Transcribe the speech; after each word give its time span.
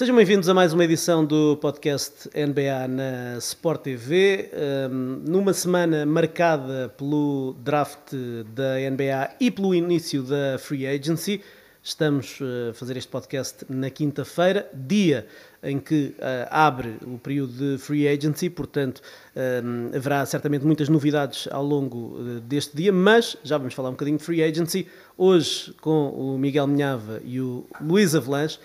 Sejam 0.00 0.16
bem-vindos 0.16 0.48
a 0.48 0.54
mais 0.54 0.72
uma 0.72 0.82
edição 0.82 1.26
do 1.26 1.58
podcast 1.58 2.30
NBA 2.30 2.88
na 2.88 3.36
Sport 3.36 3.82
TV. 3.82 4.50
Um, 4.90 5.22
numa 5.28 5.52
semana 5.52 6.06
marcada 6.06 6.88
pelo 6.96 7.54
draft 7.62 8.14
da 8.54 8.76
NBA 8.90 9.36
e 9.38 9.50
pelo 9.50 9.74
início 9.74 10.22
da 10.22 10.56
Free 10.58 10.86
Agency, 10.86 11.42
estamos 11.82 12.38
a 12.40 12.72
fazer 12.72 12.96
este 12.96 13.10
podcast 13.10 13.66
na 13.68 13.90
quinta-feira, 13.90 14.70
dia 14.72 15.26
em 15.62 15.78
que 15.78 16.14
uh, 16.16 16.48
abre 16.50 16.96
o 17.02 17.18
período 17.18 17.52
de 17.52 17.76
Free 17.76 18.08
Agency, 18.08 18.48
portanto 18.48 19.02
um, 19.36 19.94
haverá 19.94 20.24
certamente 20.24 20.64
muitas 20.64 20.88
novidades 20.88 21.46
ao 21.50 21.62
longo 21.62 22.18
uh, 22.18 22.40
deste 22.40 22.74
dia, 22.74 22.90
mas 22.90 23.36
já 23.44 23.58
vamos 23.58 23.74
falar 23.74 23.90
um 23.90 23.92
bocadinho 23.92 24.16
de 24.16 24.24
Free 24.24 24.42
Agency. 24.42 24.88
Hoje 25.18 25.74
com 25.82 26.08
o 26.08 26.38
Miguel 26.38 26.66
Minhava 26.66 27.20
e 27.22 27.38
o 27.38 27.66
Luís 27.82 28.14
Avalanche. 28.14 28.58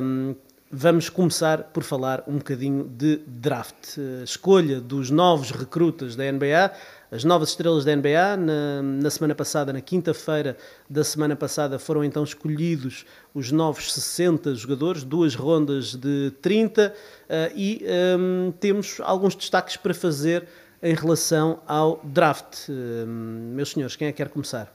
Um, 0.00 0.34
vamos 0.74 1.10
começar 1.10 1.64
por 1.64 1.82
falar 1.82 2.24
um 2.26 2.38
bocadinho 2.38 2.84
de 2.84 3.18
draft. 3.26 3.98
Uh, 3.98 4.24
escolha 4.24 4.80
dos 4.80 5.10
novos 5.10 5.50
recrutas 5.50 6.16
da 6.16 6.24
NBA, 6.32 6.72
as 7.10 7.24
novas 7.24 7.50
estrelas 7.50 7.84
da 7.84 7.94
NBA. 7.94 8.38
Na, 8.38 8.82
na 8.82 9.10
semana 9.10 9.34
passada, 9.34 9.70
na 9.70 9.82
quinta-feira 9.82 10.56
da 10.88 11.04
semana 11.04 11.36
passada, 11.36 11.78
foram 11.78 12.02
então 12.02 12.24
escolhidos 12.24 13.04
os 13.34 13.52
novos 13.52 13.92
60 13.92 14.54
jogadores, 14.54 15.04
duas 15.04 15.34
rondas 15.34 15.94
de 15.94 16.32
30, 16.40 16.88
uh, 16.88 17.34
e 17.54 17.84
um, 18.18 18.52
temos 18.52 18.98
alguns 19.02 19.34
destaques 19.34 19.76
para 19.76 19.92
fazer 19.92 20.48
em 20.82 20.94
relação 20.94 21.60
ao 21.66 22.00
draft. 22.02 22.70
Uh, 22.70 23.06
meus 23.06 23.72
senhores, 23.72 23.94
quem 23.94 24.08
é 24.08 24.12
que 24.12 24.16
quer 24.16 24.30
começar? 24.30 24.74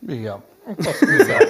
Miguel, 0.00 0.40
posso 0.76 1.00
começar. 1.00 1.40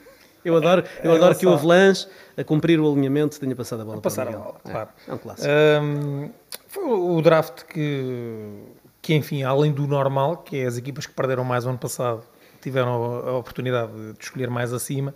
Eu 0.46 0.56
adoro, 0.56 0.84
eu 1.02 1.12
adoro 1.12 1.34
que 1.34 1.44
o 1.44 1.52
Avalanche, 1.52 2.06
a 2.36 2.44
cumprir 2.44 2.78
o 2.78 2.88
alinhamento, 2.88 3.40
tenha 3.40 3.56
passado 3.56 3.82
a 3.82 3.84
bola. 3.84 3.98
A 3.98 4.00
passar 4.00 4.26
para 4.26 4.36
a 4.36 4.38
bola, 4.38 4.60
claro. 4.62 4.88
É, 5.04 5.10
é 5.10 5.14
um 5.14 5.18
clássico. 5.18 5.48
Um, 5.82 6.30
foi 6.68 6.84
o 6.84 7.20
draft 7.20 7.64
que, 7.64 8.62
que, 9.02 9.14
enfim, 9.14 9.42
além 9.42 9.72
do 9.72 9.88
normal, 9.88 10.36
que 10.36 10.58
é 10.58 10.66
as 10.66 10.78
equipas 10.78 11.04
que 11.04 11.12
perderam 11.12 11.42
mais 11.42 11.66
o 11.66 11.68
ano 11.68 11.78
passado, 11.78 12.22
tiveram 12.62 12.92
a, 13.26 13.36
oportunidade 13.38 13.90
de 14.12 14.22
escolher 14.22 14.48
mais 14.48 14.72
acima. 14.72 15.12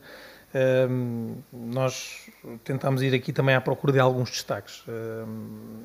Um, 0.52 1.36
nós 1.52 2.28
tentámos 2.64 3.00
ir 3.00 3.14
aqui 3.14 3.32
também 3.32 3.54
à 3.54 3.60
procura 3.60 3.92
de 3.92 4.00
alguns 4.00 4.30
destaques. 4.30 4.82
Um, 4.88 5.84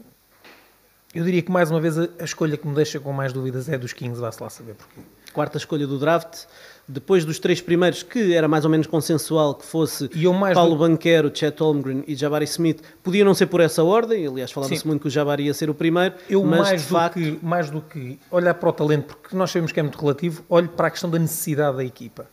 eu 1.14 1.24
diria 1.24 1.44
que 1.44 1.52
mais 1.52 1.70
uma 1.70 1.80
vez 1.80 2.00
a, 2.00 2.10
a, 2.20 2.24
escolha 2.24 2.58
que 2.58 2.68
me 2.68 2.74
deixa 2.74 3.00
com 3.00 3.14
mais 3.14 3.32
dúvidas 3.32 3.70
é 3.70 3.78
dos 3.78 3.94
Kings, 3.94 4.20
vá-se 4.20 4.42
lá 4.42 4.50
saber 4.50 4.74
porquê. 4.74 5.02
Quarta 5.32 5.58
escolha 5.58 5.86
do 5.86 6.00
draft, 6.00 6.46
depois 6.88 7.26
dos 7.26 7.40
três 7.40 7.62
primeiros, 7.62 8.04
que 8.04 8.34
era 8.36 8.48
mais 8.48 8.64
ou 8.64 8.70
menos 8.70 8.86
consensual 8.86 9.56
que 9.56 9.66
fosse 9.66 10.08
Paulo 10.54 10.76
do... 10.76 10.78
Banquero, 10.78 11.32
Chet 11.34 11.60
Holmgren 11.60 12.04
e 12.08 12.16
Jabari 12.16 12.46
Smith, 12.46 12.82
podia 13.02 13.26
não 13.26 13.34
ser 13.34 13.48
por 13.48 13.60
essa 13.60 13.84
ordem, 13.84 14.28
aliás 14.28 14.52
falava-se 14.52 14.86
muito 14.86 15.02
que 15.02 15.08
o 15.08 15.10
Jabari 15.10 15.46
ia 15.46 15.54
ser 15.54 15.70
o 15.70 15.74
primeiro, 15.74 16.16
eu 16.30 16.44
mas 16.44 16.60
mais 16.60 16.82
de 16.82 16.88
do 16.88 16.92
facto... 16.92 17.14
Que, 17.16 17.40
mais 17.42 17.70
do 17.72 17.82
que 17.82 18.20
olhar 18.30 18.54
para 18.54 18.70
o 18.70 18.74
talento, 18.74 19.16
porque 19.16 19.36
nós 19.36 19.50
sabemos 19.50 19.72
que 19.72 19.80
é 19.80 19.84
muito 19.84 20.00
relativo, 20.00 20.44
olho 20.48 20.70
para 20.70 20.88
a 20.88 20.92
questão 20.92 21.10
da 21.10 21.18
necessidade 21.18 21.78
da 21.78 21.84
equipa. 21.84 22.28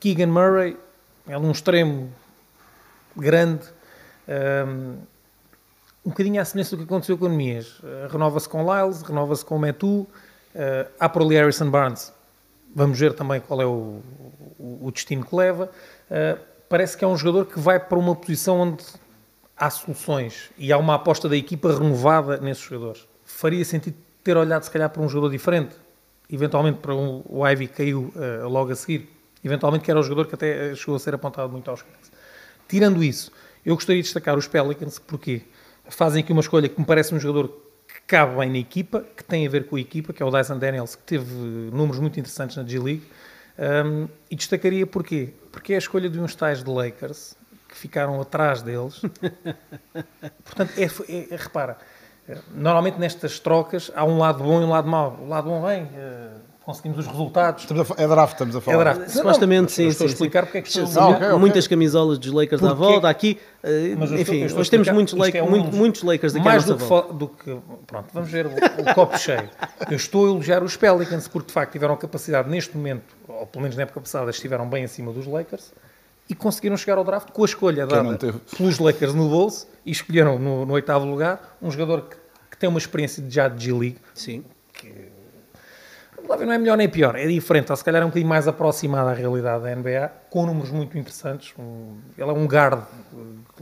Keegan 0.00 0.28
Murray 0.28 0.76
é 1.26 1.36
um 1.36 1.50
extremo 1.50 2.10
grande, 3.16 3.64
um, 4.66 4.96
um 6.04 6.10
bocadinho 6.10 6.40
à 6.40 6.44
semelhança 6.44 6.76
do 6.76 6.78
que 6.78 6.84
aconteceu 6.84 7.16
com 7.16 7.26
o 7.26 7.28
Nemias. 7.28 7.78
Uh, 7.78 8.08
renova-se 8.10 8.48
com 8.48 8.62
Lyles, 8.62 9.02
renova-se 9.02 9.44
com 9.44 9.56
o 9.56 9.58
Metu, 9.58 10.00
uh, 10.00 10.08
há 10.98 11.08
por 11.08 11.22
ali 11.22 11.36
Harrison 11.36 11.70
Barnes, 11.70 12.12
Vamos 12.74 12.98
ver 12.98 13.14
também 13.14 13.40
qual 13.40 13.60
é 13.62 13.66
o, 13.66 14.02
o, 14.58 14.90
destino 14.90 15.24
que 15.24 15.34
leva. 15.34 15.70
Uh, 16.10 16.40
parece 16.68 16.96
que 16.96 17.04
é 17.04 17.08
um 17.08 17.16
jogador 17.16 17.46
que 17.46 17.58
vai 17.58 17.78
para 17.78 17.96
uma 17.96 18.16
posição 18.16 18.60
onde 18.60 18.84
há 19.56 19.70
soluções 19.70 20.50
e 20.58 20.72
há 20.72 20.78
uma 20.78 20.96
aposta 20.96 21.28
da 21.28 21.36
equipa 21.36 21.72
renovada 21.72 22.38
nesses 22.38 22.64
jogadores. 22.64 23.06
Faria 23.24 23.64
sentido 23.64 23.96
ter 24.24 24.36
olhado, 24.36 24.64
se 24.64 24.70
calhar, 24.70 24.90
para 24.90 25.00
um 25.00 25.08
jogador 25.08 25.30
diferente, 25.30 25.76
eventualmente 26.28 26.78
para 26.78 26.94
um, 26.94 27.22
o 27.28 27.46
Ivy 27.46 27.68
que 27.68 27.74
caiu 27.74 28.12
uh, 28.16 28.48
logo 28.48 28.72
a 28.72 28.74
seguir, 28.74 29.08
eventualmente 29.44 29.84
que 29.84 29.90
era 29.90 30.00
o 30.00 30.02
jogador 30.02 30.26
que 30.26 30.34
até 30.34 30.74
chegou 30.74 30.96
a 30.96 30.98
ser 30.98 31.14
apontado 31.14 31.52
muito 31.52 31.70
aos 31.70 31.82
Kings. 31.82 32.10
Tirando 32.66 33.04
isso, 33.04 33.30
eu 33.64 33.74
gostaria 33.76 34.02
de 34.02 34.06
destacar 34.06 34.36
os 34.36 34.48
Pelicans, 34.48 34.98
porque 34.98 35.42
fazem 35.88 36.24
aqui 36.24 36.32
uma 36.32 36.40
escolha 36.40 36.68
que 36.68 36.80
me 36.80 36.86
parece 36.86 37.14
um 37.14 37.20
jogador 37.20 37.64
cabe 38.06 38.36
bem 38.36 38.50
na 38.50 38.58
equipa, 38.58 39.04
que 39.16 39.24
tem 39.24 39.46
a 39.46 39.50
ver 39.50 39.66
com 39.66 39.76
a 39.76 39.80
equipa, 39.80 40.12
que 40.12 40.22
é 40.22 40.26
o 40.26 40.30
Dyson 40.30 40.58
Daniels, 40.58 40.94
que 40.94 41.02
teve 41.02 41.32
números 41.72 41.98
muito 41.98 42.18
interessantes 42.18 42.56
na 42.56 42.64
G-League. 42.64 43.06
Um, 43.58 44.08
e 44.30 44.36
destacaria 44.36 44.86
porquê? 44.86 45.32
Porque 45.52 45.72
é 45.72 45.76
a 45.76 45.78
escolha 45.78 46.10
de 46.10 46.18
uns 46.18 46.34
tais 46.34 46.62
de 46.62 46.70
Lakers 46.70 47.36
que 47.68 47.76
ficaram 47.76 48.20
atrás 48.20 48.62
deles. 48.62 49.00
Portanto, 50.44 50.72
é, 50.76 50.84
é, 50.84 51.34
é, 51.34 51.36
repara, 51.36 51.78
normalmente 52.52 52.98
nestas 52.98 53.38
trocas 53.38 53.90
há 53.94 54.04
um 54.04 54.18
lado 54.18 54.42
bom 54.42 54.60
e 54.60 54.64
um 54.64 54.70
lado 54.70 54.88
mau. 54.88 55.18
O 55.20 55.28
lado 55.28 55.48
bom 55.48 55.62
vem, 55.64 55.84
uh, 55.84 56.40
conseguimos 56.64 56.98
os 56.98 57.06
resultados. 57.06 57.66
A, 57.70 58.02
é 58.02 58.08
draft, 58.08 58.32
estamos 58.32 58.56
a 58.56 58.60
falar. 58.60 58.76
É 58.76 58.94
draft. 58.94 59.10
Supostamente, 59.10 59.72
sim. 59.72 59.88
Estou 59.88 60.08
sim, 60.08 60.12
a 60.12 60.14
explicar 60.14 60.44
porque 60.44 60.58
é 60.58 60.62
que 60.62 60.72
sim. 60.72 60.82
estou 60.82 60.92
Sim, 60.92 60.98
a 60.98 61.08
okay, 61.08 61.26
okay. 61.26 61.38
Muitas 61.38 61.66
camisolas 61.66 62.18
dos 62.18 62.32
Lakers 62.32 62.60
Porque... 62.60 62.72
à 62.72 62.76
volta. 62.76 63.08
Aqui, 63.08 63.38
uh, 63.62 63.68
enfim, 63.68 64.18
estou, 64.18 64.34
estou 64.34 64.60
hoje 64.60 64.70
temos 64.70 64.88
muitos, 64.88 65.14
Lakers, 65.14 65.44
é 65.44 65.46
um, 65.46 65.50
muito, 65.50 65.76
muitos 65.76 66.02
Lakers 66.02 66.32
daqui 66.32 66.44
mais 66.44 66.64
à 66.64 66.72
nossa 66.72 66.74
do 66.74 66.78
que, 66.78 66.88
volta. 66.88 67.12
do 67.12 67.28
que 67.28 67.58
Pronto, 67.86 68.06
vamos 68.12 68.30
ver 68.30 68.46
o, 68.46 68.50
o 68.50 68.94
copo 68.94 69.18
cheio. 69.18 69.50
Eu 69.90 69.96
estou 69.96 70.26
a 70.26 70.30
elogiar 70.30 70.62
os 70.62 70.76
Pelicans 70.76 71.28
porque, 71.28 71.48
de 71.48 71.52
facto, 71.52 71.72
tiveram 71.72 71.96
capacidade 71.96 72.48
neste 72.48 72.76
momento, 72.76 73.14
ou 73.28 73.46
pelo 73.46 73.62
menos 73.62 73.76
na 73.76 73.82
época 73.82 74.00
passada, 74.00 74.30
estiveram 74.30 74.68
bem 74.68 74.84
acima 74.84 75.12
dos 75.12 75.26
Lakers 75.26 75.72
e 76.28 76.34
conseguiram 76.34 76.76
chegar 76.76 76.96
ao 76.96 77.04
draft 77.04 77.30
com 77.30 77.42
a 77.42 77.44
escolha 77.44 77.86
dada 77.86 78.18
pelos 78.56 78.78
Lakers 78.78 79.12
no 79.12 79.28
bolso 79.28 79.66
e 79.84 79.90
escolheram 79.90 80.38
no, 80.38 80.64
no 80.64 80.72
oitavo 80.72 81.04
lugar 81.04 81.56
um 81.60 81.70
jogador 81.70 82.02
que, 82.02 82.16
que, 82.50 82.56
tem 82.56 82.68
uma 82.68 82.78
experiência 82.78 83.22
de 83.22 83.34
já 83.34 83.48
de 83.48 83.62
G-League. 83.62 83.98
Sim. 84.14 84.42
Não 86.26 86.52
é 86.52 86.58
melhor 86.58 86.76
nem 86.76 86.88
pior, 86.88 87.16
é 87.16 87.26
diferente, 87.26 87.70
ou 87.70 87.76
se 87.76 87.84
calhar 87.84 88.02
é 88.02 88.04
um 88.04 88.08
bocadinho 88.08 88.28
mais 88.28 88.48
aproximado 88.48 89.08
à 89.08 89.12
realidade 89.12 89.62
da 89.62 89.74
NBA, 89.74 90.12
com 90.30 90.46
números 90.46 90.70
muito 90.70 90.96
interessantes. 90.98 91.54
Ele 92.18 92.30
é 92.30 92.32
um 92.32 92.46
guard 92.46 92.82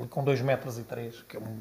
com 0.08 0.24
2 0.24 0.40
metros 0.42 0.78
e 0.78 0.82
3, 0.82 1.24
que 1.28 1.36
é 1.36 1.40
um, 1.40 1.58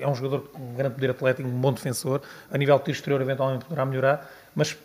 é 0.00 0.08
um 0.08 0.14
jogador 0.14 0.48
com 0.48 0.62
um 0.62 0.74
grande 0.74 0.94
poder 0.94 1.10
atlético, 1.10 1.48
um 1.48 1.60
bom 1.60 1.72
defensor. 1.72 2.22
A 2.50 2.58
nível 2.58 2.76
de 2.78 2.84
tiro 2.84 2.96
exterior, 2.96 3.20
eventualmente 3.20 3.64
poderá 3.64 3.84
melhorar, 3.84 4.30
mas 4.54 4.76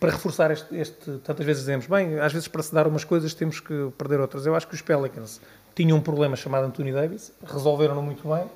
para 0.00 0.10
reforçar 0.10 0.50
este, 0.50 0.74
este, 0.76 1.18
tantas 1.18 1.44
vezes 1.44 1.62
dizemos, 1.62 1.86
bem, 1.86 2.18
às 2.18 2.32
vezes 2.32 2.48
para 2.48 2.62
se 2.62 2.74
dar 2.74 2.86
umas 2.86 3.04
coisas 3.04 3.34
temos 3.34 3.60
que 3.60 3.90
perder 3.98 4.20
outras. 4.20 4.46
Eu 4.46 4.54
acho 4.54 4.66
que 4.66 4.74
os 4.74 4.82
Pelicans 4.82 5.40
tinham 5.74 5.98
um 5.98 6.00
problema 6.00 6.36
chamado 6.36 6.64
Anthony 6.64 6.92
Davis, 6.92 7.32
resolveram-no 7.44 8.02
muito 8.02 8.26
bem 8.28 8.46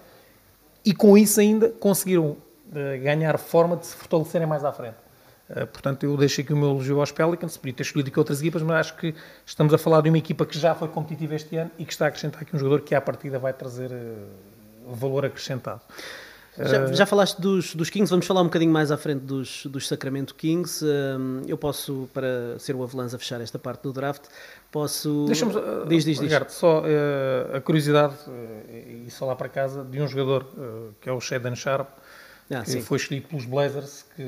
e 0.85 0.95
com 0.95 1.19
isso 1.19 1.41
ainda 1.41 1.69
conseguiram 1.69 2.25
uh, 2.25 2.39
ganhar 3.03 3.37
forma 3.39 3.77
de 3.77 3.87
se 3.87 3.97
fortalecerem 3.97 4.47
mais 4.47 4.65
à 4.65 4.73
frente. 4.73 5.08
Uh, 5.51 5.67
portanto, 5.67 6.05
eu 6.05 6.17
deixo 6.17 6.41
aqui 6.41 6.53
o 6.53 6.57
meu 6.57 6.71
elogio 6.71 7.01
aos 7.01 7.11
Pelicans, 7.11 7.57
podia 7.57 7.73
ter 7.73 7.83
escolhido 7.83 8.11
aqui 8.11 8.19
outras 8.19 8.41
equipas, 8.41 8.63
mas 8.63 8.77
acho 8.77 8.97
que 8.97 9.15
estamos 9.47 9.73
a 9.73 9.79
falar 9.79 10.03
de 10.03 10.11
uma 10.11 10.19
equipa 10.19 10.45
que 10.45 10.59
já 10.59 10.75
foi 10.75 10.89
competitiva 10.89 11.35
este 11.35 11.57
ano 11.57 11.71
e 11.79 11.85
que 11.85 11.93
está 11.93 12.05
a 12.05 12.09
acrescentar 12.09 12.43
aqui 12.43 12.55
um 12.55 12.59
jogador 12.59 12.83
que 12.83 12.95
à 12.95 13.01
partida 13.01 13.39
vai 13.39 13.53
trazer 13.53 13.91
uh, 13.91 14.95
valor 14.95 15.25
acrescentado. 15.25 15.81
Já, 16.59 16.93
já, 16.93 17.07
falaste 17.07 17.41
dos, 17.41 17.73
dos, 17.75 17.89
Kings, 17.89 18.11
vamos 18.11 18.27
falar 18.27 18.41
um 18.41 18.47
bocadinho 18.47 18.73
mais 18.73 18.91
à 18.91 18.97
frente 18.97 19.21
dos, 19.21 19.65
dos 19.67 19.87
Sacramento 19.87 20.35
Kings. 20.35 20.85
eu 21.47 21.57
posso, 21.57 22.09
para 22.13 22.59
ser 22.59 22.75
o 22.75 22.83
Avalanche 22.83 23.15
a 23.15 23.19
fechar 23.19 23.41
esta 23.41 23.61
parte 23.61 23.83
do 23.83 23.93
draft, 23.93 24.23
posso... 24.73 25.27
Deixa-me... 25.27 25.53
Diz, 25.87 26.05
diz, 26.05 26.19
diz. 26.19 26.33
Só 26.49 26.83
a 27.55 27.61
curiosidade, 27.61 28.17
e 29.07 29.09
só 29.09 29.27
lá 29.27 29.37
para 29.37 29.49
casa, 29.49 29.85
de 29.85 30.03
um 30.03 30.09
jogador 30.09 30.45
que 31.01 31.09
é 31.09 31.13
o 31.13 31.21
Shaden 31.21 31.55
Sharp, 31.55 31.91
ah, 32.51 32.63
que 32.63 32.71
sim. 32.71 32.81
foi 32.81 32.97
escolhido 32.97 33.29
pelos 33.29 33.45
Blazers, 33.45 34.05
que... 34.17 34.25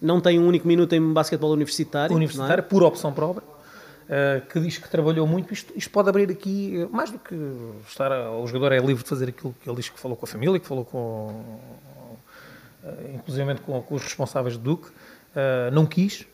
Não 0.00 0.20
tem 0.20 0.38
um 0.38 0.46
único 0.46 0.66
minuto 0.66 0.92
em 0.94 1.12
basquetebol 1.12 1.52
universitário. 1.52 2.14
Universitário, 2.14 2.60
é? 2.60 2.62
por 2.62 2.82
opção 2.82 3.12
própria. 3.12 3.54
Uh, 4.04 4.46
que 4.48 4.60
diz 4.60 4.76
que 4.76 4.88
trabalhou 4.88 5.26
muito. 5.26 5.52
Isto, 5.52 5.72
isto, 5.74 5.90
pode 5.90 6.10
abrir 6.10 6.30
aqui, 6.30 6.86
mais 6.90 7.10
do 7.10 7.18
que 7.18 7.34
estar. 7.88 8.10
O 8.32 8.46
jogador 8.46 8.72
é 8.72 8.78
livre 8.78 9.02
de 9.02 9.08
fazer 9.08 9.30
aquilo 9.30 9.54
que 9.62 9.68
ele 9.68 9.76
diz 9.76 9.88
que 9.88 9.98
falou 9.98 10.14
com 10.14 10.26
a 10.26 10.28
família, 10.28 10.60
que 10.60 10.66
falou 10.66 10.84
com. 10.84 10.98
Uh, 12.82 13.14
inclusive 13.14 13.54
com, 13.60 13.80
com, 13.80 13.94
os 13.94 14.02
responsáveis 14.02 14.58
do 14.58 14.62
Duque. 14.62 14.88
Uh, 14.88 15.70
não 15.72 15.86
quis, 15.86 16.26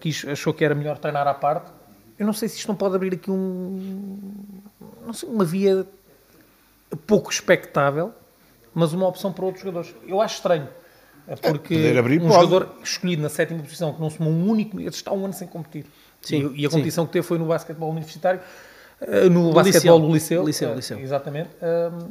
quis, 0.00 0.24
achou 0.26 0.52
que 0.52 0.64
era 0.64 0.74
melhor 0.74 0.98
treinar 0.98 1.26
à 1.26 1.32
parte. 1.32 1.72
Eu 2.18 2.26
não 2.26 2.34
sei 2.34 2.46
se 2.46 2.58
isto 2.58 2.68
não 2.68 2.76
pode 2.76 2.94
abrir 2.94 3.14
aqui 3.14 3.30
um. 3.30 4.12
Não 5.06 5.14
sei, 5.14 5.26
uma 5.26 5.46
via 5.46 5.86
pouco 7.06 7.30
expectável, 7.30 8.12
mas 8.74 8.92
uma 8.92 9.06
opção 9.06 9.32
para 9.32 9.44
outros 9.44 9.62
jogadores. 9.62 9.94
Eu 10.06 10.20
acho 10.20 10.36
estranho. 10.36 10.68
Porque 11.40 11.74
é, 11.74 11.98
abrir, 11.98 12.20
um 12.20 12.28
pode. 12.28 12.44
jogador 12.44 12.74
escolhido 12.82 13.22
na 13.22 13.30
sétima 13.30 13.62
posição, 13.62 13.94
que 13.94 14.00
não 14.00 14.10
somou 14.10 14.30
um 14.30 14.50
único, 14.50 14.78
está 14.80 15.10
um 15.12 15.24
ano 15.24 15.32
sem 15.32 15.48
competir. 15.48 15.86
Sim, 16.20 16.52
e, 16.54 16.62
e 16.62 16.66
a 16.66 16.70
competição 16.70 17.04
sim. 17.04 17.06
que 17.06 17.12
teve 17.14 17.26
foi 17.26 17.38
no 17.38 17.46
basquetebol 17.46 17.90
universitário, 17.90 18.40
no, 19.30 19.48
no 19.48 19.52
basquetebol 19.52 20.00
do 20.00 20.12
liceu. 20.12 20.44
liceu, 20.44 20.74
liceu. 20.74 20.98
Exatamente. 20.98 21.50
Um, 21.62 22.10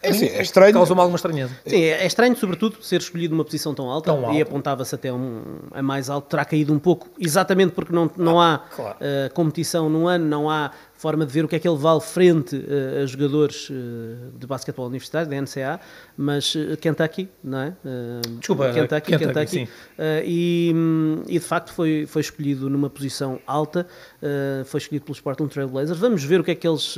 É, 0.00 0.12
sim, 0.12 0.26
é 0.26 0.40
estranho. 0.42 0.72
Causa-me 0.74 1.00
alguma 1.00 1.16
estranheza. 1.16 1.52
Sim, 1.66 1.76
é 1.82 2.04
é 2.04 2.06
estranho, 2.06 2.36
sobretudo, 2.36 2.76
ser 2.82 3.00
escolhido 3.00 3.34
numa 3.34 3.44
posição 3.44 3.74
tão 3.74 3.90
alta, 3.90 4.12
Tão 4.12 4.22
e 4.22 4.24
alta. 4.26 4.42
apontava-se 4.42 4.94
até 4.94 5.12
um, 5.12 5.42
a 5.72 5.82
mais 5.82 6.08
alto, 6.08 6.28
terá 6.28 6.44
caído 6.44 6.72
um 6.72 6.78
pouco, 6.78 7.08
exatamente 7.18 7.72
porque 7.72 7.92
não, 7.92 8.08
não 8.16 8.40
há 8.40 8.58
claro. 8.74 8.96
eh, 9.00 9.28
competição 9.34 9.90
no 9.90 10.06
ano, 10.06 10.24
não 10.24 10.48
há 10.48 10.70
forma 10.94 11.26
de 11.26 11.32
ver 11.32 11.44
o 11.44 11.48
que 11.48 11.56
é 11.56 11.58
que 11.58 11.66
ele 11.68 11.76
vale 11.76 12.00
frente 12.00 12.56
eh, 12.68 13.02
a 13.02 13.06
jogadores 13.06 13.68
eh, 13.72 14.30
de 14.38 14.46
basquetebol 14.46 14.86
universitário, 14.86 15.28
da 15.28 15.36
NCAA, 15.40 15.80
mas 16.16 16.54
eh, 16.56 16.76
Kentucky, 16.76 17.28
não 17.42 17.58
é? 17.58 17.68
Eh, 17.84 18.20
Desculpa, 18.38 18.72
Kentucky, 18.72 19.10
Kentucky, 19.12 19.26
Kentucky. 19.34 19.50
sim. 19.50 19.68
Eh, 19.98 20.22
e, 20.24 20.72
hum, 20.76 21.22
e 21.26 21.40
de 21.40 21.44
facto 21.44 21.72
foi, 21.72 22.06
foi 22.06 22.20
escolhido 22.22 22.70
numa 22.70 22.88
posição 22.88 23.40
alta, 23.46 23.84
foi 24.66 24.78
escolhido 24.78 25.04
pelos 25.06 25.20
Portland 25.20 25.52
Trail 25.52 25.68
Blazers. 25.68 25.98
Vamos 25.98 26.22
ver 26.22 26.40
o 26.40 26.44
que 26.44 26.52
é 26.52 26.54
que 26.54 26.66
eles 26.68 26.96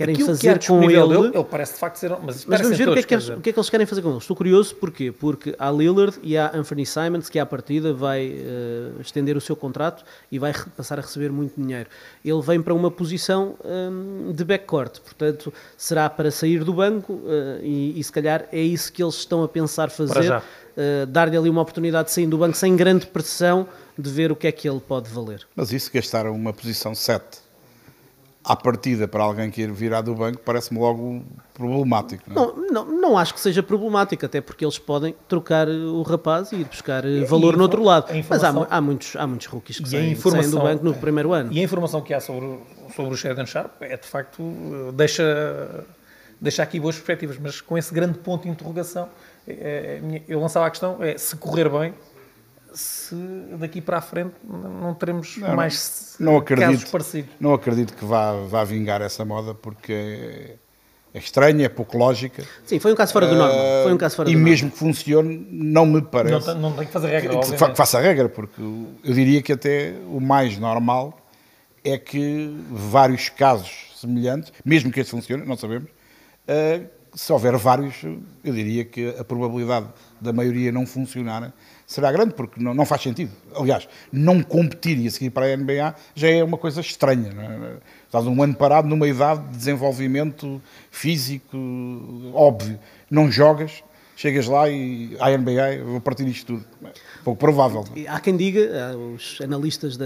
querem 0.00 0.14
Aquilo 0.14 0.28
que 0.38 0.48
há 0.48 0.52
fazer 0.54 0.66
com 0.66 0.82
ele. 0.90 1.08
dele, 1.08 1.36
ele 1.36 1.44
parece 1.44 1.74
de 1.74 1.78
facto 1.78 1.96
ser. 1.96 2.10
Mas, 2.22 2.46
Mas 2.46 2.60
vamos 2.62 2.78
ver 2.78 2.88
o 2.88 2.92
que, 2.94 2.98
é 3.00 3.02
que 3.02 3.14
eles, 3.14 3.28
o 3.28 3.40
que 3.40 3.50
é 3.50 3.52
que 3.52 3.58
eles 3.58 3.68
querem 3.70 3.86
fazer 3.86 4.00
com 4.00 4.08
ele. 4.08 4.18
Estou 4.18 4.34
curioso, 4.34 4.74
porquê? 4.76 5.12
Porque 5.12 5.54
há 5.58 5.70
Lillard 5.70 6.18
e 6.22 6.38
há 6.38 6.50
Anthony 6.54 6.86
Simons, 6.86 7.28
que 7.28 7.38
à 7.38 7.44
partida 7.44 7.92
vai 7.92 8.26
eh, 8.34 8.90
estender 9.00 9.36
o 9.36 9.40
seu 9.40 9.54
contrato 9.54 10.02
e 10.32 10.38
vai 10.38 10.54
passar 10.74 10.98
a 10.98 11.02
receber 11.02 11.30
muito 11.30 11.60
dinheiro. 11.60 11.88
Ele 12.24 12.40
vem 12.40 12.62
para 12.62 12.72
uma 12.72 12.90
posição 12.90 13.56
hum, 13.62 14.32
de 14.34 14.42
backcourt, 14.44 15.00
portanto, 15.00 15.52
será 15.76 16.08
para 16.08 16.30
sair 16.30 16.64
do 16.64 16.72
banco 16.72 17.20
eh, 17.26 17.60
e, 17.62 18.00
e 18.00 18.02
se 18.02 18.10
calhar 18.10 18.46
é 18.50 18.60
isso 18.60 18.90
que 18.90 19.02
eles 19.02 19.16
estão 19.16 19.42
a 19.42 19.48
pensar 19.48 19.90
fazer. 19.90 20.42
eh, 20.76 21.04
Dar-lhe 21.06 21.36
ali 21.36 21.50
uma 21.50 21.60
oportunidade 21.60 22.06
de 22.08 22.14
sair 22.14 22.26
do 22.26 22.38
banco 22.38 22.56
sem 22.56 22.74
grande 22.74 23.06
pressão 23.06 23.68
de 23.98 24.08
ver 24.08 24.32
o 24.32 24.36
que 24.36 24.46
é 24.46 24.52
que 24.52 24.66
ele 24.66 24.80
pode 24.80 25.10
valer. 25.10 25.46
Mas 25.54 25.72
isso, 25.72 25.90
gastar 25.92 26.26
uma 26.26 26.54
posição 26.54 26.94
7 26.94 27.39
à 28.42 28.56
partida 28.56 29.06
para 29.06 29.22
alguém 29.22 29.50
que 29.50 29.60
ir 29.62 29.70
virar 29.70 30.00
do 30.00 30.14
banco, 30.14 30.40
parece-me 30.44 30.80
logo 30.80 31.22
problemático. 31.52 32.22
Não, 32.32 32.42
é? 32.42 32.46
Não, 32.54 32.84
não, 32.86 33.00
não 33.00 33.18
acho 33.18 33.34
que 33.34 33.40
seja 33.40 33.62
problemático, 33.62 34.24
até 34.24 34.40
porque 34.40 34.64
eles 34.64 34.78
podem 34.78 35.14
trocar 35.28 35.68
eh, 35.68 35.72
o 35.72 36.02
rapaz 36.02 36.50
e 36.52 36.56
ir 36.56 36.64
buscar 36.64 37.04
eh, 37.04 37.08
E- 37.18 37.24
valor 37.24 37.54
e 37.54 37.56
no 37.58 37.62
outro 37.64 37.82
lado. 37.82 38.06
Mas 38.28 38.42
há, 38.42 38.48
há 38.70 38.80
muitos, 38.80 39.14
há 39.16 39.26
muitos 39.26 39.46
rookies 39.46 39.78
que 39.78 39.88
saem, 39.88 40.14
saem 40.16 40.50
do 40.50 40.58
banco 40.60 40.84
no 40.84 40.94
primeiro 40.94 41.32
ano. 41.32 41.52
E 41.52 41.60
a 41.60 41.62
informação 41.62 42.00
que 42.00 42.14
há 42.14 42.20
sobre, 42.20 42.46
o- 42.46 42.60
sobre 42.96 43.12
o 43.12 43.16
Shadon 43.16 43.44
Sharp 43.46 43.72
é 43.82 43.96
de 43.96 44.06
facto 44.06 44.42
deixa, 44.94 45.84
deixa 46.40 46.62
aqui 46.62 46.80
boas 46.80 46.94
perspectivas, 46.96 47.36
mas 47.38 47.60
com 47.60 47.76
esse 47.76 47.92
grande 47.92 48.18
ponto 48.18 48.44
de 48.44 48.48
interrogação, 48.48 49.08
é, 49.46 49.96
é, 49.96 50.00
minha- 50.00 50.22
eu 50.26 50.40
lançava 50.40 50.66
a 50.66 50.70
questão: 50.70 50.96
é 51.02 51.16
se 51.18 51.36
correr 51.36 51.68
bem, 51.68 51.92
se 52.72 53.14
daqui 53.58 53.80
para 53.80 53.98
a 53.98 54.00
frente 54.00 54.34
não 54.44 54.94
teremos 54.94 55.36
Não, 55.36 55.54
mais 55.56 56.14
não 56.20 56.36
acredito. 56.36 56.66
casos 56.70 56.84
parecidos. 56.90 57.30
não 57.40 57.52
acredito 57.54 57.94
que 57.94 58.04
vá, 58.04 58.32
vá 58.48 58.62
vingar 58.64 59.00
essa 59.02 59.24
moda, 59.24 59.54
porque 59.54 60.56
é, 61.12 61.18
estranha, 61.18 61.66
é 61.66 61.68
pouco 61.68 61.98
lógica. 61.98 62.44
Sim, 62.64 62.78
foi 62.78 62.92
um 62.92 62.94
caso 62.96 63.12
fora 63.12 63.26
do 63.26 63.34
normal. 63.34 63.82
Foi 63.82 63.92
um 63.92 63.98
caso 63.98 64.16
fora 64.16 64.28
e 64.28 64.32
do 64.32 64.38
normal. 64.38 64.50
mesmo 64.50 64.70
que 64.70 64.78
funcione, 64.78 65.46
não 65.50 65.84
me 65.86 65.94
Não, 65.94 66.02
parece. 66.02 66.46
tem- 66.46 66.58
não 66.60 66.72
tem 66.72 66.86
que 66.86 66.92
fazer 66.92 67.08
regra, 67.08 67.30
que 67.30 67.36
obviamente. 67.36 67.76
faça 67.76 67.98
a 67.98 68.00
regra, 68.00 68.28
porque 68.28 68.60
eu 68.60 69.12
diria 69.14 69.42
que 69.42 69.52
até 69.52 69.94
o 70.08 70.20
mais 70.20 70.56
normal 70.58 71.18
é 71.84 71.98
que 71.98 72.54
vários 72.70 73.28
casos 73.28 73.92
semelhantes, 73.96 74.52
mesmo 74.64 74.92
que 74.92 75.00
este 75.00 75.10
funcione, 75.10 75.44
não 75.44 75.56
sabemos, 75.56 75.88
eh, 76.46 76.82
se 77.12 77.32
houver 77.32 77.56
vários, 77.56 78.04
eu 78.04 78.54
diria 78.54 78.84
que 78.84 79.08
a 79.18 79.24
probabilidade 79.24 79.86
da 80.20 80.32
maioria 80.32 80.70
não 80.70 80.86
funcionar 80.86 81.52
será 81.90 82.12
grande, 82.12 82.34
porque 82.34 82.62
não, 82.62 82.72
não 82.72 82.86
faz 82.86 83.02
sentido. 83.02 83.32
Aliás, 83.52 83.88
não 84.12 84.42
competir 84.44 84.96
e 84.96 85.08
a 85.08 85.10
seguir 85.10 85.30
para 85.30 85.46
a 85.46 85.56
NBA 85.56 85.94
já 86.14 86.28
é 86.28 86.42
uma 86.42 86.56
coisa 86.56 86.80
estranha. 86.80 87.32
Não 87.34 87.42
é? 87.42 87.78
Estás 88.06 88.26
um 88.28 88.40
ano 88.40 88.54
parado 88.54 88.86
numa 88.86 89.08
idade 89.08 89.42
de 89.48 89.56
desenvolvimento 89.56 90.62
físico 90.88 91.58
óbvio. 92.32 92.78
Não 93.10 93.28
jogas, 93.28 93.82
chegas 94.14 94.46
lá 94.46 94.70
e 94.70 95.16
a 95.18 95.36
NBA, 95.36 95.84
vou 95.84 96.00
partir 96.00 96.28
isto 96.28 96.54
tudo. 96.54 96.64
É 96.84 96.92
pouco 97.24 97.40
provável. 97.40 97.84
não 97.84 98.14
Há 98.14 98.20
quem 98.20 98.36
diga, 98.36 98.92
há 98.92 98.96
os 98.96 99.40
analistas 99.42 99.96
de, 99.96 100.04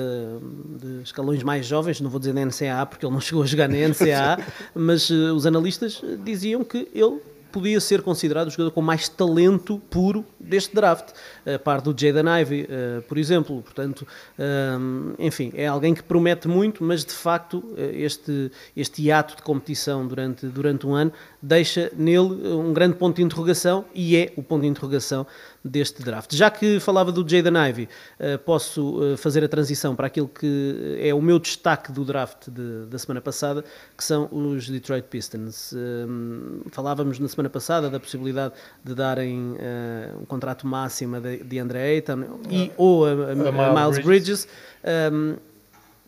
de 0.80 1.02
escalões 1.02 1.42
mais 1.42 1.66
jovens, 1.66 2.00
não 2.00 2.08
vou 2.08 2.18
dizer 2.18 2.32
na 2.32 2.46
NCAA 2.46 2.86
porque 2.86 3.04
ele 3.04 3.12
não 3.12 3.20
chegou 3.20 3.42
a 3.42 3.46
jogar 3.46 3.68
na 3.68 3.76
NCAA, 3.76 4.42
mas 4.74 5.10
eh, 5.10 5.14
os 5.14 5.44
analistas 5.44 6.02
diziam 6.24 6.64
que 6.64 6.88
ele 6.94 7.20
podia 7.52 7.78
ser 7.78 8.00
considerado 8.00 8.48
o 8.48 8.50
jogador 8.50 8.72
com 8.72 8.80
mais 8.80 9.06
talento 9.06 9.78
puro 9.90 10.24
deste 10.44 10.74
draft, 10.74 11.12
a 11.46 11.58
par 11.58 11.80
do 11.80 11.94
Jaden 11.98 12.24
Ivey, 12.40 12.66
eh, 12.68 13.00
por 13.08 13.18
exemplo. 13.18 13.62
Portanto, 13.62 14.06
hum, 14.38 15.14
enfim, 15.18 15.52
é 15.54 15.66
alguém 15.66 15.94
que 15.94 16.02
promete 16.02 16.46
muito, 16.48 16.82
mas 16.84 17.04
de 17.04 17.12
facto 17.12 17.62
eh, 17.76 17.90
este, 18.02 18.50
este 18.76 19.02
hiato 19.02 19.36
de 19.36 19.42
competição 19.42 20.06
durante, 20.06 20.46
durante 20.46 20.86
um 20.86 20.94
ano 20.94 21.12
deixa 21.42 21.90
nele 21.96 22.40
eh, 22.44 22.54
um 22.54 22.72
grande 22.72 22.96
ponto 22.96 23.16
de 23.16 23.22
interrogação 23.22 23.84
e 23.94 24.16
é 24.16 24.32
o 24.36 24.42
ponto 24.42 24.62
de 24.62 24.68
interrogação 24.68 25.26
deste 25.64 26.02
draft. 26.02 26.34
Já 26.34 26.50
que 26.50 26.78
falava 26.78 27.10
do 27.10 27.26
Jaden 27.28 27.54
Ivey, 27.70 27.88
eh, 28.18 28.36
posso 28.36 29.00
eh, 29.02 29.16
fazer 29.16 29.42
a 29.44 29.48
transição 29.48 29.96
para 29.96 30.06
aquilo 30.06 30.28
que 30.28 30.98
é 31.00 31.14
o 31.14 31.22
meu 31.22 31.38
destaque 31.38 31.90
do 31.90 32.04
draft 32.04 32.48
de- 32.50 32.86
da 32.86 32.98
semana 32.98 33.20
passada, 33.20 33.64
que 33.96 34.04
são 34.04 34.28
os 34.30 34.68
Detroit 34.68 35.04
Pistons. 35.08 35.72
Falávamos 36.70 37.18
na 37.18 37.28
semana 37.28 37.48
passada 37.50 37.88
da 37.88 37.98
possibilidade 38.00 38.54
de 38.82 38.94
darem 38.94 39.56
eh, 39.58 40.10
um 40.20 40.24
contrato 40.34 40.66
máximo 40.66 41.20
de, 41.20 41.38
de 41.44 41.58
Andre 41.58 41.78
Ayton 41.78 42.24
e 42.50 42.70
ou 42.76 43.04
a, 43.06 43.10
a- 43.10 43.12
a 43.12 43.34
Miles 43.34 43.74
Miles 43.94 43.98
Bridges. 44.04 44.48
Hum, 45.12 45.36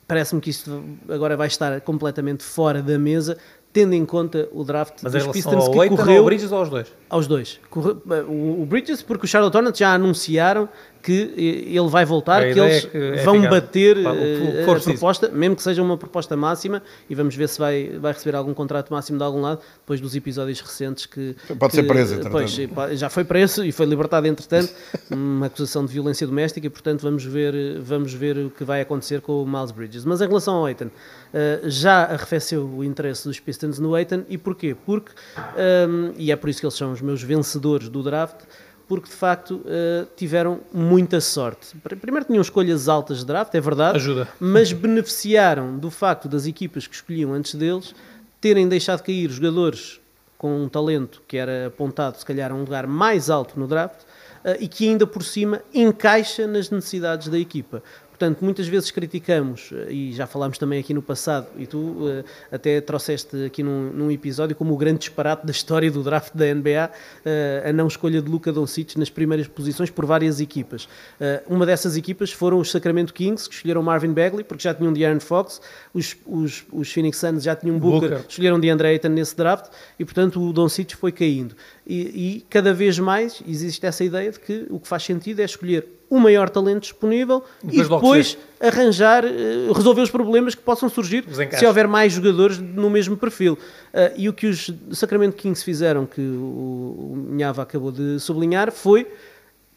Parece-me 0.08 0.40
que 0.40 0.50
isto 0.50 0.84
agora 1.08 1.37
vai 1.37 1.49
estar 1.49 1.81
completamente 1.81 2.44
fora 2.44 2.81
da 2.81 2.96
mesa, 2.96 3.37
tendo 3.73 3.93
em 3.93 4.06
conta 4.06 4.49
o 4.52 4.62
draft 4.62 5.00
Mas 5.02 5.12
dos 5.12 5.26
Pistons 5.26 5.64
ao 5.67 5.73
que 5.73 5.81
Aiton, 5.81 5.96
correu 5.96 6.19
ao 6.20 6.25
Bridges 6.25 6.52
ou 6.52 6.58
aos 6.58 6.70
dois? 6.70 6.87
aos 7.11 7.26
dois. 7.26 7.61
Corre- 7.69 7.96
O 8.28 8.62
o 8.62 8.67
Bridges, 8.67 9.02
porque 9.02 9.25
o 9.25 9.28
Charlotte 9.28 9.56
Hornets 9.56 9.78
já 9.81 9.93
anunciaram 9.93 10.69
que 11.06 11.32
eh, 11.37 11.76
ele 11.79 11.88
vai 11.88 12.05
voltar, 12.05 12.43
A 12.43 12.53
que 12.53 12.58
eles 12.58 12.85
é 12.85 12.88
que 12.88 12.97
é 12.99 13.23
vão 13.25 13.37
ficar. 13.37 13.50
bater 13.50 14.03
Pá, 14.03 14.11
o 14.11 14.17
eh, 14.17 14.62
a 14.62 14.64
preciso. 14.73 14.91
proposta, 14.91 15.29
mesmo 15.29 15.55
que 15.55 15.62
seja 15.62 15.81
uma 15.81 15.97
proposta 15.97 16.37
máxima, 16.37 16.82
e 17.08 17.14
vamos 17.14 17.37
ver 17.37 17.49
se 17.49 17.61
vai, 17.61 17.97
vai 18.00 18.12
receber 18.12 18.37
algum 18.37 18.53
contrato 18.53 18.93
máximo 18.93 19.17
de 19.17 19.23
algum 19.23 19.41
lado, 19.41 19.61
depois 19.79 20.00
dos 20.00 20.17
episódios 20.17 20.61
recentes 20.61 21.06
que... 21.06 21.37
Pode 21.58 21.70
que- 21.70 21.76
ser 21.76 21.85
preso, 21.85 22.14
entretanto. 22.14 22.32
Pois, 22.32 22.58
eh, 22.58 22.97
já 22.97 23.08
foi 23.08 23.23
preso 23.23 23.64
e 23.64 23.70
foi 23.70 23.87
libertado 23.87 24.26
entretanto, 24.26 24.73
uma 25.08 25.47
acusação 25.47 25.87
de 25.87 25.93
violência 25.93 26.26
doméstica, 26.26 26.67
e 26.67 26.70
portanto 26.70 27.03
vamos 27.03 27.25
ver, 27.25 27.55
eh, 27.55 27.79
vamos 27.81 28.12
ver 28.12 28.37
o 28.38 28.50
que 28.50 28.64
vai 28.64 28.81
acontecer 28.81 29.20
com 29.20 29.43
o 29.43 29.47
Miles 29.47 29.70
Bridges. 29.70 30.05
Mas 30.05 30.20
em 30.20 30.26
relação 30.26 30.55
ao 30.56 30.67
Aiton, 30.67 30.88
eh, 31.32 31.61
já 31.67 32.02
arrefeceu 32.05 32.64
o 32.69 32.82
interesse 32.82 33.29
dos 33.29 33.38
Pistons 33.38 33.79
no 33.79 33.94
Aiton, 33.94 34.25
e 34.29 34.37
porquê? 34.37 34.75
Porque, 34.85 35.12
ehm, 35.56 36.11
e 36.17 36.32
é 36.32 36.37
por 36.37 36.50
isso 36.50 36.59
que 36.61 36.67
eles 36.67 36.75
são 36.75 36.91
os 36.91 37.00
meus 37.00 37.23
vencedores 37.23 37.88
do 37.88 38.02
draft, 38.02 38.41
porque 38.88 39.09
de 39.09 39.15
facto 39.17 39.62
eh, 39.67 40.06
tiveram 40.17 40.61
muita 40.73 41.21
sorte. 41.21 41.77
Pr- 41.79 41.97
Primeiro 41.97 42.25
tinham 42.27 42.40
escolhas 42.40 42.88
altas 42.88 43.19
de 43.19 43.26
draft, 43.26 43.55
é 43.55 43.61
verdade, 43.61 43.97
Ajuda. 43.99 44.28
mas 44.38 44.73
beneficiaram 44.73 45.76
do 45.78 45.90
facto 45.90 46.28
das 46.28 46.47
equipas 46.47 46.87
que 46.87 46.95
escolhiam 46.95 47.33
antes 47.33 47.55
deles 47.55 47.95
terem 48.40 48.69
deixado 48.69 49.02
cair 49.02 49.28
jogadores 49.31 50.00
com 50.38 50.62
um 50.62 50.69
talento 50.69 51.23
que 51.26 51.37
era 51.37 51.66
apontado, 51.69 52.19
se 52.19 52.25
calhar, 52.25 52.52
a 52.52 52.55
um 52.55 52.61
lugar 52.61 52.87
mais 52.87 53.31
alto 53.31 53.59
no 53.59 53.66
draft 53.66 54.00
eh, 54.45 54.59
e 54.61 54.69
que 54.69 54.87
ainda 54.88 55.07
por 55.07 55.25
cima 55.25 55.62
encaixa 55.75 56.47
nas 56.47 56.71
necessidades 56.71 57.28
da 57.28 57.38
equipa. 57.38 57.83
Portanto, 58.16 58.42
muitas 58.42 58.66
vezes 58.66 58.90
criticamos, 58.90 59.70
eh, 59.73 59.92
e 59.92 60.12
já 60.12 60.26
falámos 60.26 60.56
também 60.56 60.80
aqui 60.80 60.94
no 60.94 61.02
passado, 61.02 61.49
e 61.58 61.66
tu 61.66 61.99
eh, 62.08 62.25
até 62.50 62.80
trouxeste 62.80 63.44
aqui 63.44 63.62
num, 63.62 63.92
num 63.92 64.11
episódio 64.11 64.56
como 64.56 64.73
o 64.73 64.76
grande 64.78 65.00
disparate 65.00 65.44
da 65.44 65.50
história 65.50 65.90
do 65.90 66.02
draft 66.02 66.32
da 66.35 66.46
NBA, 66.46 66.90
eh, 67.26 67.64
a 67.66 67.73
não 67.75 67.87
escolha 67.87 68.23
de 68.23 68.30
Luka 68.30 68.50
Doncic 68.50 68.96
nas 68.96 69.11
primeiras 69.11 69.46
posições 69.46 69.90
por 69.90 70.06
várias 70.06 70.40
equipas. 70.40 70.88
Eh, 71.20 71.42
uma 71.46 71.66
dessas 71.66 71.94
equipas 71.94 72.32
foram 72.32 72.58
os 72.58 72.70
Sacramento 72.70 73.12
Kings, 73.12 73.46
que 73.46 73.54
escolheram 73.54 73.82
Marvin 73.82 74.14
Bagley, 74.14 74.44
porque 74.44 74.62
já 74.62 74.73
tinham 74.73 74.94
De'Aaron 74.94 75.20
Fox, 75.20 75.61
os, 75.92 76.16
os, 76.25 76.64
os 76.73 76.90
Phoenix 76.90 77.18
Suns 77.18 77.42
já 77.42 77.54
tinham 77.54 77.78
Booker, 77.78 78.08
Booker. 78.08 78.25
escolheram 78.26 78.58
DeAndre 78.58 78.88
Ayton 78.88 79.08
nesse 79.11 79.37
draft, 79.37 79.70
e 79.99 80.06
portanto 80.06 80.40
o 80.40 80.54
Doncic 80.54 80.94
foi 80.96 81.12
caindo. 81.12 81.54
E, 81.87 82.38
e 82.38 82.46
cada 82.49 82.73
vez 82.73 82.99
mais 82.99 83.42
existe 83.46 83.85
essa 83.85 84.02
ideia 84.02 84.32
de 84.32 84.40
que 84.40 84.66
o 84.70 84.80
que 84.80 84.88
faz 84.88 85.02
sentido 85.02 85.40
é 85.40 85.44
escolher 85.44 85.96
o 86.09 86.19
maior 86.19 86.49
talento 86.49 86.83
disponível 86.83 87.43
e 87.65 87.83
Depois 87.83 88.39
arranjar, 88.61 89.25
eh, 89.25 89.71
resolver 89.75 90.03
os 90.03 90.11
problemas 90.11 90.55
que 90.55 90.63
possam 90.63 90.89
surgir 90.89 91.25
se 91.59 91.67
houver 91.67 91.89
mais 91.89 92.13
jogadores 92.13 92.59
no 92.59 92.89
mesmo 92.89 93.17
perfil. 93.17 93.59
Ah, 93.93 94.13
e 94.17 94.29
o 94.29 94.33
que 94.33 94.47
os 94.47 94.73
Sacramento 94.93 95.35
Kings 95.37 95.65
fizeram, 95.65 96.07
que 96.07 96.21
o, 96.21 97.15
Minhava 97.29 97.63
acabou 97.63 97.91
de 97.91 98.21
sublinhar, 98.21 98.71
foi 98.71 99.07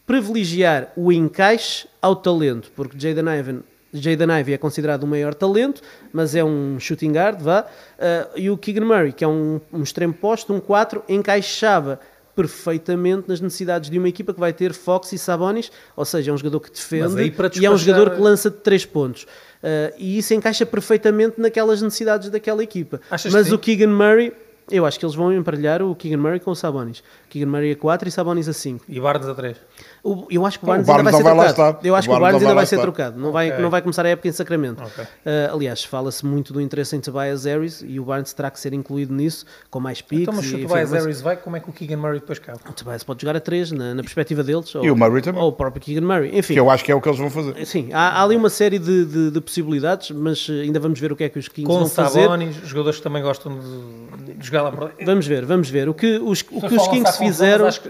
privilegiar 0.06 0.92
o 0.96 1.12
encaixe 1.12 1.88
ao 2.02 2.16
talento, 2.16 2.72
porque 2.76 2.98
Jaden 2.98 3.40
Ivey, 3.40 3.60
Jaden 3.94 4.40
Ivey 4.40 4.54
é 4.54 4.58
considerado 4.58 5.04
o 5.04 5.08
maior 5.08 5.34
talento, 5.34 5.82
mas 6.14 6.36
é 6.36 6.44
um 6.44 6.80
shooting 6.80 7.12
guard, 7.12 7.42
vá, 7.42 7.66
ah, 7.98 8.30
e 8.36 8.50
o 8.50 8.58
Keegan 8.58 8.86
Murray, 8.86 9.14
que 9.14 9.24
é 9.24 9.28
um, 9.28 9.60
um 9.74 9.82
extremo 9.82 10.14
posto, 10.14 10.54
um 10.54 10.60
4, 10.60 11.04
encaixava 11.10 12.00
perfeitamente 12.44 13.28
nas 13.28 13.42
necessidades 13.42 13.90
de 13.90 13.98
uma 14.00 14.08
equipa 14.08 14.34
que 14.34 14.40
vai 14.40 14.54
ter 14.54 14.74
Fox 14.74 15.12
e 15.12 15.18
Sabonis, 15.18 15.72
ou 15.96 16.06
seja, 16.06 16.32
é 16.32 16.34
um 16.34 16.38
jogador 16.38 16.60
que 16.62 16.72
defende 16.72 17.32
para 17.32 17.48
e 17.56 17.66
é 17.66 17.70
um 17.70 17.76
despachar- 17.76 17.78
jogador 17.80 18.16
que 18.16 18.22
lança 18.22 18.50
de 18.50 18.58
3 18.58 18.86
pontos. 18.86 19.26
Ah, 19.62 19.92
e 19.98 20.18
isso 20.18 20.34
encaixa 20.34 20.66
perfeitamente 20.66 21.40
naquelas 21.40 21.82
necessidades 21.82 22.30
daquela 22.30 22.64
equipa. 22.64 23.02
Achas 23.12 23.34
Mas 23.34 23.48
que 23.48 23.54
o 23.54 23.60
Keegan 23.60 23.88
Murray 23.90 24.32
Eu 24.72 24.86
acho 24.86 25.00
que 25.00 25.06
eles 25.06 25.16
vão 25.16 25.34
emparelhar 25.34 25.82
o 25.82 25.96
Keegan 25.96 26.18
Murray 26.18 26.40
com 26.40 26.52
o 26.52 26.56
Sabonis. 26.56 27.04
Keegan 27.28 27.48
Murray 27.50 27.72
a 27.72 27.76
4 27.76 28.08
e 28.08 28.12
Sabonis 28.12 28.48
a 28.48 28.54
5. 28.54 28.86
E 28.88 29.00
Barnes 29.00 29.28
a 29.28 29.34
3. 29.34 29.58
O- 30.04 30.28
eu 30.30 30.46
acho 30.46 30.58
que 30.60 30.66
o 30.66 30.68
Não, 30.68 30.76
o 30.80 30.84
Barnes, 30.84 30.90
ainda 30.90 31.12
vai 31.12 31.24
Barnes 31.24 31.48
ser 31.48 31.54
trocado. 31.56 31.70
estar. 31.78 31.88
Eu 31.88 31.96
acho 31.96 32.08
O 32.08 32.12
que 32.12 32.18
o 32.18 32.20
Barnes 32.20 32.22
Barnes 32.22 32.42
não 32.42 32.50
ainda 32.50 32.56
vai 32.56 32.56
vai 32.56 32.66
ser 32.66 32.80
trocado. 32.80 33.20
Não 33.20 33.32
vai, 33.32 33.50
Ok. 33.52 33.62
não 33.64 33.70
vai 33.70 33.82
começar 33.82 34.06
a 34.06 34.10
época 34.10 34.28
em 34.28 34.32
Sacramento. 34.32 34.82
Ok. 34.84 35.04
Ah, 35.26 35.50
aliás, 35.54 35.84
fala-se 35.84 36.26
muito 36.26 36.54
do 36.54 36.62
interesse 36.62 36.96
em 36.96 37.00
Tobias 37.02 37.46
Harris 37.46 37.84
e 37.86 38.00
o 38.00 38.06
Barnes 38.06 38.32
terá 38.34 38.50
que 38.50 38.60
ser 38.60 38.74
incluído 38.74 39.14
nisso, 39.14 39.46
com 39.70 39.80
mais 39.80 40.02
picks. 40.02 40.22
Então, 40.24 40.34
mas 40.34 40.46
se 40.46 40.56
o 40.56 40.62
Tobias 40.68 40.92
Harris 40.92 41.22
vai, 41.22 41.36
como 41.38 41.58
é 41.58 41.60
que 41.60 41.70
o 41.70 41.74
Keegan 41.74 41.98
Murray 41.98 42.20
depois 42.20 42.40
cabe? 42.40 42.60
o 42.70 42.74
Tobias 42.74 43.04
pode 43.04 43.22
jogar 43.22 43.36
a 43.36 43.40
3 43.42 43.72
na, 43.72 43.94
na 43.94 44.02
perspectiva 44.02 44.44
deles. 44.44 44.72
E 44.82 44.90
o 44.90 44.96
Murray 44.96 45.22
também. 45.22 45.42
Ou 45.42 45.50
o 45.50 45.54
próprio 45.54 45.82
Keegan 45.82 46.06
Murray. 46.06 46.38
Enfim, 46.38 46.54
Que 46.54 46.60
eu 46.60 46.70
acho 46.70 46.84
que 46.84 46.92
é 46.92 46.96
o 46.96 47.02
que 47.02 47.10
eles 47.10 47.20
vão 47.20 47.30
fazer. 47.30 47.66
Sim, 47.66 47.90
há, 47.92 48.20
há 48.20 48.24
ali 48.24 48.36
uma 48.36 48.50
série 48.50 48.80
de, 48.80 49.06
de- 49.06 49.32
de 49.32 49.42
possibilidades, 49.42 50.12
mas 50.12 50.48
eh, 50.50 50.62
ainda 50.62 50.80
vamos 50.80 51.00
ver 51.00 51.12
o 51.12 51.16
que 51.16 51.24
é 51.26 51.30
que 51.30 51.38
os 51.40 51.48
Kings 51.48 51.68
Com 51.68 51.80
vão 51.80 51.90
fazer. 51.90 52.22
Sabonis, 52.24 52.56
jogadores 52.64 52.98
que 53.00 53.04
também 53.04 53.22
gostam 53.22 53.60
de, 53.60 54.34
de 54.36 54.46
jogar 54.48 54.62
lá 54.64 54.72
Vamos 55.06 55.28
ver, 55.28 55.46
vamos 55.46 55.70
ver. 55.70 55.90
O 55.90 55.94
que 55.94 56.18
os, 56.20 56.42
o 56.52 56.62
que 56.68 56.76
os 56.76 56.88
Kings 56.88 57.18
fizeram. 57.18 57.66
acho 57.68 57.82
que 57.82 57.90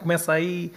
começa 0.00 0.32
aí. 0.32 0.70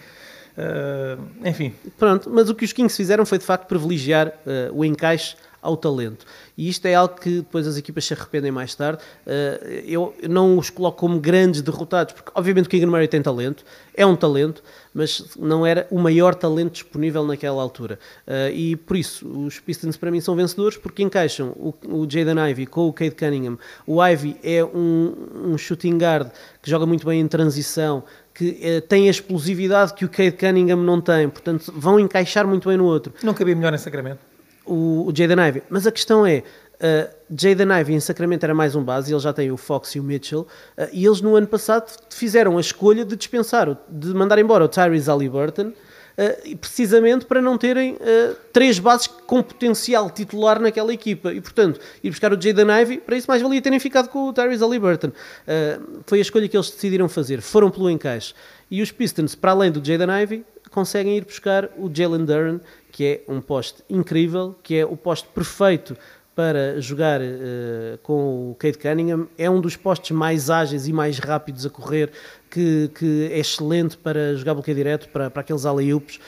Eh, 0.56 1.16
enfim, 1.44 1.74
Pronto, 1.98 2.30
mas 2.30 2.48
o 2.50 2.54
que 2.54 2.64
os 2.64 2.72
Kings 2.72 2.96
fizeram 2.96 3.24
foi 3.24 3.38
de 3.38 3.44
facto 3.44 3.66
privilegiar 3.66 4.32
eh, 4.46 4.70
o 4.72 4.84
encaixe 4.84 5.36
ao 5.62 5.76
talento. 5.76 6.26
E 6.58 6.68
isto 6.68 6.84
é 6.86 6.94
algo 6.94 7.14
que 7.14 7.36
depois 7.36 7.66
as 7.68 7.76
equipas 7.76 8.04
se 8.04 8.12
arrependem 8.12 8.50
mais 8.50 8.74
tarde. 8.74 9.00
Eh, 9.24 9.84
eu 9.86 10.12
não 10.28 10.58
os 10.58 10.68
coloco 10.68 10.98
como 10.98 11.20
grandes 11.20 11.62
derrotados, 11.62 12.12
porque 12.14 12.32
obviamente 12.34 12.66
o 12.66 12.68
Keegan 12.68 12.88
Murray 12.88 13.06
tem 13.06 13.22
talento, 13.22 13.64
é 13.94 14.04
um 14.04 14.16
talento, 14.16 14.62
mas 14.92 15.36
não 15.38 15.64
era 15.64 15.86
o 15.88 16.00
maior 16.00 16.34
talento 16.34 16.72
disponível 16.72 17.24
naquela 17.24 17.62
altura. 17.62 17.98
Eh, 18.26 18.52
e 18.52 18.76
por 18.76 18.96
isso, 18.96 19.26
os 19.26 19.60
Pistons 19.60 19.96
para 19.96 20.10
mim 20.10 20.20
são 20.20 20.34
vencedores, 20.34 20.76
porque 20.76 21.02
encaixam 21.02 21.50
o, 21.50 21.72
o 21.84 22.10
Jaden 22.10 22.50
Ivey 22.50 22.66
com 22.66 22.88
o 22.88 22.92
Cade 22.92 23.14
Cunningham. 23.14 23.56
O 23.86 24.04
Ivey 24.04 24.36
é 24.42 24.64
um, 24.64 25.14
um 25.44 25.56
shooting 25.56 25.96
guard 25.96 26.28
que 26.60 26.68
joga 26.68 26.84
muito 26.84 27.06
bem 27.06 27.20
em 27.20 27.28
transição, 27.28 28.02
que 28.34 28.58
eh, 28.62 28.80
tem 28.80 29.08
a 29.08 29.10
explosividade 29.10 29.94
que 29.94 30.04
o 30.04 30.08
Cade 30.08 30.32
Cunningham 30.32 30.76
não 30.76 31.00
tem, 31.00 31.28
portanto 31.28 31.72
vão 31.74 32.00
encaixar 32.00 32.46
muito 32.46 32.68
bem 32.68 32.78
no 32.78 32.84
outro. 32.84 33.12
não 33.22 33.34
cabia 33.34 33.54
melhor 33.54 33.74
em 33.74 33.78
Sacramento. 33.78 34.20
O, 34.64 35.06
o 35.08 35.12
Jaden 35.14 35.48
Ivey. 35.48 35.62
Mas 35.68 35.86
a 35.86 35.92
questão 35.92 36.24
é, 36.24 36.38
uh, 36.38 37.14
Jaden 37.30 37.80
Ivey 37.80 37.96
em 37.96 38.00
Sacramento 38.00 38.44
era 38.44 38.54
mais 38.54 38.74
um 38.74 38.82
base, 38.82 39.12
ele 39.12 39.20
já 39.20 39.32
tem 39.32 39.50
o 39.50 39.56
Fox 39.56 39.94
e 39.94 40.00
o 40.00 40.02
Mitchell, 40.02 40.40
uh, 40.40 40.88
e 40.92 41.04
eles 41.04 41.20
no 41.20 41.36
ano 41.36 41.46
passado 41.46 41.90
fizeram 42.10 42.56
a 42.58 42.60
escolha 42.60 43.04
de 43.04 43.16
dispensar, 43.16 43.76
de 43.88 44.08
mandar 44.14 44.38
embora 44.38 44.64
o 44.64 44.68
Tyrese 44.68 45.08
Halliburton, 45.08 45.72
uh, 46.18 46.40
e 46.44 46.56
precisamente 46.56 47.24
para 47.26 47.40
não 47.40 47.56
terem 47.58 47.94
uh, 47.94 48.36
três 48.52 48.78
bases 48.78 49.06
com 49.06 49.42
potencial 49.42 50.10
titular 50.10 50.60
naquela 50.60 50.92
equipa. 50.92 51.32
E, 51.32 51.40
portanto, 51.40 51.80
ir 52.02 52.10
buscar 52.10 52.32
o 52.32 52.40
Jaden 52.40 52.66
Ivey, 52.82 52.98
para 52.98 53.16
isso 53.16 53.26
mais 53.28 53.42
valia 53.42 53.60
terem 53.60 53.80
ficado 53.80 54.08
com 54.08 54.28
o 54.28 54.32
Tyrese 54.32 54.62
Halliburton. 54.62 55.08
Uh, 55.08 56.00
foi 56.06 56.18
a 56.18 56.22
escolha 56.22 56.48
que 56.48 56.56
eles 56.56 56.70
decidiram 56.70 57.08
fazer, 57.08 57.40
foram 57.40 57.70
pelo 57.70 57.90
encaixe. 57.90 58.34
E 58.70 58.80
os 58.80 58.90
Pistons, 58.90 59.34
para 59.34 59.50
além 59.50 59.70
do 59.70 59.84
Jaden 59.84 60.22
Ivey, 60.22 60.44
conseguem 60.70 61.16
ir 61.16 61.24
buscar 61.24 61.68
o 61.76 61.90
Jalen 61.92 62.24
Duran, 62.24 62.60
que 62.90 63.04
é 63.04 63.20
um 63.30 63.40
poste 63.40 63.82
incrível, 63.88 64.56
que 64.62 64.76
é 64.76 64.84
o 64.84 64.96
poste 64.96 65.28
perfeito 65.28 65.96
para 66.34 66.80
jogar 66.80 67.20
eh, 67.20 67.98
com 68.02 68.50
o 68.50 68.54
Cade 68.58 68.78
Cunningham. 68.78 69.28
É 69.36 69.50
um 69.50 69.60
dos 69.60 69.76
postes 69.76 70.10
mais 70.12 70.48
ágeis 70.48 70.88
e 70.88 70.92
mais 70.92 71.18
rápidos 71.18 71.66
a 71.66 71.70
correr, 71.70 72.10
que, 72.52 72.90
que 72.94 73.30
é 73.32 73.38
excelente 73.38 73.96
para 73.96 74.36
jogar 74.36 74.52
bloqueio 74.52 74.76
direto, 74.76 75.08
para, 75.08 75.30
para 75.30 75.40
aqueles 75.40 75.64
alley-oops, 75.64 76.20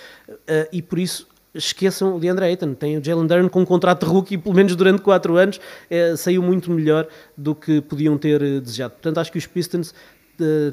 eh, 0.46 0.68
e 0.72 0.80
por 0.80 0.98
isso 0.98 1.28
esqueçam 1.54 2.16
o 2.16 2.18
DeAndre 2.18 2.46
Ayton, 2.46 2.72
tem 2.72 2.96
o 2.96 3.04
Jalen 3.04 3.26
Duran 3.26 3.48
com 3.48 3.60
um 3.60 3.64
contrato 3.64 4.06
de 4.06 4.10
rookie, 4.10 4.38
pelo 4.38 4.54
menos 4.54 4.74
durante 4.74 5.02
4 5.02 5.36
anos, 5.36 5.60
eh, 5.90 6.16
saiu 6.16 6.42
muito 6.42 6.70
melhor 6.70 7.06
do 7.36 7.54
que 7.54 7.82
podiam 7.82 8.16
ter 8.16 8.42
eh, 8.42 8.58
desejado. 8.58 8.94
Portanto, 8.94 9.18
acho 9.18 9.30
que 9.30 9.38
os 9.38 9.46
Pistons 9.46 9.94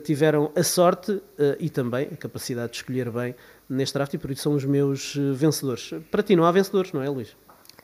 tiveram 0.03 0.51
a 0.55 0.63
sorte 0.63 1.21
e 1.59 1.69
também 1.69 2.07
a 2.11 2.17
capacidade 2.17 2.71
de 2.71 2.77
escolher 2.77 3.11
bem 3.11 3.35
neste 3.69 3.93
draft 3.93 4.11
e 4.11 4.17
por 4.17 4.31
isso 4.31 4.41
são 4.41 4.53
os 4.53 4.65
meus 4.65 5.15
vencedores. 5.35 5.93
Para 6.09 6.23
ti 6.23 6.35
não 6.35 6.45
há 6.45 6.51
vencedores, 6.51 6.91
não 6.91 7.03
é, 7.03 7.07
Luís? 7.07 7.37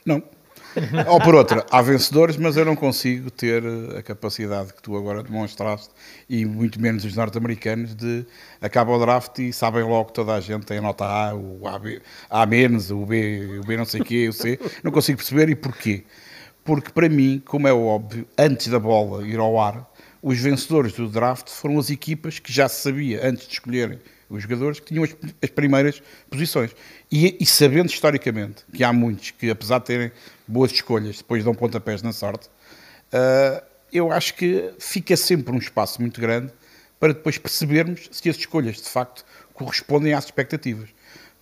Não. 0.03 0.23
Ou 1.07 1.19
por 1.19 1.35
outra, 1.35 1.65
há 1.71 1.81
vencedores, 1.81 2.37
mas 2.37 2.55
eu 2.57 2.65
não 2.65 2.75
consigo 2.75 3.31
ter 3.31 3.63
eh, 3.63 3.99
a 3.99 4.03
capacidade 4.03 4.73
que 4.73 4.81
tu 4.81 4.95
agora 4.95 5.23
demonstraste, 5.23 5.89
e 6.29 6.45
muito 6.45 6.79
menos 6.81 7.03
os 7.03 7.15
norte-americanos, 7.15 7.95
de 7.95 8.25
acaba 8.61 8.91
o 8.91 8.99
draft 8.99 9.39
e 9.39 9.51
sabem 9.51 9.83
logo 9.83 10.11
toda 10.11 10.33
a 10.33 10.39
gente 10.39 10.65
tem 10.65 10.77
a 10.77 10.81
nota 10.81 11.05
A, 11.05 11.35
o 11.35 11.61
A, 11.67 11.79
A 12.29 12.45
menos, 12.45 12.91
o 12.91 13.05
B, 13.05 13.59
o 13.59 13.65
B 13.65 13.77
não 13.77 13.85
sei 13.85 14.01
o 14.01 14.05
quê, 14.05 14.27
o 14.27 14.33
C. 14.33 14.59
Não 14.83 14.91
consigo 14.91 15.17
perceber 15.17 15.49
e 15.49 15.55
porquê. 15.55 16.03
Porque 16.63 16.91
para 16.91 17.07
mim, 17.09 17.41
como 17.45 17.67
é 17.67 17.73
óbvio, 17.73 18.27
antes 18.37 18.67
da 18.67 18.79
bola 18.79 19.25
ir 19.25 19.39
ao 19.39 19.59
ar, 19.59 19.89
os 20.21 20.37
vencedores 20.39 20.93
do 20.93 21.07
draft 21.07 21.49
foram 21.49 21.79
as 21.79 21.89
equipas 21.89 22.39
que 22.39 22.51
já 22.51 22.67
se 22.67 22.81
sabia, 22.81 23.25
antes 23.25 23.47
de 23.47 23.53
escolherem 23.53 23.99
os 24.29 24.43
jogadores, 24.43 24.79
que 24.79 24.87
tinham 24.87 25.03
as, 25.03 25.15
as 25.41 25.49
primeiras 25.49 26.01
posições. 26.29 26.75
E, 27.11 27.37
e 27.39 27.45
sabendo 27.45 27.89
historicamente 27.89 28.65
que 28.73 28.83
há 28.83 28.91
muitos 28.91 29.31
que, 29.31 29.49
apesar 29.49 29.79
de 29.79 29.85
terem 29.85 30.11
boas 30.47 30.71
escolhas, 30.71 31.17
depois 31.17 31.43
dão 31.43 31.53
pontapés 31.53 32.01
na 32.01 32.13
sorte, 32.13 32.49
ah, 33.11 33.63
eu 33.91 34.11
acho 34.11 34.33
que 34.33 34.71
fica 34.79 35.15
sempre 35.15 35.53
um 35.53 35.57
espaço 35.57 36.01
muito 36.01 36.19
grande 36.19 36.51
para 36.99 37.13
depois 37.13 37.37
percebermos 37.37 38.09
se 38.11 38.29
as 38.29 38.37
escolhas 38.37 38.77
de 38.77 38.89
facto 38.89 39.23
correspondem 39.53 40.13
às 40.13 40.25
expectativas. 40.25 40.89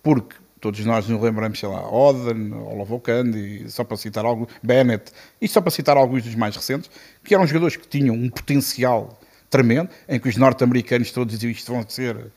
Porque 0.02 0.36
todos 0.60 0.84
nós 0.84 1.08
nos 1.08 1.20
lembramos, 1.20 1.58
sei 1.58 1.68
lá, 1.68 1.88
Oden, 1.90 2.52
Olavocandi, 2.52 3.70
só 3.70 3.84
para 3.84 3.96
citar 3.96 4.24
alguns, 4.24 4.48
Bennett, 4.62 5.12
e 5.40 5.48
só 5.48 5.60
para 5.60 5.70
citar 5.70 5.96
alguns 5.96 6.22
dos 6.22 6.34
mais 6.34 6.54
recentes, 6.54 6.90
que 7.24 7.34
eram 7.34 7.46
jogadores 7.46 7.76
que 7.76 7.88
tinham 7.88 8.14
um 8.14 8.28
potencial 8.28 9.18
tremendo, 9.50 9.88
em 10.08 10.18
que 10.18 10.28
os 10.28 10.36
norte-americanos 10.36 11.10
todos 11.10 11.34
diziam 11.34 11.50
isto 11.50 11.72
vão 11.72 11.84
ser 11.88 12.32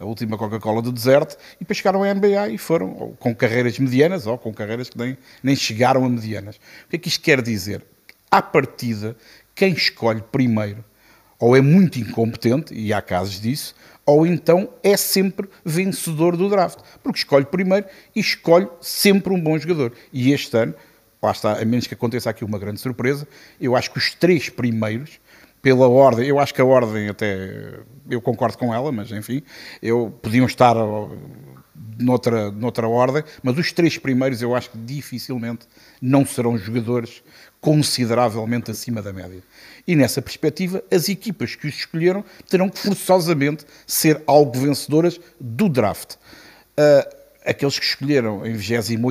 a 0.00 0.04
última 0.04 0.38
Coca-Cola 0.38 0.80
do 0.80 0.90
deserto, 0.90 1.36
e 1.56 1.60
depois 1.60 1.76
chegaram 1.76 2.02
à 2.02 2.12
NBA 2.12 2.48
e 2.48 2.58
foram 2.58 3.14
com 3.18 3.34
carreiras 3.34 3.78
medianas 3.78 4.26
ou 4.26 4.38
com 4.38 4.52
carreiras 4.52 4.88
que 4.88 4.98
nem, 4.98 5.16
nem 5.42 5.54
chegaram 5.54 6.04
a 6.04 6.08
medianas. 6.08 6.56
O 6.56 6.88
que 6.88 6.96
é 6.96 6.98
que 6.98 7.08
isto 7.08 7.22
quer 7.22 7.42
dizer? 7.42 7.84
À 8.30 8.40
partida, 8.40 9.14
quem 9.54 9.74
escolhe 9.74 10.22
primeiro 10.32 10.82
ou 11.40 11.56
é 11.56 11.60
muito 11.62 11.98
incompetente, 11.98 12.74
e 12.74 12.92
há 12.92 13.00
casos 13.00 13.40
disso, 13.40 13.74
ou 14.04 14.26
então 14.26 14.68
é 14.82 14.94
sempre 14.96 15.48
vencedor 15.64 16.36
do 16.36 16.50
draft, 16.50 16.80
porque 17.02 17.20
escolhe 17.20 17.46
primeiro 17.46 17.86
e 18.14 18.20
escolhe 18.20 18.68
sempre 18.80 19.32
um 19.32 19.40
bom 19.40 19.58
jogador. 19.58 19.92
E 20.12 20.32
este 20.32 20.54
ano, 20.54 20.74
lá 21.22 21.30
está, 21.30 21.54
a 21.54 21.64
menos 21.64 21.86
que 21.86 21.94
aconteça 21.94 22.28
aqui 22.28 22.44
uma 22.44 22.58
grande 22.58 22.78
surpresa, 22.78 23.26
eu 23.58 23.74
acho 23.74 23.90
que 23.90 23.96
os 23.96 24.14
três 24.14 24.50
primeiros, 24.50 25.18
pela 25.62 25.88
ordem, 25.88 26.26
eu 26.26 26.38
acho 26.38 26.54
que 26.54 26.60
a 26.60 26.64
ordem 26.64 27.08
até, 27.08 27.80
eu 28.08 28.20
concordo 28.20 28.56
com 28.56 28.74
ela, 28.74 28.90
mas 28.90 29.10
enfim, 29.10 29.42
eu, 29.82 30.12
podiam 30.22 30.46
estar 30.46 30.74
noutra, 31.98 32.50
noutra 32.50 32.88
ordem, 32.88 33.22
mas 33.42 33.58
os 33.58 33.72
três 33.72 33.98
primeiros 33.98 34.40
eu 34.42 34.54
acho 34.54 34.70
que 34.70 34.78
dificilmente 34.78 35.66
não 36.00 36.24
serão 36.24 36.56
jogadores 36.56 37.22
consideravelmente 37.60 38.70
acima 38.70 39.02
da 39.02 39.12
média. 39.12 39.42
E 39.86 39.94
nessa 39.94 40.22
perspectiva, 40.22 40.82
as 40.90 41.08
equipas 41.08 41.54
que 41.54 41.66
os 41.66 41.74
escolheram 41.74 42.24
terão 42.48 42.68
que 42.68 42.78
forçosamente 42.78 43.64
ser 43.86 44.22
algo 44.26 44.58
vencedoras 44.58 45.20
do 45.38 45.68
draft. 45.68 46.16
Ah, 46.76 47.19
aqueles 47.50 47.78
que 47.78 47.84
escolheram 47.84 48.46
em 48.46 48.52
28 48.54 49.06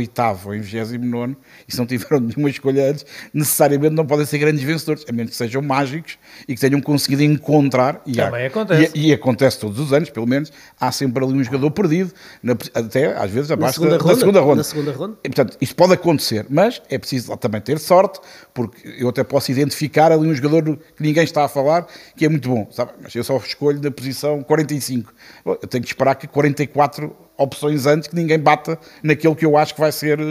ou 0.45 0.55
em 0.55 0.61
29 0.61 1.35
e 1.67 1.71
se 1.71 1.77
não 1.77 1.85
tiveram 1.85 2.19
nenhuma 2.21 2.49
escolha 2.49 2.89
antes, 2.91 3.05
necessariamente 3.33 3.93
não 3.95 4.05
podem 4.05 4.25
ser 4.25 4.37
grandes 4.37 4.63
vencedores, 4.63 5.05
a 5.07 5.11
menos 5.11 5.31
que 5.31 5.37
sejam 5.37 5.61
mágicos 5.61 6.17
e 6.47 6.55
que 6.55 6.61
tenham 6.61 6.81
conseguido 6.81 7.23
encontrar. 7.23 8.01
E, 8.05 8.13
Também 8.15 8.43
há- 8.43 8.47
acontece. 8.47 8.91
E, 8.95 9.07
e 9.09 9.13
acontece 9.13 9.59
todos 9.59 9.79
os 9.79 9.93
anos, 9.93 10.09
pelo 10.09 10.25
menos, 10.27 10.51
há 10.79 10.91
sempre 10.91 11.23
ali 11.23 11.33
um 11.33 11.43
jogador 11.43 11.71
perdido, 11.71 12.11
na- 12.41 12.55
até 12.73 13.15
às 13.17 13.29
vezes 13.29 13.51
abaixo 13.51 13.75
segunda 13.75 13.97
da, 13.97 14.03
ronda? 14.03 14.13
da 14.13 14.19
segunda 14.19 14.39
ronda. 14.41 14.55
Na 14.55 14.63
segunda 14.63 14.91
ronda? 14.91 15.17
E, 15.23 15.29
portanto, 15.29 15.57
isso 15.59 15.75
pode 15.75 15.93
acontecer, 15.93 16.45
mas 16.49 16.81
é 16.89 16.97
preciso 16.97 17.35
também 17.37 17.61
ter 17.61 17.77
sorte, 17.79 18.19
porque 18.53 18.95
eu 18.97 19.09
até 19.09 19.23
posso 19.23 19.51
identificar 19.51 20.11
ali 20.11 20.27
um 20.27 20.33
jogador 20.33 20.77
que 20.77 21.01
ninguém 21.03 21.23
está 21.23 21.43
a 21.45 21.47
falar, 21.49 21.87
que 22.15 22.25
é 22.25 22.29
muito 22.29 22.49
bom, 22.49 22.67
sabe? 22.71 22.91
mas 23.01 23.13
eu 23.15 23.23
só 23.23 23.37
escolho 23.37 23.79
da 23.79 23.91
posição 23.91 24.41
45. 24.43 25.13
Bom, 25.43 25.57
Eu 25.61 25.67
tenho 25.67 25.83
que 25.83 25.89
esperar 25.89 26.15
que 26.15 26.27
44 26.27 27.15
opções 27.39 27.85
antes 27.85 28.07
que 28.07 28.15
ninguém 28.15 28.37
bata 28.37 28.77
naquele 29.01 29.33
que 29.33 29.45
eu 29.45 29.57
acho 29.57 29.73
que 29.73 29.79
vai 29.79 29.91
ser 29.91 30.19
eh, 30.19 30.23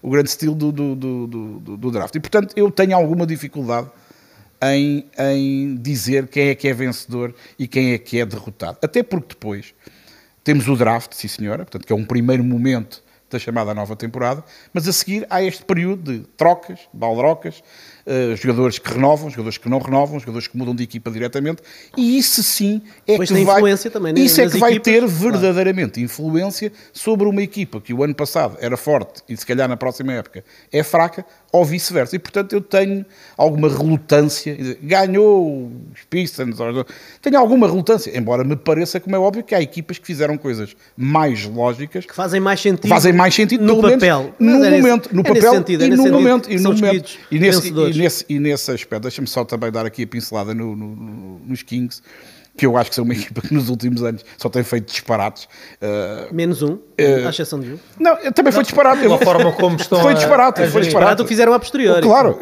o 0.00 0.08
grande 0.08 0.28
estilo 0.30 0.54
do, 0.54 0.72
do, 0.72 0.94
do, 0.94 1.76
do- 1.76 1.90
draft. 1.90 2.14
E, 2.14 2.20
portanto, 2.20 2.54
eu 2.56 2.70
tenho 2.70 2.94
alguma 2.96 3.26
dificuldade 3.26 3.90
em, 4.62 5.04
em 5.18 5.76
dizer 5.76 6.28
quem 6.28 6.48
é 6.48 6.54
que 6.54 6.68
é 6.68 6.72
vencedor 6.72 7.34
e 7.58 7.66
quem 7.66 7.92
é 7.92 7.98
que 7.98 8.18
é 8.20 8.24
derrotado. 8.24 8.78
Até 8.80 9.02
porque 9.02 9.28
depois 9.30 9.74
temos 10.44 10.68
o 10.68 10.76
draft, 10.76 11.12
sim 11.12 11.28
senhora, 11.28 11.64
portanto, 11.64 11.86
que 11.86 11.92
é 11.92 11.96
um 11.96 12.04
primeiro 12.04 12.44
momento 12.44 13.02
da 13.28 13.38
chamada 13.38 13.74
nova 13.74 13.96
temporada, 13.96 14.44
mas 14.72 14.86
a 14.86 14.92
seguir 14.92 15.26
há 15.28 15.42
este 15.42 15.64
período 15.64 16.12
de 16.12 16.20
trocas, 16.36 16.78
baldrocas, 16.92 17.60
uh, 18.06 18.36
jogadores 18.36 18.78
que 18.78 18.92
renovam, 18.92 19.28
jogadores 19.28 19.58
que 19.58 19.68
não 19.68 19.78
renovam, 19.78 20.18
jogadores 20.18 20.46
que 20.46 20.56
mudam 20.56 20.74
de 20.74 20.82
equipa 20.82 21.10
diretamente, 21.10 21.62
e 21.96 22.18
isso 22.18 22.42
sim 22.42 22.80
é 23.06 23.16
Pois 23.16 23.28
que 23.28 23.34
tem 23.34 23.44
vai, 23.44 23.56
influência 23.56 23.90
também 23.90 24.14
isso 24.18 24.40
é 24.40 24.48
que 24.48 24.58
vai 24.58 24.72
equipas, 24.72 24.92
ter 24.92 25.00
claro. 25.00 25.12
verdadeiramente 25.12 26.00
influência 26.00 26.72
sobre 26.92 27.26
uma 27.28 27.42
equipa 27.42 27.80
que 27.80 27.92
o 27.92 28.02
ano 28.02 28.14
passado 28.14 28.56
era 28.60 28.76
forte 28.76 29.22
e 29.28 29.36
se 29.36 29.44
calhar 29.44 29.68
na 29.68 29.76
próxima 29.76 30.12
época 30.12 30.44
é 30.72 30.82
fraca, 30.82 31.24
ou 31.52 31.64
vice-versa. 31.64 32.16
E 32.16 32.18
portanto 32.18 32.52
eu 32.52 32.60
tenho 32.60 33.04
alguma 33.36 33.68
relutância, 33.68 34.56
ganhou 34.82 35.72
os 35.94 36.02
Pistons, 36.10 36.56
tenho 37.22 37.38
alguma 37.38 37.66
relutância, 37.66 38.16
embora 38.16 38.44
me 38.44 38.56
pareça, 38.56 39.00
como 39.00 39.16
é 39.16 39.18
óbvio, 39.18 39.42
que 39.42 39.54
há 39.54 39.60
equipas 39.62 39.98
que 39.98 40.06
fizeram 40.06 40.36
coisas 40.36 40.76
mais 40.96 41.44
lógicas 41.44 42.04
Que 42.04 42.14
fazem 42.14 42.40
mais 42.40 42.60
sentido. 42.60 42.88
fazem 42.88 43.12
mais 43.12 43.34
sentido 43.34 43.64
no 43.64 43.80
papel. 43.80 44.34
no 44.38 44.64
é 44.64 44.70
momento, 44.70 45.14
no 45.14 45.20
é 45.20 45.24
papel 45.24 45.54
é 45.54 45.72
e 45.72 45.76
nesse 45.76 45.96
no 45.96 46.12
momento 46.12 46.50
e 46.52 46.56
no 46.58 46.72
momento 46.72 47.18
e 47.30 47.38
nesse, 47.38 47.68
e, 47.68 47.98
nesse, 47.98 48.24
e 48.28 48.38
nesse 48.38 48.70
aspecto, 48.70 49.02
deixa-me 49.02 49.26
só 49.28 49.44
também 49.44 49.70
dar 49.70 49.86
aqui 49.86 50.02
a 50.02 50.06
pincelada 50.06 50.54
no- 50.54 50.76
no- 50.76 50.96
no- 50.96 51.40
nos 51.46 51.62
Kings, 51.62 52.02
que 52.56 52.64
eu 52.66 52.76
acho 52.76 52.90
que 52.90 52.96
são 52.96 53.04
uma 53.04 53.12
equipa 53.14 53.40
que 53.42 53.52
nos 53.52 53.68
últimos 53.68 54.02
anos 54.02 54.24
só 54.38 54.48
tem 54.48 54.62
feito 54.62 54.90
disparates. 54.90 55.44
Uh, 55.80 56.34
Menos 56.34 56.62
um, 56.62 56.78
Eh, 56.98 57.26
à 57.26 57.28
exceção 57.28 57.60
de 57.60 57.72
um. 57.74 57.78
não, 58.00 58.16
também 58.32 58.50
foi 58.52 58.62
disparate. 58.62 59.02
Pela 59.02 59.18
forma 59.18 59.52
como 59.52 59.76
estão 59.76 60.00
foi 60.00 60.14
disparate, 60.14 60.62
a 60.62 60.70
foi 60.70 60.80
disparate. 60.80 60.86
Disparate 60.86 61.20
o 61.22 61.24
que 61.24 61.28
fizeram 61.28 61.52
a 61.52 61.58
posteriori. 61.58 62.02
Claro, 62.02 62.38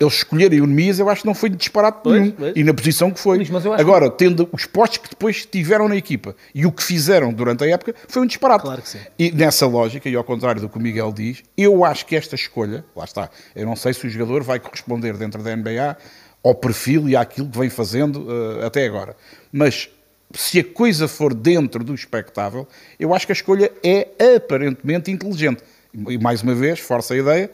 eles 0.00 0.14
escolherem 0.14 0.60
o 0.60 0.66
Nemias, 0.66 0.98
eu 0.98 1.08
acho 1.08 1.20
que 1.22 1.26
não 1.26 1.34
foi 1.34 1.48
disparate 1.50 1.98
Pois, 2.02 2.20
nenhum. 2.20 2.32
pois. 2.32 2.52
E 2.56 2.64
na 2.64 2.74
posição 2.74 3.10
que 3.12 3.20
foi. 3.20 3.38
Mas 3.50 3.64
eu 3.64 3.72
acho 3.72 3.80
Agora, 3.80 4.10
tendo 4.10 4.48
os 4.52 4.66
postos 4.66 4.98
que 4.98 5.10
depois 5.10 5.46
tiveram 5.46 5.88
na 5.88 5.96
equipa 5.96 6.34
e 6.54 6.66
o 6.66 6.72
que 6.72 6.82
fizeram 6.82 7.32
durante 7.32 7.62
a 7.62 7.68
época, 7.68 7.94
foi 8.08 8.22
um 8.22 8.26
disparate. 8.26 8.62
Claro 8.62 8.82
que 8.82 8.88
sim. 8.88 8.98
E 9.18 9.30
nessa 9.30 9.66
lógica, 9.66 10.08
e 10.08 10.16
ao 10.16 10.24
contrário 10.24 10.60
do 10.60 10.68
que 10.68 10.76
o 10.76 10.80
Miguel 10.80 11.12
diz, 11.12 11.42
eu 11.56 11.84
acho 11.84 12.04
que 12.04 12.16
esta 12.16 12.34
escolha, 12.34 12.84
lá 12.96 13.04
está, 13.04 13.30
eu 13.54 13.64
não 13.64 13.76
sei 13.76 13.92
se 13.94 14.04
o 14.06 14.10
jogador 14.10 14.42
vai 14.42 14.58
corresponder 14.58 15.16
dentro 15.16 15.42
da 15.42 15.54
NBA 15.54 15.96
ao 16.44 16.54
perfil 16.56 17.08
e 17.08 17.14
àquilo 17.14 17.48
que 17.48 17.56
vem 17.56 17.70
fazendo 17.70 18.26
eh, 18.60 18.66
até 18.66 18.84
agora. 18.84 19.14
Mas 19.52 19.88
se 20.34 20.60
a 20.60 20.64
coisa 20.64 21.06
for 21.06 21.34
dentro 21.34 21.84
do 21.84 21.94
expectável, 21.94 22.66
eu 22.98 23.14
acho 23.14 23.26
que 23.26 23.32
a 23.32 23.34
escolha 23.34 23.70
é 23.84 24.08
aparentemente 24.36 25.10
inteligente. 25.10 25.62
E 26.08 26.16
mais 26.16 26.42
uma 26.42 26.54
vez, 26.54 26.80
força 26.80 27.12
a 27.12 27.18
ideia, 27.18 27.50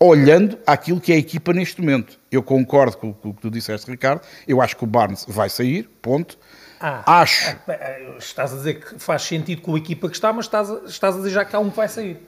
olhando 0.00 0.58
aquilo 0.66 1.00
que 1.00 1.12
é 1.12 1.14
a 1.14 1.18
equipa 1.18 1.52
neste 1.52 1.80
momento. 1.80 2.18
Eu 2.30 2.42
concordo 2.42 2.96
com, 2.96 3.12
com 3.12 3.28
o 3.28 3.34
que 3.34 3.40
tu 3.42 3.50
disseste, 3.50 3.88
Ricardo. 3.88 4.22
Eu 4.48 4.60
acho 4.60 4.76
que 4.76 4.82
o 4.82 4.86
Barnes 4.86 5.24
vai 5.28 5.48
sair, 5.48 5.88
ponto. 6.02 6.36
Ah, 6.80 7.20
acho. 7.20 7.56
ah, 7.68 8.16
Estás 8.18 8.52
a 8.52 8.56
dizer 8.56 8.80
que 8.80 8.98
faz 8.98 9.22
sentido 9.22 9.62
com 9.62 9.76
a 9.76 9.78
equipa 9.78 10.08
que 10.08 10.16
está, 10.16 10.32
mas 10.32 10.46
estás 10.46 10.68
a, 10.68 10.80
estás 10.86 11.14
a 11.14 11.18
dizer 11.18 11.30
já 11.30 11.44
que 11.44 11.54
há 11.54 11.60
um 11.60 11.70
que 11.70 11.76
vai 11.76 11.88
sair. 11.88 12.20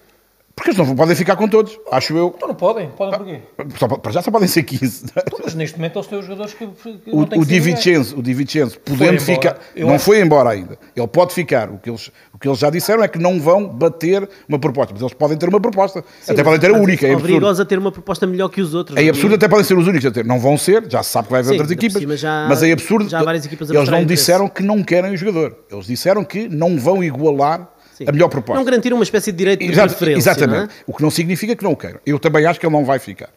Porque 0.56 0.70
eles 0.70 0.78
não 0.78 0.94
podem 0.94 1.16
ficar 1.16 1.34
com 1.34 1.48
todos, 1.48 1.76
acho 1.90 2.16
eu. 2.16 2.32
Então 2.36 2.46
não 2.46 2.54
podem, 2.54 2.88
podem 2.90 3.18
porquê? 3.18 3.40
Só, 3.76 3.88
para 3.88 4.12
já 4.12 4.22
só 4.22 4.30
podem 4.30 4.46
ser 4.46 4.62
15. 4.62 5.04
Então, 5.26 5.40
Mas 5.42 5.54
neste 5.56 5.76
momento 5.76 5.98
eles 5.98 6.06
têm 6.06 6.18
os 6.20 6.24
jogadores 6.26 6.54
que, 6.54 6.64
que 6.68 7.10
O, 7.10 7.16
não 7.20 7.26
têm 7.26 7.38
o 7.40 7.42
que 7.42 7.48
o 8.16 8.22
DiVincenzo, 8.22 8.78
podendo 8.80 9.04
embora. 9.14 9.20
ficar, 9.20 9.58
Eu 9.74 9.88
não 9.88 9.94
acho- 9.96 10.04
foi 10.04 10.20
embora 10.20 10.50
ainda. 10.50 10.78
Ele 10.94 11.06
pode 11.08 11.34
ficar. 11.34 11.70
O 11.70 11.78
que, 11.78 11.90
eles, 11.90 12.10
o 12.32 12.38
que 12.38 12.46
eles 12.48 12.58
já 12.60 12.70
disseram 12.70 13.02
é 13.02 13.08
que 13.08 13.18
não 13.18 13.40
vão 13.40 13.66
bater 13.66 14.28
uma 14.48 14.58
proposta, 14.58 14.92
mas 14.94 15.02
eles 15.02 15.12
podem 15.14 15.36
ter 15.36 15.48
uma 15.48 15.60
proposta. 15.60 16.04
até 16.28 16.44
podem 16.44 16.60
ter 16.60 16.70
a 16.70 16.78
única. 16.78 17.04
É 17.06 17.10
absurdo. 17.14 17.34
Obrigosa 17.34 17.62
a 17.64 17.66
ter 17.66 17.78
uma 17.78 17.90
proposta 17.90 18.24
melhor 18.24 18.48
que 18.48 18.60
os 18.60 18.74
outros. 18.74 18.96
É 18.96 19.08
absurdo, 19.08 19.34
até 19.34 19.48
podem 19.48 19.64
ser 19.64 19.76
os 19.76 19.88
únicos 19.88 20.06
a 20.06 20.12
ter. 20.12 20.24
Não 20.24 20.38
vão 20.38 20.56
ser, 20.56 20.88
já 20.88 21.02
se 21.02 21.10
sabe 21.10 21.26
que 21.26 21.32
vai 21.32 21.40
haver 21.40 21.48
Sim, 21.50 21.54
outras 21.56 21.70
equipas. 21.72 22.00
cima 22.00 22.16
já- 22.16 22.46
mas 22.48 22.62
é 22.62 22.70
absurdo. 22.70 23.08
já 23.08 23.18
há 23.18 23.24
várias 23.24 23.44
equipas 23.44 23.70
a 23.70 23.74
Eles 23.74 23.88
não 23.88 24.04
disseram 24.04 24.48
que 24.48 24.62
não 24.62 24.84
querem 24.84 25.12
o 25.12 25.16
jogador. 25.16 25.56
Eles 25.68 25.86
disseram 25.86 26.22
que 26.24 26.48
não 26.48 26.78
vão 26.78 27.02
igualar 27.02 27.68
Sim. 27.96 28.04
a 28.08 28.12
melhor 28.12 28.28
proposta. 28.28 28.58
Não 28.58 28.64
garantir 28.64 28.92
uma 28.92 29.02
espécie 29.04 29.30
de 29.32 29.38
direito 29.38 29.60
de 29.60 29.70
Exato- 29.70 29.88
preferência. 29.94 30.18
exatamente. 30.30 30.56
não 30.58 30.64
é? 30.64 30.68
O 30.86 30.92
que 30.92 31.02
não 31.02 31.10
significa 31.10 31.54
que 31.56 31.62
não 31.64 31.72
o 31.72 31.76
queiram. 31.76 32.00
Eu 32.04 32.18
também 32.18 32.44
acho 32.44 32.58
que 32.60 32.66
ele 32.66 32.72
não 32.74 32.84
vai 32.84 32.98
ficar. 32.98 33.28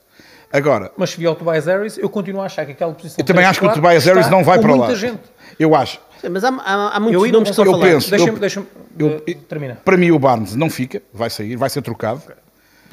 Agora, 0.51 0.91
Mas 0.97 1.09
se 1.11 1.17
vier 1.17 1.29
o 1.29 1.35
Tobias 1.35 1.65
Harris, 1.65 1.97
eu 1.97 2.09
continuo 2.09 2.41
a 2.41 2.45
achar 2.45 2.65
que 2.65 2.71
aquela 2.71 2.93
posição 2.93 3.15
eu 3.19 3.25
também 3.25 3.43
acho 3.45 3.59
que 3.59 3.65
o 3.65 3.69
3-4 3.69 3.73
Tobias 3.75 4.05
Harris 4.05 4.29
não 4.29 4.43
vai 4.43 4.57
para 4.59 4.69
muita 4.69 4.87
lá. 4.87 4.95
gente. 4.95 5.19
Eu 5.59 5.75
acho. 5.75 5.99
Sim, 6.21 6.29
mas 6.29 6.43
há, 6.43 6.49
há, 6.49 6.95
há 6.95 6.99
muitos 6.99 7.23
Eu 7.25 7.31
nomes 7.31 7.49
que 7.49 7.55
são 7.55 7.65
eu 7.65 7.79
penso- 7.79 8.09
Deixa-me, 8.09 8.31
eu- 8.31 8.37
deixa-me 8.39 8.65
eu- 8.97 9.07
uh, 9.07 9.35
terminar. 9.47 9.75
Para 9.83 9.97
mim, 9.97 10.09
o 10.11 10.17
Barnes 10.17 10.55
não 10.55 10.69
fica, 10.69 11.01
vai 11.13 11.29
sair, 11.29 11.55
vai 11.57 11.69
ser 11.69 11.81
trocado. 11.81 12.21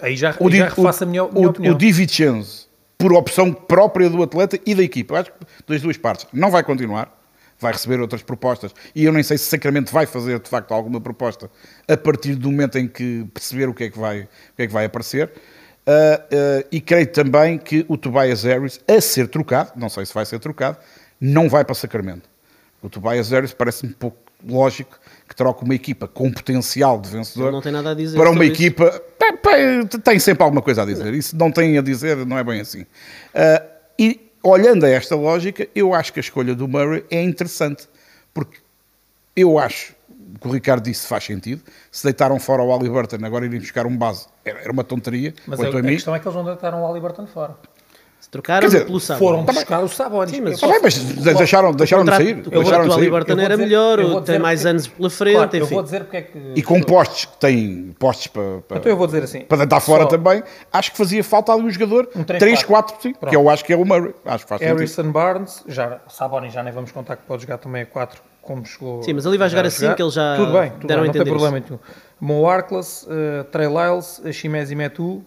Aí 0.02 0.16
já, 0.16 0.35
O, 0.40 0.49
aí 0.49 0.56
já 0.56 0.68
refaço 0.68 1.04
a 1.04 1.06
minha, 1.06 1.23
minha 1.28 1.47
o, 1.47 1.50
opinião. 1.50 1.75
o 1.75 1.78
Di 1.78 1.92
Vincenzo, 1.92 2.66
por 2.99 3.12
opção 3.14 3.52
própria 3.52 4.11
do 4.11 4.23
atleta 4.23 4.59
e 4.66 4.75
da 4.75 4.83
equipa, 4.83 5.14
eu 5.14 5.18
acho 5.21 5.30
que 5.30 5.38
das 5.73 5.80
duas 5.80 5.97
partes, 5.97 6.26
não 6.33 6.50
vai 6.50 6.62
continuar, 6.64 7.09
vai 7.64 7.73
receber 7.73 8.00
outras 8.00 8.23
propostas 8.23 8.73
e 8.94 9.04
eu 9.04 9.12
nem 9.12 9.23
sei 9.23 9.38
se 9.38 9.47
Sacramento 9.47 9.90
vai 9.90 10.04
fazer 10.06 10.38
de 10.38 10.49
facto 10.49 10.73
alguma 10.73 11.00
proposta 11.00 11.50
a 11.88 11.97
partir 11.97 12.35
do 12.35 12.50
momento 12.50 12.78
em 12.78 12.87
que 12.87 13.26
perceber 13.33 13.68
o 13.68 13.75
que 13.75 13.85
é 13.85 13.90
que 13.90 13.99
vai, 13.99 14.21
o 14.21 14.28
que 14.56 14.62
é 14.62 14.66
que 14.66 14.73
vai 14.73 14.85
aparecer. 14.85 15.33
Ah, 15.87 16.21
ah, 16.30 16.64
e 16.70 16.81
creio 16.81 17.07
também 17.07 17.59
que 17.59 17.85
o 17.88 17.96
Tobias 17.96 18.44
Harris, 18.44 18.81
a 18.87 19.00
ser 19.00 19.29
trocado, 19.29 19.72
não 19.77 19.88
sei 19.88 20.05
se 20.05 20.12
vai 20.12 20.27
ser 20.27 20.38
trocado, 20.38 20.77
não 21.20 21.48
vai 21.48 21.64
para 21.64 21.74
Sacramento. 21.74 22.29
O 22.83 22.88
Tobias 22.88 23.31
Harris 23.31 23.53
parece-me 23.53 23.92
um 23.92 23.96
pouco 23.96 24.18
lógico 24.46 24.98
que 25.27 25.35
troca 25.35 25.64
uma 25.64 25.74
equipa 25.74 26.07
com 26.07 26.31
potencial 26.31 27.00
de 27.00 27.09
vencedor 27.09 27.50
não 27.50 27.62
para 28.14 28.31
uma 28.31 28.44
isso. 28.44 28.53
equipa 28.53 29.03
pá, 29.18 29.57
tem 30.03 30.18
sempre 30.18 30.42
alguma 30.42 30.61
coisa 30.61 30.83
a 30.83 30.85
dizer. 30.85 31.14
Isso 31.14 31.35
não 31.35 31.50
tem 31.50 31.79
a 31.79 31.83
dizer, 31.83 32.27
não 32.27 32.37
é 32.37 32.44
bem 32.44 32.61
assim. 32.61 32.85
Ah, 33.35 33.62
e 33.98 34.20
olhando 34.44 34.85
a 34.85 34.88
esta 34.88 35.16
lógica, 35.16 35.66
eu 35.74 35.94
acho 35.94 36.12
que 36.12 36.20
a 36.20 36.22
escolha 36.22 36.54
do 36.54 36.68
Murray 36.68 37.04
é 37.11 37.22
interessante, 37.22 37.88
porque 38.33 38.59
eu 39.35 39.59
acho 39.59 39.94
que 40.40 40.46
o 40.46 40.50
Ricardo 40.50 40.85
disse 40.85 41.07
faz 41.07 41.24
sentido. 41.24 41.62
Se 41.90 42.04
deitaram 42.04 42.38
fora 42.38 42.62
o 42.62 42.70
Halliburton, 42.70 43.24
agora 43.24 43.46
irem 43.46 43.59
buscar 43.59 43.87
um 43.87 43.96
base, 43.96 44.26
era 44.44 44.70
uma 44.70 44.85
tonteria. 44.85 45.35
Mas 45.46 45.59
a, 45.61 45.64
a 45.64 45.68
a 45.68 45.83
mim. 45.83 45.94
questão 45.94 46.14
é 46.14 46.20
que 46.20 46.28
eles 46.28 46.37
não 46.37 46.44
deitaram 46.44 46.83
o 46.83 46.87
Halliburton 46.87 47.26
fora. 47.26 47.57
Trocaram 48.35 48.61
Quer 48.62 48.66
dizer, 48.66 48.87
pelo 48.87 48.99
Sabonis. 48.99 49.29
Foram 49.31 49.44
buscar 49.44 49.81
o 49.85 49.88
Sabonis. 49.88 50.31
Sim, 50.35 50.40
mas- 50.40 50.55
Eu 50.55 50.59
Tá 50.59 50.66
bem, 50.75 50.81
mas 50.83 50.99
deixaram, 50.99 51.73
deixaram 51.73 52.05
de 52.05 52.11
sair. 52.11 52.35
do 52.35 52.51
Deixaram 52.51 52.79
contrato 52.85 52.88
de 52.88 52.94
sair. 52.97 53.07
Eu 53.07 53.37
vou 53.37 53.44
era 53.44 53.57
melhor, 53.57 53.99
eu 54.01 54.07
vou 54.09 54.14
tem 54.16 54.23
dizer 54.25 54.38
mais 54.40 54.61
porque- 54.61 54.68
anos 54.70 54.87
pela 54.88 55.11
frente, 55.11 55.35
Claro, 55.37 55.57
eu 55.57 55.62
enfim. 55.64 55.75
vou 55.75 55.83
dizer 55.85 56.01
porque 56.01 56.16
é 56.16 56.23
que... 56.23 56.38
E 56.57 56.62
com 56.64 56.81
postes 56.83 57.25
que 57.27 57.37
têm 57.38 57.94
postes 57.97 58.27
para, 58.27 58.42
para, 58.66 58.79
Então 58.79 58.90
eu 58.90 58.97
vou 58.97 59.07
dizer 59.07 59.23
assim. 59.23 59.40
para 59.42 59.59
deitar 59.59 59.79
fora 59.79 60.03
só 60.03 60.09
também, 60.09 60.42
acho 60.73 60.90
que 60.90 60.97
fazia 60.99 61.23
falta 61.23 61.53
ali 61.53 61.62
um 61.62 61.70
jogador 61.70 62.09
Um 62.16 62.25
3-4. 62.25 62.38
3-4, 62.40 62.94
sim, 63.01 63.14
que 63.29 63.37
eu 63.37 63.49
acho 63.49 63.64
que 63.64 63.73
é 63.73 63.77
o 63.77 63.85
Murray. 63.85 64.12
Acho 64.25 64.42
que 64.44 64.49
faz 64.49 64.61
sentido. 64.61 64.77
Harrison 64.77 65.12
Barnes, 65.12 65.62
já, 65.68 66.01
Sabonis 66.09 66.53
já 66.53 66.62
nem 66.64 66.73
vamos 66.73 66.90
contar 66.90 67.14
que 67.14 67.23
pode 67.23 67.42
jogar 67.42 67.59
também 67.59 67.83
a 67.83 67.87
4, 67.87 68.20
como 68.42 68.66
chegou. 68.66 69.01
Sim, 69.05 69.12
mas 69.12 69.25
ali 69.27 69.38
vai 69.38 69.49
jogar 69.49 69.64
a 69.64 69.68
assim, 69.68 69.94
que 69.94 70.03
ele 70.03 70.11
já 70.11 70.35
Tudo 70.37 70.53
bem, 70.53 70.70
tudo 70.73 70.87
deram 70.88 71.03
bem, 71.03 71.11
a 71.11 71.12
não 71.12 71.12
tem 71.12 71.20
entender 71.23 71.31
problema 71.31 71.61
nenhum. 71.64 71.79
Mo 72.20 72.49
Arclas, 72.49 73.05
uh, 73.05 73.44
Trey 73.53 73.68
Lyles, 73.68 74.20
Chimés 74.33 74.70
e 74.73 74.75
Metu, 74.75 75.23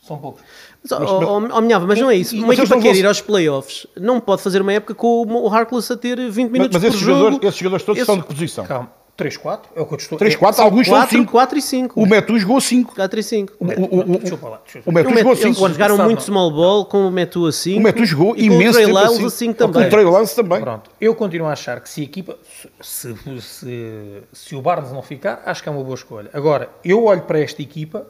são 0.00 0.18
poucos. 0.18 0.42
Mas, 0.82 0.92
oh, 1.10 1.20
oh, 1.20 1.48
oh, 1.56 1.60
Minhava, 1.60 1.86
mas 1.86 2.00
não 2.00 2.10
é 2.10 2.16
isso. 2.16 2.34
E- 2.34 2.38
Uma 2.38 2.48
mas 2.48 2.58
equipa 2.58 2.74
não 2.74 2.82
que 2.82 2.88
quer 2.88 2.94
vão- 2.94 3.00
ir 3.00 3.06
aos 3.06 3.20
playoffs 3.20 3.86
não 3.96 4.18
pode 4.20 4.42
fazer 4.42 4.60
uma 4.62 4.72
época 4.72 4.94
com 4.94 5.22
o 5.26 5.48
Harkless 5.48 5.92
a 5.92 5.96
ter 5.96 6.16
20 6.18 6.50
Mas, 6.50 6.52
minutos 6.52 6.74
mas 6.74 6.84
esses, 6.84 6.98
por 7.00 7.06
jogo. 7.06 7.18
jogadores, 7.18 7.44
esses 7.48 7.58
jogadores 7.60 7.86
todos 7.86 7.98
Esse- 8.02 8.06
são 8.06 8.16
de 8.18 8.24
posição. 8.24 8.64
Calma, 8.64 8.90
3, 9.16 9.36
4? 9.36 9.70
É 9.76 9.80
o 9.80 9.86
que 9.86 9.92
eu 9.94 9.98
estou 9.98 10.18
3, 10.18 10.34
4, 10.34 10.60
alguns 10.62 10.86
são 10.88 10.96
4, 10.96 11.16
5. 11.18 11.30
4 11.30 11.58
e 11.58 11.62
5. 11.62 12.00
O 12.02 12.06
Metu 12.06 12.36
jogou 12.38 12.60
5. 12.60 12.94
4 12.96 13.20
e 13.20 13.22
5. 13.22 13.52
O, 13.60 13.64
o, 13.64 13.68
o, 13.68 13.70
o 14.00 14.08
Metu 14.08 14.24
O 14.24 14.28
jogou 14.28 14.92
Metu, 14.92 15.10
eles 15.28 15.38
5. 15.56 15.68
jogaram 15.68 15.98
muito 15.98 16.22
small 16.22 16.50
ball 16.50 16.84
com 16.86 17.06
o 17.06 17.10
Metu 17.12 17.46
a 17.46 17.52
5. 17.52 17.78
O 17.78 17.82
Metu 17.82 18.04
jogou 18.04 18.34
e 18.36 18.48
com 18.48 18.54
imenso 18.54 18.70
o 18.70 18.82
Trey 18.82 18.86
tempo 18.86 18.98
assim. 18.98 19.26
a 19.26 19.30
5 19.30 19.54
Com 19.66 19.70
também. 19.72 19.86
o 19.86 19.90
Trey 19.90 20.04
Lance 20.04 20.34
também. 20.34 20.60
Pronto, 20.60 20.90
eu 21.00 21.14
continuo 21.14 21.46
a 21.46 21.52
achar 21.52 21.78
que 21.80 21.88
se 21.88 22.00
a 22.00 22.04
equipa, 22.04 22.36
se, 22.80 23.14
se, 23.14 23.40
se, 23.40 24.22
se 24.32 24.56
o 24.56 24.62
Barnes 24.62 24.90
não 24.90 25.02
ficar, 25.02 25.42
acho 25.46 25.62
que 25.62 25.68
é 25.68 25.72
uma 25.72 25.84
boa 25.84 25.94
escolha. 25.94 26.28
Agora, 26.32 26.70
eu 26.84 27.04
olho 27.04 27.22
para 27.22 27.38
esta 27.38 27.62
equipa 27.62 28.04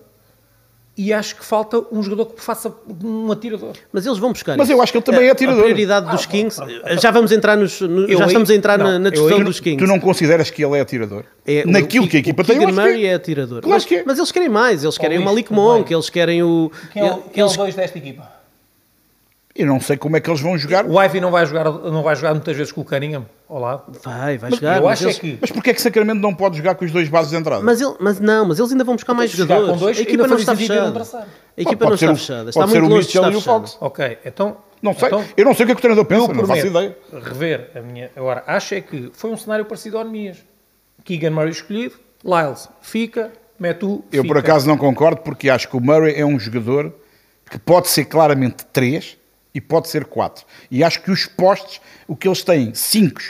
e 0.97 1.11
acho 1.13 1.37
que 1.37 1.45
falta 1.45 1.83
um 1.91 2.03
jogador 2.03 2.27
que 2.27 2.43
faça 2.43 2.71
um 3.03 3.33
atirador. 3.33 3.73
Mas 3.93 4.05
eles 4.05 4.19
vão 4.19 4.31
buscar 4.33 4.57
Mas 4.59 4.69
isso. 4.69 4.77
eu 4.77 4.83
acho 4.83 4.93
que 4.93 4.99
ele 4.99 5.05
também 5.05 5.27
é 5.27 5.31
atirador. 5.31 5.61
A 5.61 5.65
prioridade 5.65 6.11
dos 6.11 6.25
Ah, 6.25 6.29
Kings, 6.29 6.57
pronto. 6.57 7.01
já 7.01 7.11
vamos 7.11 7.33
entrar 7.33 7.57
nos, 7.57 7.81
no- 7.81 8.07
Eu 8.07 8.19
já 8.19 8.27
estamos 8.27 8.51
a 8.51 8.55
entrar 8.55 8.77
não, 8.79 8.85
na, 8.85 8.99
na 8.99 9.09
eu 9.09 9.13
discussão 9.13 9.39
aí- 9.39 9.45
dos 9.45 9.59
Kings. 9.61 9.79
Tu 9.79 9.87
não 9.87 9.99
consideras 9.99 10.51
que 10.51 10.63
ele 10.65 10.77
é 10.77 10.81
atirador? 10.83 11.25
É, 11.47 11.65
o- 11.67 11.71
Naquilo 11.71 12.05
o- 12.05 12.09
que 12.09 12.17
a 12.19 12.21
equipa 12.21 12.43
o 12.43 12.45
tem, 12.45 12.57
eu 12.57 12.67
Keegan 12.67 12.81
Murray 12.83 13.07
é. 13.07 13.09
é 13.11 13.15
atirador. 13.15 13.63
Claro 13.63 13.75
mas, 13.75 13.85
que 13.87 13.95
é. 13.97 14.03
mas 14.07 14.19
eles 14.19 14.31
querem 14.31 14.49
mais, 14.51 14.85
eles 14.85 14.99
querem 14.99 15.17
o 15.17 15.21
Luís, 15.21 15.31
Malik 15.31 15.53
Monk, 15.53 15.93
eles 15.93 16.11
querem 16.11 16.43
o. 16.43 16.71
Quem 16.93 17.03
é, 17.03 17.07
o- 17.13 17.17
quem 17.23 17.41
é 17.41 17.45
eles, 17.45 17.51
os 17.53 17.57
dois 17.57 17.75
desta 17.75 17.97
equipa? 17.99 18.42
Eu 19.55 19.67
não 19.67 19.79
sei 19.81 19.99
como 19.99 20.17
é 20.17 20.21
que 20.21 20.31
eles 20.31 20.41
vão 20.41 20.57
jogar. 20.57 20.87
O 20.87 20.99
Ivy 21.03 21.21
não 21.21 21.31
vai 21.31 21.45
jogar, 21.45 21.65
não 21.71 22.03
vai 22.03 22.17
jogar 22.17 22.33
muitas 22.33 22.57
vezes 22.57 22.73
com 22.73 22.81
o 22.81 22.85
Cunningham 22.87 23.27
ao 23.47 23.59
lado. 23.59 23.83
Vai, 24.03 24.39
vai 24.39 24.51
jogar. 24.51 24.79
eu 24.79 24.85
mas 24.85 24.93
acho 24.93 25.05
eles- 25.05 25.17
é 25.17 25.21
que 25.21 25.39
Mas 25.43 25.51
porquê 25.51 25.71
é 25.71 25.75
que 25.75 25.83
Sacramento 25.83 26.21
não 26.21 26.35
pode 26.35 26.57
jogar 26.57 26.75
com 26.75 26.87
os 26.87 26.91
dois 26.91 27.07
bases 27.11 27.31
de 27.33 27.37
entrada? 27.37 27.63
Mas, 27.63 27.79
ele, 27.81 27.95
mas 28.01 28.19
não, 28.19 28.47
mas 28.47 28.59
eles 28.59 28.73
ainda 28.73 28.83
vão 28.83 28.95
buscar 28.95 29.13
mais 29.13 29.31
se 29.31 29.37
jogar 29.37 29.57
jogadores. 29.57 29.79
com 29.81 29.85
dois, 29.87 29.99
a 29.99 30.01
equipa 30.03 30.27
não 30.27 30.37
está 30.39 30.57
fechada. 30.57 31.03
A 31.03 31.61
equipa 31.61 31.77
Pode 31.77 31.89
não 31.91 31.95
está 31.95 32.13
o- 32.13 32.17
fechada. 32.17 32.49
Está 32.49 32.67
ser 32.67 32.81
muito 32.81 32.91
o 32.91 32.95
longe 32.95 33.09
de 33.09 33.15
estar 33.17 33.31
e 33.33 33.37
o 33.37 33.41
fechada. 33.41 33.59
Fox. 33.59 33.79
Ok, 33.81 34.19
então. 34.25 34.57
Não 34.81 34.95
sei. 34.95 35.07
então, 35.09 35.25
eu 35.37 35.45
não 35.45 35.55
sei 35.55 35.65
o 35.65 35.67
que 35.67 35.73
é 35.73 35.75
que 35.77 35.79
o 35.81 35.83
treinador 35.83 36.05
pensa, 36.07 36.31
eu 36.33 36.35
não 36.35 36.47
faço 36.47 36.67
ideia. 36.67 36.97
rever 37.13 37.71
a 37.77 37.81
minha. 37.83 38.11
Agora, 38.17 38.43
acho 38.47 38.75
é 38.75 38.81
que 38.81 39.11
foi 39.13 39.31
um 39.31 39.37
cenário 39.37 39.65
parecido 39.67 39.99
ao 39.99 40.05
Nemias. 40.05 40.39
Keegan 41.05 41.31
Murray 41.31 41.51
escolhido, 41.51 41.95
Lyles 42.25 42.69
fica, 42.81 43.31
Metu 43.61 44.03
Eu, 44.11 44.25
por 44.25 44.39
acaso, 44.39 44.67
não 44.67 44.77
concordo, 44.79 45.21
porque 45.21 45.49
acho 45.51 45.69
que 45.69 45.77
o 45.77 45.81
Murray 45.81 46.15
é 46.19 46.25
um 46.25 46.39
jogador 46.39 46.93
que 47.51 47.59
pode 47.59 47.89
ser 47.89 48.07
claramente 48.07 48.65
3 48.73 49.17
e 49.55 49.61
pode 49.61 49.89
ser 49.89 50.05
4. 50.05 50.45
E 50.71 50.83
acho 50.83 51.03
que 51.03 51.11
os 51.11 51.27
postes, 51.27 51.81
o 52.09 52.17
que 52.17 52.27
eles 52.29 52.43
têm 52.43 52.73
5 52.75 53.21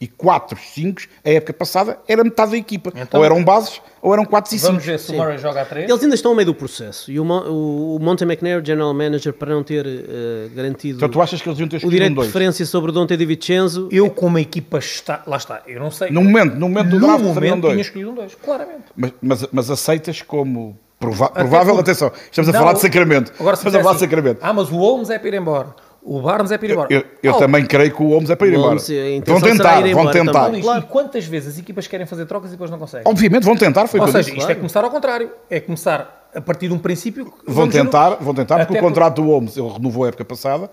E 0.00 0.08
4, 0.08 0.58
5, 0.58 1.02
a 1.24 1.30
época 1.30 1.52
passada, 1.52 1.96
era 2.08 2.24
metade 2.24 2.50
da 2.50 2.56
equipa. 2.56 2.92
Então- 2.96 3.20
ou 3.20 3.24
eram 3.24 3.44
bases, 3.44 3.80
ou 4.00 4.12
eram 4.12 4.24
4 4.24 4.52
e 4.52 4.58
5. 4.58 4.66
Vamos 4.72 4.84
ver 4.84 4.98
se 4.98 5.12
o 5.12 5.14
Murray 5.14 5.38
joga 5.38 5.62
a 5.62 5.64
3. 5.64 5.88
Eles 5.88 6.02
ainda 6.02 6.16
estão 6.16 6.32
ao 6.32 6.34
meio 6.34 6.46
do 6.46 6.54
processo. 6.56 7.08
E 7.08 7.20
o, 7.20 7.24
o, 7.24 7.94
o 7.94 7.98
Monte 8.00 8.24
McNair, 8.24 8.60
General 8.66 8.92
Manager, 8.92 9.32
para 9.32 9.54
não 9.54 9.62
ter 9.62 9.86
eh, 9.86 10.48
garantido 10.56 10.96
Então 10.96 11.08
tu 11.08 11.22
achas 11.22 11.40
que 11.40 11.48
eles 11.48 11.56
iam 11.60 11.68
ter 11.68 11.76
o 11.76 11.88
direito 11.88 12.10
um 12.10 12.14
de 12.14 12.16
2? 12.16 12.26
preferência 12.32 12.66
sobre 12.66 12.90
o 12.90 12.92
Dante 12.94 13.16
Di 13.16 13.24
Vincenzo, 13.24 13.88
Eu, 13.92 14.10
como 14.10 14.38
a 14.38 14.40
equipa 14.40 14.78
está. 14.78 15.22
Lá 15.24 15.36
está, 15.36 15.62
eu 15.68 15.78
não 15.78 15.92
sei. 15.92 16.10
No 16.10 16.24
momento, 16.24 16.54
no 16.56 16.68
momento 16.68 16.88
do 16.88 16.98
no 16.98 17.06
draft, 17.06 17.18
seriam 17.20 17.34
momento 17.34 17.60
tinha 17.60 17.74
dois. 17.74 17.80
escolhido 17.86 18.10
um 18.10 18.14
2, 18.16 18.34
claramente. 18.34 18.84
Mas, 18.96 19.12
mas, 19.22 19.46
mas 19.52 19.70
aceitas 19.70 20.20
como 20.20 20.76
prova- 21.02 21.30
provável, 21.30 21.74
porque- 21.74 21.90
atenção, 21.90 22.12
estamos 22.30 22.48
a 22.48 22.52
Não, 22.52 22.60
falar 22.60 22.72
de 22.74 22.80
Sacramento. 22.80 23.32
Agora, 23.38 23.56
se 23.56 23.60
estamos 23.60 23.74
a 23.78 23.82
falar 23.82 23.94
de 23.94 24.00
Sacramento. 24.00 24.38
Ah, 24.40 24.52
mas 24.52 24.70
o 24.70 24.76
Holmes 24.76 25.10
é 25.10 25.18
para 25.18 25.28
ir 25.28 25.34
embora. 25.34 25.74
O 26.04 26.20
Barnes 26.20 26.50
é 26.50 26.58
para 26.58 26.66
ir 26.66 26.72
embora. 26.72 26.88
Eu, 26.92 27.04
eu 27.22 27.34
Oh, 27.34 27.38
também 27.38 27.64
creio 27.64 27.94
que 27.94 28.02
o 28.02 28.08
Holmes 28.08 28.28
é 28.28 28.34
para 28.34 28.48
ir 28.48 28.54
embora. 28.54 28.70
Holmes, 28.70 28.88
Vão 29.24 29.40
tentar, 29.40 29.86
ir 29.86 29.92
vão 29.94 30.02
embora 30.02 30.12
tentar. 30.18 30.44
também. 30.46 30.60
Claro. 30.62 30.80
E 30.84 30.86
quantas 30.88 31.24
vezes 31.26 31.52
as 31.54 31.58
equipas 31.60 31.86
querem 31.86 32.06
fazer 32.06 32.26
trocas 32.26 32.48
e 32.50 32.52
depois 32.52 32.70
não 32.72 32.78
conseguem? 32.78 33.04
Obviamente 33.06 33.44
vão 33.44 33.54
tentar, 33.56 33.86
foi 33.86 34.00
o 34.00 34.02
Ou 34.02 34.08
seja, 34.08 34.34
isto 34.34 34.50
é 34.50 34.54
começar 34.56 34.82
ao 34.82 34.90
contrário. 34.90 35.30
É 35.48 35.60
começar 35.60 36.28
a 36.34 36.40
partir 36.40 36.66
de 36.66 36.74
um 36.74 36.78
princípio. 36.78 37.26
que 37.26 37.32
Vão 37.52 37.68
tentar, 37.68 38.16
vão 38.20 38.34
tentar, 38.34 38.56
porque 38.66 38.72
Até 38.76 38.80
o 38.84 38.88
contrato 38.88 39.22
do 39.22 39.28
Holmes 39.28 39.56
ele 39.56 39.68
renovou 39.68 40.04
a 40.04 40.08
época 40.08 40.24
passada, 40.24 40.68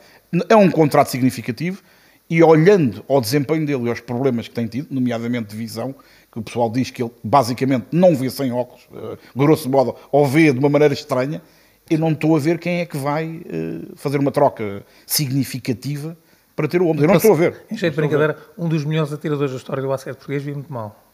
é 0.49 0.55
um 0.55 0.71
contrato 0.71 1.09
significativo 1.09 1.79
e 2.27 2.41
olhando 2.41 3.03
ao 3.07 3.21
desempenho 3.21 3.65
dele 3.67 3.83
e 3.83 3.89
aos 3.89 3.99
problemas 3.99 4.47
que 4.47 4.53
tem 4.55 4.65
tido, 4.65 4.87
nomeadamente 4.89 5.49
de 5.49 5.55
visão, 5.55 5.93
que 6.31 6.39
o 6.39 6.41
pessoal 6.41 6.69
diz 6.69 6.91
que 6.91 7.01
ele 7.01 7.11
basicamente 7.23 7.87
não 7.91 8.15
vê 8.15 8.29
sem 8.29 8.51
óculos, 8.51 8.87
eh, 8.93 9.17
grosso 9.35 9.69
modo, 9.69 9.95
ou 10.11 10.25
vê 10.25 10.53
de 10.53 10.59
uma 10.59 10.69
maneira 10.69 10.93
estranha, 10.93 11.41
eu 11.89 11.97
não 11.97 12.11
estou 12.11 12.35
a 12.35 12.39
ver 12.39 12.59
quem 12.59 12.79
é 12.79 12.85
que 12.85 12.97
vai 12.97 13.41
eh, 13.45 13.91
fazer 13.95 14.19
uma 14.19 14.31
troca 14.31 14.85
significativa 15.07 16.15
para 16.55 16.67
ter 16.67 16.81
o 16.81 16.85
Holmes. 16.85 17.01
Eu 17.01 17.07
não 17.07 17.15
estou 17.15 17.33
a 17.33 17.35
ver. 17.35 17.65
Em 17.71 17.77
jeito 17.77 17.93
de 17.93 18.01
brincadeira, 18.01 18.37
um 18.57 18.67
dos 18.67 18.85
melhores 18.85 19.11
atiradores 19.11 19.51
da 19.51 19.57
história 19.57 19.81
do 19.81 19.89
basquete 19.89 20.17
português 20.17 20.43
vive 20.43 20.57
muito 20.57 20.71
mal. 20.71 21.08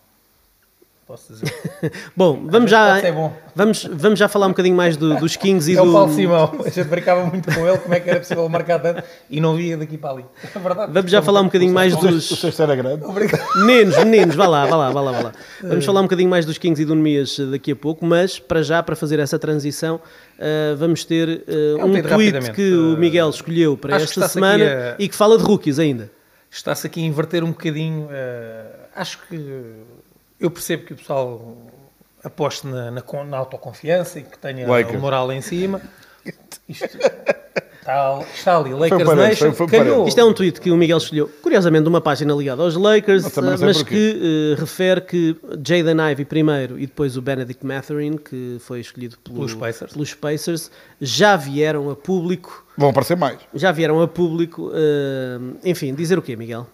Posso 1.08 1.34
dizer. 1.34 1.54
Bom, 2.18 2.48
vamos 2.50 2.72
já, 2.72 3.00
bom. 3.12 3.32
vamos, 3.56 3.88
vamos 3.94 4.18
já 4.18 4.28
falar 4.28 4.48
um 4.48 4.50
bocadinho 4.50 4.76
mais 4.76 4.98
do- 4.98 5.16
dos 5.20 5.36
Kings 5.36 5.70
e 5.72 5.76
É 5.78 5.82
o 5.82 5.86
do. 5.86 5.92
Paulo 5.94 6.12
Simão. 6.12 6.52
A 6.66 6.70
gente 6.70 6.88
brincava 6.88 7.24
muito 7.28 7.54
com 7.54 7.68
ele, 7.68 7.78
como 7.78 7.94
é 7.94 8.00
que 8.00 8.10
era 8.10 8.20
possível 8.20 8.50
marcar 8.50 8.80
tanto 8.80 9.04
e 9.30 9.40
não 9.40 9.56
via 9.56 9.78
daqui 9.78 10.00
para 10.00 10.10
ali. 10.10 10.26
É 10.56 10.58
verdade. 10.58 10.92
Vamos 10.92 11.12
já 11.12 11.22
falar 11.22 11.42
um 11.42 11.46
bocadinho 11.46 11.72
mais 11.72 11.94
O 11.94 12.00
dos. 12.00 12.28
sexto 12.28 12.60
era 12.64 12.76
grande. 12.76 13.04
Meninos, 13.58 13.98
meninos, 14.00 14.36
vá 14.36 14.48
lá, 14.48 14.66
vá 14.66 14.76
lá, 14.76 14.90
vá 14.90 15.02
lá, 15.02 15.12
vá 15.12 15.20
lá. 15.26 15.32
Vamos 15.62 15.86
falar 15.86 16.00
um 16.00 16.06
bocadinho 16.06 16.30
mais 16.30 16.44
dos 16.44 16.58
Kings 16.58 16.82
e 16.82 16.86
do 16.86 16.96
Nemias 16.96 17.38
eh, 17.40 17.46
daqui 17.52 17.74
a 17.74 17.76
pouco, 17.76 18.04
mas 18.04 18.40
para 18.40 18.64
já, 18.64 18.82
para 18.82 18.96
fazer 18.96 19.20
essa 19.20 19.38
transição, 19.38 20.02
eh, 20.40 20.74
vamos 20.76 21.06
ter 21.06 21.44
eh, 21.48 21.76
um 21.84 21.96
um 21.96 22.02
tweet 22.02 22.52
que 22.52 22.74
o 22.74 22.98
Miguel 22.98 23.30
escolheu 23.30 23.78
para 23.78 23.96
acho 23.98 24.06
esta 24.06 24.28
semana 24.28 24.66
a- 24.66 24.96
e 24.98 25.08
que 25.08 25.14
fala 25.16 25.38
de 25.38 25.44
rookies 25.44 25.78
ainda. 25.78 26.10
Está-se 26.50 26.88
aqui 26.88 27.04
a 27.04 27.06
inverter 27.06 27.44
um 27.44 27.50
bocadinho. 27.50 28.08
eh, 28.10 28.66
acho 28.96 29.20
que 29.30 29.36
eu 30.40 30.50
percebo 30.52 30.86
que 30.86 30.94
o 30.94 30.96
pessoal 30.96 31.58
aposte 32.24 32.66
na, 32.68 32.92
na, 32.92 33.04
na 33.28 33.38
autoconfiança 33.38 34.20
e 34.20 34.24
que 34.24 34.38
tenha 34.38 34.68
Lakers. 34.68 34.98
o 34.98 35.02
moral 35.02 35.32
em 35.32 35.42
cima. 35.42 35.82
Isto 36.68 36.86
está, 37.80 38.20
está 38.34 38.58
ali, 38.58 38.74
Lakers 38.74 39.04
parede, 39.04 39.22
Nation, 39.30 39.54
foi- 39.54 39.68
foi 39.68 39.78
parede. 39.80 40.08
Isto 40.10 40.20
é 40.20 40.24
um 40.26 40.34
tweet 40.34 40.60
que 40.60 40.72
o 40.72 40.76
Miguel 40.76 40.98
escolheu, 40.98 41.30
curiosamente, 41.44 41.84
de 41.84 41.90
uma 41.90 42.02
página 42.02 42.34
ligada 42.34 42.64
aos 42.64 42.76
Lakers, 42.76 43.24
Mas 43.62 43.78
porquê. 43.78 43.84
que 43.84 44.54
eh, 44.58 44.60
refere 44.60 45.02
que 45.02 45.36
Jaden 45.64 45.98
Ivey 46.12 46.26
primeiro 46.26 46.80
e 46.80 46.88
depois 46.88 47.16
o 47.16 47.22
Benedict 47.22 47.64
Mathurin, 47.64 48.18
que 48.18 48.58
foi 48.60 48.80
escolhido 48.80 49.18
pelo- 49.20 49.36
Pelos 49.36 49.54
Pacers. 49.54 49.94
pelos 49.94 50.14
Pacers, 50.16 50.72
já 51.00 51.36
vieram 51.36 51.92
a 51.92 51.96
público, 51.96 52.66
Vão 52.76 52.90
aparecer 52.90 53.16
mais. 53.16 53.38
já 53.54 53.72
vieram 53.72 54.02
a 54.02 54.08
público, 54.08 54.72
eh, 54.74 55.38
enfim, 55.70 55.94
dizer 55.94 56.18
o 56.18 56.24
quê, 56.24 56.36
Miguel? 56.36 56.66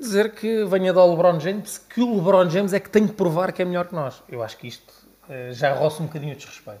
Dizer 0.00 0.32
que 0.32 0.64
venha 0.64 0.92
do 0.92 1.04
LeBron 1.04 1.38
James, 1.38 1.78
que 1.78 2.00
o 2.00 2.16
LeBron 2.16 2.48
James 2.50 2.72
é 2.72 2.80
que 2.80 2.90
tem 2.90 3.06
que 3.06 3.12
provar 3.12 3.52
que 3.52 3.62
é 3.62 3.64
melhor 3.64 3.86
que 3.86 3.94
nós. 3.94 4.22
Eu 4.28 4.42
acho 4.42 4.56
que 4.56 4.66
isto 4.66 4.92
eh, 5.28 5.50
já 5.52 5.72
roça 5.74 6.02
um 6.02 6.06
bocadinho 6.06 6.32
de 6.34 6.38
desrespeito. 6.40 6.80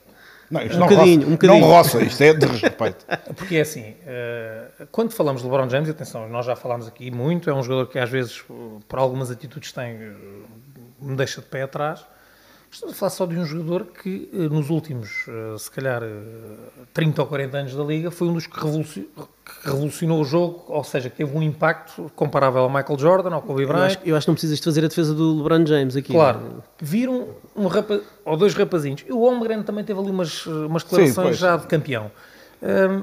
Não, 0.50 0.60
isto 0.62 0.76
Um 0.76 0.80
não 0.80 0.88
bocadinho, 0.88 1.16
roça. 1.20 1.28
um 1.28 1.32
bocadinho. 1.32 1.60
Não 1.60 1.68
roça, 1.68 2.02
isto 2.02 2.20
é 2.22 2.34
de 2.34 2.46
respeito. 2.46 3.06
Porque 3.36 3.56
é 3.56 3.60
assim, 3.60 3.94
eh, 4.04 4.66
quando 4.90 5.12
falamos 5.12 5.42
de 5.42 5.48
LeBron 5.48 5.68
James, 5.68 5.88
e 5.88 5.92
atenção, 5.92 6.28
nós 6.28 6.44
já 6.46 6.56
falámos 6.56 6.88
aqui 6.88 7.10
muito, 7.10 7.48
é 7.48 7.54
um 7.54 7.62
jogador 7.62 7.86
que 7.86 7.98
às 7.98 8.10
vezes, 8.10 8.42
por 8.88 8.98
algumas 8.98 9.30
atitudes 9.30 9.70
tem, 9.72 9.92
eh, 9.92 10.12
me 11.00 11.14
deixa 11.16 11.40
de 11.40 11.46
pé 11.46 11.62
atrás. 11.62 12.04
Estamos 12.72 12.94
a 12.94 12.98
falar 12.98 13.10
só 13.10 13.26
de 13.26 13.36
um 13.36 13.44
jogador 13.44 13.86
que 13.86 14.30
eh, 14.32 14.48
nos 14.48 14.70
últimos, 14.70 15.26
eh, 15.28 15.58
se 15.58 15.68
calhar, 15.70 16.02
eh, 16.04 16.08
30 16.94 17.20
ou 17.22 17.26
40 17.26 17.58
anos 17.58 17.74
da 17.74 17.82
Liga, 17.82 18.12
foi 18.12 18.28
um 18.28 18.32
dos 18.34 18.46
que 18.46 18.56
revoluci- 18.60 19.08
que 19.44 19.68
revolucionou 19.68 20.20
o 20.20 20.24
jogo, 20.24 20.64
ou 20.68 20.84
seja, 20.84 21.10
que 21.10 21.16
teve 21.16 21.36
um 21.36 21.42
impacto 21.42 22.10
comparável 22.14 22.62
ao 22.62 22.70
Michael 22.70 22.96
Jordan, 22.96 23.34
ao 23.34 23.42
Kobe 23.42 23.62
Eu 23.62 23.68
Bryant. 23.68 23.86
acho, 23.86 23.98
eu 24.04 24.16
acho 24.16 24.24
que 24.24 24.28
não 24.30 24.34
precisas 24.36 24.58
de 24.58 24.64
fazer 24.64 24.84
a 24.84 24.88
defesa 24.88 25.12
do 25.12 25.38
LeBron 25.38 25.66
James 25.66 25.96
aqui. 25.96 26.12
Claro, 26.12 26.62
viram 26.80 27.28
um 27.56 27.66
rapa, 27.66 28.00
ou 28.24 28.36
dois 28.36 28.54
rapazinhos. 28.54 29.04
O 29.10 29.18
Holmgren 29.18 29.64
também 29.64 29.84
teve 29.84 29.98
ali 29.98 30.10
umas, 30.10 30.46
umas 30.46 30.84
declarações 30.84 31.38
já 31.38 31.56
de 31.56 31.66
campeão. 31.66 32.08
Hum, 32.62 33.02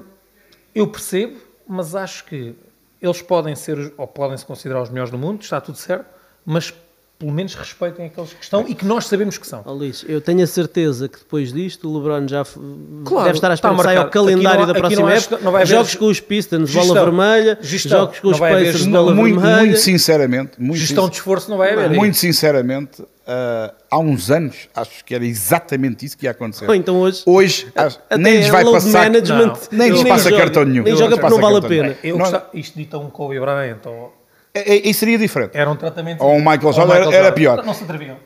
eu 0.73 0.87
percebo, 0.87 1.41
mas 1.67 1.93
acho 1.93 2.23
que 2.23 2.55
eles 3.01 3.21
podem 3.21 3.53
ser, 3.53 3.93
ou 3.97 4.07
podem 4.07 4.37
se 4.37 4.45
considerar 4.45 4.81
os 4.81 4.89
melhores 4.89 5.11
do 5.11 5.17
mundo, 5.17 5.41
está 5.41 5.59
tudo 5.59 5.77
certo, 5.77 6.05
mas 6.45 6.73
pelo 7.19 7.31
menos 7.31 7.55
respeitem 7.55 8.05
aqueles 8.05 8.31
que 8.31 8.43
estão 8.43 8.63
e 8.67 8.75
que 8.75 8.85
nós 8.85 9.05
sabemos 9.07 9.37
que 9.39 9.47
são. 9.47 9.63
Luís, 9.65 10.05
eu 10.07 10.21
tenho 10.21 10.43
a 10.43 10.47
certeza 10.47 11.07
que 11.09 11.17
depois 11.17 11.51
disto 11.51 11.89
o 11.89 11.97
LeBron 11.97 12.27
já 12.27 12.45
Claro, 12.45 13.25
deve 13.25 13.37
estar 13.37 13.49
à 13.49 13.53
espera 13.55 13.73
está 13.73 13.75
que 13.75 13.83
saia 13.83 13.99
o 13.99 14.03
marcado. 14.03 14.07
Aqui 14.07 14.11
calendário 14.13 14.63
há- 14.63 14.65
da 14.67 14.73
próxima 14.75 15.13
época. 15.13 15.39
não 15.41 15.51
vai 15.51 15.63
haver 15.63 15.71
jogos 15.75 15.95
com 15.95 16.05
os 16.05 16.19
Pistons, 16.19 16.71
bola 16.71 16.85
gestão. 16.85 17.03
vermelha, 17.05 17.57
Gestão. 17.59 17.99
jogos 18.01 18.19
com 18.19 18.27
os 18.29 18.39
Pacers, 18.39 18.85
bola 18.85 19.13
muito, 19.15 19.39
vermelha. 19.39 19.61
muito 19.65 19.77
sinceramente, 19.79 20.51
muito, 20.59 20.79
Gestão 20.79 21.05
sin- 21.05 21.09
de 21.09 21.15
esforço 21.15 21.49
não 21.49 21.57
vai 21.57 21.73
haver. 21.73 21.89
muito 21.89 22.17
sinceramente, 22.17 23.03
ah, 23.25 23.73
há 23.89 23.97
uns 23.97 24.29
anos, 24.29 24.69
acho 24.75 25.03
que 25.03 25.15
era 25.15 25.25
exatamente 25.25 26.05
isso 26.05 26.15
que 26.15 26.25
ia 26.27 26.31
acontecer. 26.31 26.67
Ou 26.67 26.75
então 26.75 26.97
hoje, 26.99 27.23
Hoje, 27.25 27.67
acho- 27.75 27.99
nem 28.17 28.37
lhes 28.37 28.47
vai 28.49 28.63
passar. 28.63 29.03
management, 29.05 29.53
Não. 29.71 29.77
Nem 29.79 29.89
lhes 29.91 30.03
passa 30.03 30.31
cartão 30.31 30.63
nenhum. 30.65 30.83
Nem 30.83 30.95
joga 30.95 31.17
porque 31.17 31.33
não 31.33 31.41
vale 31.41 31.57
a 31.57 31.61
pena. 31.61 31.95
isto 32.53 32.77
dita 32.77 32.97
um 32.99 33.09
Kobe 33.09 33.39
Bryant, 33.39 33.79
ou 33.85 34.13
É- 34.57 34.75
é- 34.75 34.89
Isso 34.89 34.99
seria 34.99 35.17
diferente. 35.17 35.51
era 35.53 35.69
um 35.69 35.75
tratamento... 35.75 36.23
Ou 36.23 36.33
um 36.33 36.39
Michael 36.39 36.73
Jordan 36.73 36.93
era- 36.95 37.15
era 37.15 37.31
pior. 37.31 37.63
Não 37.65 37.73
se 37.73 37.83
atreviam. 37.83 38.17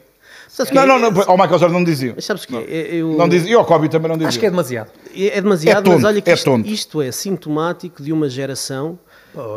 Sabes 0.47 0.73
Não, 0.73 0.81
que- 0.81 0.87
não, 0.87 0.99
não, 0.99 1.21
ao 1.27 1.37
Michael 1.37 1.59
Jordan 1.59 1.73
não 1.77 1.83
diziam. 1.83 2.13
Mas 2.15 2.25
sabes 2.25 2.45
que 2.45 2.53
eu, 2.53 3.07
Não 3.17 3.29
dizia, 3.29 3.51
e 3.51 3.53
ao 3.53 3.63
Kobe 3.63 3.87
também 3.87 4.09
não 4.09 4.17
dizia. 4.17 4.27
Acho 4.27 4.39
que 4.39 4.45
é 4.45 4.49
demasiado. 4.49 4.89
é 5.15 5.39
demasiado, 5.41 5.77
É 5.77 5.81
tonto, 5.81 5.95
mas 5.95 6.03
olha 6.03 6.21
que 6.21 6.29
é 6.29 6.33
isto, 6.33 6.59
isto 6.65 7.01
é 7.01 7.09
sintomático 7.11 8.03
de 8.03 8.11
uma 8.11 8.27
geração 8.27 8.99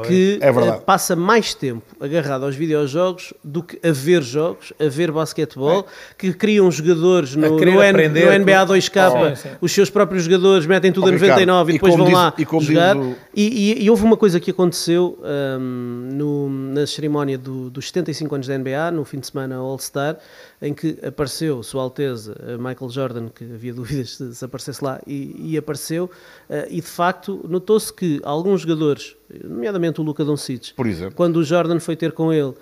Que 0.07 0.39
É 0.41 0.49
eh, 0.49 0.73
passa 0.85 1.17
mais 1.17 1.53
tempo 1.55 1.83
agarrado 2.01 2.45
aos 2.45 2.55
videojogos 2.55 3.35
do 3.43 3.63
que 3.63 3.77
a 3.87 3.93
ver 3.93 4.23
jogos, 4.23 4.73
a 4.79 4.89
ver 4.89 5.11
basquetebol, 5.11 5.87
que 6.17 6.33
criam 6.33 6.71
jogadores 6.71 7.35
no, 7.35 7.43
no, 7.51 7.57
no 7.59 7.59
NBA 7.59 8.67
com- 8.67 8.73
2K, 8.75 9.11
Sim, 9.37 9.49
sim. 9.49 9.55
os 9.61 9.73
seus 9.73 9.91
próprios 9.91 10.25
jogadores 10.25 10.67
metem 10.67 10.93
tudo 10.93 11.07
Ó, 11.07 11.09
a 11.09 11.13
99 11.13 11.73
e 11.73 11.75
e 11.75 11.79
depois 11.79 11.97
vão 11.97 12.07
diz- 12.07 12.15
lá 12.15 12.35
e 12.39 12.65
jogar. 12.65 12.97
o- 12.97 13.17
E, 13.35 13.73
e- 13.73 13.85
e 13.85 13.91
houve 13.91 14.05
uma 14.05 14.17
coisa 14.17 14.39
que 14.39 14.51
aconteceu 14.51 15.19
hum, 15.59 16.09
no- 16.13 16.49
na 16.75 16.87
cerimónia 16.87 17.37
do- 17.37 17.69
dos 17.71 17.87
75 17.89 18.35
anos 18.35 18.47
da 18.47 18.55
NBA, 18.55 18.91
no 18.91 19.05
fim 19.05 19.19
de 19.19 19.27
semana 19.27 19.57
All-Star, 19.57 20.17
em 20.65 20.73
que 20.73 20.99
apareceu 21.07 21.63
Sua 21.63 21.83
Alteza 21.83 22.35
eh, 22.41 22.57
Michael 22.57 22.89
Jordan, 22.91 23.29
que 23.29 23.45
havia 23.45 23.73
dúvidas 23.75 24.17
se, 24.17 24.35
se 24.35 24.45
aparecesse 24.45 24.83
lá, 24.83 24.99
e, 25.07 25.53
e 25.53 25.59
apareceu, 25.59 26.11
eh, 26.49 26.67
e 26.71 26.81
de 26.81 26.87
facto 26.87 27.45
notou-se 27.47 27.93
que 27.93 28.19
alguns 28.25 28.63
jogadores, 28.63 29.15
nomeadamente 29.45 30.01
o 30.01 30.05
Luka 30.05 30.25
Doncic, 30.25 30.73
quando 31.15 31.37
o 31.37 31.45
Jordan 31.45 31.79
foi 31.79 31.97
ter 31.97 32.13
com 32.13 32.33
ele, 32.33 32.49
eh, 32.51 32.55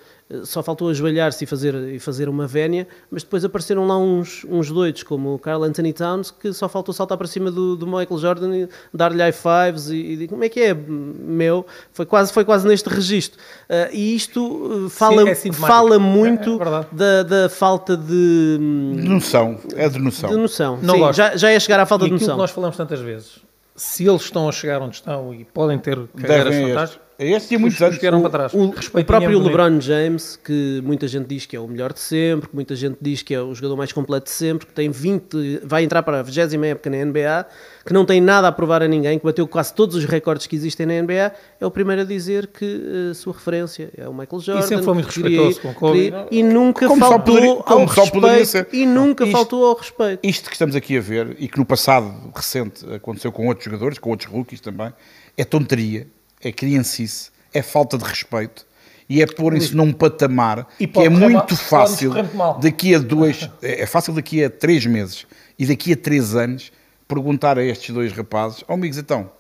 só 0.44 0.62
faltou 0.62 0.88
ajoelhar-se 0.88 1.44
e 1.44 1.46
fazer, 1.46 1.74
e 1.74 1.98
fazer 1.98 2.28
uma 2.28 2.46
vénia, 2.46 2.86
mas 3.10 3.22
depois 3.22 3.44
apareceram 3.44 3.86
lá 3.86 3.98
uns, 3.98 4.44
uns 4.48 4.70
doidos, 4.70 5.02
como 5.02 5.34
o 5.34 5.38
Carl 5.38 5.62
Anthony 5.64 5.92
Towns, 5.92 6.30
que 6.30 6.52
só 6.52 6.68
faltou 6.68 6.94
saltar 6.94 7.18
para 7.18 7.26
cima 7.26 7.50
do, 7.50 7.76
do 7.76 7.86
Michael 7.86 8.18
Jordan 8.18 8.56
e 8.56 8.68
dar-lhe 8.94 9.22
high 9.22 9.32
fives 9.32 9.88
e, 9.90 9.96
e 9.96 10.12
dizer, 10.14 10.28
como 10.28 10.42
é 10.44 10.48
que 10.48 10.60
é, 10.60 10.74
meu? 10.74 11.66
Foi 11.92 12.06
quase, 12.06 12.32
foi 12.32 12.44
quase 12.44 12.66
neste 12.66 12.88
registro. 12.88 13.38
Ah, 13.68 13.88
e 13.92 14.14
isto 14.16 14.86
eh, 14.86 14.90
fala, 14.90 15.28
é 15.28 15.34
sintomático. 15.34 15.66
fala 15.66 15.92
É- 15.94 15.96
é 15.96 15.98
muito 15.98 16.58
verdade. 16.58 16.86
da, 16.92 17.22
da 17.22 17.48
falta 17.48 17.96
de, 17.96 18.58
De 18.58 19.08
noção, 19.08 19.58
é 19.76 19.88
de 19.88 19.98
noção. 19.98 20.30
de 20.30 20.36
noção. 20.36 20.78
Não 20.82 20.94
Sim, 20.94 21.00
gosto. 21.00 21.16
já, 21.16 21.36
já 21.36 21.50
é 21.50 21.60
chegar 21.60 21.80
à 21.80 21.86
falta 21.86 22.04
E 22.04 22.08
de 22.08 22.14
aquilo 22.14 22.26
noção. 22.26 22.36
que 22.36 22.40
nós 22.42 22.50
falamos 22.50 22.76
tantas 22.76 23.00
vezes, 23.00 23.38
se 23.74 24.06
eles 24.06 24.22
estão 24.22 24.48
a 24.48 24.52
chegar 24.52 24.80
onde 24.82 24.96
estão 24.96 25.34
e 25.34 25.44
podem 25.44 25.78
ter 25.78 25.98
carreiras 26.16 26.54
fantásticas, 26.54 27.02
este 27.30 27.48
tinha 27.48 27.58
os, 27.58 27.60
muitos 27.62 27.78
os 27.80 27.82
anos. 27.86 27.98
que 27.98 28.06
eram 28.06 28.20
para 28.20 28.30
trás. 28.30 28.54
O, 28.54 28.64
o 28.68 29.04
próprio 29.04 29.40
é. 29.40 29.42
LeBron 29.42 29.80
James, 29.80 30.38
que 30.42 30.80
muita 30.84 31.06
gente 31.08 31.26
diz 31.26 31.46
que 31.46 31.56
é 31.56 31.60
o 31.60 31.66
melhor 31.68 31.92
de 31.92 32.00
sempre, 32.00 32.48
que 32.48 32.54
muita 32.54 32.74
gente 32.76 32.96
diz 33.00 33.22
que 33.22 33.34
é 33.34 33.40
o 33.40 33.54
jogador 33.54 33.76
mais 33.76 33.92
completo 33.92 34.24
de 34.26 34.30
sempre, 34.32 34.66
que 34.66 34.72
tem 34.72 34.90
20, 34.90 35.60
vai 35.64 35.84
entrar 35.84 36.02
para 36.02 36.20
a 36.20 36.22
20 36.22 36.38
época 36.64 36.90
na 36.90 37.04
NBA, 37.04 37.46
que 37.84 37.92
não 37.92 38.04
tem 38.04 38.20
nada 38.20 38.48
a 38.48 38.52
provar 38.52 38.82
a 38.82 38.88
ninguém, 38.88 39.18
que 39.18 39.24
bateu 39.24 39.46
quase 39.46 39.74
todos 39.74 39.96
os 39.96 40.04
recordes 40.04 40.46
que 40.46 40.54
existem 40.56 40.86
na 40.86 40.94
NBA, 41.02 41.32
é 41.60 41.66
o 41.66 41.70
primeiro 41.70 42.02
a 42.02 42.04
dizer 42.04 42.46
que 42.46 43.10
a 43.10 43.14
sua 43.14 43.32
referência 43.32 43.90
é 43.96 44.08
o 44.08 44.12
Michael 44.12 44.40
Jordan. 44.40 44.66
sempre 44.66 44.84
foi 44.84 44.94
muito 44.94 45.06
respeitoso 45.06 45.60
com 45.60 45.74
Kobe. 45.74 46.12
E 46.30 46.42
nunca 46.42 46.86
Como 46.88 47.00
faltou 47.00 47.34
poderia- 47.34 47.50
ao 47.50 47.62
como 47.62 47.88
só 47.88 48.06
poderia 48.10 48.38
respeito. 48.38 48.70
ser. 48.70 48.76
E 48.76 48.86
nunca 48.86 49.24
Isto- 49.24 49.32
faltou 49.36 49.66
ao 49.66 49.76
respeito. 49.76 50.20
Isto 50.26 50.46
que 50.48 50.54
estamos 50.54 50.76
aqui 50.76 50.96
a 50.96 51.00
ver, 51.00 51.36
e 51.38 51.48
que 51.48 51.58
no 51.58 51.64
passado 51.64 52.12
recente 52.34 52.84
aconteceu 52.94 53.32
com 53.32 53.46
outros 53.46 53.64
jogadores, 53.64 53.98
com 53.98 54.10
outros 54.10 54.30
rookies 54.30 54.60
também, 54.60 54.92
é 55.36 55.44
tonteria, 55.44 56.06
é 56.42 56.52
criancice, 56.52 57.30
é 57.52 57.62
falta 57.62 57.96
de 57.96 58.04
respeito. 58.04 58.66
e 59.08 59.20
é 59.20 59.26
porem-se 59.26 59.74
num 59.76 59.92
patamar 59.92 60.66
E 60.80 60.86
que 60.86 61.00
é 61.00 61.08
muito 61.08 61.56
fácil 61.56 62.12
daqui 62.60 62.94
a 62.94 62.98
dois, 62.98 63.50
é 63.60 63.82
é 63.82 63.86
fácil 63.86 64.14
daqui 64.14 64.42
a 64.42 64.48
três 64.50 64.86
meses 64.86 65.26
e 65.58 65.66
daqui 65.66 65.92
a 65.92 65.96
três 65.96 66.34
anos 66.34 66.72
perguntar 67.06 67.58
a 67.58 67.62
estes 67.62 67.94
dois 67.94 68.12
rapazes, 68.12 68.64
ó 68.66 68.74
amigos, 68.74 68.96
então, 68.96 69.30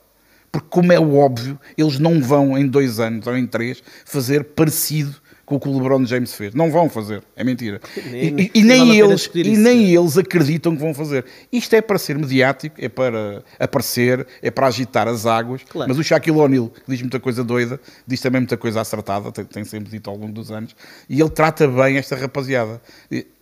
porque 0.50 0.68
como 0.68 0.92
é 0.92 1.00
óbvio, 1.00 1.58
eles 1.78 1.98
não 1.98 2.20
vão 2.20 2.58
em 2.58 2.66
dois 2.66 3.00
anos 3.00 3.26
ou 3.26 3.36
em 3.36 3.46
três 3.46 3.82
fazer 4.04 4.44
parecido 4.44 5.21
com 5.52 5.56
o 5.56 5.60
que 5.60 5.68
o 5.68 5.72
LeBron 5.82 6.04
James 6.06 6.32
fez. 6.34 6.54
Não 6.54 6.70
vão 6.70 6.88
fazer, 6.88 7.22
é 7.36 7.44
mentira. 7.44 7.80
E, 7.96 8.50
e- 8.54 8.60
e 8.60 8.62
nem 8.62 8.98
eles, 8.98 9.28
e 9.34 9.40
isso. 9.52 9.60
nem 9.60 9.94
eles 9.94 10.16
acreditam 10.16 10.74
que 10.74 10.80
vão 10.80 10.94
fazer. 10.94 11.24
Isto 11.52 11.74
é 11.76 11.80
para 11.82 11.98
ser 11.98 12.16
mediático, 12.18 12.76
é 12.78 12.88
para 12.88 13.42
aparecer, 13.58 14.26
é 14.40 14.50
para 14.50 14.66
agitar 14.66 15.06
as 15.08 15.26
águas. 15.26 15.62
Claro. 15.68 15.88
Mas 15.88 15.98
o 15.98 16.02
Shaquille 16.04 16.36
O'Neal, 16.38 16.68
que 16.68 16.82
diz 16.88 17.00
muita 17.02 17.20
coisa 17.20 17.44
doida, 17.44 17.80
diz 18.06 18.20
também 18.20 18.40
muita 18.40 18.56
coisa 18.56 18.80
acertada, 18.80 19.30
tem, 19.30 19.44
tem 19.44 19.64
sempre 19.64 19.90
dito 19.90 20.08
ao 20.08 20.16
longo 20.16 20.32
dos 20.32 20.50
anos, 20.50 20.74
e 21.08 21.20
ele 21.20 21.30
trata 21.30 21.68
bem 21.68 21.96
esta 21.96 22.16
rapaziada. 22.16 22.80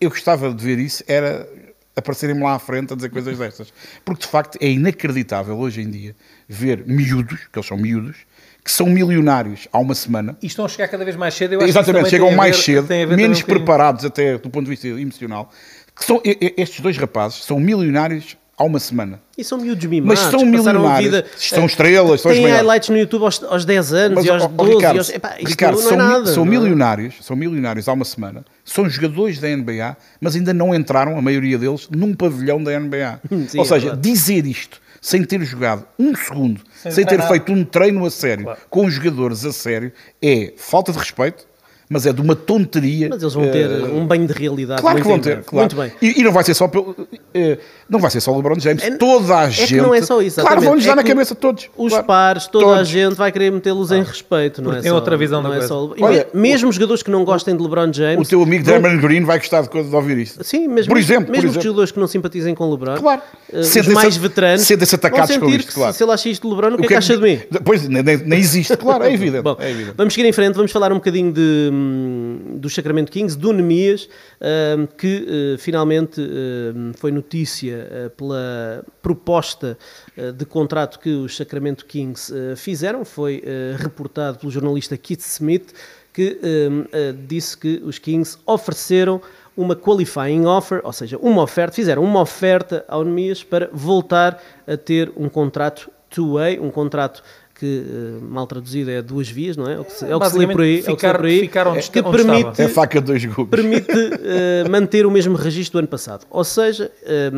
Eu 0.00 0.10
gostava 0.10 0.52
de 0.52 0.64
ver 0.64 0.78
isso, 0.78 1.04
era 1.06 1.48
aparecerem-me 1.94 2.42
lá 2.42 2.54
à 2.54 2.58
frente 2.58 2.92
a 2.92 2.96
dizer 2.96 3.10
coisas 3.10 3.36
destas. 3.36 3.72
Porque 4.04 4.22
de 4.22 4.28
facto 4.28 4.56
é 4.60 4.68
inacreditável 4.70 5.58
hoje 5.58 5.82
em 5.82 5.90
dia 5.90 6.16
ver 6.48 6.84
miúdos, 6.86 7.40
que 7.52 7.58
eles 7.58 7.66
são 7.66 7.76
miúdos, 7.76 8.16
que 8.64 8.70
são 8.70 8.86
milionários 8.86 9.66
há 9.72 9.78
uma 9.78 9.94
semana, 9.94 10.36
E 10.42 10.46
estão 10.46 10.64
a 10.64 10.68
chegar 10.68 10.88
cada 10.88 11.04
vez 11.04 11.16
mais 11.16 11.34
cedo. 11.34 11.54
Eu 11.54 11.58
acho 11.60 11.64
que 11.66 11.70
Exatamente, 11.70 11.96
também 12.04 12.10
chegam 12.10 12.32
mais 12.32 12.56
ver- 12.56 12.62
cedo, 12.82 13.16
menos 13.16 13.42
preparados 13.42 14.04
até 14.04 14.36
do 14.38 14.50
ponto 14.50 14.64
de 14.64 14.70
vista 14.70 14.86
emocional. 14.88 15.50
Que 15.96 16.04
são, 16.04 16.20
estes 16.24 16.80
dois 16.80 16.96
rapazes 16.96 17.44
são 17.44 17.58
milionários 17.60 18.36
há 18.56 18.64
uma 18.64 18.78
semana. 18.78 19.20
E 19.38 19.42
são 19.42 19.56
miúdos 19.58 19.84
mimados. 19.86 20.20
Mas 20.20 20.30
são 20.30 20.40
que 20.40 20.46
milionários, 20.46 21.10
vida, 21.14 21.26
são 21.36 21.64
estrelas, 21.64 22.20
são 22.20 22.30
os 22.30 22.36
Têm 22.36 22.42
maiores. 22.42 22.62
highlights 22.66 22.88
no 22.90 22.98
YouTube 22.98 23.22
aos, 23.24 23.42
aos 23.42 23.64
10 23.64 23.92
anos 23.94 24.16
Mas, 24.16 24.24
e 24.26 24.30
aos 24.30 24.42
ó, 24.42 24.46
ó, 24.46 24.48
12 24.48 24.74
Ricardo, 24.74 24.96
e 24.96 24.98
aos... 24.98 25.08
Epá, 25.08 25.34
Ricardo, 25.38 25.76
não, 25.76 25.82
são, 25.82 25.92
é 25.92 25.96
nada. 25.96 26.26
são 26.26 26.44
não 26.44 26.52
é? 26.52 26.56
milionários, 26.58 27.14
são 27.22 27.34
milionários 27.36 27.88
há 27.88 27.92
uma 27.94 28.04
semana, 28.04 28.44
são 28.64 28.88
jogadores 28.88 29.38
da 29.38 29.48
NBA, 29.48 29.96
mas 30.20 30.36
ainda 30.36 30.52
não 30.52 30.74
entraram, 30.74 31.16
a 31.18 31.22
maioria 31.22 31.56
deles, 31.56 31.88
num 31.90 32.12
pavilhão 32.14 32.62
da 32.62 32.78
NBA. 32.78 33.20
Sim, 33.48 33.58
Ou 33.58 33.64
é 33.64 33.68
seja, 33.68 33.86
verdade. 33.86 34.00
dizer 34.10 34.44
isto 34.46 34.80
sem 35.00 35.24
ter 35.24 35.42
jogado 35.44 35.84
um 35.98 36.14
segundo, 36.14 36.60
Sem 36.74 36.92
sem, 36.92 37.06
ter 37.06 37.20
feito 37.22 37.52
um 37.52 37.64
treino 37.64 38.04
a 38.04 38.10
sério, 38.10 38.44
Claro. 38.44 38.60
com 38.68 38.86
os 38.86 38.94
jogadores 38.94 39.44
a 39.44 39.52
sério, 39.52 39.92
é 40.22 40.52
falta 40.56 40.92
de 40.92 40.98
respeito, 40.98 41.46
mas 41.88 42.06
é 42.06 42.12
de 42.12 42.20
uma 42.20 42.36
tonteria. 42.36 43.08
Mas 43.08 43.20
eles 43.22 43.34
vão 43.34 43.50
ter 43.50 43.68
eh, 43.70 43.84
um 43.84 44.06
banho 44.06 44.26
de 44.26 44.32
realidade 44.32 44.80
Claro 44.80 44.98
muito 44.98 45.06
que 45.06 45.10
vão 45.10 45.18
ter, 45.20 45.44
claro. 45.44 45.74
Muito 45.74 45.76
bem. 46.00 46.10
E, 46.10 46.20
e 46.20 46.22
não 46.22 46.32
vai 46.32 46.44
ser 46.44 46.54
só 46.54 46.68
pelo, 46.68 46.94
eh, 47.34 47.58
não 47.90 47.98
vai 48.00 48.10
ser 48.10 48.20
só 48.20 48.32
o 48.32 48.36
LeBron 48.36 48.58
James, 48.58 48.82
É- 48.82 48.90
toda 48.96 49.36
a 49.38 49.44
é 49.44 49.48
que 49.48 49.66
gente. 49.66 49.76
não 49.82 49.94
é 49.94 50.00
só 50.00 50.22
isso, 50.22 50.36
Claro, 50.36 50.60
exatamente. 50.60 50.64
vão-lhes 50.66 50.84
É 50.84 50.88
dar 50.88 50.96
na 50.96 51.02
que 51.02 51.08
cabeça 51.08 51.34
todos. 51.34 51.68
Os 51.76 51.90
claro. 51.90 52.06
pares, 52.06 52.46
toda 52.46 52.64
a 52.64 52.74
Todos. 52.76 52.88
gente 52.88 53.14
vai 53.16 53.32
querer 53.32 53.50
metê-los 53.50 53.90
em 53.92 54.02
respeito, 54.02 54.62
não 54.62 54.72
é 54.72 54.80
tem 54.80 54.90
só, 54.90 54.94
outra 54.94 55.16
visão 55.16 55.42
não 55.42 55.50
da 55.50 55.56
é 55.56 55.58
coisa. 55.58 55.68
só- 55.74 55.94
Olha, 56.00 56.26
me- 56.32 56.40
mesmo 56.40 56.72
jogadores 56.72 57.02
que 57.02 57.10
não 57.10 57.24
gostem 57.24 57.56
de 57.56 57.62
LeBron 57.62 57.90
O 57.90 57.92
James... 57.92 58.28
teu 58.28 58.42
amigo 58.42 58.64
Draymond 58.64 58.98
Green 59.00 59.24
vai 59.24 59.38
gostar 59.38 59.62
de, 59.62 59.68
de 59.68 59.94
ouvir 59.94 60.18
isto. 60.18 60.42
Sim, 60.44 60.68
mas 60.68 60.86
por 60.86 60.94
mesmo, 60.94 61.12
exemplo, 61.12 61.30
mesmo 61.32 61.32
por 61.32 61.38
os 61.38 61.44
exemplo. 61.52 61.62
jogadores 61.62 61.90
que 61.92 62.00
não 62.00 62.06
simpatizem 62.06 62.54
com 62.54 62.64
o 62.68 62.70
LeBron, 62.70 62.96
Claro. 62.96 63.22
eh, 63.52 63.60
os 63.60 63.88
mais 63.88 64.16
veteranos, 64.16 64.62
sentem-se 64.62 64.96
vão 64.96 64.98
atacados 64.98 65.36
com 65.36 65.48
isto, 65.50 65.68
que 65.68 65.74
claro. 65.74 65.92
se, 65.92 65.98
se 65.98 66.04
ele 66.04 66.12
acha 66.12 66.28
isto 66.28 66.48
de 66.48 66.54
LeBron, 66.54 66.74
o 66.74 66.76
que, 66.76 66.82
é 66.82 66.84
O 66.84 66.88
que 66.88 66.94
acha 66.94 67.16
de 67.16 67.22
mim? 67.22 67.40
Pois, 67.64 67.88
nem, 67.88 68.02
nem- 68.02 68.38
existe, 68.38 68.76
claro, 68.76 69.04
é 69.04 69.12
evidente. 69.12 69.42
Bom, 69.42 69.56
é 69.58 69.74
vamos 69.96 70.14
seguir 70.14 70.28
em 70.28 70.32
frente, 70.32 70.54
vamos 70.54 70.70
falar 70.70 70.92
um 70.92 70.96
bocadinho 70.96 71.32
de, 71.32 71.70
hum, 71.72 72.38
do 72.56 72.70
Sacramento 72.70 73.10
Kings, 73.10 73.36
do 73.36 73.52
Nemias, 73.52 74.08
hum, 74.40 74.86
que 74.96 75.26
eh, 75.54 75.58
finalmente 75.58 76.20
hum, 76.20 76.92
foi 76.96 77.10
notícia 77.10 77.79
pela 78.16 78.84
proposta 79.02 79.76
eh, 80.16 80.32
de 80.32 80.44
contrato 80.44 80.98
que 80.98 81.10
os 81.10 81.36
Sacramento 81.36 81.86
Kings 81.86 82.32
eh, 82.34 82.56
fizeram, 82.56 83.04
foi 83.04 83.42
eh, 83.44 83.76
reportado 83.78 84.38
pelo 84.38 84.50
jornalista 84.50 84.96
Keith 84.96 85.20
Smith, 85.20 85.72
que 86.12 86.38
eh, 86.42 87.12
disse 87.26 87.56
que 87.56 87.80
os 87.84 87.98
Kings 87.98 88.38
ofereceram 88.46 89.20
uma 89.56 89.76
qualifying 89.76 90.46
offer, 90.46 90.80
ou 90.84 90.92
seja, 90.92 91.18
uma 91.18 91.42
oferta, 91.42 91.74
fizeram 91.74 92.02
uma 92.02 92.20
oferta 92.20 92.84
ao 92.88 93.04
Nemias 93.04 93.44
para 93.44 93.68
voltar 93.72 94.42
a 94.66 94.76
ter 94.76 95.12
um 95.16 95.28
contrato 95.28 95.90
two-way, 96.08 96.58
um 96.58 96.70
contrato 96.70 97.22
que, 97.60 97.84
eh, 97.86 98.24
mal 98.24 98.46
traduzido, 98.46 98.90
é 98.90 99.02
duas 99.02 99.28
vias, 99.28 99.54
não 99.54 99.68
é? 99.68 99.74
É 99.74 99.78
o 99.78 99.84
que 99.84 99.92
se, 99.92 100.04
é 100.06 100.16
o 100.16 100.20
que 100.20 100.30
se 100.30 100.38
lê 100.38 100.46
por 100.46 100.62
aí. 100.62 100.76
é 100.76 100.78
o 100.78 100.80
que 100.80 100.82
se 100.82 100.90
lê 100.90 100.96
Ficar, 100.96 101.16
por 101.18 101.26
aí 101.26 101.40
ficar 101.40 101.68
onde, 101.68 101.90
que 101.90 102.00
onde 102.00 102.16
permite, 102.16 102.48
estava. 102.50 102.62
É 102.62 102.68
faca 102.68 103.00
de 103.00 103.06
dois 103.06 103.24
gumes. 103.26 103.50
permite 103.50 103.86
eh, 104.24 104.66
manter 104.66 105.04
o 105.04 105.10
mesmo 105.10 105.36
registro 105.36 105.74
do 105.74 105.78
ano 105.80 105.88
passado. 105.88 106.26
Ou 106.30 106.42
seja, 106.42 106.90
eh, 107.04 107.30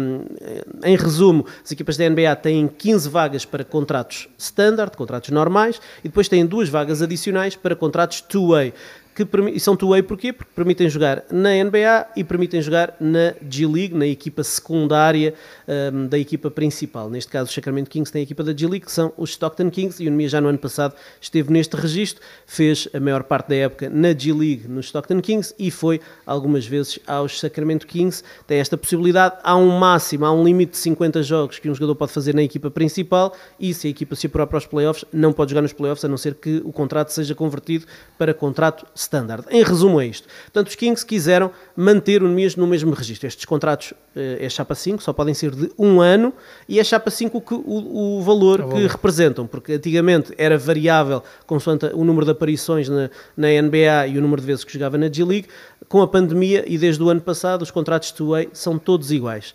em 0.85 0.96
resumo, 0.96 1.44
as 1.64 1.72
equipas 1.72 1.96
da 1.96 2.08
NBA 2.08 2.37
têm 2.37 2.68
15 2.68 3.08
vagas 3.08 3.44
para 3.44 3.64
contratos 3.64 4.28
standard, 4.38 4.96
contratos 4.96 5.30
normais, 5.30 5.80
e 6.04 6.08
depois 6.08 6.28
têm 6.28 6.46
duas 6.46 6.68
vagas 6.68 7.02
adicionais 7.02 7.56
para 7.56 7.74
contratos 7.74 8.20
two-way. 8.20 8.72
Que 9.14 9.61
são 9.61 9.77
two-way 9.77 10.03
porquê? 10.03 10.33
Porque 10.33 10.51
permitem 10.55 10.88
jogar 10.88 11.25
na 11.31 11.51
NBA 11.62 12.07
e 12.16 12.25
permitem 12.25 12.62
jogar 12.62 12.94
na 12.98 13.35
G-League, 13.46 13.94
na 13.94 14.07
equipa 14.07 14.42
secundária 14.42 15.35
ehm, 15.68 16.07
da 16.07 16.18
equipa 16.18 16.51
principal. 16.51 17.11
Neste 17.11 17.31
caso, 17.31 17.51
o 17.51 17.53
Sacramento 17.53 17.90
Kings 17.90 18.11
tem 18.11 18.20
a 18.20 18.22
equipa 18.22 18.42
da 18.42 18.57
G-League, 18.57 18.87
que 18.87 18.92
são 18.92 19.12
os 19.18 19.31
Stockton 19.31 19.70
Kings, 19.70 20.03
e 20.03 20.09
o 20.09 20.11
Nemia 20.11 20.29
já 20.29 20.40
no 20.40 20.48
ano 20.48 20.59
passado 20.59 20.94
esteve 21.20 21.53
neste 21.53 21.77
registro, 21.77 22.22
fez 22.46 22.88
a 22.94 23.01
maior 23.01 23.22
parte 23.25 23.48
da 23.48 23.57
época 23.57 23.90
na 23.90 24.14
G-League 24.14 24.66
nos 24.66 24.87
Stockton 24.87 25.20
Kings 25.20 25.55
e 25.59 25.70
foi 25.70 26.01
algumas 26.25 26.66
vezes 26.66 26.98
aos 27.07 27.38
Sacramento 27.38 27.87
Kings. 27.87 28.25
Tem 28.46 28.59
esta 28.59 28.79
possibilidade, 28.79 29.37
há 29.42 29.57
um 29.57 29.79
máximo, 29.79 30.25
há 30.25 30.33
um 30.33 30.42
limite 30.42 30.72
de 30.72 30.79
50 30.79 31.22
jogos 31.22 31.59
que 31.59 31.68
um 31.68 31.75
jogador 31.75 31.96
pode 31.96 32.12
fazer 32.12 32.35
na 32.35 32.42
equipa 32.42 32.70
principal 32.70 33.35
e 33.61 33.75
se 33.75 33.88
a 33.88 33.90
equipa 33.90 34.16
se 34.16 34.27
apurar 34.27 34.46
para 34.46 34.59
os 34.59 34.66
playoffs, 34.66 35.05
não 35.12 35.33
pode 35.33 35.51
jogar 35.51 35.62
nos 35.62 35.72
playoffs 35.72 36.05
a 36.05 36.09
não 36.09 36.16
ser 36.16 36.35
que 36.35 36.62
o 36.64 36.72
contrato 36.72 37.11
seja 37.11 37.35
convertido 37.35 37.87
para 38.16 38.33
contrato 38.33 38.87
standard. 39.03 39.45
Em 39.51 39.62
resumo 39.62 40.01
é 40.01 40.07
isto. 40.07 40.27
Portanto, 40.45 40.69
os 40.69 40.75
Kings 40.75 41.05
quiseram 41.05 41.51
manter 41.77 42.23
o 42.23 42.29
Nemias 42.29 42.57
no 42.57 42.67
mesmo 42.67 42.93
registro. 42.93 43.27
Estes 43.27 43.45
contratos 43.45 43.93
eh, 44.17 44.38
é 44.41 44.49
chapa 44.49 44.75
5, 44.75 45.03
só 45.03 45.12
podem 45.12 45.35
ser 45.35 45.51
de 45.55 45.71
um 45.79 46.01
ano 46.01 46.33
e 46.69 46.81
é 46.81 46.85
chapa 46.85 47.11
5 47.11 47.37
o, 47.37 47.41
que- 47.41 47.55
o, 47.55 48.19
o 48.19 48.23
valor 48.23 48.69
que 48.75 48.87
representam, 48.87 49.47
porque 49.47 49.73
antigamente 49.75 50.33
era 50.38 50.57
variável 50.59 51.23
consoante 51.47 51.87
o 51.95 52.05
número 52.05 52.25
de 52.25 52.33
aparições 52.33 52.88
na, 52.88 53.11
na 53.37 53.49
NBA 53.62 54.07
e 54.09 54.19
o 54.19 54.23
número 54.23 54.41
de 54.41 54.47
vezes 54.47 54.65
que 54.65 54.73
jogava 54.73 54.97
na 54.99 55.11
G-League. 55.12 55.47
Com 55.88 56.01
a 56.01 56.09
pandemia 56.09 56.65
e 56.67 56.79
desde 56.79 57.03
o 57.03 57.09
ano 57.11 57.21
passado, 57.21 57.62
os 57.62 57.71
contratos 57.71 58.11
two-way 58.12 58.49
são 58.53 58.79
todos 58.79 59.11
iguais. 59.12 59.53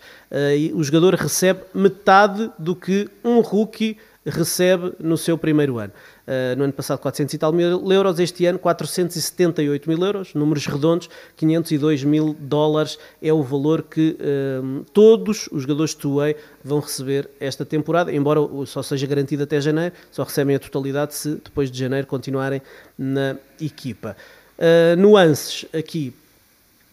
E 0.56 0.70
o 0.74 0.84
jogador 0.84 1.14
recebe 1.14 1.60
metade 1.74 2.48
do 2.58 2.76
que 2.76 3.08
um 3.24 3.40
rookie 3.40 3.96
recebe 4.24 4.92
no 5.00 5.16
seu 5.16 5.36
primeiro 5.38 5.78
ano. 5.78 5.92
Uh, 6.28 6.54
no 6.58 6.64
ano 6.64 6.74
passado 6.74 6.98
400 6.98 7.32
e 7.32 7.38
tal 7.38 7.54
mil 7.54 7.90
euros, 7.90 8.18
este 8.18 8.44
ano 8.44 8.58
478 8.58 9.88
mil 9.88 10.04
euros, 10.04 10.34
números 10.34 10.66
redondos, 10.66 11.08
502 11.34 12.04
mil 12.04 12.36
dólares 12.38 12.98
é 13.22 13.32
o 13.32 13.42
valor 13.42 13.82
que 13.82 14.14
um, 14.62 14.84
todos 14.92 15.48
os 15.50 15.62
jogadores 15.62 15.92
de 15.92 15.96
two-way 15.96 16.36
vão 16.62 16.80
receber 16.80 17.30
esta 17.40 17.64
temporada, 17.64 18.12
embora 18.12 18.40
só 18.66 18.82
seja 18.82 19.06
garantido 19.06 19.44
até 19.44 19.58
janeiro, 19.58 19.94
só 20.10 20.22
recebem 20.22 20.54
a 20.54 20.58
totalidade 20.58 21.14
se 21.14 21.36
depois 21.36 21.70
de 21.70 21.78
janeiro 21.78 22.06
continuarem 22.06 22.60
na 22.98 23.38
equipa. 23.58 24.14
Uh, 24.58 25.00
nuances 25.00 25.64
aqui, 25.72 26.12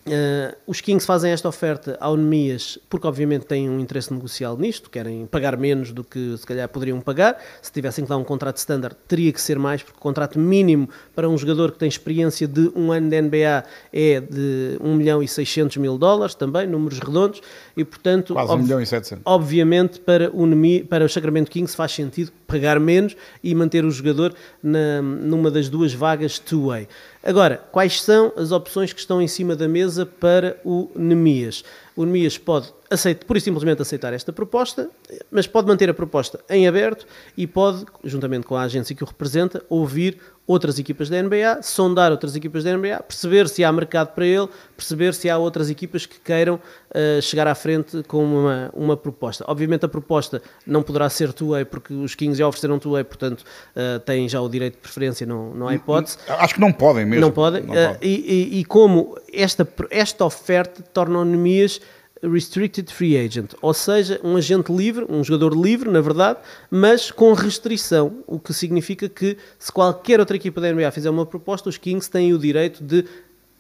Uh, 0.08 0.56
os 0.68 0.82
Kings 0.82 1.04
fazem 1.04 1.32
esta 1.32 1.50
oferta 1.50 1.98
ao 2.00 2.16
Nemias 2.16 2.78
porque 2.88 3.08
obviamente 3.08 3.48
têm 3.48 3.68
um 3.68 3.80
interesse 3.80 4.14
negocial 4.14 4.56
nisto, 4.56 4.88
querem 4.88 5.26
pagar 5.26 5.58
menos 5.58 5.92
do 5.92 6.04
que 6.04 6.38
se 6.38 6.46
calhar 6.46 6.70
poderiam 6.70 7.02
pagar. 7.02 7.42
Se 7.60 7.72
tivessem 7.72 8.04
que 8.04 8.10
dar 8.10 8.18
um 8.18 8.24
contrato 8.24 8.58
standard, 8.58 8.96
teria 9.08 9.34
que 9.34 9.42
ser 9.42 9.58
mais, 9.58 9.82
porque 9.82 9.98
o 9.98 10.02
contrato 10.02 10.38
mínimo 10.38 10.88
para 11.16 11.28
um 11.28 11.36
jogador 11.36 11.72
que 11.72 11.80
tem 11.80 11.88
experiência 11.88 12.48
de 12.48 12.72
um 12.76 12.92
ano 12.92 13.10
de 13.10 13.20
NBA 13.20 13.64
é 13.92 14.22
de 14.22 14.78
1 14.80 14.94
milhão 14.94 15.24
e 15.24 15.28
600 15.28 15.78
mil 15.78 15.98
dólares, 15.98 16.36
também, 16.36 16.68
números 16.68 17.00
redondos, 17.00 17.42
e 17.78 17.84
portanto, 17.84 18.34
Quase 18.34 18.52
1 18.52 18.54
ob- 18.56 18.64
milhão 18.64 18.82
e 18.82 18.86
700. 18.86 19.22
obviamente 19.26 20.00
para 20.00 20.30
o, 20.34 20.46
Nemi, 20.46 20.84
para 20.84 21.04
o 21.06 21.10
Sacramento 21.10 21.52
Kings 21.52 21.76
faz 21.76 21.92
sentido 21.92 22.32
pagar 22.48 22.80
menos 22.80 23.16
e 23.44 23.54
manter 23.56 23.84
o 23.84 23.92
jogador 23.92 24.34
na, 24.62 25.02
numa 25.02 25.50
das 25.52 25.68
duas 25.68 25.94
vagas 25.94 26.40
two-way. 26.40 26.88
Agora, 27.24 27.58
quais 27.72 28.02
são 28.02 28.32
as 28.38 28.52
opções 28.52 28.94
que 28.94 29.00
estão 29.00 29.22
em 29.22 29.28
cima 29.28 29.56
da 29.56 29.68
mesa 29.68 30.06
para 30.06 30.58
o 30.64 30.90
Nemias? 30.96 31.64
O 31.96 32.06
Nemias 32.06 32.38
pode 32.38 32.72
aceitar, 32.90 33.26
pura 33.26 33.40
e 33.40 33.42
simplesmente 33.42 33.82
aceitar 33.82 34.14
esta 34.14 34.32
proposta, 34.32 34.90
mas 35.32 35.48
pode 35.48 35.68
manter 35.68 35.90
a 35.90 35.94
proposta 35.94 36.40
em 36.50 36.68
aberto 36.68 37.06
e 37.36 37.48
pode, 37.48 37.84
juntamente 38.04 38.46
com 38.46 38.56
a 38.56 38.62
agência 38.62 38.96
que 38.96 39.04
o 39.04 39.08
representa, 39.08 39.64
ouvir 39.68 40.20
outras 40.48 40.78
equipas 40.78 41.10
da 41.10 41.22
NBA, 41.24 41.62
sondar 41.64 42.12
outras 42.12 42.36
equipas 42.36 42.64
da 42.64 42.78
NBA, 42.78 43.02
perceber 43.08 43.48
se 43.50 43.64
há 43.64 43.72
mercado 43.72 44.10
para 44.14 44.26
ele, 44.28 44.48
perceber 44.78 45.14
se 45.16 45.28
há 45.30 45.38
outras 45.40 45.70
equipas 45.72 46.06
que 46.06 46.20
queiram 46.20 46.56
uh, 46.56 47.22
chegar 47.22 47.48
à 47.48 47.56
frente 47.56 48.04
com 48.08 48.24
uma, 48.24 48.70
uma 48.74 48.96
proposta. 48.96 49.44
Obviamente 49.48 49.86
a 49.86 49.88
proposta 49.88 50.42
não 50.68 50.84
poderá 50.84 51.10
ser 51.10 51.34
two-way, 51.34 51.66
porque 51.66 51.94
os 51.94 52.14
Kings 52.14 52.38
já 52.38 52.48
ofereceram 52.48 52.78
two-way, 52.78 53.04
portanto 53.04 53.42
uh, 53.76 54.00
têm 54.02 54.30
já 54.30 54.40
o 54.40 54.48
direito 54.48 54.74
de 54.76 54.80
preferência, 54.82 55.26
não, 55.26 55.54
não 55.56 55.68
há 55.68 55.74
hipótese. 55.74 56.18
Acho 56.28 56.54
que 56.54 56.62
não 56.62 56.72
podem 56.72 57.06
mesmo. 57.06 57.22
Não 57.22 57.32
podem. 57.32 57.64
Não 57.64 57.74
Uh, 57.74 57.88
podem. 57.94 57.98
e, 58.10 58.56
e- 58.56 58.60
e 58.60 58.66
como 58.66 59.18
esta, 59.34 59.68
esta 59.90 60.24
oferta 60.26 60.84
torna 60.94 61.20
o 61.20 61.26
Nemias 61.26 61.82
Restricted 62.24 62.92
Free 62.92 63.18
Agent, 63.18 63.54
ou 63.62 63.74
seja, 63.74 64.20
um 64.24 64.38
agente 64.38 64.72
livre, 64.72 65.06
um 65.10 65.24
jogador 65.24 65.54
livre, 65.54 65.90
na 65.90 66.02
verdade, 66.02 66.40
mas 66.72 67.12
com 67.12 67.34
restrição, 67.34 68.24
o 68.26 68.40
que 68.40 68.54
significa 68.54 69.10
que 69.10 69.38
se 69.60 69.72
qualquer 69.72 70.20
outra 70.20 70.36
equipa 70.36 70.62
da 70.62 70.72
NBA 70.72 70.92
fizer 70.92 71.10
uma 71.10 71.26
proposta, 71.26 71.70
os 71.70 71.78
Kings 71.78 72.10
têm 72.10 72.34
o 72.34 72.40
direito 72.40 72.84
de 72.84 73.06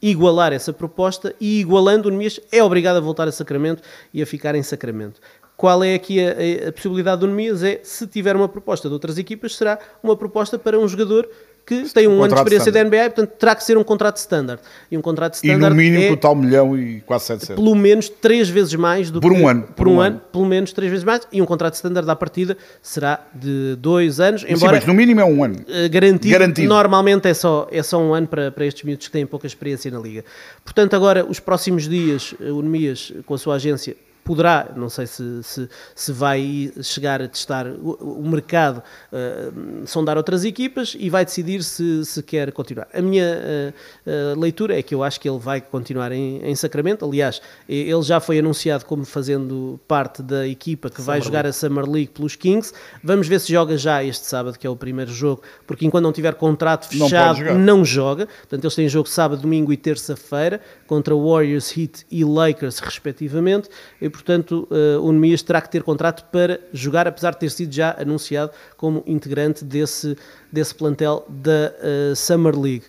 igualar 0.02 0.54
essa 0.54 0.72
proposta 0.72 1.36
e 1.40 1.60
igualando 1.60 2.08
o 2.08 2.12
Nemias 2.12 2.40
é 2.52 2.64
obrigado 2.64 2.98
a 2.98 3.00
voltar 3.00 3.28
a 3.28 3.32
Sacramento 3.32 3.82
e 4.14 4.22
a 4.22 4.26
ficar 4.26 4.56
em 4.56 4.64
Sacramento. 4.64 5.20
Qual 5.58 5.84
é 5.84 5.94
aqui 5.94 6.20
a, 6.20 6.68
a, 6.68 6.72
possibilidade 6.72 7.22
do 7.22 7.28
Nemias? 7.28 7.64
É, 7.64 7.80
se 7.84 8.06
tiver 8.06 8.36
uma 8.36 8.48
proposta 8.48 8.88
de 8.88 8.94
outras 8.94 9.18
equipas, 9.18 9.56
será 9.56 9.80
uma 10.04 10.16
proposta 10.16 10.60
para 10.60 10.78
um 10.78 10.88
jogador 10.88 11.30
que 11.66 11.84
tem 11.94 12.08
um, 12.08 12.22
ano 12.22 12.28
de 12.34 12.36
experiência 12.36 12.72
da 12.72 12.84
NBA, 12.84 13.04
portanto 13.06 13.30
terá 13.40 13.56
que 13.56 13.64
ser 13.64 13.76
um 13.78 13.84
contrato 13.84 14.18
standard. 14.18 14.62
E 14.92 14.96
um 14.98 15.02
contrato 15.02 15.34
standard 15.34 15.66
E 15.66 15.70
no 15.70 15.76
mínimo 15.76 16.14
é, 16.14 16.16
tal 16.16 16.36
milhão 16.36 16.78
e 16.78 17.02
quase 17.02 17.26
700. 17.26 17.56
pelo 17.56 17.76
menos 17.76 18.08
três 18.08 18.48
vezes 18.48 18.76
mais 18.76 19.10
do 19.10 19.20
Por 19.20 19.34
que 19.34 19.40
um 19.42 19.48
ano, 19.48 19.64
por, 19.64 19.74
por 19.74 19.88
um, 19.88 19.96
um 19.96 20.00
ano, 20.00 20.18
ano. 20.18 20.26
pelo 20.32 20.46
menos 20.46 20.72
três 20.74 20.92
vezes 20.92 21.04
mais 21.04 21.22
e 21.32 21.42
um 21.42 21.46
contrato 21.46 21.74
standard 21.74 22.08
à 22.10 22.16
partida 22.16 22.56
será 22.84 23.26
de 23.34 23.76
dois 23.78 24.20
anos, 24.20 24.42
Sim, 24.42 24.54
embora 24.54 24.74
mas 24.74 24.86
no 24.86 24.94
mínimo 24.94 25.22
é 25.22 25.26
um 25.26 25.44
ano. 25.44 25.56
eh, 25.68 25.90
garantido, 25.90 26.32
Garantido. 26.34 26.68
normalmente 26.70 27.28
é 27.28 27.34
só, 27.34 27.68
é 27.72 27.82
só 27.82 28.00
um 28.00 28.14
ano 28.14 28.28
para, 28.28 28.52
para 28.52 28.66
estes 28.66 28.84
miúdos 28.84 29.08
que 29.08 29.12
têm 29.14 29.26
pouca 29.26 29.48
experiência 29.48 29.90
na 29.90 30.00
liga. 30.00 30.24
Portanto, 30.64 30.96
agora, 30.96 31.26
os 31.26 31.40
próximos 31.40 31.90
dias, 31.90 32.36
eh, 32.40 32.52
o 32.52 32.62
Nemias, 32.62 33.12
com 33.26 33.34
a 33.34 33.38
sua 33.40 33.56
agência, 33.56 33.96
poderá, 34.26 34.72
não 34.76 34.90
sei 34.90 35.06
se, 35.06 35.44
se, 35.44 35.70
se 35.94 36.12
vai 36.12 36.74
chegar 36.82 37.22
a 37.22 37.28
testar 37.28 37.68
o, 37.68 37.92
o 38.22 38.28
mercado, 38.28 38.82
eh, 39.14 39.52
sondar 39.86 40.18
outras 40.18 40.44
equipas 40.44 40.98
e 41.00 41.12
vai 41.12 41.24
decidir 41.24 41.64
se, 41.64 42.04
se 42.04 42.24
quer 42.24 42.52
continuar. 42.52 42.88
A 42.92 43.02
minha 43.04 43.24
eh, 43.24 43.74
eh, 44.04 44.34
leitura 44.36 44.78
é 44.78 44.82
que 44.82 44.96
eu 44.96 45.04
acho 45.04 45.22
que 45.22 45.30
ele 45.30 45.38
vai 45.38 45.62
continuar 45.62 46.12
em, 46.12 46.44
em 46.44 46.56
Sacramento. 46.56 47.06
Aliás, 47.06 47.40
ele 47.70 48.02
já 48.02 48.20
foi 48.20 48.40
anunciado 48.40 48.84
como 48.86 49.06
fazendo 49.06 49.80
parte 49.88 50.24
da 50.24 50.48
equipa 50.48 50.90
que 50.90 51.02
vai 51.04 51.22
jogar 51.22 51.46
a 51.46 51.54
Summer 51.54 51.88
League 51.88 52.10
pelos 52.10 52.36
Kings. 52.36 52.74
Vamos 53.04 53.28
ver 53.28 53.40
se 53.40 53.54
joga 53.54 53.78
já 53.78 54.04
este 54.04 54.26
sábado, 54.26 54.58
que 54.58 54.66
é 54.66 54.70
o 54.70 54.76
primeiro 54.76 55.12
jogo, 55.12 55.44
porque 55.68 55.86
enquanto 55.86 56.04
não 56.04 56.12
tiver 56.12 56.34
contrato 56.34 56.88
Não 56.96 57.08
fechado, 57.08 57.38
jogar. 57.38 57.54
não 57.54 57.86
joga. 57.86 58.26
Portanto, 58.26 58.64
eles 58.64 58.74
têm 58.74 58.90
jogo 58.90 59.08
sábado, 59.08 59.44
domingo 59.44 59.72
e 59.72 59.78
terça-feira 59.78 60.60
contra 60.88 61.16
Warriors, 61.16 61.76
Heat 61.76 62.06
e 62.12 62.24
Lakers, 62.24 62.80
respectivamente. 62.80 63.70
E, 64.02 64.10
portanto, 64.10 64.68
eh, 64.72 64.98
o 64.98 65.12
Nemias 65.12 65.42
terá 65.42 65.62
que 65.62 65.70
ter 65.70 65.84
contrato 65.84 66.26
para 66.32 66.60
jogar, 66.72 67.08
apesar 67.08 67.32
de 67.32 67.40
ter 67.40 67.50
sido 67.50 67.74
já 67.74 67.96
anunciado 68.00 68.52
como 68.78 69.04
integrante 69.06 69.64
desse, 69.64 70.18
desse 70.52 70.76
plantel 70.76 71.26
da 71.28 71.74
eh, 71.82 72.14
Summer 72.16 72.58
League. 72.58 72.86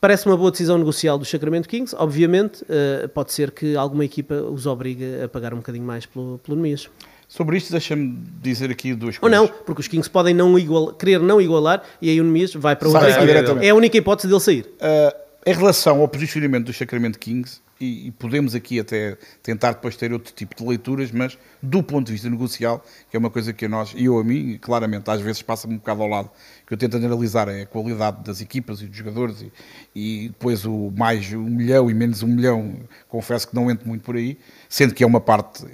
Parece 0.00 0.26
uma 0.26 0.36
boa 0.36 0.50
decisão 0.50 0.76
negocial 0.78 1.16
do 1.16 1.24
Sacramento 1.24 1.68
Kings. 1.68 1.94
Obviamente, 1.96 2.64
eh, 2.68 3.08
pode 3.08 3.32
ser 3.32 3.52
que 3.52 3.76
alguma 3.76 4.04
equipa 4.04 4.34
os 4.34 4.66
obrigue 4.66 5.22
a 5.22 5.28
pagar 5.28 5.54
um 5.54 5.58
bocadinho 5.58 5.84
mais 5.84 6.06
pelo, 6.06 6.38
pelo 6.38 6.56
Nemias. 6.56 6.88
Sobre 7.28 7.56
isto, 7.56 7.70
deixa-me 7.70 8.18
dizer 8.42 8.70
aqui 8.70 8.92
duas 8.94 9.14
Ou 9.14 9.20
coisas. 9.22 9.38
não, 9.38 9.48
porque 9.48 9.80
os 9.80 9.88
Kings 9.88 10.10
podem 10.10 10.34
não 10.34 10.58
igual, 10.58 10.92
querer 10.92 11.18
não 11.18 11.40
igualar 11.40 11.82
e 12.00 12.10
aí 12.10 12.20
o 12.20 12.24
Nemias 12.24 12.52
vai 12.52 12.76
para 12.76 12.88
outra 12.88 13.08
equipa. 13.08 13.64
É 13.64 13.70
a 13.70 13.74
única 13.74 13.96
hipótese 13.96 14.28
dele 14.28 14.40
sair. 14.40 14.66
Uh, 14.76 15.21
em 15.44 15.54
relação 15.54 16.00
ao 16.00 16.08
posicionamento 16.08 16.66
do 16.66 16.72
Sacramento 16.72 17.18
Kings, 17.18 17.60
e, 17.82 18.06
e 18.06 18.10
podemos 18.12 18.54
aqui 18.54 18.78
até 18.78 19.18
tentar 19.42 19.72
depois 19.72 19.96
ter 19.96 20.12
outro 20.12 20.32
tipo 20.32 20.54
de 20.54 20.64
leituras, 20.64 21.10
mas 21.10 21.36
do 21.60 21.82
ponto 21.82 22.06
de 22.06 22.12
vista 22.12 22.30
negocial, 22.30 22.84
que 23.10 23.16
é 23.16 23.18
uma 23.18 23.28
coisa 23.28 23.52
que 23.52 23.64
a 23.64 23.68
nós, 23.68 23.92
e 23.96 24.04
eu 24.04 24.18
a 24.18 24.22
mim, 24.22 24.56
claramente, 24.62 25.10
às 25.10 25.20
vezes 25.20 25.42
passa-me 25.42 25.74
um 25.74 25.78
bocado 25.78 26.00
ao 26.02 26.08
lado, 26.08 26.30
que 26.64 26.72
eu 26.72 26.78
tento 26.78 26.96
analisar 26.96 27.48
é 27.48 27.62
a 27.62 27.66
qualidade 27.66 28.22
das 28.22 28.40
equipas 28.40 28.80
e 28.80 28.86
dos 28.86 28.96
jogadores, 28.96 29.42
e, 29.42 29.52
e 29.94 30.28
depois 30.28 30.64
o 30.64 30.92
mais 30.96 31.32
um 31.32 31.42
milhão 31.42 31.90
e 31.90 31.94
menos 31.94 32.22
um 32.22 32.28
milhão, 32.28 32.76
confesso 33.08 33.48
que 33.48 33.54
não 33.54 33.68
entro 33.68 33.88
muito 33.88 34.02
por 34.02 34.14
aí, 34.14 34.38
sendo 34.68 34.94
que 34.94 35.02
é 35.02 35.06
uma 35.06 35.20
parte 35.20 35.64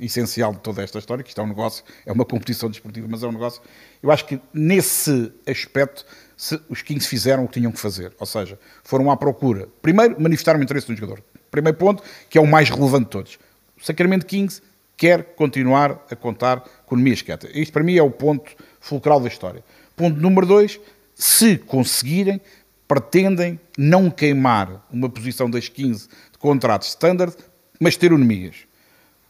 essencial 0.00 0.52
de 0.52 0.60
toda 0.60 0.80
esta 0.80 1.00
história, 1.00 1.24
que 1.24 1.30
isto 1.30 1.40
é 1.40 1.44
um 1.44 1.48
negócio, 1.48 1.82
é 2.06 2.12
uma 2.12 2.24
competição 2.24 2.70
desportiva, 2.70 3.08
mas 3.10 3.24
é 3.24 3.26
um 3.26 3.32
negócio. 3.32 3.60
Eu 4.00 4.12
acho 4.12 4.26
que 4.26 4.40
nesse 4.54 5.32
aspecto 5.44 6.06
se 6.38 6.58
os 6.68 6.82
Kings 6.82 7.08
fizeram 7.08 7.44
o 7.44 7.48
que 7.48 7.54
tinham 7.54 7.72
que 7.72 7.80
fazer, 7.80 8.12
ou 8.16 8.24
seja, 8.24 8.56
foram 8.84 9.10
à 9.10 9.16
procura. 9.16 9.68
Primeiro, 9.82 10.18
manifestaram 10.22 10.60
o 10.60 10.62
interesse 10.62 10.88
no 10.88 10.96
jogador. 10.96 11.20
Primeiro 11.50 11.76
ponto, 11.76 12.00
que 12.30 12.38
é 12.38 12.40
o 12.40 12.46
mais 12.46 12.70
relevante 12.70 13.06
de 13.06 13.10
todos. 13.10 13.38
O 13.76 13.84
Sacramento 13.84 14.24
Kings 14.24 14.62
quer 14.96 15.34
continuar 15.34 16.06
a 16.08 16.14
contar 16.14 16.60
com 16.86 16.94
o. 16.94 17.48
Isto 17.52 17.72
para 17.72 17.82
mim 17.82 17.96
é 17.96 18.02
o 18.02 18.10
ponto 18.10 18.52
fulcral 18.80 19.20
da 19.20 19.26
história. 19.26 19.64
Ponto 19.96 20.20
número 20.20 20.46
dois, 20.46 20.78
se 21.12 21.58
conseguirem, 21.58 22.40
pretendem 22.86 23.58
não 23.76 24.08
queimar 24.08 24.86
uma 24.92 25.10
posição 25.10 25.50
das 25.50 25.68
15 25.68 26.08
de 26.30 26.38
contrato 26.38 26.84
standard, 26.84 27.34
mas 27.80 27.96
ter 27.96 28.12
o 28.12 28.18
Nemias. 28.18 28.58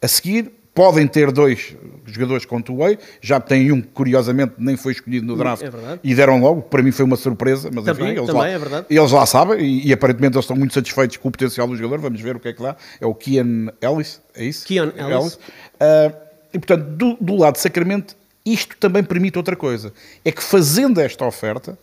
A 0.02 0.06
seguir, 0.06 0.52
podem 0.78 1.08
ter 1.08 1.32
dois 1.32 1.74
jogadores 2.06 2.44
com 2.44 2.62
two-way, 2.62 3.00
já 3.20 3.40
têm 3.40 3.72
um 3.72 3.82
que 3.82 3.88
curiosamente 3.88 4.52
nem 4.58 4.76
foi 4.76 4.92
escolhido 4.92 5.26
no 5.26 5.36
draft 5.36 5.60
é 5.64 5.98
e 6.04 6.14
deram 6.14 6.40
logo, 6.40 6.62
para 6.62 6.84
mim 6.84 6.92
foi 6.92 7.04
uma 7.04 7.16
surpresa, 7.16 7.68
mas 7.74 7.84
Também, 7.84 8.12
enfim, 8.12 8.18
eles, 8.18 8.26
também, 8.28 8.56
lá, 8.70 8.78
é 8.78 8.84
eles 8.88 9.10
lá 9.10 9.26
sabem 9.26 9.60
e, 9.60 9.88
e 9.88 9.92
aparentemente 9.92 10.36
eles 10.36 10.44
estão 10.44 10.56
muito 10.56 10.72
satisfeitos 10.72 11.16
com 11.16 11.26
o 11.26 11.32
potencial 11.32 11.66
do 11.66 11.74
jogador, 11.74 11.98
vamos 11.98 12.20
ver 12.20 12.36
o 12.36 12.38
que 12.38 12.46
é 12.46 12.52
que 12.52 12.62
dá, 12.62 12.76
é 13.00 13.04
o 13.04 13.12
Kian 13.12 13.72
Ellis, 13.82 14.22
é 14.36 14.44
isso? 14.44 14.64
Keon 14.66 14.92
Ellis. 14.96 15.36
Ah, 15.80 16.12
e 16.54 16.58
portanto, 16.60 16.84
do, 16.84 17.16
do 17.20 17.34
lado 17.34 17.54
de 17.54 17.60
Sacramento, 17.60 18.16
isto 18.46 18.76
também 18.76 19.02
permite 19.02 19.36
outra 19.36 19.56
coisa, 19.56 19.92
é 20.24 20.30
que 20.30 20.44
fazendo 20.44 21.00
esta 21.00 21.26
oferta, 21.26 21.76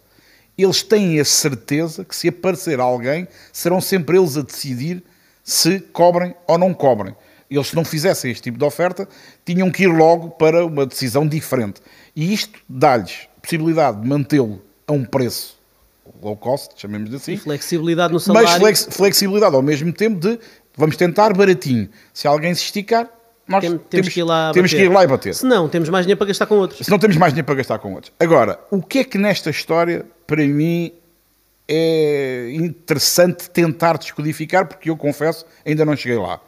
eles 0.57 0.81
têm 0.81 1.19
a 1.19 1.25
certeza 1.25 2.05
que 2.05 2.15
se 2.15 2.29
aparecer 2.29 2.79
alguém, 2.79 3.27
serão 3.51 3.81
sempre 3.81 4.17
eles 4.17 4.37
a 4.37 4.41
decidir 4.41 5.03
se 5.43 5.81
cobrem 5.81 6.33
ou 6.47 6.57
não 6.57 6.73
cobrem. 6.73 7.13
Eles, 7.49 7.67
se 7.67 7.75
não 7.75 7.85
fizessem 7.85 8.31
este 8.31 8.43
tipo 8.43 8.57
de 8.57 8.63
oferta, 8.65 9.07
tinham 9.45 9.69
que 9.69 9.83
ir 9.83 9.87
logo 9.87 10.31
para 10.31 10.65
uma 10.65 10.85
decisão 10.85 11.27
diferente. 11.27 11.79
E 12.15 12.33
isto 12.33 12.59
dá-lhes 12.67 13.27
possibilidade 13.41 14.01
de 14.01 14.07
mantê-lo 14.07 14.61
a 14.87 14.93
um 14.93 15.05
preço 15.05 15.55
low 16.21 16.35
cost, 16.37 16.73
chamemos 16.79 17.09
de 17.09 17.15
assim, 17.17 17.33
E 17.33 17.37
flexibilidade 17.37 18.13
no 18.13 18.19
salário. 18.19 18.47
mas 18.49 18.57
flex- 18.59 18.87
flexibilidade 18.91 19.55
ao 19.55 19.61
mesmo 19.61 19.91
tempo 19.91 20.19
de 20.19 20.39
vamos 20.75 20.95
tentar 20.97 21.33
baratinho. 21.33 21.89
Se 22.13 22.27
alguém 22.27 22.53
se 22.53 22.63
esticar, 22.63 23.09
nós 23.47 23.61
Tem- 23.61 23.71
temos, 23.71 23.87
temos, 23.89 24.09
que 24.09 24.19
ir 24.19 24.23
lá 24.23 24.51
temos 24.51 24.71
que 24.73 24.81
ir 24.81 24.89
lá 24.91 25.03
e 25.03 25.07
bater. 25.07 25.35
Se 25.35 25.45
não, 25.45 25.69
temos 25.69 25.87
mais 25.89 26.05
dinheiro 26.05 26.17
para 26.17 26.27
gastar 26.27 26.45
com 26.47 26.55
outros. 26.57 26.83
Se 26.85 26.89
não 26.91 26.97
temos 26.97 27.15
mais 27.17 27.31
dinheiro 27.33 27.45
para 27.45 27.55
gastar 27.55 27.77
com 27.79 27.93
outros. 27.93 28.11
Agora, 28.19 28.59
o 28.71 28.81
que 28.81 28.99
é 28.99 29.03
que 29.03 29.17
nesta 29.19 29.49
história, 29.51 30.03
para 30.25 30.43
mim, 30.47 30.91
é 31.67 32.51
interessante 32.53 33.49
tentar 33.49 33.97
descodificar, 33.97 34.67
porque 34.67 34.89
eu 34.89 34.97
confesso, 34.97 35.45
ainda 35.65 35.83
não 35.85 35.95
cheguei 35.95 36.17
lá. 36.17 36.39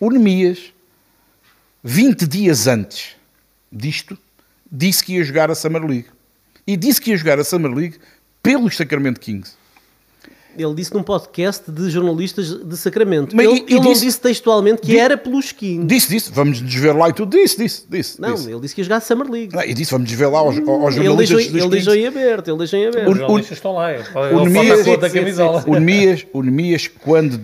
O 0.00 0.10
Nemias, 0.10 0.72
20 1.82 2.26
dias 2.26 2.66
antes 2.66 3.16
disto, 3.70 4.16
disse 4.70 5.02
que 5.04 5.14
ia 5.14 5.24
jogar 5.24 5.50
a 5.50 5.54
Summer 5.54 5.84
League. 5.84 6.06
E 6.66 6.76
disse 6.76 7.00
que 7.00 7.10
ia 7.10 7.16
jogar 7.16 7.38
a 7.38 7.44
Summer 7.44 7.70
League 7.72 7.96
pelos 8.42 8.76
Sacramento 8.76 9.20
Kings. 9.20 9.52
Ele 10.56 10.72
disse 10.72 10.94
num 10.94 11.02
podcast 11.02 11.68
de 11.68 11.90
jornalistas 11.90 12.64
de 12.64 12.76
Sacramento. 12.76 13.34
Mas 13.34 13.44
ele 13.44 13.64
ele 13.66 13.74
não 13.80 13.92
disse- 13.92 14.06
disse 14.06 14.20
textualmente 14.20 14.82
que 14.82 14.86
di- 14.92 14.98
era 14.98 15.16
pelos 15.18 15.50
Kings. 15.50 15.84
Disse, 15.84 16.08
disse, 16.08 16.30
vamos 16.32 16.60
lá 16.94 17.08
e 17.08 17.12
tudo. 17.12 17.36
Disse, 17.36 17.58
disse, 17.58 17.84
disse. 17.90 18.20
Não, 18.20 18.34
disse. 18.34 18.52
ele 18.52 18.60
disse 18.60 18.72
que 18.72 18.80
ia 18.80 18.84
jogar 18.84 19.00
Summer 19.00 19.28
League. 19.28 19.50
Ah, 19.58 19.66
E 19.66 19.74
disse, 19.74 19.90
vamos 19.90 20.08
lá 20.30 20.38
aos, 20.38 20.56
aos 20.56 20.94
ele 20.94 21.06
jornalistas 21.06 21.16
deixou, 21.16 21.52
dos 21.52 21.60
ele 21.62 21.70
deixou 21.70 21.94
em 21.96 22.06
aberto, 22.06 22.48
ele 22.48 22.58
deixou 22.58 22.78
em 22.78 22.86
aberto. 22.86 23.10
Os 23.10 23.18
jornalistas 23.18 23.58
estão 23.58 23.72
lá. 23.72 23.92
Ele 23.94 24.04
a. 25.40 25.64
O 25.66 25.74
Nemias, 25.74 26.26
o 26.32 26.42
Nemias, 26.42 26.86
quando 26.86 27.40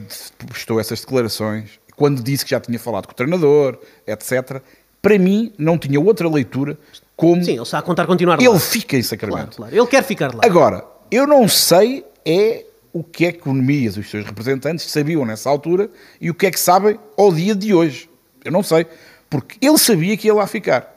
postou 0.46 0.78
essas 0.78 1.00
declarações, 1.00 1.68
quando 2.00 2.22
disse 2.22 2.46
que 2.46 2.52
já 2.52 2.58
tinha 2.58 2.78
falado 2.78 3.04
com 3.04 3.12
o 3.12 3.14
treinador, 3.14 3.78
etc., 4.06 4.62
para 5.02 5.18
mim 5.18 5.52
não 5.58 5.76
tinha 5.76 6.00
outra 6.00 6.30
leitura 6.30 6.78
como 7.14 7.44
Sim, 7.44 7.52
ele 7.52 7.60
está 7.60 7.78
a 7.78 7.82
contar 7.82 8.06
continuar 8.06 8.38
lá. 8.38 8.42
ele 8.42 8.58
fica 8.58 8.96
em 8.96 9.00
claro, 9.00 9.06
Sacramento. 9.06 9.56
claro. 9.58 9.76
Ele 9.76 9.86
quer 9.86 10.02
ficar 10.02 10.34
lá. 10.34 10.40
Agora, 10.42 10.82
eu 11.10 11.26
não 11.26 11.46
sei 11.46 12.02
é 12.24 12.64
o 12.90 13.04
que 13.04 13.26
é 13.26 13.32
que 13.32 13.46
o 13.46 13.52
Nemias, 13.52 13.98
os 13.98 14.08
seus 14.08 14.24
representantes, 14.24 14.90
sabiam 14.90 15.26
nessa 15.26 15.50
altura 15.50 15.90
e 16.18 16.30
o 16.30 16.34
que 16.34 16.46
é 16.46 16.50
que 16.50 16.58
sabem 16.58 16.98
ao 17.18 17.30
dia 17.30 17.54
de 17.54 17.74
hoje. 17.74 18.08
Eu 18.42 18.50
não 18.50 18.62
sei. 18.62 18.86
Porque 19.28 19.58
ele 19.60 19.76
sabia 19.76 20.16
que 20.16 20.28
ia 20.28 20.32
lá 20.32 20.46
ficar. 20.46 20.96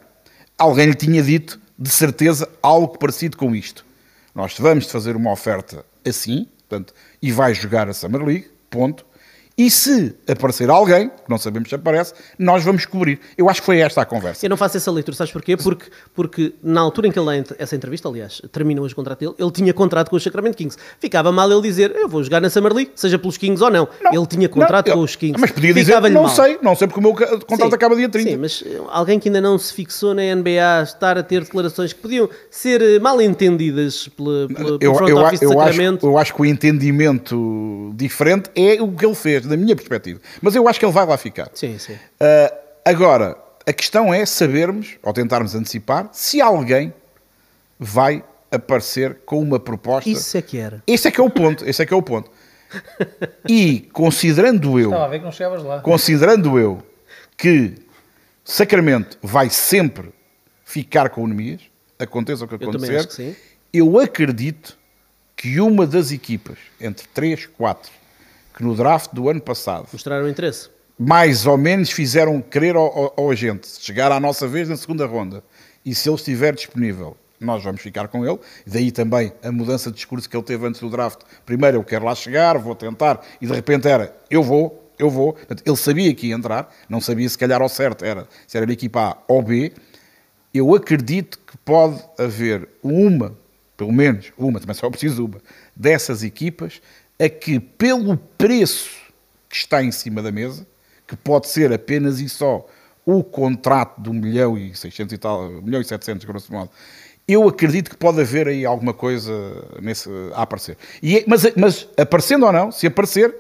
Alguém 0.57 0.85
lhe 0.85 0.95
tinha 0.95 1.21
dito, 1.21 1.59
de 1.77 1.89
certeza, 1.89 2.47
algo 2.61 2.97
parecido 2.97 3.35
com 3.35 3.53
isto. 3.53 3.85
Nós 4.33 4.55
vamos 4.57 4.89
fazer 4.89 5.17
uma 5.17 5.33
oferta 5.33 5.85
assim, 6.07 6.47
portanto, 6.59 6.93
e 7.21 7.29
vai 7.29 7.53
jogar 7.53 7.89
a 7.89 7.93
Summer 7.93 8.23
League, 8.23 8.47
ponto. 8.69 9.05
E 9.55 9.69
se 9.69 10.15
aparecer 10.27 10.67
alguém, 10.69 11.09
que 11.09 11.29
não 11.29 11.37
sabemos 11.37 11.69
se 11.69 11.75
aparece, 11.75 12.13
nós 12.39 12.63
vamos 12.63 12.87
cobrir. 12.87 13.19
Eu 13.37 13.47
acho 13.47 13.61
que 13.61 13.65
foi 13.67 13.79
esta 13.79 14.01
a 14.01 14.05
conversa. 14.05 14.43
Eu 14.43 14.49
não 14.49 14.57
faço 14.57 14.77
essa 14.77 14.91
leitura, 14.91 15.15
sabes 15.15 15.31
porquê? 15.31 15.55
Porque, 15.55 15.91
porque 16.13 16.55
na 16.63 16.81
altura 16.81 17.07
em 17.07 17.11
que 17.11 17.19
ele 17.19 17.43
dá 17.43 17.55
essa 17.59 17.75
entrevista, 17.75 18.09
aliás, 18.09 18.41
terminou 18.51 18.83
hoje 18.83 18.93
o 18.93 18.95
contrato 18.95 19.19
dele, 19.19 19.33
ele 19.37 19.51
tinha 19.51 19.71
contrato 19.71 20.09
com 20.09 20.15
os 20.15 20.23
Sacramento 20.23 20.57
Kings. 20.57 20.75
Ficava 20.99 21.31
mal 21.31 21.51
ele 21.51 21.61
dizer, 21.61 21.95
eu 21.95 22.09
vou 22.09 22.23
jogar 22.23 22.41
na 22.41 22.49
Summer 22.49 22.73
League, 22.73 22.93
seja 22.95 23.19
pelos 23.19 23.37
Kings 23.37 23.63
ou 23.63 23.69
não. 23.69 23.87
ele 24.11 24.25
tinha 24.25 24.49
contrato 24.49 24.87
Não, 24.87 24.95
com 24.95 25.01
os 25.01 25.15
Kings. 25.15 25.39
Mas 25.39 25.51
podia 25.51 25.73
dizer, 25.73 26.01
não 26.09 26.23
mal. 26.23 26.29
sei, 26.29 26.57
não 26.61 26.75
sei 26.75 26.87
porque 26.87 26.99
o 26.99 27.03
meu 27.03 27.13
contrato 27.13 27.69
Sim, 27.69 27.75
acaba 27.75 27.95
dia 27.95 28.09
30. 28.09 28.29
Sim, 28.31 28.37
mas 28.37 28.63
eh, 28.65 28.81
alguém 28.89 29.19
que 29.19 29.29
ainda 29.29 29.39
não 29.39 29.57
se 29.59 29.71
fixou 29.71 30.15
na 30.15 30.23
NBA 30.35 30.81
estar 30.83 31.15
a 31.15 31.21
ter 31.21 31.43
declarações 31.43 31.93
que 31.93 32.01
podiam 32.01 32.27
ser 32.49 32.81
eh, 32.81 32.97
mal 32.97 33.21
entendidas 33.21 34.07
pela, 34.07 34.47
pela, 34.47 34.57
pelo 34.57 34.77
eu, 34.81 34.95
front 34.95 35.09
eu, 35.09 35.17
office 35.17 35.39
de 35.39 35.45
eu, 35.45 35.51
acho, 35.59 35.71
Sacramento. 35.73 36.05
eu 36.07 36.17
acho 36.17 36.33
que 36.33 36.41
o 36.41 36.45
entendimento 36.45 37.93
diferente 37.95 38.49
é 38.55 38.81
o 38.81 38.91
que 38.91 39.05
ele 39.05 39.15
fez. 39.15 39.42
Podcast, 39.43 39.47
da 39.47 39.57
minha 39.57 39.75
perspectiva. 39.75 40.19
Mas 40.41 40.55
eu 40.55 40.67
acho 40.67 40.79
que 40.79 40.85
ele 40.85 40.91
vai 40.91 41.05
lá 41.05 41.17
ficar. 41.17 41.49
Sim, 41.53 41.77
sim. 41.77 41.93
Uh, 41.93 42.57
agora, 42.85 43.37
a 43.65 43.73
questão 43.73 44.13
é 44.13 44.25
sabermos, 44.25 44.97
ou 45.01 45.13
tentarmos 45.13 45.55
antecipar, 45.55 46.09
se 46.11 46.41
alguém 46.41 46.93
vai 47.79 48.23
aparecer 48.51 49.19
com 49.25 49.39
uma 49.39 49.59
proposta. 49.59 50.09
Isso 50.09 50.37
é 50.37 50.41
que 50.41 50.57
era. 50.57 50.83
Esse 50.85 51.07
é 51.07 51.11
que 51.11 51.19
é 51.19 51.23
o 51.23 51.29
ponto. 51.29 51.65
Esse 51.67 51.81
é 51.81 51.85
que 51.85 51.93
é 51.93 51.97
o 51.97 52.01
ponto. 52.01 52.29
E 53.47 53.81
considerando 53.93 54.79
eu, 54.79 54.89
Estava 54.89 55.05
a 55.05 55.07
ver 55.07 55.19
que 55.19 55.25
não 55.25 55.31
chegavas 55.31 55.63
lá. 55.63 55.79
considerando 55.81 56.57
eu 56.57 56.81
que 57.37 57.75
Sacramento 58.43 59.17
vai 59.21 59.49
sempre 59.49 60.11
ficar 60.65 61.09
com 61.09 61.23
o 61.23 61.27
Nemias, 61.27 61.61
aconteça 61.99 62.43
o 62.45 62.47
que 62.47 62.55
Eu 62.55 62.69
acontecer, 62.69 62.95
acho 62.97 63.07
que 63.09 63.13
sim. 63.13 63.35
eu 63.71 63.99
acredito 63.99 64.77
que 65.35 65.59
uma 65.59 65.85
das 65.85 66.11
equipas, 66.11 66.57
entre 66.81 67.07
3 67.13 67.41
e 67.41 67.47
4, 67.49 67.91
que 68.53 68.63
no 68.63 68.75
draft 68.75 69.11
do 69.13 69.29
ano 69.29 69.41
passado 69.41 69.87
Mostraram 69.91 70.27
interesse. 70.29 70.69
mais 70.97 71.45
ou 71.45 71.57
menos 71.57 71.91
fizeram 71.91 72.41
querer 72.41 72.75
ao, 72.75 73.13
ao, 73.17 73.31
agente 73.31 73.67
chegar 73.79 74.11
à 74.11 74.19
nossa 74.19 74.47
vez 74.47 74.69
na 74.69 74.77
segunda 74.77 75.05
ronda. 75.05 75.43
E 75.85 75.93
se 75.93 76.09
ele 76.09 76.15
estiver 76.15 76.53
disponível 76.53 77.17
nós 77.39 77.61
vamos 77.61 77.81
ficar 77.81 78.07
com 78.07 78.25
ele, 78.25 78.39
daí 78.65 78.89
também 78.89 79.33
a 79.43 79.51
mudança 79.51 79.89
de 79.89 79.97
discurso 79.97 80.29
que 80.29 80.37
ele 80.37 80.43
teve 80.45 80.65
antes 80.65 80.79
do 80.79 80.89
draft. 80.89 81.19
Primeiro 81.45 81.77
eu 81.77 81.83
quero 81.83 82.05
lá 82.05 82.15
chegar, 82.15 82.57
vou 82.57 82.73
tentar. 82.73 83.21
E 83.41 83.45
de 83.45 83.51
repente 83.51 83.85
era, 83.85 84.15
eu 84.29 84.41
vou 84.41 84.83
eu 84.97 85.09
vou, 85.09 85.33
Portanto, 85.33 85.63
ele 85.65 85.75
sabia 85.75 86.13
que 86.13 86.27
ia 86.27 86.35
entrar. 86.35 86.73
Não 86.87 87.01
sabia 87.01 87.27
se 87.27 87.37
calhar 87.37 87.61
ao 87.61 87.69
certo 87.69 88.05
era, 88.05 88.27
se 88.47 88.57
era 88.57 88.69
a 88.69 88.71
equipa 88.71 89.01
A 89.01 89.17
ou 89.27 89.41
B. 89.41 89.73
Eu 90.53 90.73
acredito 90.75 91.39
que 91.39 91.57
pode 91.57 92.01
haver 92.17 92.69
uma, 92.81 93.35
pelo 93.75 93.91
menos 93.91 94.31
uma, 94.37 94.59
também 94.59 94.75
só 94.75 94.89
preciso 94.89 95.25
uma, 95.25 95.41
dessas 95.75 96.23
equipas 96.23 96.79
a 97.19 97.29
que 97.29 97.59
pelo 97.59 98.17
preço 98.17 98.89
que 99.49 99.55
está 99.55 99.83
em 99.83 99.91
cima 99.91 100.21
da 100.21 100.31
mesa, 100.31 100.65
que 101.07 101.15
pode 101.15 101.47
ser 101.47 101.71
apenas 101.71 102.19
e 102.19 102.27
só 102.27 102.65
o 103.05 103.23
contrato 103.23 104.01
de 104.01 104.09
1 104.09 104.13
milhão 104.13 104.57
e 104.57 104.75
600 104.75 105.13
e 105.13 105.17
tal, 105.17 105.43
1 105.43 105.61
milhão 105.61 105.81
e 105.81 105.85
700, 105.85 106.25
grosso 106.25 106.51
modo, 106.51 106.69
eu 107.27 107.47
acredito 107.47 107.89
que 107.89 107.97
pode 107.97 108.19
haver 108.19 108.47
aí 108.47 108.65
alguma 108.65 108.93
coisa 108.93 109.31
nesse, 109.81 110.09
a 110.33 110.41
aparecer. 110.41 110.77
E 111.01 111.17
é- 111.19 111.23
mas, 111.27 111.43
mas 111.55 111.87
aparecendo 111.97 112.45
ou 112.45 112.51
não, 112.51 112.71
se 112.71 112.87
aparecer, 112.87 113.33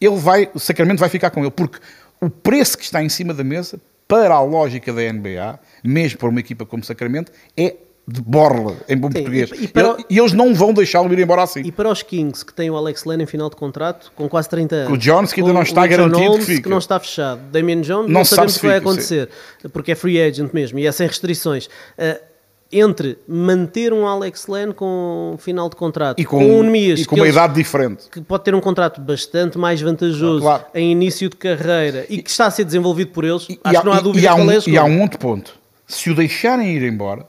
ele 0.00 0.16
vai, 0.16 0.50
o 0.54 0.58
Sacramento 0.58 0.98
vai 0.98 1.08
ficar 1.08 1.30
com 1.30 1.40
ele, 1.40 1.50
porque 1.50 1.78
o 2.20 2.28
preço 2.30 2.76
que 2.78 2.84
está 2.84 3.02
em 3.02 3.08
cima 3.08 3.32
da 3.34 3.44
mesa, 3.44 3.80
para 4.08 4.34
a 4.34 4.40
lógica 4.42 4.92
da 4.92 5.02
NBA, 5.02 5.58
mesmo 5.82 6.18
para 6.18 6.28
uma 6.28 6.40
equipa 6.40 6.66
como 6.66 6.84
Sacramento, 6.84 7.32
é 7.56 7.76
de 8.06 8.20
borla, 8.20 8.76
em 8.88 8.96
bom 8.96 9.06
Sim, 9.08 9.12
português. 9.14 9.50
e- 9.52 9.64
e 9.64 9.68
para 9.68 9.96
E 10.10 10.18
eles 10.18 10.32
não 10.32 10.52
vão 10.54 10.74
deixá-lo 10.74 11.12
ir 11.12 11.18
embora 11.20 11.42
assim. 11.44 11.60
E 11.60 11.70
para 11.70 11.88
os 11.88 12.02
Kings, 12.02 12.44
que 12.44 12.52
têm 12.52 12.68
o 12.70 12.76
Alex 12.76 13.04
Len 13.04 13.22
em 13.22 13.26
final 13.26 13.48
de 13.48 13.54
contrato, 13.56 14.10
com 14.16 14.28
quase 14.28 14.48
30 14.48 14.74
anos. 14.74 14.92
O 14.92 14.96
Jones, 14.98 15.32
que 15.32 15.40
ainda 15.40 15.52
não 15.52 15.62
está 15.62 15.86
garantido 15.86 16.18
que 16.20 16.26
Holmes, 16.26 16.46
fica. 16.46 16.68
não 16.68 16.78
está 16.78 16.98
fechado. 16.98 17.40
Damian 17.52 17.80
Jones, 17.80 18.06
Não 18.08 18.20
não, 18.20 18.24
sabemos 18.24 18.54
sabe 18.54 18.58
o 18.58 18.60
que 18.60 18.66
vai 18.66 18.76
acontecer, 18.78 19.28
porque 19.72 19.92
é 19.92 19.94
free 19.94 20.20
agent 20.20 20.52
mesmo 20.52 20.78
e 20.80 20.86
é 20.86 20.90
sem 20.92 21.06
restrições. 21.06 21.68
Ah, 21.96 22.18
entre 22.74 23.18
manter 23.28 23.92
um 23.92 24.06
Alex 24.06 24.46
Len 24.48 24.72
com 24.72 25.36
final 25.38 25.68
de 25.68 25.76
contrato, 25.76 26.18
E 26.18 26.24
com, 26.24 26.38
com 26.38 26.58
um 26.60 26.62
Nemias, 26.62 27.00
e 27.00 27.04
com 27.04 27.14
que 27.14 27.20
uma 27.20 27.26
eles- 27.26 27.36
idade 27.36 27.54
diferente. 27.54 28.04
que 28.10 28.20
pode 28.22 28.44
ter 28.44 28.54
um 28.54 28.60
contrato 28.60 28.98
bastante 29.00 29.58
mais 29.58 29.80
vantajoso 29.80 30.38
Ah, 30.48 30.58
claro. 30.58 30.64
em 30.74 30.90
início 30.90 31.28
de 31.28 31.36
carreira 31.36 32.06
e 32.08 32.22
que 32.22 32.30
está 32.30 32.46
a 32.46 32.50
ser 32.50 32.64
desenvolvido 32.64 33.10
por 33.12 33.24
eles, 33.24 33.46
E, 33.48 33.60
acho 33.62 33.76
há, 33.76 33.80
que 33.80 33.86
não 33.86 33.92
há 33.92 33.98
e- 33.98 34.02
dúvida 34.02 34.24
e 34.24 34.26
há 34.26 34.34
que 34.34 34.40
um, 34.40 34.50
é 34.50 34.58
e 34.66 34.78
há 34.78 34.84
um 34.84 35.02
outro 35.02 35.18
ponto. 35.18 35.54
Se 35.86 36.08
o 36.10 36.14
deixarem 36.14 36.74
ir 36.74 36.82
embora, 36.82 37.26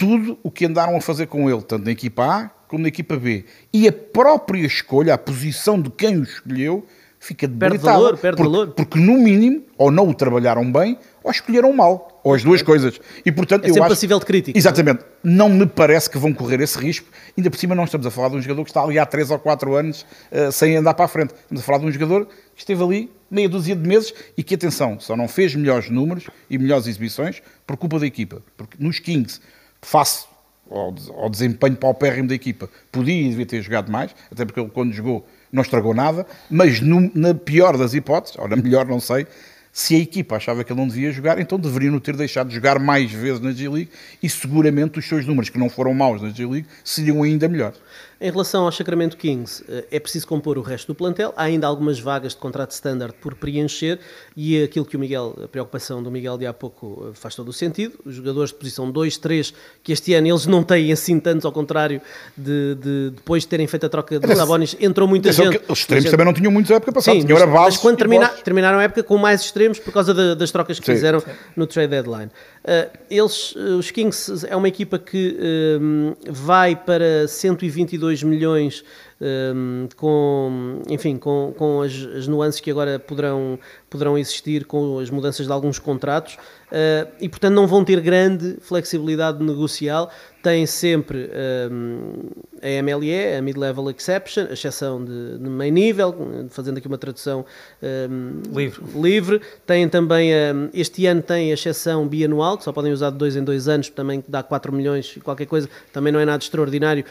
tudo 0.00 0.38
o 0.42 0.50
que 0.50 0.64
andaram 0.64 0.96
a 0.96 1.00
fazer 1.02 1.26
com 1.26 1.50
ele, 1.50 1.60
tanto 1.60 1.84
na 1.84 1.90
equipa 1.90 2.24
A 2.24 2.50
como 2.66 2.82
na 2.82 2.88
equipa 2.88 3.16
B, 3.16 3.44
e 3.72 3.86
a 3.86 3.92
própria 3.92 4.64
escolha, 4.64 5.12
a 5.12 5.18
posição 5.18 5.78
de 5.78 5.90
quem 5.90 6.16
o 6.16 6.22
escolheu, 6.22 6.86
fica 7.18 7.46
debilitada. 7.46 7.98
valor, 7.98 8.16
perde 8.16 8.36
porque, 8.36 8.50
valor. 8.50 8.68
Porque, 8.68 8.98
no 8.98 9.18
mínimo, 9.18 9.64
ou 9.76 9.90
não 9.90 10.08
o 10.08 10.14
trabalharam 10.14 10.70
bem, 10.72 10.96
ou 11.22 11.30
escolheram 11.30 11.72
mal. 11.72 12.20
Ou 12.22 12.32
as 12.32 12.44
duas 12.44 12.62
coisas. 12.62 13.00
E, 13.26 13.32
portanto, 13.32 13.64
É 13.64 13.70
eu 13.70 13.74
sempre 13.74 13.86
acho... 13.86 13.94
passível 13.94 14.18
de 14.20 14.24
crítica. 14.24 14.56
Exatamente. 14.58 15.04
Não 15.22 15.48
me 15.48 15.66
parece 15.66 16.08
que 16.08 16.16
vão 16.16 16.32
correr 16.32 16.60
esse 16.60 16.78
risco. 16.78 17.08
Ainda 17.36 17.50
por 17.50 17.58
cima, 17.58 17.74
não 17.74 17.84
estamos 17.84 18.06
a 18.06 18.10
falar 18.10 18.28
de 18.28 18.36
um 18.36 18.40
jogador 18.40 18.62
que 18.62 18.70
está 18.70 18.82
ali 18.82 18.98
há 18.98 19.04
3 19.04 19.32
ou 19.32 19.38
4 19.38 19.74
anos 19.74 20.06
eh, 20.30 20.50
sem 20.50 20.76
andar 20.76 20.94
para 20.94 21.06
a 21.06 21.08
frente. 21.08 21.34
Estamos 21.34 21.62
a 21.62 21.64
falar 21.64 21.78
de 21.78 21.86
um 21.86 21.90
jogador 21.90 22.26
que 22.54 22.60
esteve 22.60 22.82
ali 22.82 23.10
meia 23.30 23.48
dúzia 23.48 23.74
de 23.74 23.86
meses 23.86 24.14
e 24.36 24.44
que, 24.44 24.54
atenção, 24.54 25.00
só 25.00 25.16
não 25.16 25.26
fez 25.26 25.54
melhores 25.54 25.90
números 25.90 26.28
e 26.48 26.56
melhores 26.56 26.86
exibições 26.86 27.42
por 27.66 27.76
culpa 27.76 27.98
da 27.98 28.06
equipa. 28.06 28.42
Porque 28.56 28.76
nos 28.78 28.98
Kings, 28.98 29.40
face 29.82 30.26
ao, 30.70 30.94
ao 31.16 31.28
desempenho 31.30 31.76
paupérrimo 31.76 32.28
da 32.28 32.34
equipa, 32.34 32.68
podia 32.92 33.14
e 33.14 33.28
devia 33.28 33.46
ter 33.46 33.62
jogado 33.62 33.90
mais, 33.90 34.14
até 34.30 34.44
porque 34.44 34.60
ele, 34.60 34.70
quando 34.70 34.92
jogou, 34.92 35.26
não 35.52 35.62
estragou 35.62 35.94
nada. 35.94 36.26
Mas 36.48 36.80
no- 36.80 37.10
na 37.14 37.34
pior 37.34 37.76
das 37.76 37.94
hipóteses, 37.94 38.36
ou 38.38 38.48
na 38.48 38.56
melhor, 38.56 38.86
não 38.86 39.00
sei, 39.00 39.26
se 39.72 39.94
a 39.94 39.98
equipa 39.98 40.36
achava 40.36 40.64
que 40.64 40.72
ele 40.72 40.80
não 40.80 40.88
devia 40.88 41.12
jogar, 41.12 41.38
então 41.38 41.58
deveriam 41.58 41.98
ter 42.00 42.16
deixado 42.16 42.48
de 42.48 42.54
jogar 42.54 42.78
mais 42.78 43.10
vezes 43.12 43.40
na 43.40 43.52
G-League 43.52 43.90
e 44.22 44.28
seguramente 44.28 44.98
os 44.98 45.06
seus 45.08 45.24
números, 45.24 45.48
que 45.48 45.58
não 45.58 45.68
foram 45.70 45.94
maus 45.94 46.20
na 46.20 46.30
G-League, 46.30 46.66
seriam 46.84 47.22
ainda 47.22 47.48
melhores. 47.48 47.78
Em 48.22 48.30
relação 48.30 48.66
ao 48.66 48.72
Sacramento 48.72 49.16
Kings, 49.16 49.64
eh, 49.66 49.86
é 49.92 49.98
preciso 49.98 50.26
compor 50.26 50.58
o 50.58 50.60
resto 50.60 50.88
do 50.88 50.94
plantel. 50.94 51.32
Há 51.38 51.44
ainda 51.44 51.66
algumas 51.66 51.98
vagas 51.98 52.32
de 52.34 52.38
contrato 52.38 52.72
standard 52.72 53.14
por 53.18 53.34
preencher 53.34 53.98
e 54.36 54.62
aquilo 54.62 54.84
que 54.84 54.94
o 54.94 55.00
Miguel, 55.00 55.34
a 55.42 55.48
preocupação 55.48 56.02
do 56.02 56.10
Miguel 56.10 56.36
de 56.36 56.44
há 56.46 56.52
pouco 56.52 57.06
eh, 57.08 57.14
faz 57.14 57.34
todo 57.34 57.48
o 57.48 57.52
sentido. 57.52 57.94
Os 58.04 58.14
jogadores 58.14 58.50
de 58.50 58.56
posição 58.56 58.90
2, 58.90 59.16
3, 59.16 59.54
que 59.82 59.90
este 59.90 60.12
ano 60.12 60.26
eles 60.28 60.44
não 60.44 60.62
têm 60.62 60.92
assim 60.92 61.18
tantos, 61.18 61.46
ao 61.46 61.52
contrário 61.52 62.02
de, 62.36 62.74
de- 62.74 63.10
depois 63.16 63.44
de 63.44 63.48
terem 63.48 63.66
feito 63.66 63.86
a 63.86 63.88
troca 63.88 64.20
de 64.20 64.36
Sabonis, 64.36 64.76
entrou 64.78 65.08
muita 65.08 65.30
Atenção 65.30 65.50
gente. 65.52 65.62
que 65.64 65.72
os 65.72 65.78
extremos 65.78 66.02
Gente- 66.04 66.10
também 66.10 66.26
não 66.26 66.34
tinham 66.34 66.52
muitos 66.52 66.70
a 66.70 66.74
época 66.74 66.92
passada, 66.92 67.18
Sim, 67.18 67.24
tinham 67.26 67.38
mas, 67.40 67.48
mas 67.48 67.76
quando 67.78 67.96
termina- 67.96 68.28
terminaram 68.28 68.78
a 68.80 68.82
época 68.82 69.02
com 69.02 69.16
mais 69.16 69.40
extremos 69.40 69.78
por 69.78 69.94
causa 69.94 70.12
da- 70.12 70.34
das 70.34 70.50
trocas 70.50 70.78
que 70.78 70.84
Sim. 70.84 70.92
fizeram 70.92 71.22
no 71.56 71.66
trade 71.66 71.88
deadline. 71.88 72.30
Uh, 72.62 72.98
eles, 73.10 73.52
uh, 73.56 73.78
os 73.78 73.90
Kings 73.90 74.46
é 74.46 74.54
uma 74.54 74.68
equipa 74.68 74.98
que 74.98 75.36
um, 75.80 76.14
vai 76.28 76.76
para 76.76 77.26
122 77.26 78.22
milhões 78.22 78.84
um, 79.20 79.88
com, 79.96 80.82
enfim, 80.88 81.16
com, 81.16 81.52
com 81.56 81.82
as, 81.82 81.92
as 82.16 82.26
nuances 82.26 82.60
que 82.60 82.70
agora 82.70 82.98
poderão, 82.98 83.58
poderão 83.88 84.16
existir 84.16 84.64
com 84.64 84.98
as 84.98 85.10
mudanças 85.10 85.46
de 85.46 85.52
alguns 85.52 85.78
contratos 85.78 86.34
uh, 86.34 87.10
e 87.20 87.28
portanto 87.28 87.54
não 87.54 87.66
vão 87.66 87.84
ter 87.84 88.00
grande 88.00 88.56
flexibilidade 88.60 89.42
negocial 89.44 90.10
têm 90.42 90.64
sempre 90.66 91.30
um, 91.70 92.30
a 92.62 92.82
MLE, 92.82 93.36
a 93.36 93.42
Mid-Level 93.42 93.90
Exception, 93.90 94.46
a 94.48 94.52
exceção 94.52 95.04
de, 95.04 95.38
de 95.38 95.48
meio 95.48 95.72
nível, 95.72 96.14
fazendo 96.48 96.78
aqui 96.78 96.86
uma 96.86 96.98
tradução 96.98 97.44
um, 97.82 98.40
Livre. 98.50 98.82
livre. 98.98 99.40
Têm 99.66 99.88
também, 99.88 100.30
este 100.72 101.06
ano 101.06 101.22
tem 101.22 101.50
a 101.50 101.54
exceção 101.54 102.06
bianual, 102.08 102.56
que 102.56 102.64
só 102.64 102.72
podem 102.72 102.92
usar 102.92 103.10
de 103.10 103.18
dois 103.18 103.36
em 103.36 103.44
dois 103.44 103.68
anos, 103.68 103.88
também 103.90 104.24
dá 104.26 104.42
4 104.42 104.72
milhões 104.72 105.14
e 105.16 105.20
qualquer 105.20 105.46
coisa, 105.46 105.68
também 105.92 106.12
não 106.12 106.20
é 106.20 106.24
nada 106.24 106.42
extraordinário, 106.42 107.04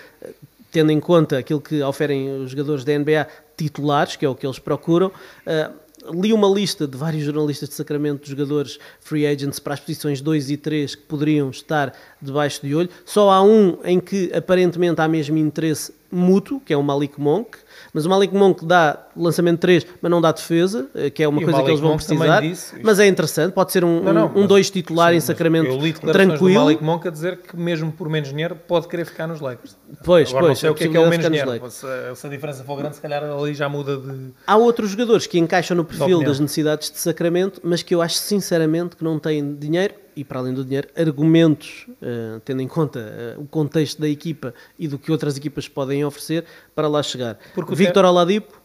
tendo 0.72 0.92
em 0.92 1.00
conta 1.00 1.38
aquilo 1.38 1.62
que 1.62 1.82
oferem 1.82 2.44
os 2.44 2.52
jogadores 2.52 2.84
da 2.84 2.98
NBA 2.98 3.28
titulares, 3.58 4.16
que 4.16 4.26
é 4.26 4.30
o 4.30 4.36
que 4.36 4.46
eles 4.46 4.60
procuram. 4.60 5.08
Uh, 5.08 5.90
li 6.14 6.32
uma 6.32 6.48
lista 6.48 6.88
de 6.88 6.98
vários 6.98 7.24
jornalistas 7.24 7.70
de 7.70 7.76
Sacramento 7.76 8.24
de 8.24 8.30
jogadores 8.30 8.80
free 9.02 9.26
agents 9.26 9.60
para 9.60 9.74
as 9.74 9.80
posições 9.80 10.22
2 10.22 10.52
e 10.52 10.58
3 10.58 10.96
que 10.96 11.02
poderiam 11.04 11.50
estar 11.50 11.94
debaixo 12.22 12.62
de 12.66 12.74
olho. 12.74 12.90
Só 13.06 13.30
há 13.30 13.42
um 13.42 13.78
em 13.84 14.00
que 14.00 14.32
aparentemente 14.34 15.02
há 15.02 15.08
mesmo 15.08 15.38
interesse 15.38 15.94
mútuo, 16.12 16.60
que 16.60 16.74
é 16.74 16.78
o 16.78 16.84
Malik 16.84 17.20
Monk. 17.20 17.58
Mas 17.94 18.06
o 18.06 18.10
Malik 18.10 18.34
Monk 18.34 18.66
dá 18.66 19.08
lançamento 19.24 19.60
3, 19.60 19.86
mas 20.02 20.10
não 20.12 20.22
dá 20.22 20.32
defesa, 20.32 20.88
eh, 20.96 21.10
que 21.10 21.22
é 21.24 21.28
uma 21.28 21.42
E 21.42 21.44
coisa 21.46 21.62
que 21.64 21.70
eles 21.70 21.80
vão 21.80 21.92
Monk 21.92 22.06
precisar. 22.06 22.40
disse 22.42 22.76
isto. 22.76 22.86
mas 22.86 23.00
é 23.00 23.08
interessante, 23.08 23.54
pode 23.54 23.72
ser 23.72 23.84
um, 23.84 24.02
Não, 24.02 24.14
não, 24.14 24.26
um, 24.28 24.32
mas- 24.36 24.48
dois 24.48 24.70
titular 24.70 25.12
sim, 25.12 25.18
em 25.18 25.20
Sacramento 25.20 25.68
Eu 25.68 25.78
li 25.78 25.94
declarações 25.94 26.28
do 26.28 26.38
tranquilo. 26.38 26.60
Malik 26.64 26.84
Monk 26.84 27.08
a 27.08 27.12
dizer 27.12 27.38
que 27.38 27.56
mesmo 27.58 27.92
por 27.92 28.10
menos 28.10 28.30
dinheiro 28.30 28.56
pode 28.68 28.88
querer 28.88 29.06
ficar 29.06 29.28
nos 29.28 29.40
Lakers. 29.42 29.76
Pois, 30.04 30.30
Agora 30.30 30.46
pois, 30.46 30.50
não 30.50 30.56
sei 30.62 30.70
a 30.70 30.72
o 30.72 30.76
que 30.76 30.84
é 30.84 30.88
que 30.88 30.98
é 30.98 31.00
o 31.00 31.10
menos 31.10 31.26
dinheiro. 31.26 31.70
Se, 31.70 31.88
se 32.16 32.28
a 32.28 32.30
diferença 32.30 32.64
for 32.64 32.76
grande, 32.78 32.96
se 32.96 33.02
calhar 33.02 33.24
ali 33.24 33.54
já 33.54 33.68
muda 33.70 33.98
de... 33.98 34.32
Há 34.48 34.56
outros 34.58 34.92
jogadores 34.92 35.28
que 35.28 35.38
encaixam 35.40 35.76
no 35.76 35.84
perfil 35.86 36.24
das 36.24 36.40
necessidades 36.40 36.90
de 36.92 36.98
Sacramento, 37.00 37.60
mas 37.64 37.82
que 37.84 37.94
eu 37.96 38.02
acho 38.02 38.16
sinceramente 38.16 38.96
que 38.96 39.04
não 39.04 39.20
têm 39.20 39.56
dinheiro 39.56 39.94
e, 40.16 40.24
para 40.24 40.40
além 40.40 40.54
do 40.54 40.66
dinheiro, 40.66 40.88
argumentos, 40.98 41.86
eh, 42.02 42.42
tendo 42.44 42.62
em 42.62 42.68
conta 42.68 43.00
eh, 43.00 43.36
o 43.38 43.46
contexto 43.46 44.02
da 44.02 44.10
equipa 44.10 44.54
e 44.78 44.88
do 44.88 45.00
que 45.00 45.12
outras 45.12 45.38
equipas 45.38 45.68
podem 45.68 46.04
oferecer, 46.04 46.44
para 46.76 46.88
lá 46.90 47.02
chegar. 47.02 47.38
Porque 47.56 47.74
Victor 47.76 48.04
Oladipo, 48.04 48.59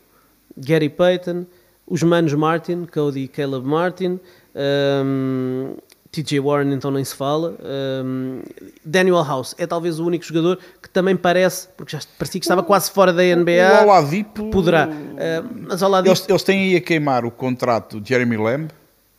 Gary 0.56 0.88
Payton, 0.88 1.46
os 1.86 2.02
manos 2.02 2.32
Martin, 2.34 2.86
Cody 2.86 3.20
e 3.20 3.28
Caleb 3.28 3.66
Martin, 3.66 4.18
ehm, 4.54 5.74
TJ 6.10 6.38
Warren 6.40 6.72
então 6.72 6.90
nem 6.92 7.04
se 7.04 7.14
fala, 7.14 7.56
ehm, 7.60 8.40
Daniel 8.84 9.22
House 9.24 9.54
é 9.58 9.66
talvez 9.66 9.98
o 9.98 10.06
único 10.06 10.24
jogador 10.24 10.58
que 10.80 10.88
também 10.88 11.16
parece, 11.16 11.68
porque 11.76 11.96
já 11.96 12.02
parecia 12.18 12.40
que 12.40 12.44
estava 12.44 12.62
quase 12.62 12.90
fora 12.90 13.12
da 13.12 13.22
NBA, 13.22 13.80
O 13.80 13.84
Oladipo... 13.84 14.50
poderá. 14.50 14.88
Eh, 15.18 15.42
mas 15.68 15.82
Oladipo 15.82 16.10
Eles, 16.14 16.24
eles 16.28 16.42
têm 16.44 16.60
aí 16.70 16.76
a 16.76 16.80
queimar 16.80 17.24
o 17.24 17.30
contrato 17.32 18.00
de 18.00 18.08
Jeremy 18.10 18.36
Lamb, 18.36 18.70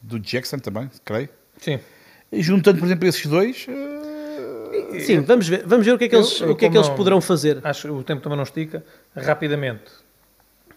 do 0.01 0.19
Jackson 0.19 0.57
também, 0.59 0.89
creio. 1.03 1.27
Sim. 1.59 1.79
E 2.31 2.41
juntando, 2.41 2.79
por 2.79 2.85
exemplo, 2.85 3.07
esses 3.07 3.25
dois... 3.27 3.65
eh, 3.69 4.99
Sim, 5.01 5.19
vamos 5.21 5.47
ver, 5.47 5.63
vamos 5.65 5.85
ver 5.85 5.93
o 5.93 5.97
que 5.97 6.05
é 6.05 6.09
que 6.09 6.15
eles, 6.15 6.39
eu 6.41 6.51
o 6.51 6.55
que 6.55 6.65
é 6.65 6.69
que 6.69 6.77
eles 6.77 6.87
não- 6.87 6.95
poderão 6.95 7.19
fazer. 7.21 7.59
Acho 7.63 7.87
que 7.87 7.93
o 7.93 8.03
tempo 8.03 8.21
também 8.21 8.37
não 8.37 8.43
estica. 8.43 8.83
Rapidamente. 9.15 9.83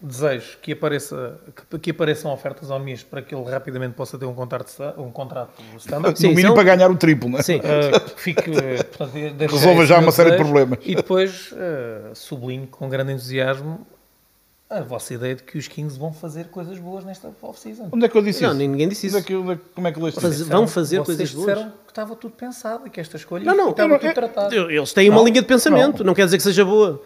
Desejo 0.01 0.57
que, 0.61 0.71
apareça, 0.71 1.37
que, 1.69 1.79
que 1.79 1.91
apareçam 1.91 2.31
ofertas 2.31 2.71
ao 2.71 2.79
Mies 2.79 3.03
para 3.03 3.21
que 3.21 3.35
ele 3.35 3.43
rapidamente 3.49 3.95
possa 3.95 4.17
ter 4.17 4.25
um 4.25 4.33
contrato, 4.33 4.71
um 4.97 5.11
contrato 5.11 5.51
standard. 5.77 6.17
Sim, 6.17 6.27
no 6.27 6.35
mínimo 6.35 6.47
são- 6.47 6.55
para 6.55 6.75
ganhar 6.75 6.89
o 6.89 6.95
triplo, 6.95 7.29
não 7.29 7.39
é? 7.39 7.43
Sim. 7.43 7.57
Uh, 7.57 7.99
que 8.15 8.21
fique, 8.21 8.49
uh, 8.49 8.85
portanto, 8.97 9.51
Resolva 9.51 9.85
já 9.85 9.99
uma 9.99 10.11
série 10.11 10.31
de 10.31 10.37
problemas. 10.37 10.79
E 10.83 10.95
depois 10.95 11.51
uh, 11.51 12.15
sublinho 12.15 12.67
com 12.67 12.87
grande 12.87 13.11
entusiasmo 13.13 13.85
a 14.69 14.81
vossa 14.81 15.15
ideia 15.15 15.33
de 15.35 15.41
que 15.41 15.57
os 15.57 15.67
Kings 15.67 15.97
vão 15.97 16.13
fazer 16.13 16.45
coisas 16.49 16.77
boas 16.77 17.03
nesta 17.03 17.31
off-season. 17.41 17.89
Onde 17.91 18.05
é 18.05 18.07
que 18.07 18.15
eu 18.15 18.21
disse 18.21 18.43
Não, 18.43 18.49
isso? 18.51 18.57
ninguém 18.59 18.87
disse 18.87 19.07
Onde 19.07 19.15
é 19.15 19.19
isso. 19.19 19.27
que, 19.27 19.35
onde 19.35 19.51
é 19.53 19.55
que- 19.55 19.61
como 19.73 19.87
é 19.87 19.91
que 19.91 19.99
leste 19.99 20.21
Faz- 20.21 20.35
isso? 20.35 20.45
vão 20.45 20.67
fazer 20.67 20.97
Vocês 20.99 21.17
coisas 21.17 21.33
boas. 21.33 21.47
disseram 21.47 21.71
que 21.85 21.91
estava 21.91 22.15
tudo 22.15 22.35
pensado 22.35 22.85
e 22.85 22.89
que 22.91 22.99
esta 23.01 23.17
escolha 23.17 23.43
Não, 23.43 23.55
não, 23.57 23.69
estava 23.71 23.87
eu 23.87 23.89
não- 23.93 23.97
tudo 23.97 24.07
eu- 24.09 24.13
tratado. 24.13 24.55
Eles 24.71 24.93
têm 24.93 25.09
uma 25.09 25.17
Não, 25.17 25.25
linha 25.25 25.41
de 25.41 25.47
pensamento, 25.47 26.03
não. 26.03 26.13
quer 26.13 26.25
dizer 26.25 26.37
que 26.37 26.43
seja 26.43 26.63
boa. 26.63 27.01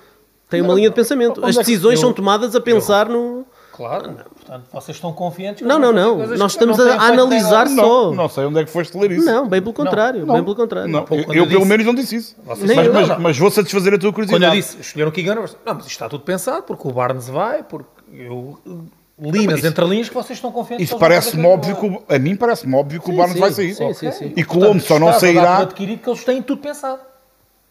Tem 0.54 0.62
uma 0.62 0.70
Não, 0.70 0.76
linha 0.76 0.90
de 0.90 0.96
pensamento. 0.96 1.44
As 1.44 1.56
é 1.56 1.60
decisões 1.60 1.96
eu- 1.96 2.02
são 2.02 2.14
tomadas 2.14 2.56
a 2.56 2.62
pensar 2.62 3.10
no. 3.10 3.44
Claro, 3.76 4.12
portanto, 4.36 4.66
vocês 4.72 4.96
estão 4.98 5.12
confiantes 5.12 5.66
Não, 5.66 5.80
não, 5.80 5.92
não. 5.92 6.28
Nós 6.38 6.52
estamos 6.52 6.78
não 6.78 6.92
a 6.92 7.08
analisar 7.08 7.68
só. 7.68 7.76
Não, 8.12 8.14
não 8.14 8.30
sei 8.30 8.46
onde 8.46 8.60
é 8.60 8.64
que 8.66 8.70
foste 8.70 8.96
ler 8.96 9.12
isso. 9.14 9.26
Não, 9.26 9.48
bem 9.48 9.60
pelo 9.64 9.74
contrário. 9.74 10.24
Não. 10.28 10.36
Bem 10.36 10.44
pelo 10.44 10.56
contrário. 10.56 10.88
Não, 10.92 11.00
eu, 11.10 11.18
eu 11.18 11.20
eu 11.22 11.28
pelo 11.48 11.48
disse- 11.48 11.66
menos 11.66 11.86
não 11.88 11.96
disse 11.96 12.16
isso. 12.18 12.36
Mas, 12.46 12.62
eu, 12.62 12.94
mas, 12.94 13.08
não. 13.10 13.20
mas 13.20 13.36
vou 13.40 13.50
satisfazer 13.50 13.92
a 13.96 13.98
tua 13.98 14.14
Quando 14.14 14.26
eu 14.32 14.34
curiosidade. 14.38 14.56
disse, 14.56 14.80
escolheram 14.80 15.10
o 15.10 15.12
Keegan 15.12 15.34
Rivers, 15.34 15.58
não, 15.66 15.74
mas 15.74 15.86
isto 15.86 15.92
está 15.94 16.08
tudo 16.08 16.24
pensado, 16.24 16.62
porque 16.62 16.88
o 16.88 16.92
Barnes 16.92 17.28
vai, 17.28 17.64
porque 17.64 17.90
eu 18.14 18.60
uh, 18.64 18.88
li 19.32 19.48
nas 19.48 19.64
entrelinhas 19.64 20.08
que 20.08 20.14
vocês 20.14 20.38
estão 20.38 20.52
confiantes 20.52 20.88
Isso 20.90 21.00
parece-me 21.00 21.48
óbvio 21.48 21.76
que 21.76 21.86
o, 21.88 22.04
a 22.08 22.20
mim 22.20 22.36
parece-me 22.36 22.76
óbvio 22.76 23.02
que 23.02 23.10
o 23.10 23.12
Sim, 23.12 23.18
Barnes 23.18 23.34
sim, 23.34 23.40
vai 23.42 23.52
sair. 23.54 23.74
sim, 23.74 23.94
sim, 23.96 24.12
sim. 24.12 24.34
E 24.38 24.46
que 24.46 24.56
o 24.56 24.60
Lombo 24.60 24.82
só 24.84 25.00
não 25.00 25.12
sairá. 25.14 25.58
adquirido 25.58 26.00
que 26.04 26.10
eles 26.12 26.24
têm 26.24 26.44
tudo 26.44 26.62
pensado. 26.62 27.00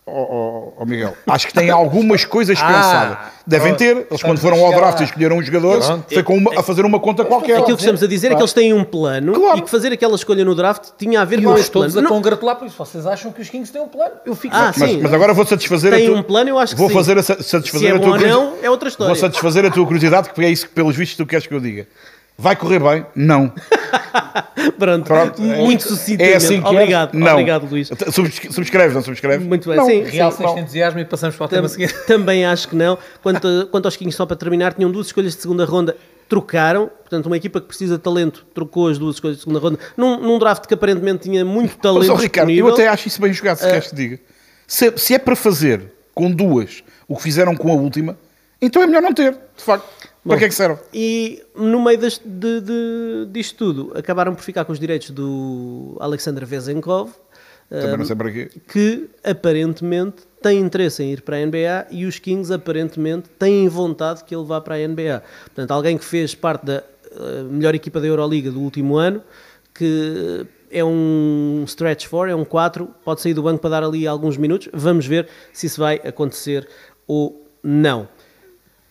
Ó, 0.04 0.72
ó, 0.78 0.84
Miguel, 0.84 1.14
acho 1.28 1.46
que 1.46 1.54
têm 1.54 1.70
algumas 1.70 2.24
coisas 2.24 2.58
Ah, 2.60 2.66
pensadas. 2.66 3.18
Devem 3.46 3.72
ter. 3.76 4.04
Eles 4.10 4.20
quando 4.20 4.38
foram 4.40 4.64
ao 4.64 4.72
draft 4.72 4.98
e 5.00 5.04
escolheram 5.04 5.36
um 5.36 5.42
jogador, 5.42 5.80
foi 6.12 6.22
com 6.24 6.36
uma- 6.36 6.58
a 6.58 6.62
fazer 6.62 6.84
uma 6.84 6.98
conta 6.98 7.24
qualquer. 7.24 7.58
Aquilo 7.58 7.76
que 7.76 7.82
estamos 7.82 8.02
a 8.02 8.06
dizer 8.08 8.32
é 8.32 8.34
que 8.34 8.40
eles 8.40 8.52
têm 8.52 8.72
um 8.74 8.82
plano 8.82 9.32
Claro. 9.32 9.58
e 9.58 9.62
que 9.62 9.70
fazer 9.70 9.92
aquela 9.92 10.16
escolha 10.16 10.44
no 10.44 10.56
draft 10.56 10.88
tinha 10.98 11.20
a 11.20 11.24
ver 11.24 11.38
E 11.38 11.42
com 11.44 11.50
todos 11.54 11.68
plano. 11.68 11.98
a 11.98 12.02
Não- 12.02 12.10
congratular 12.10 12.56
por 12.56 12.66
isso. 12.66 12.76
Vocês 12.76 13.06
acham 13.06 13.30
que 13.30 13.40
os 13.42 13.48
Kings 13.48 13.72
têm 13.72 13.80
um 13.80 13.86
plano? 13.86 14.14
Eu 14.26 14.34
fico 14.34 14.54
Ah, 14.56 14.72
Mas, 14.76 14.90
sim. 14.90 15.00
mas 15.00 15.14
agora 15.14 15.32
vou 15.32 15.46
satisfazer 15.46 15.92
Tem 15.92 16.06
a 16.06 16.10
tua... 16.10 16.18
um 16.18 16.22
plano, 16.24 16.50
eu 16.50 16.58
acho 16.58 16.74
que 16.74 16.80
vou 16.80 16.88
sim. 16.88 16.94
fazer 16.96 17.18
a 17.18 17.22
sa- 17.22 17.36
Se 17.36 17.44
satisfazer 17.44 17.90
é 17.90 17.94
a 17.94 17.98
bom 17.98 18.04
tua 18.04 18.12
ou 18.14 18.20
não, 18.20 18.54
é 18.60 18.68
outra 18.68 18.88
história. 18.88 19.14
Vou 19.14 19.20
satisfazer 19.20 19.64
a 19.64 19.70
tua 19.70 19.84
curiosidade, 19.86 20.28
porque 20.30 20.42
é 20.44 20.50
isso 20.50 20.66
que, 20.66 20.74
pelos 20.74 20.96
vistos, 20.96 21.16
tu 21.16 21.24
queres 21.26 21.46
que 21.46 21.54
eu 21.54 21.60
diga. 21.60 21.86
Vai 22.38 22.56
correr 22.56 22.78
bem? 22.80 23.06
Não. 23.14 23.52
Pronto. 24.78 25.04
Pronto. 25.06 25.40
Muito 25.42 25.84
é, 25.84 25.88
sucintamente. 25.88 26.32
é 26.32 26.36
assim 26.36 26.60
que 26.62 26.68
obrigado, 26.68 27.14
é? 27.14 27.18
Não. 27.18 27.32
obrigado, 27.32 27.68
Luís. 27.70 27.88
Subscre- 28.10 28.52
Subscreves, 28.52 28.94
não 28.94 29.02
subscreves? 29.02 29.46
Muito 29.46 29.68
bem, 29.68 29.76
Não. 29.78 29.86
sim. 29.86 30.02
Realça 30.02 30.44
este 30.44 30.60
entusiasmo 30.60 31.00
e 31.00 31.04
passamos 31.04 31.36
para 31.36 31.44
o 31.44 31.48
tema 31.48 31.68
seguinte. 31.68 31.94
Também 32.06 32.44
acho 32.44 32.68
que 32.68 32.76
não. 32.76 32.98
Quanto, 33.22 33.68
quanto 33.70 33.86
aos 33.86 33.96
Kings, 33.96 34.16
só 34.16 34.26
para 34.26 34.36
terminar, 34.36 34.74
tinham 34.74 34.90
duas 34.90 35.06
escolhas 35.06 35.34
de 35.36 35.42
segunda 35.42 35.64
ronda, 35.64 35.96
trocaram. 36.28 36.86
Portanto, 37.00 37.26
uma 37.26 37.36
equipa 37.36 37.60
que 37.60 37.66
precisa 37.68 37.96
de 37.96 38.02
talento 38.02 38.46
trocou 38.54 38.88
as 38.88 38.98
duas 38.98 39.16
escolhas 39.16 39.36
de 39.36 39.42
segunda 39.42 39.60
ronda 39.60 39.78
num, 39.96 40.18
num 40.20 40.38
draft 40.38 40.66
que 40.66 40.74
aparentemente 40.74 41.24
tinha 41.24 41.44
muito 41.44 41.72
Mas, 41.74 41.82
talento 41.82 42.12
ó, 42.12 42.14
Ricardo, 42.16 42.48
disponível. 42.48 42.68
eu 42.68 42.72
até 42.74 42.88
acho 42.88 43.08
isso 43.08 43.20
bem 43.20 43.32
jogado, 43.32 43.58
se 43.58 43.68
queres 43.68 43.88
que 43.88 43.94
diga. 43.94 44.18
Se, 44.66 44.92
se 44.96 45.14
é 45.14 45.18
para 45.18 45.36
fazer 45.36 45.92
com 46.14 46.30
duas 46.30 46.82
o 47.06 47.16
que 47.16 47.22
fizeram 47.22 47.54
com 47.54 47.70
a 47.70 47.74
última, 47.74 48.16
então 48.60 48.82
é 48.82 48.86
melhor 48.86 49.02
não 49.02 49.12
ter, 49.12 49.32
de 49.32 49.62
facto. 49.62 49.86
Para 50.30 50.38
que 50.38 50.44
é 50.44 50.48
que 50.48 50.54
serve? 50.54 50.80
E 50.94 51.42
no 51.56 51.82
meio 51.82 51.98
deste, 51.98 52.26
de, 52.26 52.60
de- 52.60 53.26
disto 53.30 53.56
tudo, 53.56 53.92
acabaram 53.96 54.34
por 54.34 54.42
ficar 54.42 54.64
com 54.64 54.72
os 54.72 54.78
direitos 54.78 55.10
do 55.10 55.96
Alexander 56.00 56.46
Vezenkov, 56.46 57.10
Também 57.68 57.96
não 57.98 58.04
sei 58.04 58.14
para 58.16 58.30
quê. 58.30 58.50
que 58.68 59.08
aparentemente 59.24 60.22
tem 60.42 60.58
interesse 60.60 61.02
em 61.02 61.12
ir 61.12 61.22
para 61.22 61.36
a 61.36 61.46
NBA 61.46 61.86
e 61.90 62.04
os 62.04 62.18
Kings 62.18 62.52
aparentemente 62.52 63.28
têm 63.38 63.68
vontade 63.68 64.24
que 64.24 64.34
ele 64.34 64.44
vá 64.44 64.60
para 64.60 64.74
a 64.76 64.78
NBA. 64.88 65.22
Portanto, 65.46 65.70
alguém 65.70 65.96
que 65.98 66.04
fez 66.04 66.34
parte 66.34 66.66
da 66.66 66.82
eh, 67.12 67.42
melhor 67.48 67.74
equipa 67.74 68.00
da 68.00 68.06
Euroliga 68.06 68.50
do 68.50 68.60
último 68.60 68.96
ano, 68.96 69.22
que 69.74 70.46
é 70.70 70.84
um 70.84 71.62
stretch 71.66 72.06
for, 72.06 72.28
é 72.28 72.34
um 72.34 72.44
4, 72.44 72.88
pode 73.04 73.20
sair 73.20 73.34
do 73.34 73.42
banco 73.42 73.60
para 73.60 73.70
dar 73.70 73.84
ali 73.84 74.06
alguns 74.06 74.36
minutos. 74.36 74.68
Vamos 74.72 75.06
ver 75.06 75.28
se 75.52 75.66
isso 75.66 75.80
vai 75.80 76.00
acontecer 76.04 76.68
ou 77.06 77.46
não. 77.62 78.08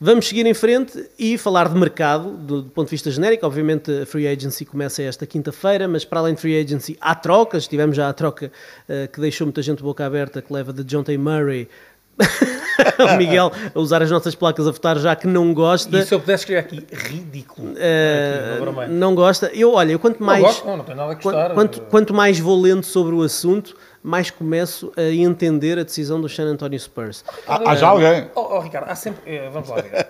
Vamos 0.03 0.27
seguir 0.27 0.47
em 0.47 0.53
frente 0.55 1.11
e 1.19 1.37
falar 1.37 1.69
de 1.69 1.77
mercado 1.77 2.31
do, 2.31 2.63
do 2.63 2.69
ponto 2.71 2.87
de 2.87 2.89
vista 2.89 3.11
genérico. 3.11 3.45
Obviamente 3.45 4.01
a 4.01 4.05
Free 4.07 4.27
Agency 4.27 4.65
começa 4.65 5.03
esta 5.03 5.27
quinta-feira, 5.27 5.87
mas 5.87 6.03
para 6.03 6.21
além 6.21 6.33
de 6.33 6.41
Free 6.41 6.59
Agency 6.59 6.97
há 6.99 7.13
trocas. 7.13 7.67
Tivemos 7.67 7.95
já 7.95 8.09
a 8.09 8.13
troca 8.13 8.51
eh, 8.89 9.05
que 9.05 9.21
deixou 9.21 9.45
muita 9.45 9.61
gente 9.61 9.83
boca 9.83 10.03
aberta, 10.03 10.41
que 10.41 10.51
leva 10.51 10.73
de 10.73 10.83
John 10.85 11.03
T. 11.03 11.15
Murray. 11.19 11.69
o 13.13 13.15
Miguel 13.15 13.51
a 13.75 13.79
usar 13.79 14.01
as 14.01 14.09
nossas 14.09 14.33
placas 14.33 14.67
a 14.67 14.71
votar 14.71 14.97
já 14.97 15.15
que 15.15 15.27
não 15.27 15.53
gosta. 15.53 15.99
E 15.99 16.03
se 16.03 16.15
eu 16.15 16.19
pudesse 16.19 16.45
escrever 16.45 16.61
aqui, 16.61 16.83
ridículo. 16.91 17.75
vermelho. 17.75 18.91
não 18.93 19.13
gosta. 19.13 19.51
Eu, 19.53 19.73
olha, 19.73 19.91
eu 19.91 19.99
quanto 19.99 20.19
Não 20.19 20.25
mais. 20.25 20.41
gosto, 20.41 20.65
não, 20.65 20.77
não 20.77 20.83
tenho 20.83 20.97
nada 20.97 21.11
a 21.11 21.13
gostar. 21.13 21.53
Quanto, 21.53 21.53
quanto, 21.53 21.81
quanto 21.91 22.13
mais 22.15 22.39
vou 22.39 22.59
lendo 22.59 22.83
sobre 22.83 23.13
o 23.13 23.21
assunto, 23.21 23.77
mais 24.03 24.31
começo 24.31 24.91
a 24.97 25.03
entender 25.11 25.77
a 25.77 25.83
decisão 25.83 26.19
do 26.19 26.27
San 26.27 26.45
Antonio 26.45 26.79
Spurs. 26.79 27.23
Há, 27.47 27.71
há 27.71 27.75
já 27.75 27.87
alguém. 27.89 28.29
Oh, 28.35 28.55
oh, 28.57 28.59
Ricardo, 28.59 28.89
há 28.89 28.95
sempre. 28.95 29.21
eh, 29.31 29.49
vamos 29.51 29.69
lá, 29.69 29.75
Ricardo. 29.77 30.07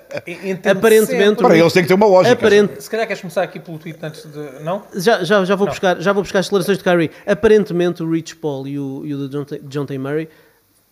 Aparentemente, 0.70 1.08
sempre- 1.08 1.36
Para 1.44 1.58
eles 1.58 1.74
tem 1.74 1.82
que 1.84 1.88
ter 1.88 1.94
uma 1.96 2.06
lógica. 2.06 2.34
Aparente, 2.34 2.82
Se 2.82 2.90
calhar 2.90 3.06
queres 3.08 3.22
começar 3.22 3.44
aqui 3.44 3.60
pelo 3.60 3.78
tweet 3.78 4.00
antes 4.02 4.24
de. 4.26 4.64
Não? 4.64 4.84
Já, 4.96 5.24
já, 5.24 5.44
já, 5.44 5.56
vou 5.56 5.68
buscar, 5.68 6.00
já 6.00 6.14
vou 6.14 6.24
buscar 6.24 6.40
as 6.40 6.46
declarações 6.46 6.78
de 6.78 6.84
Kyrie. 6.84 7.12
Aparentemente, 7.26 8.02
o 8.02 8.10
Rich 8.10 8.36
Paul 8.38 8.68
e 8.68 8.80
o, 8.80 9.02
e 9.06 9.14
o 9.14 9.28
John, 9.30 9.44
T- 9.44 9.60
John 9.66 9.86
T. 9.86 9.98
Murray 9.98 10.30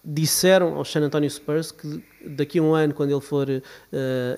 disseram 0.03 0.75
aos 0.77 0.91
San 0.91 1.01
Antonio 1.01 1.29
Spurs 1.29 1.71
que 1.71 2.01
daqui 2.25 2.59
a 2.59 2.61
um 2.61 2.73
ano, 2.73 2.93
quando 2.93 3.11
ele 3.11 3.21
for 3.21 3.47
eh, 3.49 3.61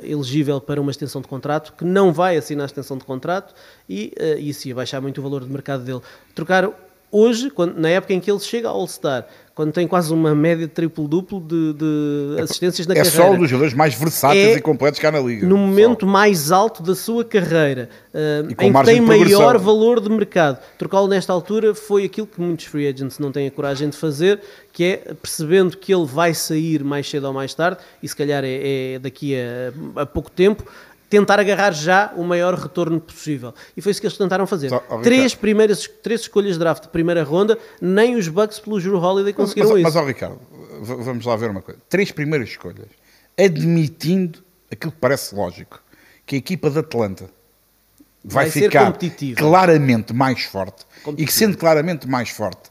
elegível 0.03 0.59
para 0.59 0.81
uma 0.81 0.89
extensão 0.91 1.21
de 1.21 1.27
contrato, 1.27 1.73
que 1.73 1.85
não 1.85 2.11
vai 2.11 2.35
assinar 2.35 2.63
a 2.63 2.65
extensão 2.65 2.97
de 2.97 3.05
contrato 3.05 3.53
e 3.87 4.11
eh, 4.17 4.37
isso 4.39 4.67
ia 4.67 4.75
baixar 4.75 4.99
muito 5.01 5.19
o 5.19 5.23
valor 5.23 5.43
de 5.45 5.51
mercado 5.51 5.83
dele. 5.83 6.01
Trocaram 6.33 6.73
hoje, 7.11 7.49
quando- 7.49 7.77
na 7.79 7.89
época 7.89 8.13
em 8.13 8.19
que 8.19 8.31
ele 8.31 8.39
chega 8.39 8.67
ao 8.69 8.75
All-Star, 8.79 9.25
quando 9.53 9.73
tem 9.73 9.85
quase 9.85 10.13
uma 10.13 10.33
média 10.33 10.65
triplo-duplo 10.67 11.39
de, 11.41 11.73
de 11.73 12.41
assistências 12.41 12.87
na 12.87 12.93
É 12.93 12.97
carreira. 13.03 13.15
só 13.17 13.31
um 13.31 13.37
dos 13.37 13.49
jogadores 13.49 13.73
mais 13.73 13.93
versáteis 13.93 14.55
É 14.55 14.57
e 14.57 14.61
completos 14.61 14.97
que 14.99 15.05
há 15.05 15.11
na 15.11 15.19
liga. 15.19 15.45
no 15.45 15.55
Só. 15.55 15.61
momento 15.61 16.07
mais 16.07 16.51
alto 16.53 16.81
da 16.81 16.95
sua 16.95 17.23
carreira, 17.25 17.89
uh, 18.13 18.55
com 18.55 18.63
em 18.63 18.73
que 18.73 18.83
tem 18.85 19.01
maior 19.01 19.57
valor 19.57 19.99
de 19.99 20.09
mercado. 20.09 20.57
Trocá-lo 20.77 21.07
nesta 21.07 21.33
altura 21.33 21.75
foi 21.75 22.05
aquilo 22.05 22.25
que 22.27 22.39
muitos 22.39 22.65
free 22.65 22.87
agents 22.87 23.19
não 23.19 23.29
têm 23.31 23.45
a 23.47 23.51
coragem 23.51 23.89
de 23.89 23.97
fazer, 23.97 24.39
que 24.71 24.83
é 24.85 24.97
percebendo 25.21 25.77
que 25.77 25.93
ele 25.93 26.05
vai 26.05 26.33
sair 26.33 26.81
mais 26.83 27.07
cedo 27.09 27.27
ou 27.27 27.33
mais 27.33 27.53
tarde, 27.53 27.77
e 28.01 28.07
se 28.07 28.15
calhar 28.15 28.43
é, 28.45 28.93
é 28.95 28.99
daqui 28.99 29.35
a, 29.35 30.01
a 30.01 30.05
pouco 30.05 30.31
tempo, 30.31 30.63
tentar 31.11 31.41
agarrar 31.41 31.73
já 31.73 32.13
o 32.15 32.23
maior 32.23 32.53
retorno 32.55 32.99
possível. 32.99 33.53
E 33.75 33.81
foi 33.81 33.91
isso 33.91 33.99
que 33.99 34.07
eles 34.07 34.17
tentaram 34.17 34.47
fazer. 34.47 34.69
Só, 34.69 34.79
três 35.03 35.35
primeiras 35.35 35.85
três 36.01 36.21
escolhas 36.21 36.53
de 36.53 36.59
draft 36.59 36.83
de 36.83 36.87
primeira 36.87 37.21
ronda, 37.21 37.59
nem 37.81 38.15
os 38.15 38.29
Bucks 38.29 38.59
pelo 38.59 38.79
Drew 38.79 38.97
Holiday 38.97 39.33
Mas, 39.37 39.53
conseguiram 39.53 39.69
mas, 39.71 39.77
isso. 39.79 39.83
mas, 39.83 39.95
ó, 39.97 40.05
Ricardo, 40.05 40.39
vamos 40.81 41.25
lá 41.25 41.35
ver 41.35 41.49
uma 41.49 41.61
coisa. 41.61 41.81
Três 41.89 42.13
primeiras 42.13 42.47
escolhas, 42.47 42.87
admitindo 43.37 44.39
aquilo 44.71 44.93
que 44.93 44.99
parece 44.99 45.35
lógico, 45.35 45.83
que 46.25 46.35
a 46.35 46.37
equipa 46.37 46.69
de 46.69 46.79
Atlanta 46.79 47.29
vai, 48.23 48.45
Vai 48.45 48.51
ficar 48.51 48.93
claramente 49.35 50.13
mais 50.13 50.43
forte 50.43 50.85
e 51.17 51.25
que 51.25 51.33
sendo 51.33 51.57
claramente 51.57 52.07
mais 52.07 52.29
forte 52.29 52.69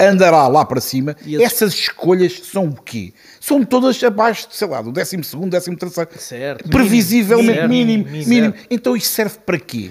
andará 0.00 0.48
lá 0.48 0.64
para 0.64 0.80
cima. 0.80 1.14
E 1.26 1.36
as- 1.36 1.42
Essas 1.42 1.74
escolhas 1.74 2.40
são 2.44 2.66
o 2.68 2.74
quê? 2.74 3.12
São 3.40 3.62
todas 3.64 4.02
abaixo, 4.02 4.46
sei 4.50 4.66
lá, 4.68 4.80
do 4.80 4.90
12 4.90 5.22
segundo, 5.22 5.50
13 5.50 5.76
terceiro. 5.76 6.10
Certo. 6.16 6.68
Previsivelmente 6.70 7.52
Certo. 7.54 7.68
mínimo, 7.68 8.04
Mínimo. 8.04 8.28
mínimo. 8.28 8.54
Então 8.70 8.96
isso 8.96 9.12
serve 9.12 9.38
para 9.44 9.58
quê? 9.58 9.90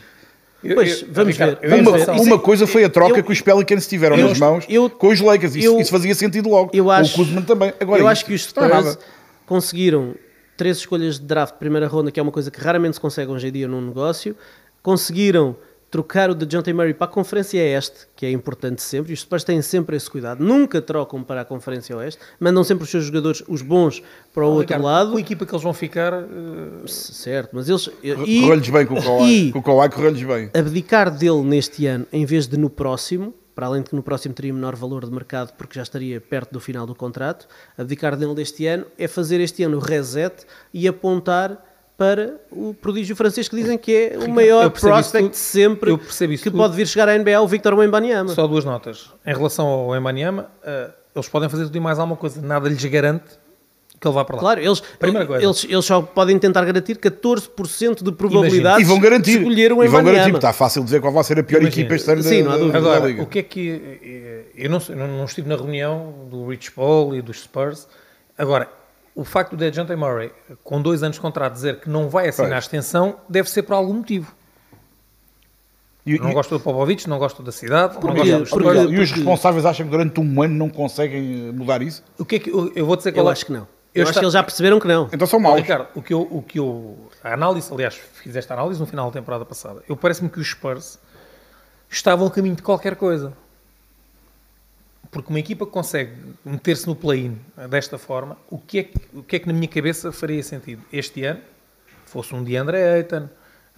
Eu- 0.63 0.75
Pois, 0.75 1.03
eu- 1.03 1.07
vamos 1.11 1.37
ver. 1.37 1.57
Uma, 1.81 1.97
ver. 1.97 2.09
uma 2.21 2.37
coisa 2.39 2.67
foi 2.67 2.83
a 2.83 2.89
troca 2.89 3.19
eu- 3.19 3.23
que 3.23 3.31
os 3.31 3.39
Pelicans 3.41 3.87
tiveram 3.87 4.17
eu- 4.17 4.27
nas 4.29 4.37
mãos 4.39 4.65
eu- 4.67 4.89
com 4.89 5.07
os 5.07 5.21
Lakers. 5.21 5.55
Isso, 5.55 5.67
eu- 5.67 5.79
isso 5.79 5.91
fazia 5.91 6.13
sentido 6.15 6.49
logo. 6.49 6.71
Eu 6.73 6.91
acho, 6.91 7.13
o 7.13 7.15
Kuzma 7.15 7.41
também. 7.43 7.71
Agora, 7.79 8.01
eu 8.01 8.05
isto 8.05 8.11
acho 8.11 8.25
que 8.25 8.33
os 8.33 8.41
é 8.45 8.49
Spurs 8.49 8.97
conseguiram 9.45 10.15
três 10.57 10.77
escolhas 10.77 11.17
de 11.19 11.25
draft 11.25 11.53
de 11.53 11.59
primeira 11.59 11.87
ronda, 11.87 12.11
que 12.11 12.19
é 12.19 12.23
uma 12.23 12.31
coisa 12.31 12.51
que 12.51 12.59
raramente 12.59 12.95
se 12.95 12.99
consegue 12.99 13.31
hoje 13.31 13.47
em 13.47 13.51
dia 13.51 13.67
num 13.67 13.79
negócio. 13.79 14.35
Conseguiram 14.81 15.55
trocar 15.91 16.29
o 16.29 16.35
de 16.35 16.45
John 16.45 16.61
T. 16.61 16.71
Murray 16.71 16.93
para 16.93 17.05
a 17.05 17.09
Conferência 17.09 17.57
Este, 17.59 18.07
que 18.15 18.23
é 18.25 18.31
importante 18.31 18.81
sempre, 18.81 19.11
e 19.11 19.13
os 19.13 19.21
Spurs 19.21 19.43
têm 19.43 19.59
sempre 19.61 19.95
esse 19.97 20.07
cuidado. 20.09 20.43
Nunca 20.43 20.81
trocam 20.81 21.23
para 21.23 21.41
a 21.41 21.45
Conferência 21.45 21.97
Oeste, 21.97 22.21
mandam 22.39 22.63
sempre 22.63 22.83
os 22.83 22.89
seus 22.91 23.05
jogadores, 23.05 23.43
os 23.47 23.63
bons, 23.63 24.03
para 24.31 24.43
o 24.43 24.49
outro 24.49 24.61
Ricardo, 24.61 24.83
lado. 24.83 25.11
Com 25.11 25.17
a 25.17 25.19
equipa 25.21 25.45
que 25.47 25.51
eles 25.51 25.63
vão 25.63 25.73
ficar. 25.73 26.13
eh, 26.13 26.25
Certo, 26.85 27.49
mas 27.53 27.67
eles. 27.67 27.87
Correu-lhes 27.87 28.69
bem 28.69 28.85
com 28.85 28.93
o 28.93 29.03
Kawhi. 29.03 29.51
Com 29.51 29.59
o 29.59 29.63
Kawhi 29.63 29.89
correu-lhes 29.89 30.23
bem. 30.23 30.51
abdicar 30.53 31.09
dele 31.09 31.41
neste 31.41 31.87
ano 31.87 32.05
em 32.13 32.23
vez 32.23 32.47
de 32.47 32.55
no 32.55 32.69
próximo, 32.69 33.33
para 33.55 33.65
além 33.65 33.81
de 33.81 33.89
que 33.89 33.95
no 33.95 34.03
próximo 34.03 34.33
teria 34.33 34.53
menor 34.53 34.75
valor 34.75 35.05
de 35.05 35.11
mercado 35.11 35.53
porque 35.57 35.75
já 35.75 35.81
estaria 35.83 36.21
perto 36.21 36.51
do 36.51 36.59
final 36.59 36.85
do 36.85 36.93
contrato, 36.95 37.47
abdicar 37.77 38.15
dele 38.15 38.35
deste 38.35 38.65
ano 38.67 38.85
é 38.97 39.07
fazer 39.07 39.41
este 39.41 39.63
ano 39.63 39.77
o 39.77 39.79
reset 39.79 40.45
e 40.73 40.87
apontar 40.87 41.65
para 41.99 42.35
o 42.49 42.73
prodígio 42.73 43.13
francês 43.15 43.49
que 43.49 43.55
dizem 43.57 43.77
que 43.77 43.93
é 43.93 44.17
o 44.17 44.29
maior 44.29 44.63
eu 44.63 44.71
prospect 44.71 45.27
tudo. 45.27 45.33
sempre 45.35 45.91
Eu 45.91 45.97
que 45.97 46.37
tudo. 46.43 46.57
pode 46.57 46.73
vir 46.75 46.87
chegar 46.87 47.09
à 47.09 47.17
NBA, 47.17 47.41
o 47.41 47.47
Victor 47.47 47.73
Wembanyama. 47.73 48.29
Só 48.29 48.47
duas 48.47 48.63
notas. 48.63 49.11
Em 49.25 49.33
relação 49.35 49.67
ao 49.67 49.95
Embanyama, 49.95 50.47
eh, 50.63 50.89
eles 51.13 51.27
podem 51.27 51.49
fazer 51.49 51.65
tudo 51.65 51.75
e 51.75 51.79
mais 51.81 51.99
alguma 51.99 52.15
coisa. 52.15 52.41
Nada 52.41 52.69
lhes 52.69 52.83
garante 52.85 53.25
que 53.99 54.07
ele 54.07 54.15
vá 54.15 54.23
para 54.23 54.37
lá. 54.37 54.39
Claro, 54.39 54.61
eles, 54.61 54.79
Primeira 54.97 55.27
coisa. 55.27 55.43
eles, 55.45 55.65
eles 55.65 55.83
só 55.83 56.01
podem 56.01 56.39
tentar 56.39 56.63
garantir 56.63 56.95
14% 56.97 58.01
de 58.01 58.11
probabilidade 58.13 58.81
E 58.81 58.85
vão 58.85 58.97
garantir. 58.97 59.31
de 59.33 59.37
escolher 59.39 59.73
o 59.73 59.83
e 59.83 59.87
vão 59.89 60.01
garantir, 60.01 60.35
está 60.35 60.53
fácil 60.53 60.85
dizer 60.85 61.01
qual 61.01 61.11
vai 61.11 61.23
ser 61.25 61.37
a 61.37 61.43
pior 61.43 61.59
Imagina. 61.61 61.81
equipa 61.81 61.95
este 61.95 62.09
ano 62.11 62.23
Sim, 62.23 62.43
da, 62.43 62.45
não 62.45 62.51
há 62.51 62.53
da- 62.53 62.59
dúvida. 62.59 62.81
da 62.81 62.87
Agora, 62.95 63.07
Liga. 63.07 63.23
o 63.23 63.25
que 63.25 63.39
é 63.39 63.43
que. 63.43 63.99
eh, 64.01 64.43
Eu 64.55 64.69
não, 64.69 64.79
sei- 64.79 64.95
não, 64.95 65.05
não 65.05 65.25
estive 65.25 65.49
na 65.49 65.55
reunião 65.57 66.13
do 66.31 66.47
Rich 66.47 66.71
Paul 66.71 67.13
e 67.13 67.21
dos 67.21 67.41
Spurs. 67.41 67.87
Agora, 68.37 68.69
o 69.19 69.23
facto 69.25 69.51
de 69.57 69.69
Dejounte 69.69 69.95
Murray, 69.95 70.31
com 70.63 70.81
dois 70.81 71.03
anos 71.03 71.15
de 71.17 71.21
contrato, 71.21 71.53
dizer 71.53 71.79
que 71.81 71.89
não 71.89 72.07
vai 72.09 72.29
assinar 72.29 72.53
a 72.53 72.59
extensão, 72.59 73.17
deve 73.27 73.49
ser 73.49 73.63
por 73.63 73.73
algum 73.73 73.93
motivo. 73.95 74.33
E, 76.05 76.17
Não 76.17 76.29
e- 76.29 76.33
gosto 76.33 76.57
do 76.57 76.59
Popovich, 76.59 77.07
não 77.07 77.19
gosto 77.19 77.43
da 77.43 77.51
cidade, 77.51 77.95
não 77.95 78.01
Porque- 78.01 78.17
gosto 78.19 78.39
dos 78.39 78.49
porque- 78.49 78.69
Spurs. 78.69 78.79
e 78.91 78.99
os 78.99 79.09
porque- 79.09 79.15
responsáveis 79.21 79.65
acham 79.65 79.85
que 79.85 79.91
durante 79.91 80.19
um 80.19 80.41
ano 80.41 80.55
não 80.55 80.69
conseguem 80.69 81.51
mudar 81.51 81.81
isso? 81.81 82.03
O 82.17 82.25
que 82.25 82.37
é 82.37 82.39
que 82.39 82.49
eu, 82.49 82.71
eu 82.75 82.85
vou 82.85 82.95
dizer 82.95 83.11
qual 83.11 83.25
Eu 83.25 83.29
é- 83.29 83.33
acho 83.33 83.45
que 83.45 83.51
não. 83.51 83.59
Eu 83.93 84.01
Eu, 84.01 84.03
acho 84.03 84.11
está- 84.11 84.19
que 84.21 84.25
eles 84.25 84.33
já 84.33 84.43
perceberam 84.43 84.79
que 84.79 84.87
não. 84.87 85.09
Então 85.11 85.27
são 85.27 85.39
maus. 85.39 85.57
Ricardo, 85.59 85.87
o 85.95 86.01
que 86.01 86.13
eu, 86.13 86.21
o 86.21 86.41
que 86.41 86.57
eu, 86.59 86.97
a 87.23 87.33
análise, 87.33 87.71
aliás, 87.73 87.95
fiz 88.13 88.35
esta 88.35 88.53
análise 88.53 88.79
no 88.79 88.85
final 88.85 89.07
da 89.11 89.19
temporada 89.19 89.43
passada. 89.45 89.83
Eu 89.89 89.97
parece-me 89.97 90.29
que 90.29 90.39
os 90.39 90.47
Spurs 90.47 90.97
estavam 91.89 92.27
a 92.27 92.31
caminho 92.31 92.55
de 92.55 92.61
qualquer 92.61 92.95
coisa. 92.95 93.33
Porque 95.11 95.29
uma 95.29 95.39
equipa 95.39 95.65
que 95.65 95.71
consegue 95.71 96.11
meter-se 96.45 96.87
no 96.87 96.95
play-in 96.95 97.37
desta 97.69 97.97
forma, 97.97 98.37
o 98.49 98.59
que, 98.59 98.79
é 98.79 98.83
que, 98.83 98.99
o 99.13 99.23
que 99.23 99.35
é 99.37 99.39
que 99.39 99.47
na 99.47 99.53
minha 99.53 99.67
cabeça 99.67 100.11
faria 100.11 100.43
sentido? 100.43 100.83
Este 100.93 101.23
ano, 101.23 101.39
fosse 102.05 102.33
um 102.35 102.43
DeAndre 102.43 102.77
Ayton, 102.77 103.27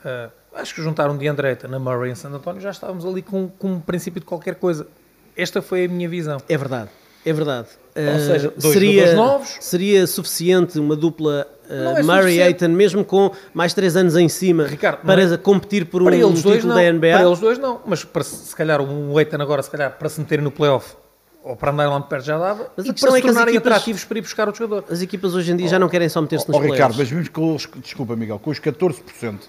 eh, 0.04 0.30
acho 0.56 0.76
que 0.76 0.82
juntar 0.82 1.10
um 1.10 1.16
DeAndre 1.16 1.48
Ayton 1.48 1.70
na 1.70 1.80
Murray 1.80 2.12
em 2.12 2.16
San 2.16 2.32
António, 2.32 2.62
já 2.62 2.72
estávamos 2.72 3.06
ali 3.06 3.22
com, 3.22 3.48
com 3.48 3.74
um 3.74 3.80
princípio 3.80 4.20
de 4.20 4.26
qualquer 4.26 4.56
coisa. 4.56 4.88
Esta 5.36 5.62
foi 5.62 5.86
a 5.86 5.88
minha 5.88 6.10
visão. 6.10 6.38
É 6.50 6.58
verdade, 6.58 6.90
é 7.26 7.32
verdade. 7.32 7.70
Ou 7.96 8.20
seja, 8.20 8.54
dois 8.58 8.74
seria, 8.74 9.16
novos. 9.16 9.58
seria 9.62 10.08
suficiente 10.08 10.80
uma 10.80 10.98
dupla 10.98 11.48
uh, 11.70 11.98
é 11.98 12.04
Murray. 12.04 12.42
Ayton, 12.42 12.70
mesmo 12.70 13.06
com 13.06 13.32
mais 13.54 13.74
3 13.74 13.96
anos 13.96 14.18
em 14.18 14.28
cima, 14.28 14.66
Ricardo, 14.66 15.06
para 15.06 15.22
é- 15.22 15.38
competir 15.38 15.86
por 15.86 16.04
Para 16.04 16.16
um 16.28 16.34
título 16.34 16.68
não. 16.68 16.76
da 16.76 16.92
NBA. 16.92 17.18
Para 17.18 17.26
eles 17.26 17.40
dois 17.40 17.58
não. 17.58 17.82
Mas 17.86 18.04
para, 18.04 18.24
se 18.24 18.54
calhar 18.54 18.82
um 18.82 19.18
Eitan 19.18 19.42
agora, 19.42 19.64
se 19.64 19.70
calhar, 19.70 19.98
para 19.98 20.10
se 20.10 20.20
meterem 20.20 20.44
no 20.44 20.52
playoff 20.52 21.01
ou 21.44 21.56
para 21.56 21.72
andarem 21.72 21.92
lá 21.92 22.00
de 22.00 22.08
perto 22.08 22.26
já 22.26 22.38
dava. 22.38 22.72
Mas 22.78 22.86
e 22.86 22.94
para 22.94 23.10
é 23.10 23.12
se 23.14 23.22
que 23.22 23.28
as 23.28 23.34
tornarem 23.34 23.56
equipas- 23.56 23.72
atrativos 23.74 24.04
para 24.06 24.18
ir 24.18 24.22
buscar 24.22 24.48
outro 24.48 24.64
jogador. 24.64 24.92
As 24.92 25.02
equipas 25.02 25.34
hoje 25.36 25.52
em 25.52 25.56
dia 25.56 25.68
já 25.68 25.80
não 25.80 25.90
querem 25.90 26.08
só 26.10 26.22
meter-se 26.22 26.46
Ó 26.50 26.52
nos 26.52 26.62
Ricardo, 26.62 26.78
playoffs. 26.96 26.98
mas 27.00 27.10
vimos 27.10 27.30
com 27.30 27.56
os, 27.56 27.68
desculpa 27.84 28.16
Miguel, 28.16 28.40
com 28.40 28.50
os 28.52 28.60
14%, 28.60 29.40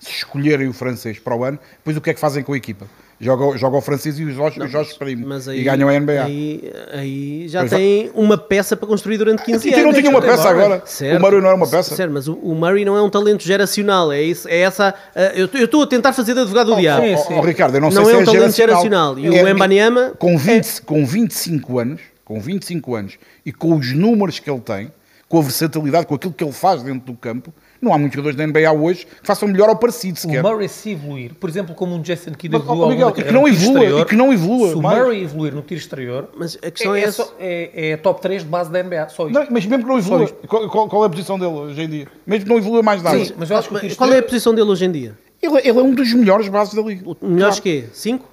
se 0.00 0.10
escolherem 0.10 0.66
o 0.66 0.72
francês 0.72 1.18
para 1.20 1.36
o 1.36 1.44
ano, 1.44 1.58
depois 1.78 1.96
o 1.96 2.00
que 2.00 2.10
é 2.10 2.14
que 2.14 2.20
fazem 2.20 2.42
com 2.42 2.52
a 2.52 2.56
equipa? 2.56 2.86
Joga, 3.22 3.58
joga 3.58 3.76
o 3.76 3.80
francês 3.82 4.18
e 4.18 4.24
os 4.24 4.34
Jorge, 4.34 4.58
Primo 4.98 5.26
e 5.54 5.62
ganham 5.62 5.90
a 5.90 6.00
NBA. 6.00 6.24
Aí, 6.24 6.72
aí 6.90 7.48
já 7.48 7.60
Pois 7.60 7.72
é. 7.74 7.76
tem 7.76 8.10
uma 8.14 8.38
peça 8.38 8.74
para 8.74 8.88
construir 8.88 9.18
durante 9.18 9.42
15 9.42 9.68
E 9.68 9.74
anos. 9.74 9.84
não 9.84 9.92
tinha 9.92 10.10
uma 10.10 10.22
peça 10.22 10.48
agora. 10.48 10.82
Certo. 10.86 11.18
O 11.18 11.20
Murray 11.20 11.38
não 11.42 11.48
era 11.48 11.54
uma 11.56 11.68
peça. 11.68 11.94
Certo, 11.94 12.10
mas 12.10 12.26
o, 12.26 12.32
o 12.36 12.54
Murray 12.54 12.82
não 12.82 12.96
é 12.96 13.02
um 13.02 13.10
talento 13.10 13.42
geracional. 13.44 14.10
É, 14.10 14.22
isso, 14.22 14.48
é 14.48 14.60
essa. 14.60 14.94
uh, 15.14 15.18
eu 15.38 15.50
eu 15.52 15.64
estou 15.66 15.82
a 15.82 15.86
tentar 15.86 16.14
fazer 16.14 16.32
de 16.32 16.40
advogado 16.40 16.74
do 16.74 16.80
diabo. 16.80 17.04
sim, 17.06 17.12
Ó, 17.14 17.18
sim. 17.18 17.34
ó, 17.34 17.40
Ricardo, 17.42 17.74
eu 17.74 17.80
não, 17.82 17.90
Não 17.90 18.04
sei 18.06 18.14
é 18.14 18.16
se 18.16 18.16
um 18.16 18.22
é 18.22 18.24
talento 18.38 18.56
geracional. 18.56 19.18
E 19.18 19.28
o 19.28 19.34
É- 19.34 19.50
Embanyama 19.50 20.14
com, 20.18 20.38
20, 20.38 20.80
com 20.80 21.04
25 21.04 21.78
anos, 21.78 22.00
com 22.24 22.40
25 22.40 22.94
anos 22.94 23.18
e 23.44 23.52
com 23.52 23.76
os 23.76 23.92
números 23.92 24.38
que 24.38 24.50
ele 24.50 24.60
tem, 24.60 24.90
com 25.28 25.38
a 25.38 25.42
versatilidade, 25.42 26.06
com 26.06 26.14
aquilo 26.14 26.32
que 26.32 26.42
ele 26.42 26.52
faz 26.54 26.82
dentro 26.82 27.00
do 27.12 27.14
campo, 27.18 27.52
não 27.80 27.92
há 27.94 27.98
muitos 27.98 28.16
jogadores 28.16 28.36
da 28.36 28.46
NBA 28.46 28.72
hoje 28.72 29.06
que 29.06 29.26
façam 29.26 29.48
melhor 29.48 29.68
ou 29.68 29.76
parecido 29.76 30.16
O 30.18 30.20
sequer. 30.20 30.42
Murray 30.42 30.68
se 30.68 30.90
evoluir, 30.90 31.34
por 31.34 31.48
exemplo, 31.48 31.74
como 31.74 31.94
um 31.94 32.00
Jason 32.02 32.32
Kidd 32.32 32.56
Mas, 32.58 32.68
ao 32.68 32.88
Miguel, 32.88 33.08
e 33.10 33.12
que 33.12 33.32
não 33.32 33.48
evolua, 33.48 33.74
exterior, 33.78 34.00
e 34.00 34.04
que 34.04 34.16
não 34.16 34.32
evolua 34.32 34.68
Se 34.68 34.74
o. 34.74 34.82
Murray 34.82 35.22
evoluir 35.22 35.54
no 35.54 35.62
tiro 35.62 35.80
exterior, 35.80 36.28
Mas 36.36 36.56
a 36.62 36.70
questão 36.70 36.94
é, 36.94 37.00
é, 37.00 37.04
essa. 37.04 37.24
só- 37.24 37.34
é, 37.38 37.90
é 37.92 37.96
top 37.96 38.20
3 38.20 38.42
de 38.42 38.48
base 38.48 38.70
da 38.70 38.82
NBA. 38.82 39.08
Só 39.08 39.26
isto. 39.26 39.34
Não, 39.38 39.46
mas 39.50 39.64
mesmo 39.66 39.82
que 39.84 39.88
não 39.90 39.98
evolua, 39.98 40.28
qual, 40.46 40.68
qual- 40.68 40.88
qual 40.88 41.02
é 41.04 41.06
a 41.06 41.10
posição 41.10 41.38
dele 41.38 41.52
hoje 41.52 41.80
em 41.82 41.88
dia? 41.88 42.08
Mesmo 42.26 42.44
que 42.44 42.50
não 42.50 42.58
evolua 42.58 42.82
mais 42.82 43.02
nada. 43.02 43.24
Sim, 43.24 43.32
mas 43.36 43.50
eu 43.50 43.56
acho 43.56 43.68
que 43.68 43.74
o 43.74 43.80
tiro 43.80 43.96
Qual 43.96 44.12
é 44.12 44.18
a 44.18 44.22
posição 44.22 44.54
dele 44.54 44.68
hoje 44.68 44.84
em 44.84 44.92
dia? 44.92 45.18
Ele, 45.42 45.56
ele 45.58 45.68
é 45.78 45.82
um 45.82 45.94
dos 45.94 46.12
melhores 46.12 46.48
bases 46.48 46.74
da 46.74 46.82
liga. 46.82 47.16
Melhores 47.22 47.60
que 47.60 47.84
5? 47.94 48.28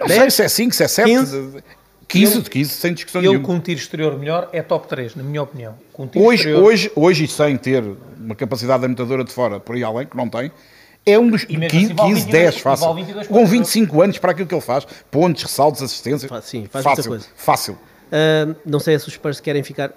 Não 0.00 0.08
sei 0.08 0.30
se 0.30 0.42
é 0.42 0.48
5, 0.48 0.74
se 0.74 0.82
é 0.84 0.88
7. 0.88 1.10
15? 2.08 2.26
15, 2.34 2.42
de 2.44 2.50
15, 2.50 2.70
sem 2.70 2.94
discussão 2.94 3.20
Ele 3.20 3.28
nenhuma. 3.30 3.46
com 3.46 3.54
um 3.54 3.60
tiro 3.60 3.78
exterior 3.80 4.18
melhor 4.18 4.48
é 4.52 4.62
top 4.62 4.86
3, 4.88 5.16
na 5.16 5.22
minha 5.22 5.42
opinião. 5.42 5.74
Com 5.92 6.04
um 6.04 6.06
tiro 6.06 6.24
Hoje, 6.24 6.36
exterior, 6.48 6.62
hoje, 6.64 6.92
hoje, 6.94 7.24
e 7.24 7.28
sem 7.28 7.56
ter 7.56 7.82
uma 8.18 8.34
capacidade 8.34 8.82
limitadora 8.82 9.24
de 9.24 9.32
fora 9.32 9.58
por 9.58 9.74
aí 9.74 9.82
além, 9.82 10.06
que 10.06 10.16
não 10.16 10.28
tem, 10.28 10.52
é 11.04 11.18
um 11.18 11.28
dos 11.30 11.44
E 11.48 11.56
mesmo 11.56 11.70
15, 11.70 11.84
assim 11.86 11.94
vale 11.94 12.08
15 12.14 12.24
22, 12.26 12.42
10 12.52 12.58
fácil. 12.62 12.86
vale 12.86 12.96
22 13.00 13.26
Com 13.28 13.34
pontos. 13.34 13.50
25 13.50 14.02
anos 14.02 14.18
para 14.18 14.30
aquilo 14.32 14.46
que 14.48 14.54
ele 14.54 14.60
faz, 14.60 14.86
pontos, 15.10 15.42
ressaltos, 15.42 15.82
assistências. 15.82 16.30
Sim, 16.44 16.66
faz 16.70 16.84
muita 16.84 16.96
fácil, 16.96 17.10
coisa. 17.10 17.26
fácil. 17.36 17.78
Ah, 18.12 18.54
não 18.64 18.78
sei 18.80 18.98
se 18.98 19.08
os 19.08 19.14
Spurs 19.14 19.40
querem 19.40 19.62
ficar 19.64 19.92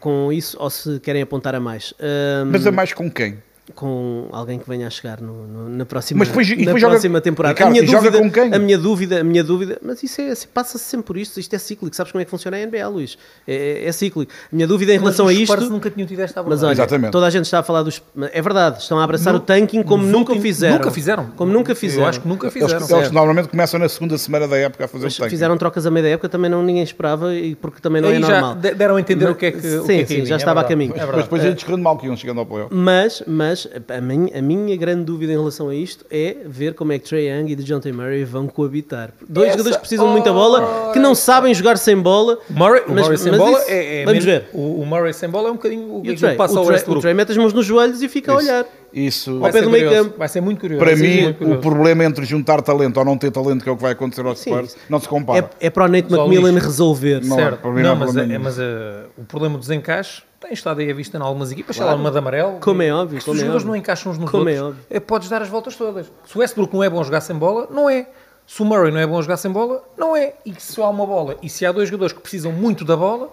com 0.00 0.32
isso 0.32 0.56
ou 0.60 0.68
se 0.70 0.98
querem 1.00 1.22
apontar 1.22 1.54
a 1.54 1.60
mais. 1.60 1.94
Ah, 2.00 2.44
Mas 2.46 2.66
é 2.66 2.70
mais 2.72 2.92
com 2.92 3.08
quem? 3.10 3.38
Com 3.76 4.26
alguém 4.32 4.58
que 4.58 4.68
venha 4.68 4.88
a 4.88 4.90
chegar 4.90 5.20
no- 5.20 5.46
no- 5.46 5.68
na 5.68 5.86
próxima, 5.86 6.18
Mas 6.18 6.28
depois- 6.28 6.48
na 6.50 6.56
depois 6.56 6.80
joga- 6.80 6.92
próxima 6.94 7.20
temporada. 7.20 7.54
Ricardo, 7.54 7.68
a 7.68 7.72
minha 7.72 7.86
joga 7.86 8.10
dúvida, 8.10 8.18
com 8.18 8.30
quem? 8.30 8.54
A 8.54 8.58
minha 8.58 8.76
dúvida, 8.76 9.20
a 9.20 9.24
minha 9.24 9.44
dúvida, 9.44 9.78
mas 9.80 10.02
isso 10.02 10.20
é, 10.20 10.32
passa-se 10.52 10.84
sempre 10.84 11.06
por 11.06 11.16
isto, 11.16 11.38
isto 11.38 11.54
é 11.54 11.58
cíclico. 11.58 11.94
Sabes 11.94 12.10
como 12.10 12.20
é 12.20 12.24
que 12.24 12.30
funciona 12.30 12.56
a 12.56 12.60
NBA, 12.60 12.88
Luís? 12.88 13.16
É, 13.46 13.84
é 13.86 13.92
cíclico. 13.92 14.30
A 14.52 14.54
minha 14.54 14.66
dúvida 14.66 14.92
em 14.92 14.96
mas 14.96 15.02
relação 15.04 15.28
a 15.28 15.32
isto. 15.32 15.70
Nunca 15.70 15.90
tinham 15.90 16.06
tido 16.08 16.20
esta 16.20 16.40
Mas 16.42 16.46
abordagem. 16.46 16.66
olha, 16.68 16.72
Exatamente. 16.74 17.12
toda 17.12 17.26
a 17.26 17.30
gente 17.30 17.44
está 17.44 17.60
a 17.60 17.62
falar 17.62 17.82
dos. 17.84 18.02
É 18.32 18.42
verdade, 18.42 18.82
estão 18.82 18.98
a 18.98 19.04
abraçar 19.04 19.32
No- 19.32 19.38
o 19.38 19.42
tanking 19.42 19.82
como 19.84 20.04
nunca 20.04 20.34
fizeram. 20.34 20.78
Nunca 20.78 20.90
fizeram. 20.90 21.26
Como 21.36 21.52
nunca 21.52 21.74
fizeram. 21.74 22.02
Eu 22.02 22.08
acho 22.08 22.20
que 22.20 22.28
nunca 22.28 22.48
Eles, 22.48 22.72
fizeram. 22.72 22.98
eles 22.98 23.10
normalmente 23.12 23.48
começam 23.48 23.78
na 23.78 23.88
segunda 23.88 24.18
semana 24.18 24.48
da 24.48 24.56
época 24.58 24.84
a 24.84 24.88
fazer 24.88 25.04
Mas 25.04 25.14
o 25.14 25.18
tanque. 25.18 25.30
fizeram 25.30 25.56
trocas 25.56 25.86
a 25.86 25.90
meio 25.90 26.04
da 26.04 26.10
época, 26.10 26.28
também 26.28 26.50
não 26.50 26.62
ninguém 26.64 26.82
esperava 26.82 27.32
e 27.34 27.54
porque 27.54 27.80
também 27.80 28.02
não 28.02 28.08
Aí 28.08 28.16
é 28.16 28.20
já 28.20 28.28
normal. 28.28 28.54
de- 28.56 28.74
deram 28.74 28.96
a 28.96 29.00
entender 29.00 29.24
Mas- 29.26 29.34
o 29.34 29.36
que 29.36 29.46
é 29.46 29.52
que. 29.52 29.60
sim, 29.60 29.78
o 29.78 29.84
que 29.86 29.92
é 29.92 30.02
que 30.04 30.14
sim, 30.16 30.26
já 30.26 30.34
é 30.34 30.38
estava 30.38 30.60
a 30.60 30.64
caminho. 30.64 30.92
é 30.96 31.06
Mas 31.06 31.16
depois 31.24 31.44
eles 31.44 31.62
correndo 31.62 31.82
mal 31.82 31.96
que 31.96 32.06
iam 32.06 32.16
chegando 32.16 32.40
ao 32.40 32.46
playoff. 32.46 32.74
Mas, 32.74 33.22
mas 33.26 33.51
a, 33.88 34.00
minha, 34.00 34.38
a 34.38 34.42
minha 34.42 34.76
grande 34.76 35.04
dúvida 35.04 35.32
em 35.32 35.36
relação 35.36 35.68
a 35.68 35.74
isto 35.74 36.04
é 36.10 36.36
ver 36.46 36.74
como 36.74 36.92
é 36.92 36.98
que 36.98 37.08
Trae 37.08 37.28
Young 37.28 37.50
e 37.50 37.56
DeJounte 37.56 37.90
Murray 37.92 38.24
vão 38.24 38.46
coabitar. 38.46 39.12
Dois 39.28 39.48
Essa- 39.48 39.58
jogadores 39.58 39.76
que 39.76 39.80
precisam 39.82 40.06
de 40.06 40.12
muita 40.12 40.32
bola, 40.32 40.90
que 40.92 40.98
não 40.98 41.14
sabem 41.14 41.54
jogar 41.54 41.76
sem 41.78 41.96
bola. 41.96 42.38
O 42.48 42.52
Murray, 42.52 42.82
o 42.86 42.92
Mas- 42.92 43.02
Murray 43.02 43.18
sem 43.18 43.30
mas 43.32 43.40
bola 43.40 43.58
isso- 43.58 43.70
é, 43.70 44.02
é 44.02 44.04
vamos 44.04 44.24
ver. 44.24 44.44
O, 44.52 44.80
o 44.80 44.86
Murray 44.86 45.12
sem 45.12 45.28
bola 45.28 45.48
é 45.48 45.52
um 45.52 45.56
bocadinho 45.56 45.96
o 45.96 46.02
que 46.02 46.10
o 46.12 46.16
Trey, 46.16 46.36
passa 46.36 46.54
o 46.54 46.58
ao 46.58 46.64
Trey, 46.64 46.72
o 46.72 46.76
Westbrook. 46.76 47.00
Trey 47.02 47.14
mete 47.14 47.30
as 47.32 47.36
mãos 47.38 47.52
nos 47.52 47.64
joelhos 47.66 48.02
e 48.02 48.08
fica 48.08 48.32
a 48.32 48.36
Isso. 48.36 48.44
olhar. 48.44 48.66
Isso, 48.94 49.30
Ao 49.42 49.50
pé 49.50 49.62
do 49.62 49.64
ser 49.64 49.70
meio 49.70 49.84
curioso, 49.86 50.04
campo. 50.08 50.18
Vai 50.18 50.28
ser 50.28 50.40
muito 50.42 50.60
curioso. 50.60 50.84
para 50.84 50.94
vai 50.94 51.00
mim, 51.02 51.22
muito 51.22 51.34
o 51.36 51.38
curioso. 51.38 51.60
problema 51.62 52.04
entre 52.04 52.26
juntar 52.26 52.60
talento 52.60 52.98
ou 52.98 53.04
não 53.06 53.16
ter 53.16 53.30
talento, 53.30 53.62
que 53.62 53.68
é 53.70 53.72
o 53.72 53.76
que 53.76 53.80
vai 53.82 53.92
acontecer 53.92 54.26
aos 54.26 54.38
Sim, 54.38 54.50
Spurs, 54.50 54.76
não 54.88 55.00
se 55.00 55.08
compara. 55.08 55.50
É, 55.58 55.66
é 55.68 55.70
para 55.70 55.84
o 55.86 55.88
Nate 55.88 56.10
Só 56.10 56.26
McMillan 56.26 56.50
lixo. 56.52 56.66
resolver. 56.66 57.20
Não, 57.24 57.36
certo. 57.36 57.66
não 57.72 57.96
mas, 57.96 58.14
é, 58.16 58.38
mas 58.38 58.58
eh, 58.58 59.04
o 59.16 59.24
problema 59.24 59.56
dos 59.56 59.70
encaixes 59.70 60.22
tem 60.52 60.54
estado 60.54 60.80
aí 60.80 60.90
à 60.90 60.94
vista 60.94 61.16
em 61.16 61.20
algumas 61.22 61.50
equipas, 61.50 61.74
sei 61.76 61.84
lá, 61.84 61.94
uma 61.94 62.10
de 62.10 62.18
amarelo. 62.18 62.58
Como 62.60 62.82
é 62.82 62.92
óbvio, 62.92 63.18
Se 63.20 63.24
como 63.24 63.34
os 63.36 63.38
é 63.38 63.40
jogadores 63.46 63.62
óbvio. 63.62 63.68
não 63.72 63.76
encaixam 63.76 64.12
uns 64.12 64.18
nos 64.18 64.30
Como 64.30 64.48
é 64.48 64.52
outros, 64.52 64.68
óbvio. 64.68 64.84
eh, 64.90 65.00
podes 65.00 65.28
dar 65.30 65.40
as 65.40 65.48
voltas 65.48 65.76
todas. 65.76 66.12
Se 66.26 66.36
o 66.36 66.40
Westbrook 66.40 66.74
não 66.74 66.84
é 66.84 66.90
bom 66.90 67.00
a 67.00 67.04
jogar 67.04 67.22
sem 67.22 67.34
bola, 67.36 67.66
não 67.70 67.88
é. 67.88 68.06
Se 68.46 68.60
o 68.60 68.64
Murray 68.66 68.90
não 68.92 68.98
é 69.00 69.06
bom 69.06 69.18
a 69.18 69.22
jogar 69.22 69.38
sem 69.38 69.50
bola, 69.50 69.82
não 69.96 70.14
é. 70.14 70.34
E 70.44 70.54
se 70.58 70.78
há 70.80 70.88
uma 70.88 71.06
bola 71.06 71.36
e 71.42 71.48
se 71.48 71.64
há 71.64 71.72
dois 71.72 71.88
jogadores 71.88 72.12
que 72.12 72.20
precisam 72.20 72.52
muito 72.52 72.84
da 72.84 72.94
bola, 72.96 73.30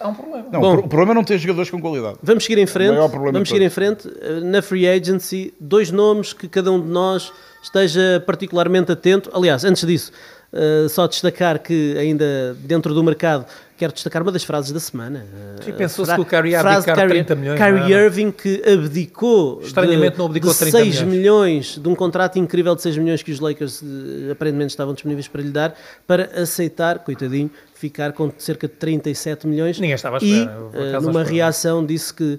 há 0.00 0.08
um 0.08 0.14
problema. 0.14 0.46
Não, 0.50 0.60
Bom. 0.60 0.74
o 0.78 0.88
problema 0.88 1.12
é 1.12 1.14
não 1.14 1.22
ter 1.24 1.38
jogadores 1.38 1.70
com 1.70 1.80
qualidade. 1.80 2.16
Vamos 2.22 2.42
seguir 2.44 2.58
em 2.58 2.66
frente. 2.66 2.90
maior 2.90 3.08
problema 3.08 3.32
Vamos 3.34 3.48
seguir 3.48 3.62
em 3.62 3.70
frente. 3.70 4.08
Uh, 4.08 4.40
Na 4.44 4.60
free 4.62 4.88
agency, 4.88 5.54
dois 5.60 5.92
nomes 5.92 6.32
que 6.32 6.48
cada 6.48 6.72
um 6.72 6.80
de 6.80 6.88
nós 6.88 7.32
esteja 7.62 8.20
particularmente 8.26 8.90
atento. 8.90 9.30
Aliás, 9.32 9.64
antes 9.64 9.86
disso, 9.86 10.10
uh, 10.52 10.88
só 10.88 11.06
destacar 11.06 11.58
que 11.58 11.96
ainda 11.98 12.56
dentro 12.60 12.94
do 12.94 13.02
mercado 13.02 13.46
quero 13.80 13.94
destacar 13.94 14.20
uma 14.20 14.30
das 14.30 14.44
frases 14.44 14.72
da 14.72 14.78
semana. 14.78 15.24
Uh, 15.32 15.64
Sim, 15.64 15.72
pensou-se 15.72 16.14
que 16.14 16.20
o 16.20 16.24
Kyrie 16.26 16.52
ia 16.52 16.60
abdicar 16.60 17.08
30 17.08 17.34
milhões, 17.34 17.58
Kyrie? 17.58 17.92
Irving 17.94 18.30
que 18.30 18.62
abdicou 18.68 19.62
Estranhamente 19.62 20.12
de, 20.12 20.18
não 20.18 20.26
abdicou 20.26 20.52
de 20.52 20.58
30 20.58 20.78
6 20.78 20.86
milhões. 21.00 21.16
milhões 21.16 21.78
de 21.78 21.88
um 21.88 21.94
contrato 21.94 22.38
incrível 22.38 22.76
de 22.76 22.82
6 22.82 22.98
milhões 22.98 23.22
que 23.22 23.32
os 23.32 23.40
Lakers 23.40 23.82
eh, 23.82 24.32
aparentemente 24.32 24.72
estavam 24.72 24.92
disponíveis 24.92 25.28
para 25.28 25.40
lhe 25.40 25.50
dar 25.50 25.74
para 26.06 26.24
aceitar, 26.42 26.98
coitadinho, 26.98 27.50
ficar 27.74 28.12
com 28.12 28.30
cerca 28.36 28.68
de 28.68 28.74
37 28.74 29.46
milhões. 29.46 29.80
Ninguém 29.80 29.94
estava 29.94 30.18
à 30.18 30.20
e, 30.20 30.40
espera, 30.40 30.58
eu, 30.58 30.66
por 30.66 30.80
eh, 30.80 30.88
acaso, 30.90 31.06
numa 31.06 31.24
reação 31.24 31.86
disse 31.86 32.12
que 32.12 32.38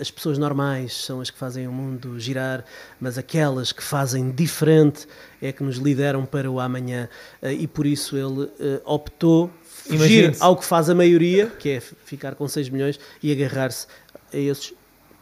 as 0.00 0.10
pessoas 0.10 0.36
normais 0.38 0.94
são 1.04 1.20
as 1.20 1.30
que 1.30 1.38
fazem 1.38 1.66
o 1.66 1.72
mundo 1.72 2.18
girar, 2.18 2.64
mas 3.00 3.16
aquelas 3.18 3.72
que 3.72 3.82
fazem 3.82 4.30
diferente 4.30 5.06
é 5.40 5.52
que 5.52 5.62
nos 5.62 5.76
lideram 5.76 6.24
para 6.26 6.50
o 6.50 6.58
amanhã. 6.60 7.08
Eh, 7.40 7.52
e 7.54 7.66
por 7.66 7.86
isso 7.86 8.16
ele 8.16 8.48
eh, 8.60 8.80
optou 8.84 9.50
fugir 9.64 10.36
ao 10.40 10.56
que 10.56 10.64
faz 10.64 10.90
a 10.90 10.94
maioria, 10.94 11.46
que 11.58 11.70
é 11.70 11.80
ficar 11.80 12.34
com 12.34 12.46
6 12.46 12.68
milhões 12.68 12.98
e 13.22 13.32
agarrar-se 13.32 13.86
a 14.32 14.36
esses 14.36 14.72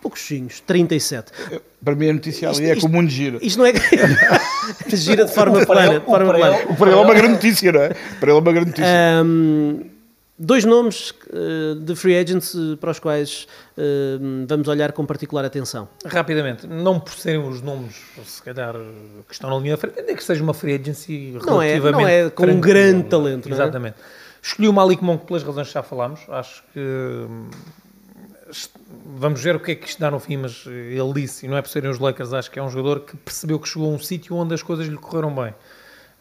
poucosinhos, 0.01 0.61
37. 0.61 1.33
Para 1.85 1.95
mim 1.95 2.11
a 2.11 2.13
notícia 2.13 2.49
ali 2.49 2.59
Isto- 2.63 2.73
é 2.73 2.77
que 2.77 2.87
o 2.87 2.89
mundo 2.89 3.11
gira. 3.11 3.39
Isto 3.43 3.59
não 3.59 3.67
é 3.67 3.73
gira 4.95 5.25
de 5.25 5.33
forma 5.33 5.65
plana. 5.67 5.95
ele- 5.95 6.01
Para 6.01 6.91
ele 6.91 6.99
é 6.99 7.03
uma 7.03 7.15
grande 7.15 7.33
notícia, 7.35 7.73
não 7.73 7.81
é? 7.81 7.89
Para 8.21 8.31
ele 8.31 8.39
é 8.39 8.41
uma 8.41 8.53
grande 8.53 8.69
notícia. 8.71 9.25
Um, 9.25 9.88
dois 10.39 10.65
nomes 10.65 11.11
uh, 11.11 11.75
de 11.75 11.97
free 11.97 12.17
agents 12.17 12.55
uh, 12.55 12.77
para 12.77 12.91
os 12.93 12.99
quais 12.99 13.47
uh, 13.77 14.47
vamos 14.47 14.69
olhar 14.69 14.93
com 14.93 15.05
particular 15.05 15.45
atenção. 15.45 15.89
Rapidamente, 16.07 16.67
não 16.67 17.01
por 17.01 17.13
serem 17.15 17.41
os 17.41 17.61
nomes, 17.61 17.97
se 18.25 18.43
calhar, 18.43 18.75
que 19.27 19.33
estão 19.33 19.51
na 19.51 19.57
linha 19.59 19.73
da 19.73 19.79
frente, 19.79 19.99
ainda 19.99 20.15
que 20.15 20.23
seja 20.23 20.43
uma 20.43 20.55
free 20.55 20.75
agency 20.75 21.37
Não 21.45 21.61
é- 21.61 21.75
relativamente 21.75 22.03
não 22.03 22.09
é 22.09 22.31
com 22.31 22.47
um 22.47 22.61
grande 22.61 23.09
talento, 23.09 23.49
é? 23.49 23.53
Exatamente. 23.53 23.97
Escolhi 24.41 24.69
o 24.69 24.73
Malik 24.73 25.03
Monk 25.03 25.27
pelas 25.27 25.43
razões 25.43 25.67
que 25.67 25.75
já 25.75 25.83
falámos. 25.83 26.21
Acho 26.29 26.63
que 26.73 26.79
hum, 26.79 27.51
vamos 29.17 29.43
ver 29.43 29.57
o 29.57 29.61
que 29.61 29.73
é 29.73 29.75
que 29.75 29.89
isto 29.89 30.01
dá 30.01 30.11
no 30.11 30.21
fim, 30.21 30.37
mas 30.37 30.65
ele 30.67 31.13
disse, 31.15 31.47
e 31.47 31.49
não 31.49 31.57
é 31.57 31.63
por 31.63 31.69
serem 31.69 31.91
os 31.91 31.99
Lakers, 31.99 32.33
acho 32.33 32.51
que 32.51 32.59
é 32.59 32.63
um 32.63 32.71
jogador 32.71 33.01
que 33.01 33.17
percebeu 33.17 33.59
que 33.59 33.69
chegou 33.69 33.91
a 33.91 33.95
um 33.95 33.99
sítio 33.99 34.37
onde 34.37 34.55
as 34.55 34.63
coisas 34.63 34.87
lhe 34.87 34.97
correram 34.97 35.35
bem. 35.35 35.53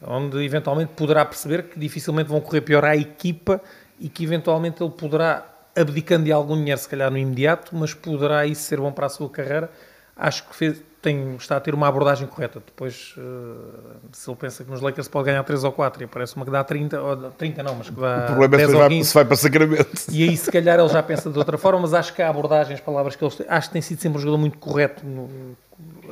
Onde 0.01 0.43
eventualmente 0.43 0.93
poderá 0.95 1.25
perceber 1.25 1.63
que 1.63 1.79
dificilmente 1.79 2.29
vão 2.29 2.39
correr 2.39 2.61
pior 2.61 2.85
à 2.85 2.95
equipa 2.95 3.61
e 3.99 4.09
que 4.09 4.23
eventualmente 4.23 4.81
ele 4.81 4.91
poderá, 4.91 5.45
abdicando 5.75 6.25
de 6.25 6.31
algum 6.31 6.55
dinheiro, 6.55 6.79
se 6.79 6.87
calhar 6.87 7.11
no 7.11 7.17
imediato, 7.17 7.75
mas 7.75 7.93
poderá 7.93 8.45
isso 8.45 8.63
ser 8.63 8.79
bom 8.79 8.91
para 8.91 9.07
a 9.07 9.09
sua 9.09 9.29
carreira. 9.29 9.69
Acho 10.15 10.47
que 10.47 10.55
fez, 10.55 10.81
tem, 11.01 11.35
está 11.35 11.57
a 11.57 11.59
ter 11.59 11.73
uma 11.73 11.87
abordagem 11.87 12.27
correta. 12.27 12.61
Depois, 12.65 13.13
uh, 13.17 13.99
se 14.11 14.29
ele 14.29 14.37
pensa 14.37 14.63
que 14.63 14.69
nos 14.69 14.81
Lakers 14.81 15.07
pode 15.07 15.25
ganhar 15.25 15.43
3 15.43 15.63
ou 15.63 15.71
4 15.71 16.03
e 16.03 16.07
parece 16.07 16.35
uma 16.35 16.43
que 16.43 16.51
dá 16.51 16.63
30, 16.63 17.01
ou 17.01 17.31
30 17.31 17.63
não, 17.63 17.75
mas 17.75 17.89
que 17.89 17.99
dá 17.99 18.23
O 18.23 18.25
problema 18.25 18.55
é 18.55 18.57
10 18.57 18.69
se 18.69 18.75
ou 18.75 18.81
vai, 18.81 18.89
15, 18.89 19.07
se 19.07 19.13
vai 19.13 19.25
para 19.25 19.35
Sacramento. 19.35 19.87
e 20.11 20.23
aí 20.23 20.37
se 20.37 20.51
calhar 20.51 20.79
ele 20.79 20.89
já 20.89 21.03
pensa 21.03 21.29
de 21.29 21.37
outra 21.37 21.57
forma, 21.57 21.79
mas 21.81 21.93
acho 21.93 22.13
que 22.13 22.21
a 22.21 22.29
abordagem, 22.29 22.73
as 22.73 22.81
palavras 22.81 23.15
que 23.15 23.23
ele 23.23 23.33
acho 23.47 23.67
que 23.67 23.73
tem 23.73 23.81
sido 23.81 24.01
sempre 24.01 24.17
um 24.17 24.21
jogador 24.21 24.37
muito 24.37 24.57
correto. 24.57 25.05
No, 25.05 25.55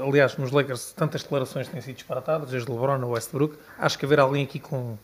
aliás, 0.01 0.37
nos 0.37 0.51
Lakers 0.51 0.93
tantas 0.93 1.23
declarações 1.23 1.67
têm 1.67 1.81
sido 1.81 1.95
disparatadas, 1.95 2.49
desde 2.49 2.69
LeBron 2.69 3.01
a 3.01 3.05
Westbrook. 3.05 3.57
Acho 3.79 3.97
que 3.97 4.05
haver 4.05 4.19
alguém 4.19 4.43
aqui 4.43 4.59
com, 4.59 4.97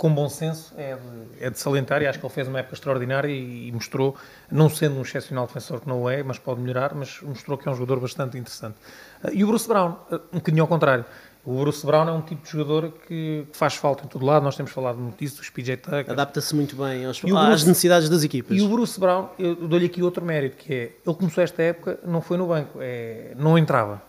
com 0.00 0.14
bom 0.14 0.30
senso 0.30 0.72
é 0.78 0.96
de, 0.96 1.44
é 1.44 1.50
de 1.50 1.58
salientar 1.58 2.00
e 2.00 2.06
acho 2.06 2.18
que 2.18 2.24
ele 2.24 2.32
fez 2.32 2.48
uma 2.48 2.58
época 2.58 2.74
extraordinária 2.74 3.28
e, 3.28 3.68
e 3.68 3.72
mostrou, 3.72 4.16
não 4.50 4.70
sendo 4.70 4.96
um 4.96 5.02
excepcional 5.02 5.46
defensor 5.46 5.78
que 5.78 5.86
não 5.86 6.08
é, 6.08 6.22
mas 6.22 6.38
pode 6.38 6.58
melhorar, 6.58 6.94
mas 6.94 7.20
mostrou 7.20 7.58
que 7.58 7.68
é 7.68 7.70
um 7.70 7.74
jogador 7.74 8.00
bastante 8.00 8.38
interessante. 8.38 8.76
Uh, 9.22 9.28
E 9.34 9.44
o 9.44 9.46
Bruce 9.46 9.68
Brown, 9.68 9.96
uh, 10.10 10.14
um 10.32 10.36
bocadinho 10.38 10.62
ao 10.64 10.68
contrário. 10.68 11.04
O 11.44 11.58
Bruce 11.60 11.84
Brown 11.84 12.08
é 12.08 12.12
um 12.12 12.22
tipo 12.22 12.42
de 12.42 12.50
jogador 12.50 12.92
que 13.06 13.46
faz 13.52 13.74
falta 13.74 14.04
em 14.04 14.08
todo 14.08 14.24
lado. 14.24 14.42
Nós 14.42 14.56
temos 14.56 14.72
falado 14.72 14.96
muito 14.98 15.18
disso, 15.18 15.36
dos 15.36 15.50
PJ 15.50 15.76
Tucker. 15.76 16.10
Adapta-se 16.10 16.54
muito 16.56 16.76
bem 16.76 17.04
aos, 17.04 17.18
E 17.18 17.30
o 17.30 17.36
às 17.36 17.46
Bruce- 17.48 17.68
necessidades 17.68 18.08
das 18.08 18.22
equipas. 18.22 18.56
E 18.56 18.62
o 18.62 18.68
Bruce 18.68 18.98
Brown, 18.98 19.28
eu 19.38 19.54
dou-lhe 19.54 19.84
aqui 19.84 20.02
outro 20.02 20.24
mérito, 20.24 20.56
que 20.56 20.72
é, 20.72 20.76
ele 21.06 21.16
começou 21.16 21.44
esta 21.44 21.62
época, 21.62 21.98
não 22.06 22.22
foi 22.22 22.38
no 22.38 22.46
banco, 22.46 22.78
é, 22.80 23.34
não 23.36 23.58
entrava. 23.58 24.02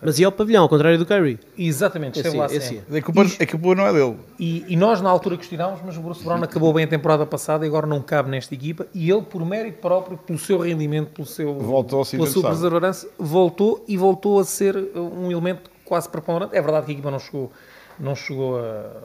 Mas 0.00 0.18
ia 0.18 0.26
ao 0.26 0.32
pavilhão, 0.32 0.62
ao 0.62 0.68
contrário 0.68 0.98
do 0.98 1.06
Curry. 1.06 1.38
Exatamente, 1.56 2.18
esteve 2.18 2.36
lá 2.36 2.46
esse 2.46 2.68
sempre. 2.68 2.98
A 2.98 3.02
culpa, 3.02 3.22
a 3.22 3.46
culpa 3.46 3.74
não 3.74 3.86
é 3.86 3.92
dele. 3.92 4.16
E, 4.38 4.64
e 4.68 4.76
nós 4.76 5.00
na 5.00 5.08
altura 5.08 5.36
questionámos, 5.36 5.80
mas 5.84 5.96
o 5.96 6.00
Bruce 6.00 6.22
Brown 6.22 6.42
acabou 6.42 6.72
bem 6.72 6.84
a 6.84 6.88
temporada 6.88 7.24
passada 7.24 7.64
e 7.64 7.68
agora 7.68 7.86
não 7.86 8.02
cabe 8.02 8.30
nesta 8.30 8.54
equipa. 8.54 8.86
E 8.94 9.10
ele, 9.10 9.22
por 9.22 9.44
mérito 9.44 9.78
próprio, 9.78 10.18
pelo 10.18 10.38
seu 10.38 10.58
rendimento, 10.58 11.10
pelo 11.12 11.26
seu, 11.26 11.54
Voltou 11.54 12.04
pela 12.04 12.26
sua 12.26 12.42
perseverança, 12.42 13.08
voltou 13.18 13.84
e 13.88 13.96
voltou 13.96 14.38
a 14.38 14.44
ser 14.44 14.76
um 14.94 15.30
elemento 15.30 15.70
quase 15.84 16.08
preponderante. 16.08 16.54
É 16.54 16.60
verdade 16.60 16.86
que 16.86 16.92
a 16.92 16.94
equipa 16.94 17.10
não 17.10 17.18
chegou, 17.18 17.50
não 17.98 18.14
chegou 18.14 18.58
a 18.58 19.02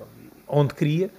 onde 0.47 0.73
queria, 0.73 1.09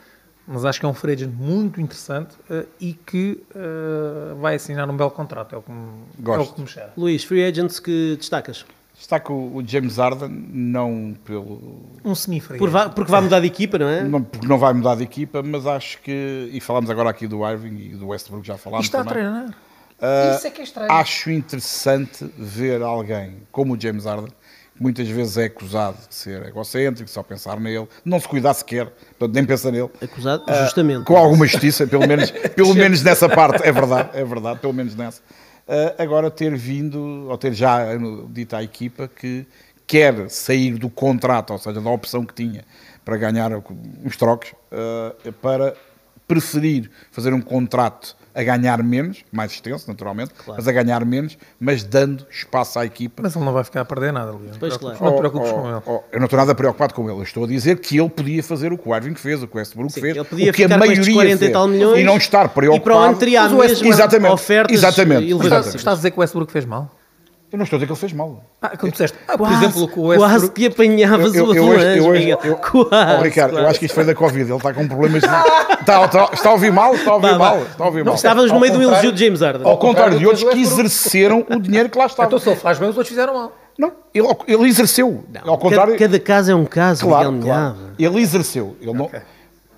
mas 0.47 0.65
acho 0.65 0.79
que 0.79 0.85
é 0.85 0.89
um 0.89 0.95
free 0.95 1.13
agent 1.13 1.33
muito 1.33 1.81
interessante 1.81 2.35
eh, 2.51 2.67
e 2.79 2.93
que 2.93 3.43
eh, 3.55 4.35
vai 4.41 4.57
assinar 4.57 4.91
um 4.91 4.97
belo 4.97 5.11
contrato. 5.11 5.55
É 5.55 5.59
o 5.59 5.63
que 5.63 5.71
me, 5.71 5.79
é 5.79 6.21
o 6.21 6.23
Gosto. 6.23 6.55
que 6.55 6.61
me 6.61 6.67
cheira. 6.67 6.93
Luís, 6.97 7.25
free 7.25 7.45
agents 7.45 7.81
que 7.81 8.17
destacas? 8.19 8.67
Está 8.99 9.19
com 9.19 9.33
o 9.35 9.57
o 9.59 9.67
James 9.67 9.97
Harden, 9.97 10.29
não 10.53 11.17
pelo. 11.25 11.81
Um 12.05 12.15
semi-free. 12.15 12.59
Por 12.59 12.71
va- 12.71 12.89
porque 12.89 13.11
vai 13.11 13.21
mudar 13.21 13.41
de 13.41 13.47
equipa, 13.47 13.79
não 13.79 13.89
é? 13.89 14.03
Não, 14.05 14.23
porque 14.23 14.47
não 14.47 14.59
vai 14.59 14.73
mudar 14.73 14.95
de 14.95 15.03
equipa, 15.03 15.43
mas 15.43 15.67
acho 15.67 16.01
que. 16.03 16.49
E 16.53 16.61
falamos 16.61 16.89
agora 16.89 17.11
aqui 17.11 17.27
do 17.27 17.45
Irving 17.49 17.77
e 17.77 17.89
do 17.97 18.09
Westbrook, 18.09 18.47
já 18.47 18.55
E 18.55 18.59
falámos. 18.59 18.87
está 18.87 19.01
a 19.01 19.05
também. 19.05 19.23
treinar. 19.25 19.55
Ah, 20.01 20.35
Isso 20.37 20.47
é 20.47 20.51
que 20.51 20.61
é 20.61 20.65
estranho. 20.65 20.93
Acho 20.93 21.31
interessante 21.31 22.29
ver 22.37 22.83
alguém 22.83 23.39
como 23.51 23.75
o 23.75 23.81
James 23.81 24.05
Harden, 24.05 24.27
que 24.77 24.83
muitas 24.83 25.07
vezes 25.09 25.37
é 25.37 25.45
acusado 25.45 25.97
de 26.09 26.15
ser 26.15 26.45
egocêntrico, 26.47 27.09
só 27.11 27.23
pensar 27.23 27.59
nele, 27.61 27.89
não 28.05 28.19
se 28.21 28.27
cuidar 28.29 28.53
sequer, 28.55 28.87
portanto, 29.19 29.35
nem 29.35 29.45
pensa 29.45 29.71
nele. 29.71 29.89
Acusado, 30.03 30.43
Ah, 30.47 30.63
justamente. 30.65 31.05
Com 31.05 31.17
alguma 31.17 31.47
justiça, 31.47 31.87
pelo 31.87 32.07
menos, 32.07 32.31
pelo 32.55 32.75
menos 32.75 33.03
nessa 33.03 33.29
parte, 33.29 33.63
é 33.67 33.71
verdade, 33.73 34.11
é 34.15 34.25
verdade, 34.25 34.59
pelo 34.61 34.73
menos 34.73 34.95
nessa. 34.97 35.23
Ah, 35.67 35.95
agora 36.03 36.31
ter 36.31 36.57
vindo, 36.57 37.27
ou 37.29 37.39
ter 37.39 37.53
já 37.53 37.87
dito 38.29 38.55
à 38.57 38.63
equipa 38.63 39.09
que 39.09 39.47
quer 39.87 40.29
sair 40.31 40.79
do 40.79 40.89
contrato, 40.89 41.53
ou 41.53 41.59
seja, 41.59 41.81
da 41.81 41.91
opção 41.91 42.25
que 42.25 42.35
tinha 42.35 42.65
para 43.05 43.17
ganhar 43.17 43.51
uns 44.05 44.17
trocos, 44.17 44.55
ah, 44.71 45.15
para 45.41 45.75
preferir 46.27 46.91
fazer 47.11 47.33
um 47.35 47.41
contrato 47.41 48.17
a 48.35 48.43
ganhar 48.43 48.83
menos, 48.83 49.25
mais 49.31 49.53
extenso, 49.53 49.87
naturalmente, 49.89 50.33
mas 50.47 50.67
a 50.67 50.73
ganhar 50.73 51.05
menos, 51.05 51.37
mas 51.61 51.85
dando 51.85 52.27
espaço 52.31 52.79
à 52.79 52.85
equipa. 52.87 53.23
Mas 53.23 53.35
ele 53.37 53.45
não 53.45 53.53
vai 53.53 53.65
ficar 53.65 53.83
a 53.83 53.85
perder 53.85 54.13
nada, 54.13 54.33
te 54.33 54.59
Pois, 54.59 54.77
claro. 54.77 54.97
Não 55.01 55.13
te 55.13 55.19
preocupes 55.19 55.51
Oh, 55.51 55.55
com 55.55 55.69
ele. 55.69 55.83
oh, 55.85 55.93
oh, 55.93 56.03
eu 56.13 56.19
não 56.19 56.25
estou 56.27 56.39
nada 56.39 56.55
preocupado 56.55 56.95
com 56.95 57.11
ele. 57.11 57.19
Eu 57.19 57.23
estou 57.23 57.45
a 57.45 57.47
dizer 57.47 57.79
que 57.81 57.99
ele 57.99 58.09
podia 58.09 58.43
fazer 58.43 58.73
o 58.73 58.79
que 58.79 58.89
o 58.89 58.95
Irving 58.97 59.15
fez, 59.15 59.43
o 59.43 59.47
que 59.47 59.55
o 59.55 59.59
Westbrook 59.59 59.93
Sim, 59.93 60.01
fez, 60.01 60.17
ele 60.17 60.25
podia 60.25 60.51
o 60.51 60.55
que 60.55 60.65
a 60.65 60.69
ficar 60.69 60.85
estes 60.85 60.99
maioria 60.99 61.15
40 61.15 61.35
e 61.35 61.39
fez, 61.39 61.53
tal 61.53 61.69
milhões 61.69 62.01
e 62.01 62.05
não 62.05 62.17
estar 62.17 62.49
preocupado. 62.49 62.81
E 62.83 62.85
para 62.85 62.95
o 62.97 62.99
ano 62.99 63.19
teria 63.19 63.43
a 63.43 63.49
mesma 63.49 63.89
exatamente, 63.89 64.33
ofertas 64.33 64.77
exatamente, 64.77 65.31
exatamente. 65.33 65.77
Estás 65.77 65.87
a 65.87 65.95
dizer 65.97 66.11
que 66.11 66.19
o 66.19 66.21
Westbrook 66.21 66.53
fez 66.53 66.65
mal? 66.65 66.91
Eu 67.53 67.59
não 67.59 67.65
estou 67.65 67.77
a 67.77 67.79
dizer 67.81 67.87
que 67.87 67.93
ele 67.93 68.01
fez 68.01 68.13
mal. 68.15 68.43
Ah, 68.63 68.77
como 68.79 68.91
disseste, 68.91 69.19
ah, 69.29 69.37
por 69.37 69.47
Quase, 69.47 69.65
exemplo, 69.65 69.89
com 69.89 70.01
o 70.01 70.05
quase 70.17 70.23
Westbrook... 70.23 70.55
que 70.55 70.67
apanhavas 70.69 71.35
Eu, 71.35 71.45
o 71.47 71.55
eu, 71.55 71.65
hoje- 71.65 71.75
avalanche, 71.77 71.99
eu, 71.99 72.13
Miguel. 72.13 72.39
eu- 72.45 72.57
Quase, 72.57 73.19
Oh, 73.19 73.23
Ricardo, 73.23 73.51
eu 73.53 73.57
quase. 73.59 73.67
acho 73.71 73.79
que 73.79 73.85
isto 73.87 73.95
foi 73.95 74.05
da 74.05 74.15
Covid. 74.15 74.41
Ele 74.51 74.57
está 74.57 74.73
com 74.73 74.89
problemas. 74.89 75.21
De... 75.23 75.29
está, 75.81 76.05
está- 76.07 76.31
está 76.33 76.49
a 76.49 76.53
ouvir 76.53 76.73
mal? 76.73 76.95
Está 76.95 77.11
a 77.11 77.15
ouvir 77.17 77.31
vá. 77.33 77.39
mal? 77.39 77.59
Está 77.63 77.85
a 77.85 77.87
ouvir 77.89 78.05
mal. 78.07 78.15
Estávamos 78.15 78.51
no 78.53 78.59
meio 78.59 78.73
do 78.73 78.83
elogio 78.83 79.13
de 79.13 79.23
James 79.25 79.41
Harden. 79.43 79.67
Ao 79.69 79.77
contrário 79.77 80.19
de 80.19 80.27
outros 80.27 80.45
que 80.45 80.61
exerceram 80.63 81.45
o 81.49 81.61
dinheiro 81.61 81.91
que 81.91 81.99
lá 81.99 82.07
estava. 82.07 82.27
Então 82.27 82.39
se 82.39 82.49
ele 82.49 82.57
faz 82.57 82.79
bem, 82.79 82.89
os 82.89 82.97
outros 82.97 83.09
fizeram 83.11 83.35
mal. 83.35 83.53
Não, 83.79 83.93
ele, 84.15 84.29
ele 84.49 84.69
exerceu. 84.69 85.23
Ao 85.45 85.59
contrário, 85.59 85.93
Cada, 85.99 86.19
cada 86.19 86.21
caso 86.21 86.53
é 86.53 86.55
um 86.55 86.65
caso, 86.65 87.07
Claro, 87.07 87.39
claro. 87.43 87.77
Ele 87.99 88.21
exerceu. 88.21 88.77
Ele 88.81 88.93
não, 88.95 89.11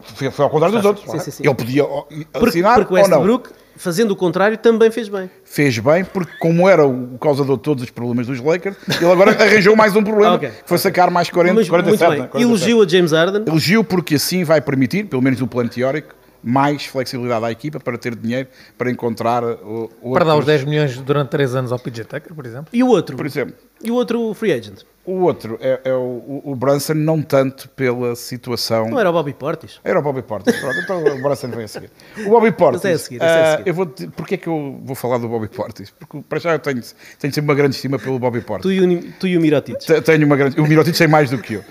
foi, 0.00 0.30
foi 0.30 0.44
ao 0.44 0.50
contrário 0.50 0.76
dos 0.76 0.84
outros. 0.84 1.10
Sim, 1.10 1.18
sim, 1.18 1.30
sim. 1.30 1.42
Ele 1.44 1.54
podia 1.54 1.84
Porque, 1.84 2.48
assinar 2.48 2.74
porque 2.76 2.94
o 2.94 2.96
ou 3.02 3.08
não. 3.08 3.18
Westbrook, 3.18 3.50
fazendo 3.76 4.10
o 4.12 4.16
contrário, 4.16 4.56
também 4.58 4.90
fez 4.90 5.08
bem. 5.08 5.30
Fez 5.44 5.78
bem, 5.78 6.04
porque 6.04 6.32
como 6.38 6.68
era 6.68 6.86
o 6.86 7.18
causador 7.18 7.56
de 7.56 7.62
todos 7.62 7.82
os 7.84 7.90
problemas 7.90 8.26
dos 8.26 8.40
Lakers, 8.40 8.76
ele 9.00 9.10
agora 9.10 9.30
arranjou 9.42 9.74
mais 9.76 9.94
um 9.96 10.02
problema, 10.02 10.34
Ok. 10.36 10.48
que 10.48 10.68
foi 10.68 10.78
sacar 10.78 11.10
mais 11.10 11.28
40, 11.30 11.54
Mas, 11.54 11.68
47. 11.68 12.08
muito 12.08 12.18
né? 12.18 12.20
bem. 12.22 12.28
47. 12.30 12.42
Elogio 12.68 12.82
a 12.82 12.88
James 12.88 13.12
Harden. 13.12 13.44
Elogio 13.46 13.84
porque 13.84 14.14
assim 14.16 14.44
vai 14.44 14.60
permitir, 14.60 15.04
pelo 15.06 15.22
menos 15.22 15.40
no 15.40 15.46
plano 15.46 15.68
teórico, 15.68 16.14
mais 16.46 16.84
flexibilidade 16.84 17.44
à 17.44 17.50
equipa 17.50 17.80
para 17.80 17.96
ter 17.96 18.14
dinheiro 18.14 18.48
para 18.76 18.90
encontrar 18.90 19.42
uh, 19.42 19.90
Para 20.12 20.24
dar 20.26 20.32
os 20.32 20.40
outros- 20.40 20.46
10 20.46 20.64
milhões 20.64 20.96
durante 20.98 21.28
3 21.30 21.54
anos 21.54 21.72
ao 21.72 21.78
PJ 21.78 22.04
Tucker, 22.04 22.34
por 22.34 22.44
exemplo. 22.44 22.66
E 22.72 22.82
o 22.82 22.88
outro? 22.88 23.16
Por 23.16 23.24
exemplo, 23.24 23.54
E 23.82 23.90
o 23.90 23.94
outro 23.94 24.32
free 24.34 24.52
agent? 24.52 24.80
O 25.06 25.20
outro 25.20 25.58
é, 25.60 25.80
é 25.84 25.92
o, 25.92 26.40
o 26.44 26.54
Brunson, 26.56 26.94
não 26.94 27.20
tanto 27.20 27.68
pela 27.70 28.16
situação. 28.16 28.88
Não 28.88 28.98
era 28.98 29.10
o 29.10 29.12
Bobby 29.12 29.34
Portis? 29.34 29.78
Era 29.84 29.98
o 29.98 30.02
Bobby 30.02 30.22
Portis. 30.22 30.56
Pronto, 30.58 30.78
então 30.78 30.98
o 31.16 31.22
Brunson 31.22 31.48
vem 31.48 31.64
a 31.64 31.68
seguir. 31.68 31.90
O 32.26 32.30
Bobby 32.30 32.52
Portis. 32.52 32.82
Mas 32.82 32.90
é 32.90 32.94
a 32.94 32.98
seguir, 32.98 33.22
é 33.22 33.24
a 33.26 33.28
ah, 33.54 33.56
seguir. 33.58 33.68
eu 33.68 33.74
vou 33.74 33.86
te- 33.86 34.06
Porquê 34.08 34.34
é 34.34 34.38
que 34.38 34.46
eu 34.46 34.80
vou 34.82 34.94
falar 34.96 35.18
do 35.18 35.28
Bobby 35.28 35.48
Portis? 35.48 35.90
Porque 35.90 36.22
para 36.28 36.38
já 36.38 36.52
eu 36.52 36.58
tenho, 36.58 36.80
tenho 37.18 37.32
sempre 37.34 37.40
uma 37.42 37.54
grande 37.54 37.74
estima 37.76 37.98
pelo 37.98 38.18
Bobby 38.18 38.40
Portis. 38.40 38.62
Tu 38.62 38.72
e 38.72 38.80
o, 38.80 39.12
tu 39.20 39.26
e 39.26 39.36
o 39.36 39.40
Mirotic. 39.40 39.78
Te- 39.78 40.00
Tenho 40.00 40.26
uma 40.26 40.36
grande. 40.36 40.58
O 40.60 40.66
Mirotic 40.66 40.96
tem 40.96 41.08
mais 41.08 41.28
do 41.30 41.38
que 41.38 41.54
eu. 41.54 41.64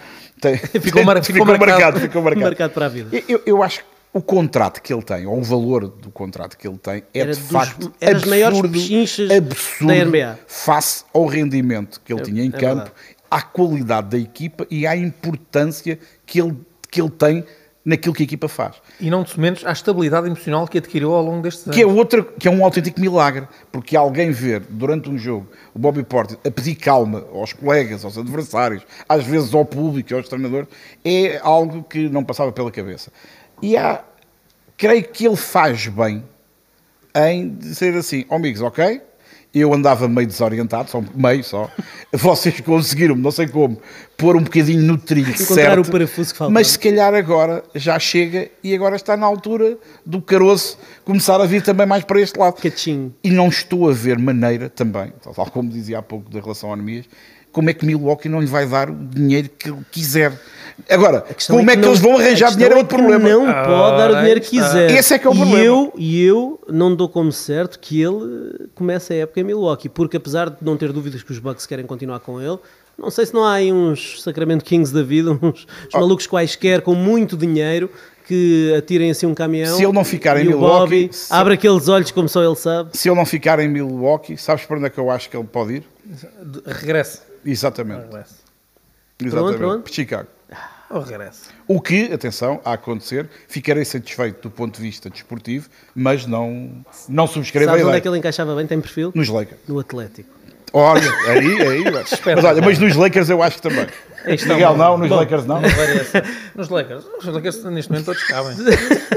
Ficou 0.81 1.03
mar- 1.03 1.17
ficou 1.23 1.45
ficou 1.45 1.45
marcado. 1.45 1.71
marcado. 1.71 1.99
Ficou 2.01 2.21
marcado. 2.21 2.45
Marcado 2.45 2.73
para 2.73 2.85
a 2.85 2.89
vida. 2.89 3.23
Eu, 3.27 3.41
eu 3.45 3.63
acho 3.63 3.79
que 3.79 3.85
o 4.13 4.21
contrato 4.21 4.79
que 4.81 4.93
ele 4.93 5.01
tem, 5.01 5.25
ou 5.25 5.39
o 5.39 5.43
valor 5.43 5.87
do 5.87 6.11
contrato 6.11 6.55
que 6.55 6.67
ele 6.67 6.77
tem, 6.77 7.03
é 7.13 7.19
Era 7.21 7.33
de 7.33 7.39
dos- 7.39 7.49
facto 7.49 7.91
maiores 8.27 8.59
absurdo, 8.59 9.33
absurdo 9.33 9.87
da 9.87 10.05
NBA. 10.05 10.39
face 10.47 11.03
ao 11.11 11.25
rendimento 11.25 11.99
que 12.05 12.13
ele 12.13 12.21
tinha 12.21 12.43
em 12.43 12.49
é 12.49 12.51
campo, 12.51 12.65
verdade. 12.75 12.91
À 13.33 13.41
qualidade 13.41 14.09
da 14.09 14.17
equipa 14.19 14.67
e 14.69 14.85
à 14.85 14.95
importância 14.95 15.97
que 16.23 16.39
ele, 16.39 16.55
que 16.91 17.01
ele 17.01 17.09
tem 17.09 17.43
naquilo 17.83 18.13
que 18.13 18.21
a 18.21 18.25
equipa 18.25 18.47
faz. 18.47 18.75
E 19.01 19.09
não 19.09 19.23
de 19.23 19.39
menos 19.39 19.65
à 19.65 19.71
estabilidade 19.71 20.27
emocional 20.27 20.67
que 20.67 20.77
adquiriu 20.77 21.15
ao 21.15 21.23
longo 21.23 21.41
destes 21.41 21.65
anos. 21.65 21.75
Que 21.75 21.81
é, 21.81 21.87
outra, 21.87 22.23
que 22.23 22.47
é 22.47 22.51
um 22.51 22.63
autêntico 22.63 23.01
milagre, 23.01 23.47
porque 23.71 23.97
alguém 23.97 24.29
ver 24.29 24.61
durante 24.69 25.09
um 25.09 25.17
jogo 25.17 25.47
o 25.73 25.79
Bobby 25.79 26.03
Portis 26.03 26.37
a 26.45 26.51
pedir 26.51 26.75
calma 26.75 27.25
aos 27.33 27.53
colegas, 27.53 28.05
aos 28.05 28.19
adversários, 28.19 28.83
às 29.09 29.25
vezes 29.25 29.51
ao 29.51 29.65
público 29.65 30.13
e 30.13 30.15
aos 30.15 30.29
treinadores, 30.29 30.67
é 31.03 31.39
algo 31.41 31.83
que 31.83 32.07
não 32.09 32.23
passava 32.23 32.51
pela 32.51 32.69
cabeça. 32.69 33.11
E 33.63 33.75
há, 33.75 34.03
creio 34.77 35.03
que 35.05 35.25
ele 35.25 35.35
faz 35.35 35.87
bem 35.87 36.23
em 37.15 37.49
dizer 37.49 37.95
assim, 37.95 38.25
ó 38.29 38.35
amigos, 38.35 38.61
ok? 38.61 39.01
Eu 39.53 39.71
andava 39.71 40.07
meio 40.07 40.25
desorientado, 40.25 40.89
só 40.89 41.03
meio 41.13 41.43
só. 41.43 41.69
Vocês 42.11 42.59
conseguiram, 42.61 43.15
não 43.15 43.29
sei 43.29 43.47
como, 43.47 43.79
pôr 44.17 44.35
um 44.35 44.41
bocadinho 44.41 44.81
no 44.81 44.97
trilho 44.97 45.29
Encontrar 45.29 45.55
certo. 45.55 45.87
o 45.87 45.91
parafuso 45.91 46.31
que 46.31 46.37
faltava. 46.37 46.53
Mas 46.53 46.67
se 46.69 46.79
calhar 46.79 47.13
agora 47.13 47.63
já 47.75 47.99
chega 47.99 48.49
e 48.63 48.73
agora 48.73 48.95
está 48.95 49.15
na 49.15 49.27
altura 49.27 49.77
do 50.03 50.21
caroço 50.21 50.77
começar 51.05 51.39
a 51.39 51.45
vir 51.45 51.61
também 51.61 51.85
mais 51.85 52.03
para 52.03 52.19
este 52.19 52.39
lado. 52.39 52.59
Cachim. 52.61 53.13
E 53.23 53.29
não 53.29 53.47
estou 53.47 53.87
a 53.87 53.93
ver 53.93 54.17
maneira 54.17 54.69
também, 54.69 55.13
tal 55.21 55.45
como 55.51 55.69
dizia 55.69 55.99
há 55.99 56.01
pouco 56.01 56.31
da 56.31 56.39
relação 56.39 56.71
a 56.71 56.73
Anemias, 56.73 57.05
como 57.51 57.69
é 57.69 57.73
que 57.73 57.85
Milwaukee 57.85 58.27
não 58.27 58.41
lhe 58.41 58.47
vai 58.47 58.65
dar 58.67 58.89
o 58.89 58.95
dinheiro 58.95 59.49
que 59.49 59.69
ele 59.69 59.85
quiser. 59.91 60.33
Agora, 60.89 61.21
questão 61.21 61.57
como 61.57 61.69
é 61.69 61.75
que, 61.75 61.81
não- 61.81 61.89
eles 61.89 61.99
vão 61.99 62.17
arranjar 62.17 62.51
dinheiro 62.51 62.73
é 62.73 62.77
é 62.77 62.79
outro 62.81 62.97
problema. 62.97 63.29
Não 63.29 63.45
pode 63.45 63.97
dar 63.97 64.09
o 64.09 64.13
Ora, 64.13 64.19
dinheiro 64.21 64.41
que 64.41 64.49
quiser. 64.49 64.91
Esse 64.91 65.13
é 65.13 65.19
que 65.19 65.27
é 65.27 65.29
o 65.29 65.33
e 65.33 65.37
problema. 65.37 65.63
Eu, 65.63 65.93
e 65.97 66.23
eu 66.23 66.59
não 66.67 66.95
dou 66.95 67.07
como 67.09 67.31
certo 67.31 67.79
que 67.79 68.01
ele 68.01 68.69
comece 68.75 69.13
a 69.13 69.17
época 69.17 69.39
em 69.39 69.43
Milwaukee, 69.43 69.89
porque 69.89 70.17
apesar 70.17 70.49
de 70.49 70.57
não 70.61 70.75
ter 70.77 70.91
dúvidas 70.91 71.21
que 71.23 71.31
os 71.31 71.39
Bucks 71.39 71.65
querem 71.65 71.85
continuar 71.85 72.19
com 72.21 72.41
ele, 72.41 72.57
não 72.97 73.09
sei 73.09 73.25
se 73.25 73.33
não 73.33 73.43
há 73.43 73.53
aí 73.53 73.71
uns 73.71 74.21
Sacramento 74.21 74.63
Kings 74.63 74.93
da 74.93 75.03
vida, 75.03 75.31
uns, 75.41 75.65
uns 75.87 75.93
malucos 75.93 76.27
quaisquer 76.27 76.81
com 76.81 76.93
muito 76.95 77.35
dinheiro 77.37 77.89
que 78.27 78.73
atirem 78.77 79.11
assim 79.11 79.25
um 79.25 79.33
caminhão. 79.35 79.75
Se 79.75 79.83
ele 79.83 79.91
não 79.91 80.05
ficar 80.05 80.37
em 80.37 80.45
Milwaukee, 80.45 80.79
Bobby 80.79 81.09
se- 81.11 81.33
abre 81.33 81.55
aqueles 81.55 81.87
olhos 81.89 82.09
como 82.09 82.29
só 82.29 82.41
ele 82.43 82.55
sabe. 82.55 82.89
Se 82.97 83.09
ele 83.09 83.17
não 83.17 83.25
ficar 83.25 83.59
em 83.59 83.67
Milwaukee, 83.67 84.37
sabes 84.37 84.65
para 84.65 84.77
onde 84.77 84.85
é 84.85 84.89
que 84.89 84.97
eu 84.97 85.11
acho 85.11 85.29
que 85.29 85.35
ele 85.35 85.43
pode 85.45 85.73
ir? 85.73 85.83
Regresse. 86.65 87.19
Exatamente. 87.45 88.03
Regresse. 88.05 88.35
Exatamente. 89.21 89.57
para 89.57 89.67
onde? 89.67 89.83
Para 89.83 89.93
Chicago. 89.93 90.27
Ou 90.93 91.01
regresse. 91.01 91.49
O 91.67 91.81
que, 91.81 92.13
atenção, 92.13 92.61
a 92.63 92.73
acontecer, 92.73 93.27
ficarei 93.47 93.83
satisfeito 93.83 94.43
do 94.43 94.51
ponto 94.51 94.75
de 94.77 94.81
vista 94.81 95.09
desportivo, 95.09 95.67
mas 95.95 96.27
não, 96.27 96.85
não 97.09 97.25
subscrevo 97.25 97.71
a 97.71 97.73
Sabes 97.73 97.87
onde 97.87 97.97
é 97.97 98.01
que 98.01 98.07
ele 98.07 98.19
encaixava 98.19 98.55
bem? 98.55 98.67
Tem 98.67 98.79
perfil? 98.79 99.11
Nos 99.15 99.27
Lakers. 99.27 99.59
No 99.67 99.79
Atlético. 99.79 100.29
Olha, 100.71 101.11
aí, 101.27 101.61
aí. 101.61 101.83
mas, 101.91 102.11
olha, 102.45 102.61
mas 102.61 102.79
nos 102.79 102.95
Lakers 102.95 103.29
eu 103.29 103.41
acho 103.41 103.57
que 103.57 103.63
também. 103.63 103.87
Miguel, 104.25 104.77
não, 104.77 104.97
nos 104.97 105.09
Bom, 105.09 105.15
Lakers 105.15 105.45
não. 105.45 105.61
Nos 105.61 106.69
Lakers. 106.69 107.05
Nos 107.23 107.25
Lakers, 107.25 107.63
neste 107.65 107.91
momento, 107.91 108.05
todos 108.05 108.23
cabem. 108.23 108.55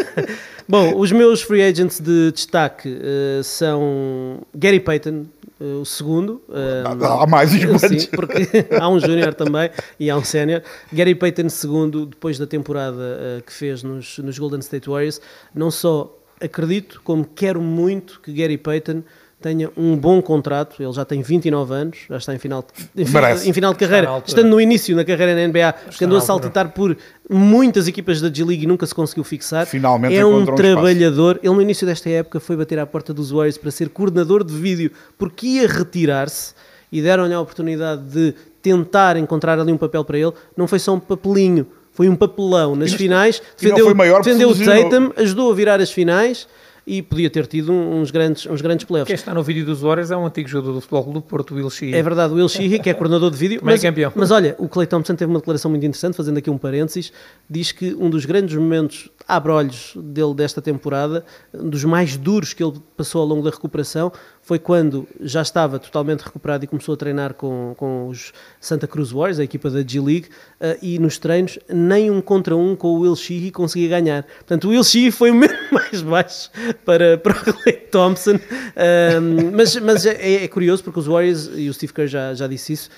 Bom, 0.69 0.99
os 0.99 1.13
meus 1.13 1.43
free 1.43 1.63
agents 1.63 2.01
de 2.01 2.33
destaque 2.33 2.99
eh, 3.01 3.41
são 3.43 4.41
Gary 4.55 4.81
Payton, 4.81 5.27
o 5.61 5.85
segundo. 5.85 6.41
eh, 6.51 6.85
Há 6.87 7.27
mais 7.27 7.53
uns 7.55 7.65
quantos. 7.65 7.81
Sim, 8.03 8.09
porque 8.11 8.35
há 8.79 8.89
um 8.89 9.01
júnior 9.01 9.35
também 9.35 9.71
e 9.99 10.11
há 10.11 10.17
um 10.17 10.25
sénior. 10.25 10.63
Gary 10.93 11.15
Payton, 11.15 11.49
segundo, 11.49 12.07
depois 12.07 12.39
da 12.39 12.47
temporada 12.47 13.01
eh, 13.21 13.43
que 13.45 13.53
fez 13.53 13.83
nos, 13.83 14.19
nos 14.19 14.39
Golden 14.39 14.61
State 14.61 14.89
Warriors, 14.89 15.21
não 15.55 15.71
só 15.71 16.15
acredito, 16.41 17.01
como 17.03 17.25
quero 17.25 17.61
muito 17.63 18.21
que 18.21 18.33
Gary 18.33 18.59
Payton 18.59 19.03
tenha 19.47 19.71
um 19.77 19.97
bom 19.97 20.21
contrato. 20.21 20.83
Ele 20.83 20.93
já 20.93 21.05
tem 21.05 21.23
29 21.23 21.73
anos, 21.73 21.99
já 22.11 22.17
está 22.17 22.35
em 22.35 22.39
final 22.39 22.65
de, 22.95 23.03
em, 23.03 23.09
Merece. 23.09 23.49
em 23.49 23.53
final 23.53 23.73
de 23.73 23.79
carreira, 23.79 24.23
estando 24.27 24.49
no 24.49 24.61
início 24.61 24.97
na 24.97 25.05
carreira 25.05 25.37
na 25.37 25.47
NBA, 25.47 25.75
andou 26.03 26.19
a 26.19 26.21
saltitar 26.21 26.73
por 26.73 26.97
muitas 27.31 27.87
equipas 27.87 28.21
da 28.21 28.29
G-League 28.29 28.65
e 28.65 28.67
nunca 28.67 28.85
se 28.87 28.95
conseguiu 28.95 29.23
fixar. 29.23 29.65
Finalmente 29.65 30.17
é 30.17 30.27
um 30.27 30.41
espaço. 30.41 30.57
trabalhador. 30.57 31.39
Ele, 31.43 31.55
no 31.55 31.63
início 31.63 31.87
desta 31.87 32.11
época, 32.11 32.41
foi 32.41 32.57
bater 32.57 32.79
à 32.81 32.87
porta 32.87 33.15
dos 33.15 33.31
Warriors 33.31 33.57
para 33.57 33.71
ser 33.71 33.89
coordenador 33.89 34.43
de 34.43 34.55
vídeo, 34.55 34.91
porque 35.17 35.47
ia 35.47 35.69
retirar-se 35.69 36.53
e 36.91 37.01
deram-lhe 37.01 37.35
a 37.35 37.41
oportunidade 37.41 38.03
de 38.03 38.35
tentar 38.61 39.17
encontrar 39.17 39.61
ali 39.61 39.73
um 39.73 39.79
papel 39.79 40.05
para 40.05 40.19
ele. 40.19 40.33
Não 40.57 40.67
foi 40.67 40.81
só 40.81 40.95
um 40.95 40.99
papelinho, 41.01 41.69
foi 41.93 42.09
um 42.09 42.17
papelão 42.17 42.75
nas 42.75 42.93
finais. 42.93 43.41
e 43.63 43.69
não 43.69 43.77
Defendeu, 43.77 44.23
defendeu 44.23 44.51
o. 44.51 44.55
Tatum, 44.91 45.13
ajudou 45.17 45.53
a 45.53 45.55
virar 45.55 45.81
as 45.81 45.93
finais 45.93 46.49
e 46.87 47.03
podia 47.03 47.29
ter 47.29 47.47
tido 47.49 47.73
uns 47.73 48.13
grandes, 48.13 48.47
uns 48.47 48.61
grandes 48.61 48.87
playoffs. 48.87 49.09
Quem 49.09 49.15
está 49.17 49.35
no 49.35 49.43
vídeo 49.43 49.67
dos 49.67 49.81
Warriors 49.81 50.13
é 50.13 50.17
um 50.17 50.25
antigo 50.25 50.49
jogador 50.49 50.75
do 50.75 50.81
Futebol 50.81 51.03
Clube 51.03 51.19
do 51.19 51.23
Porto, 51.23 51.55
Will 51.55 51.69
Shea. 51.69 51.97
É 51.97 52.03
verdade, 52.03 52.33
o 52.33 52.37
Will 52.37 52.49
Sheehy, 52.49 52.79
que 52.79 52.89
é 52.89 52.95
coordenador 52.95 53.29
de 53.31 53.37
vídeo. 53.37 53.61
Mas, 53.65 53.83
campeão. 53.83 54.13
mas 54.15 54.31
olha, 54.31 54.55
o 54.59 54.69
Clay 54.69 54.87
Thompson 54.87 55.17
teve 55.17 55.29
uma 55.31 55.41
declaração 55.41 55.69
muito 55.69 55.85
interessante, 55.85 56.17
fazendo 56.17 56.39
aqui 56.39 56.49
um 56.49 56.57
parênteses. 56.57 57.13
Diz 57.51 57.73
que 57.73 57.93
um 57.95 58.09
dos 58.09 58.25
grandes 58.25 58.55
momentos 58.57 59.11
abre-olhos 59.27 59.95
dele 59.97 60.35
desta 60.35 60.63
temporada, 60.63 61.25
um 61.53 61.69
dos 61.69 61.83
mais 61.83 62.17
duros 62.17 62.53
que 62.53 62.63
ele 62.63 62.75
passou 62.97 63.21
ao 63.21 63.27
longo 63.27 63.43
da 63.43 63.51
recuperação, 63.51 64.13
foi 64.47 64.61
quando 64.61 65.09
já 65.21 65.43
estava 65.43 65.77
totalmente 65.77 66.21
recuperado 66.21 66.65
e 66.65 66.69
começou 66.69 66.95
a 66.95 66.97
treinar 66.97 67.35
com, 67.35 67.75
com 67.77 68.07
os 68.07 68.33
Santa 68.61 68.87
Cruz 68.87 69.11
Warriors, 69.11 69.41
a 69.41 69.45
equipa 69.45 69.69
da 69.69 69.83
G-League, 69.83 70.29
eh, 70.61 70.79
e 70.81 70.99
nos 71.01 71.19
treinos, 71.19 71.59
nem 71.69 72.13
um 72.13 72.21
contra 72.21 72.55
um 72.55 72.77
com 72.77 72.95
o 72.95 73.01
Will 73.01 73.17
Sheehy 73.17 73.51
conseguia 73.51 73.89
ganhar. 73.89 74.23
Portanto, 74.23 74.69
o 74.69 74.71
Will 74.71 74.85
Sheehy 74.85 75.11
foi 75.11 75.33
o 75.33 75.35
mesmo 75.37 75.57
mais 75.73 76.01
baixo 76.01 76.49
para, 76.85 77.19
para 77.19 77.33
o 77.33 77.55
Clay 77.55 77.73
Thompson. 77.91 78.39
Ahm, 78.77 79.51
mas 79.53 79.75
mas 79.79 80.07
é, 80.07 80.45
é 80.45 80.47
curioso 80.47 80.85
porque 80.85 81.01
os 81.01 81.07
Warriors, 81.07 81.51
e 81.57 81.69
o 81.69 81.75
Steve 81.75 81.93
Kerr 81.93 82.07
já, 82.07 82.33
já 82.33 82.47
disse 82.47 82.73
isso, 82.73 82.91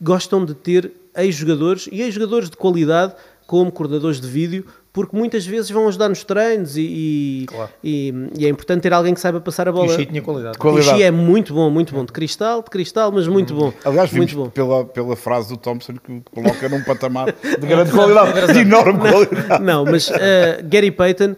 gostam 0.00 0.46
de 0.46 0.54
ter 0.54 0.90
ex-jogadores 1.14 1.90
e 1.92 2.00
ex-jogadores 2.00 2.48
de 2.48 2.56
qualidade 2.56 3.14
como 3.46 3.70
coordenadores 3.70 4.18
de 4.18 4.28
vídeo, 4.28 4.64
porque 4.96 5.14
muitas 5.14 5.44
vezes 5.44 5.70
vão 5.70 5.86
ajudar 5.88 6.08
nos 6.08 6.24
treinos 6.24 6.74
e, 6.78 6.80
e, 7.42 7.44
Claro. 7.46 7.70
e- 7.84 8.14
e 8.38 8.46
é 8.46 8.48
importante 8.48 8.80
ter 8.80 8.94
alguém 8.94 9.12
que 9.12 9.20
saiba 9.20 9.38
passar 9.42 9.68
a 9.68 9.70
E 9.70 9.74
bola. 9.74 9.86
o 9.86 9.90
Shea 9.94 10.06
tinha 10.06 10.22
qualidade. 10.22 10.56
Qual- 10.56 10.72
O 10.72 10.78
Xi 10.78 10.84
qualidade. 10.88 11.02
é 11.06 11.10
muito 11.10 11.52
bom, 11.52 11.68
muito 11.68 11.94
bom. 11.94 12.02
De 12.02 12.12
cristal, 12.12 12.62
de 12.62 12.70
cristal, 12.70 13.12
mas 13.12 13.28
muito 13.28 13.52
bom. 13.54 13.74
Aliás, 13.84 14.10
vimos 14.10 14.32
muito 14.32 14.44
bom. 14.46 14.50
pela, 14.50 14.86
pela 14.86 15.14
frase 15.14 15.50
do 15.50 15.58
Thompson 15.58 15.92
que 16.02 16.10
o 16.10 16.22
coloca 16.34 16.66
num 16.70 16.82
patamar 16.82 17.26
de 17.60 17.66
grande 17.66 17.90
qualidade, 17.92 18.52
de 18.54 18.58
enorme 18.60 18.98
qualidade. 18.98 19.62
Não, 19.62 19.84
mas 19.84 20.10
eh, 20.10 20.62
Gary 20.64 20.90
Payton, 20.90 21.36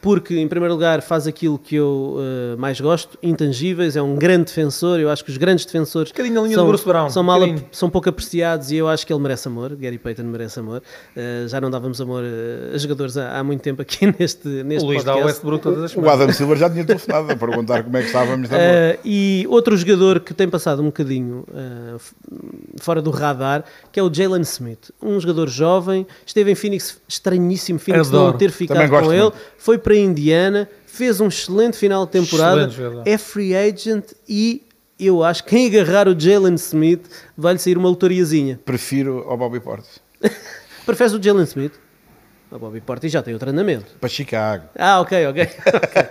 porque 0.00 0.38
em 0.38 0.48
primeiro 0.48 0.74
lugar 0.74 1.02
faz 1.02 1.26
aquilo 1.26 1.58
que 1.58 1.76
eu 1.76 2.16
eh, 2.18 2.56
mais 2.56 2.80
gosto, 2.80 3.18
intangíveis, 3.22 3.96
é 3.96 4.02
um 4.02 4.16
grande 4.16 4.44
defensor. 4.46 4.98
Eu 4.98 5.10
acho 5.10 5.24
que 5.24 5.30
os 5.30 5.36
grandes 5.36 5.64
defensores 5.64 6.12
linha 6.16 6.54
são, 6.54 6.64
do 6.64 6.68
Bruce 6.68 6.84
Brown, 6.84 7.10
são, 7.10 7.22
um 7.22 7.26
mal, 7.26 7.40
bocadinho. 7.40 7.66
são 7.70 7.90
pouco 7.90 8.08
apreciados 8.08 8.70
e 8.70 8.76
eu 8.76 8.88
acho 8.88 9.06
que 9.06 9.12
ele 9.12 9.20
merece 9.20 9.48
amor. 9.48 9.74
Gary 9.76 9.98
Payton 9.98 10.24
merece 10.24 10.58
amor. 10.58 10.82
Eh, 11.16 11.44
já 11.46 11.60
não 11.60 11.70
dávamos 11.70 12.00
amor 12.00 12.24
a 12.72 12.78
jogadores 12.78 13.16
há, 13.16 13.38
há 13.38 13.44
muito 13.44 13.60
tempo 13.60 13.82
aqui 13.82 14.06
neste, 14.18 14.48
neste 14.48 14.84
O 14.84 14.88
Luís 14.88 15.04
dá 15.04 15.12
o 15.12 15.14
podcast. 15.16 15.44
Westbrook 15.44 15.62
todas 15.62 15.84
as 15.84 15.96
O. 15.96 16.08
Adam 16.08 16.32
Silver 16.32 16.56
já 16.56 16.70
tinha 16.70 16.84
telefonado 16.84 17.32
a 17.32 17.36
perguntar 17.36 17.82
como 17.82 17.96
é 17.96 18.00
que 18.00 18.06
estávamos 18.06 18.48
de 18.48 18.54
amor. 18.54 18.66
Uh, 18.66 18.98
e 19.04 19.46
outro 19.48 19.76
jogador 19.76 20.20
que 20.20 20.34
tem 20.34 20.48
passado 20.48 20.82
um 20.82 20.86
bocadinho 20.86 21.44
uh, 21.50 22.00
fora 22.80 23.00
do 23.00 23.10
radar, 23.10 23.64
que 23.92 24.00
é 24.00 24.02
o 24.02 24.12
Jalen 24.12 24.42
Smith. 24.42 24.90
Um 25.02 25.18
jogador 25.20 25.48
jovem, 25.48 26.06
esteve 26.26 26.50
em 26.50 26.54
Phoenix, 26.54 27.00
estranhíssimo 27.08 27.78
Phoenix 27.78 28.08
Adoro. 28.08 28.32
não 28.32 28.38
ter 28.38 28.50
ficado 28.50 28.88
com 28.88 29.12
ele, 29.12 29.22
muito. 29.22 29.36
foi 29.58 29.73
para 29.78 29.96
Indiana, 29.96 30.68
fez 30.86 31.20
um 31.20 31.28
excelente 31.28 31.76
final 31.76 32.06
de 32.06 32.12
temporada, 32.12 32.70
é 33.04 33.18
free 33.18 33.54
agent 33.54 34.12
e 34.28 34.62
eu 34.98 35.22
acho 35.22 35.44
que 35.44 35.50
quem 35.50 35.66
agarrar 35.66 36.08
o 36.08 36.18
Jalen 36.18 36.54
Smith 36.54 37.10
vai-lhe 37.36 37.58
sair 37.58 37.76
uma 37.76 37.88
loteriazinha. 37.88 38.60
Prefiro 38.64 39.24
ao 39.28 39.36
Bobby 39.36 39.60
Portis. 39.60 40.00
Preferes 40.86 41.12
o 41.12 41.22
Jalen 41.22 41.44
Smith? 41.44 41.72
O 42.50 42.58
Bobby 42.58 42.80
Portis 42.80 43.10
já 43.10 43.22
tem 43.22 43.34
o 43.34 43.38
treinamento. 43.38 43.96
Para 44.00 44.08
Chicago. 44.08 44.68
Ah, 44.78 45.00
ok, 45.00 45.26
ok. 45.26 45.42
ok. 45.74 46.02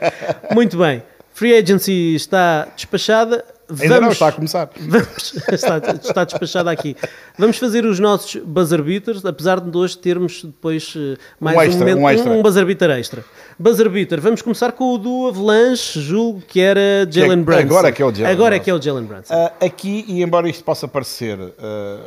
Muito 0.54 0.78
bem. 0.78 1.02
Free 1.34 1.56
Agency 1.56 2.16
está 2.16 2.66
despachada. 2.76 3.46
Ainda 3.82 4.02
não 4.02 4.10
está 4.10 4.28
a 4.28 4.32
começar. 4.32 4.70
Vamos, 4.80 5.34
está, 5.52 5.78
está 5.78 6.24
despachada 6.24 6.72
aqui. 6.72 6.96
Vamos 7.38 7.58
fazer 7.58 7.86
os 7.86 8.00
nossos 8.00 8.36
buzzer 8.44 8.82
beaters, 8.82 9.24
apesar 9.26 9.60
de 9.60 9.78
hoje 9.78 9.98
termos 9.98 10.44
depois 10.44 10.94
eh, 10.96 11.18
mais 11.40 11.58
um, 11.58 11.62
extra, 11.62 11.80
momento, 11.80 12.00
um 12.00 12.10
extra. 12.10 12.32
um 12.32 12.42
buzzer 12.42 12.66
beater 12.66 12.90
extra. 12.92 13.26
Buzzer 13.58 13.90
beater, 13.90 14.20
vamos 14.22 14.42
começar 14.42 14.72
com 14.72 14.94
o 14.94 14.98
do 14.98 15.28
Avalanche, 15.28 16.00
julgo 16.02 16.42
que 16.42 16.60
era 16.60 17.08
Jalen 17.10 17.40
é- 17.40 17.44
Brunson. 17.44 17.62
agora 17.62 17.88
é 17.90 17.92
que 17.92 18.02
é 18.02 18.06
o 18.06 18.14
Jalen 18.14 18.32
Agora 18.32 18.56
é 18.56 18.60
Brunson. 18.60 18.64
que 18.64 18.70
é 18.70 18.74
o 18.74 18.82
Jalen 18.82 19.06
Brunson. 19.06 19.34
Ah, 19.34 19.54
aqui, 19.66 20.06
e 20.08 20.22
embora 20.22 20.50
isto 20.50 20.64
possa 20.64 20.88
parecer 20.88 21.38
ah, 21.60 22.00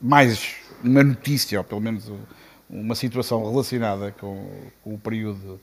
mais 0.00 0.54
uma 0.82 1.02
notícia, 1.04 1.58
ou 1.58 1.64
pelo 1.64 1.80
menos 1.80 2.10
uma 2.68 2.94
situação 2.94 3.48
relacionada 3.50 4.14
com, 4.20 4.46
com 4.82 4.94
o 4.94 4.98
período 4.98 5.60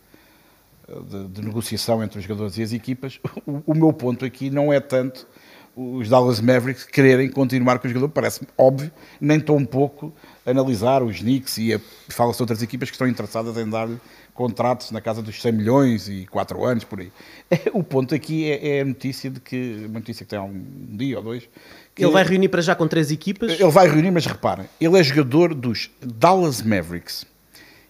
de, 1.07 1.27
de 1.27 1.41
negociação 1.41 2.03
entre 2.03 2.19
os 2.19 2.25
jogadores 2.25 2.57
e 2.57 2.63
as 2.63 2.73
equipas, 2.73 3.19
o, 3.45 3.61
o 3.67 3.75
meu 3.75 3.93
ponto 3.93 4.25
aqui 4.25 4.49
não 4.49 4.71
é 4.71 4.79
tanto 4.79 5.27
os 5.75 6.09
Dallas 6.09 6.41
Mavericks 6.41 6.83
quererem 6.83 7.29
continuar 7.29 7.79
com 7.79 7.87
o 7.87 7.89
jogador, 7.89 8.09
parece-me 8.09 8.49
óbvio, 8.57 8.91
nem 9.19 9.39
tão 9.39 9.63
pouco 9.63 10.13
analisar 10.45 11.01
os 11.01 11.19
Knicks 11.19 11.57
e 11.57 11.79
fala-se 12.09 12.37
de 12.37 12.43
outras 12.43 12.61
equipas 12.61 12.89
que 12.89 12.95
estão 12.95 13.07
interessadas 13.07 13.55
em 13.55 13.69
dar-lhe 13.69 13.97
contratos 14.33 14.91
na 14.91 14.99
casa 14.99 15.21
dos 15.21 15.41
100 15.41 15.51
milhões 15.51 16.09
e 16.09 16.25
4 16.27 16.65
anos, 16.65 16.83
por 16.83 16.99
aí. 16.99 17.11
O 17.73 17.83
ponto 17.83 18.13
aqui 18.13 18.49
é, 18.49 18.77
é 18.77 18.81
a 18.81 18.85
notícia 18.85 19.29
de 19.29 19.39
que, 19.39 19.85
uma 19.85 19.99
notícia 19.99 20.25
que 20.25 20.29
tem 20.29 20.39
há 20.39 20.43
um 20.43 20.63
dia 20.97 21.17
ou 21.17 21.23
dois, 21.23 21.47
Ele 21.97 22.11
vai 22.11 22.23
reunir 22.23 22.49
para 22.49 22.61
já 22.61 22.75
com 22.75 22.87
três 22.87 23.11
equipas. 23.11 23.51
ele 23.51 23.69
vai 23.71 23.87
reunir, 23.87 24.11
mas 24.11 24.25
reparem, 24.25 24.65
ele 24.79 24.97
é 24.97 25.03
jogador 25.03 25.53
dos 25.53 25.89
Dallas 26.01 26.61
Mavericks. 26.61 27.25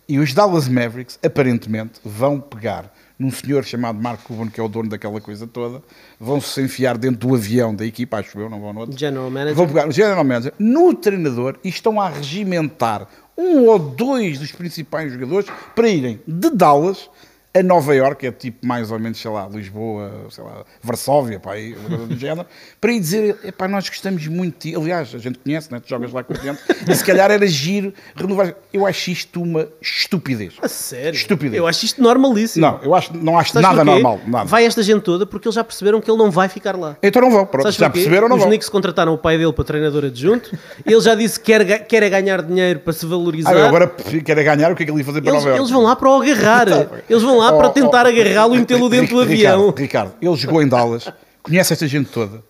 E 0.10 0.18
os 0.18 0.34
Dallas 0.34 0.68
Mavericks, 0.68 1.20
aparentemente, 1.24 1.99
vão 2.03 2.39
pegar 2.41 2.91
num 3.20 3.30
senhor 3.30 3.64
chamado 3.64 4.01
Mark 4.01 4.24
Cuban, 4.24 4.47
que 4.47 4.60
é 4.60 4.64
o 4.64 4.68
dono 4.68 4.89
daquela 4.89 5.22
coisa 5.22 5.45
toda, 5.45 5.84
vão 6.20 6.41
se 6.41 6.60
enfiar 6.64 6.97
dentro 6.97 7.28
do 7.28 7.36
avião 7.36 7.76
da 7.76 7.86
equipa, 7.86 8.18
acho 8.18 8.39
eu, 8.39 8.49
não 8.49 8.60
vão 8.60 8.74
no 8.74 8.80
outro. 8.80 8.97
General 8.97 9.30
Manager. 9.30 9.55
Vão 9.55 9.68
pegar 9.68 9.86
no 9.86 9.91
General 9.91 10.24
Manager, 10.24 10.53
no 10.57 10.95
treinador, 10.95 11.60
e 11.64 11.70
estão 11.70 12.01
a 12.01 12.10
regimentar 12.10 13.07
um 13.38 13.68
ou 13.68 13.78
dois 13.78 14.39
dos 14.39 14.51
principais 14.51 15.14
jogadores 15.14 15.47
para 15.76 15.88
irem 15.88 16.20
de 16.28 16.49
Dallas 16.49 17.07
a 17.52 17.64
Nova 17.64 17.95
York, 17.95 18.28
é 18.28 18.32
tipo 18.32 18.66
mais 18.66 18.91
ou 18.91 19.00
menos, 19.00 19.20
sei 19.20 19.32
lá, 19.32 19.50
Lisboa, 19.52 20.28
sei 20.30 20.43
lá, 20.43 20.64
Varsóvia, 20.84 21.39
pá, 21.39 21.54
aí, 21.54 21.74
do 21.74 22.14
género, 22.18 22.47
para 22.80 22.91
ir 22.91 23.00
dizer, 23.00 23.38
epá, 23.43 23.68
nós 23.68 23.89
gostamos 23.89 24.28
muito 24.28 24.54
de 24.54 24.72
ti. 24.72 24.76
Aliás, 24.76 25.14
a 25.16 25.18
gente 25.18 25.39
conhece, 25.39 25.72
né? 25.72 25.80
tu 25.80 25.89
jogas 25.89 26.12
lá 26.14 26.24
com 26.24 26.34
a 26.34 26.38
gente, 26.38 26.62
e 26.88 26.95
se 26.95 27.04
calhar 27.04 27.32
era 27.32 27.47
giro 27.47 27.91
renovar. 28.16 28.54
Eu 28.72 28.86
acho 28.86 29.10
isto 29.10 29.41
uma 29.41 29.68
estupidez. 29.82 30.54
A 30.62 30.68
sério? 30.68 31.18
Estupidez. 31.18 31.58
Eu 31.58 31.66
acho 31.66 31.86
isto 31.86 32.02
normalíssimo. 32.02 32.66
Não, 32.66 32.80
eu 32.84 32.93
acho, 32.93 33.18
não 33.18 33.38
acho 33.38 33.54
Sabes 33.54 33.68
nada 33.68 33.84
normal. 33.84 34.20
Nada. 34.28 34.45
Vai 34.45 34.66
esta 34.66 34.84
gente 34.84 35.02
toda 35.02 35.26
porque 35.26 35.47
eles 35.47 35.56
já 35.56 35.64
perceberam 35.64 36.00
que 36.00 36.10
ele 36.10 36.18
não 36.20 36.30
vai 36.30 36.50
ficar 36.50 36.76
lá. 36.76 36.97
Então 37.02 37.22
não 37.22 37.32
vão, 37.32 37.45
pronto, 37.47 37.64
Sabes 37.64 37.78
já 37.78 37.89
perceberam 37.89 38.24
ou 38.24 38.30
não 38.30 38.36
Os 38.36 38.43
vão? 38.43 38.50
Knicks 38.50 38.70
contrataram 38.70 39.14
o 39.14 39.18
pai 39.18 39.39
dele 39.39 39.54
para 39.54 39.64
treinador 39.64 40.06
adjunto. 40.06 40.56
Ele 40.86 41.02
já 41.02 41.16
disse 41.16 41.39
que 41.39 41.47
quer, 41.47 41.88
quer 41.88 42.04
é 42.04 42.10
ganhar 42.10 42.43
dinheiro 42.43 42.80
para 42.82 42.93
se 42.93 43.08
valorizar. 43.08 43.58
Ah, 43.58 43.68
agora 43.68 43.88
quero 43.88 44.43
ganhar, 44.43 44.72
o 44.72 44.76
que 44.76 44.84
é 44.84 44.86
que 44.86 44.91
ele 44.91 45.00
ia 45.00 45.06
fazer 45.06 45.22
para 45.22 45.32
eles, 45.32 45.43
Nova 45.43 45.50
York? 45.50 45.62
eles 45.62 45.72
vão 45.72 45.82
lá 45.82 45.95
para 45.95 46.10
o 46.10 46.22
agarrar. 46.22 46.68
Eles 47.10 47.24
vão 47.24 47.39
lá 47.40 47.54
Oh, 47.54 47.58
para 47.58 47.70
tentar 47.70 48.06
oh, 48.06 48.10
agarrá-lo 48.10 48.56
e 48.56 48.60
metê-lo 48.60 48.90
dentro 48.90 49.16
do 49.16 49.22
avião. 49.22 49.74
Ricardo, 49.76 50.14
ele 50.22 50.36
jogou 50.36 50.62
em 50.62 50.68
Dallas, 50.68 51.12
conhece 51.42 51.74
esta 51.74 51.88
gente 51.88 52.10
toda. 52.10 52.44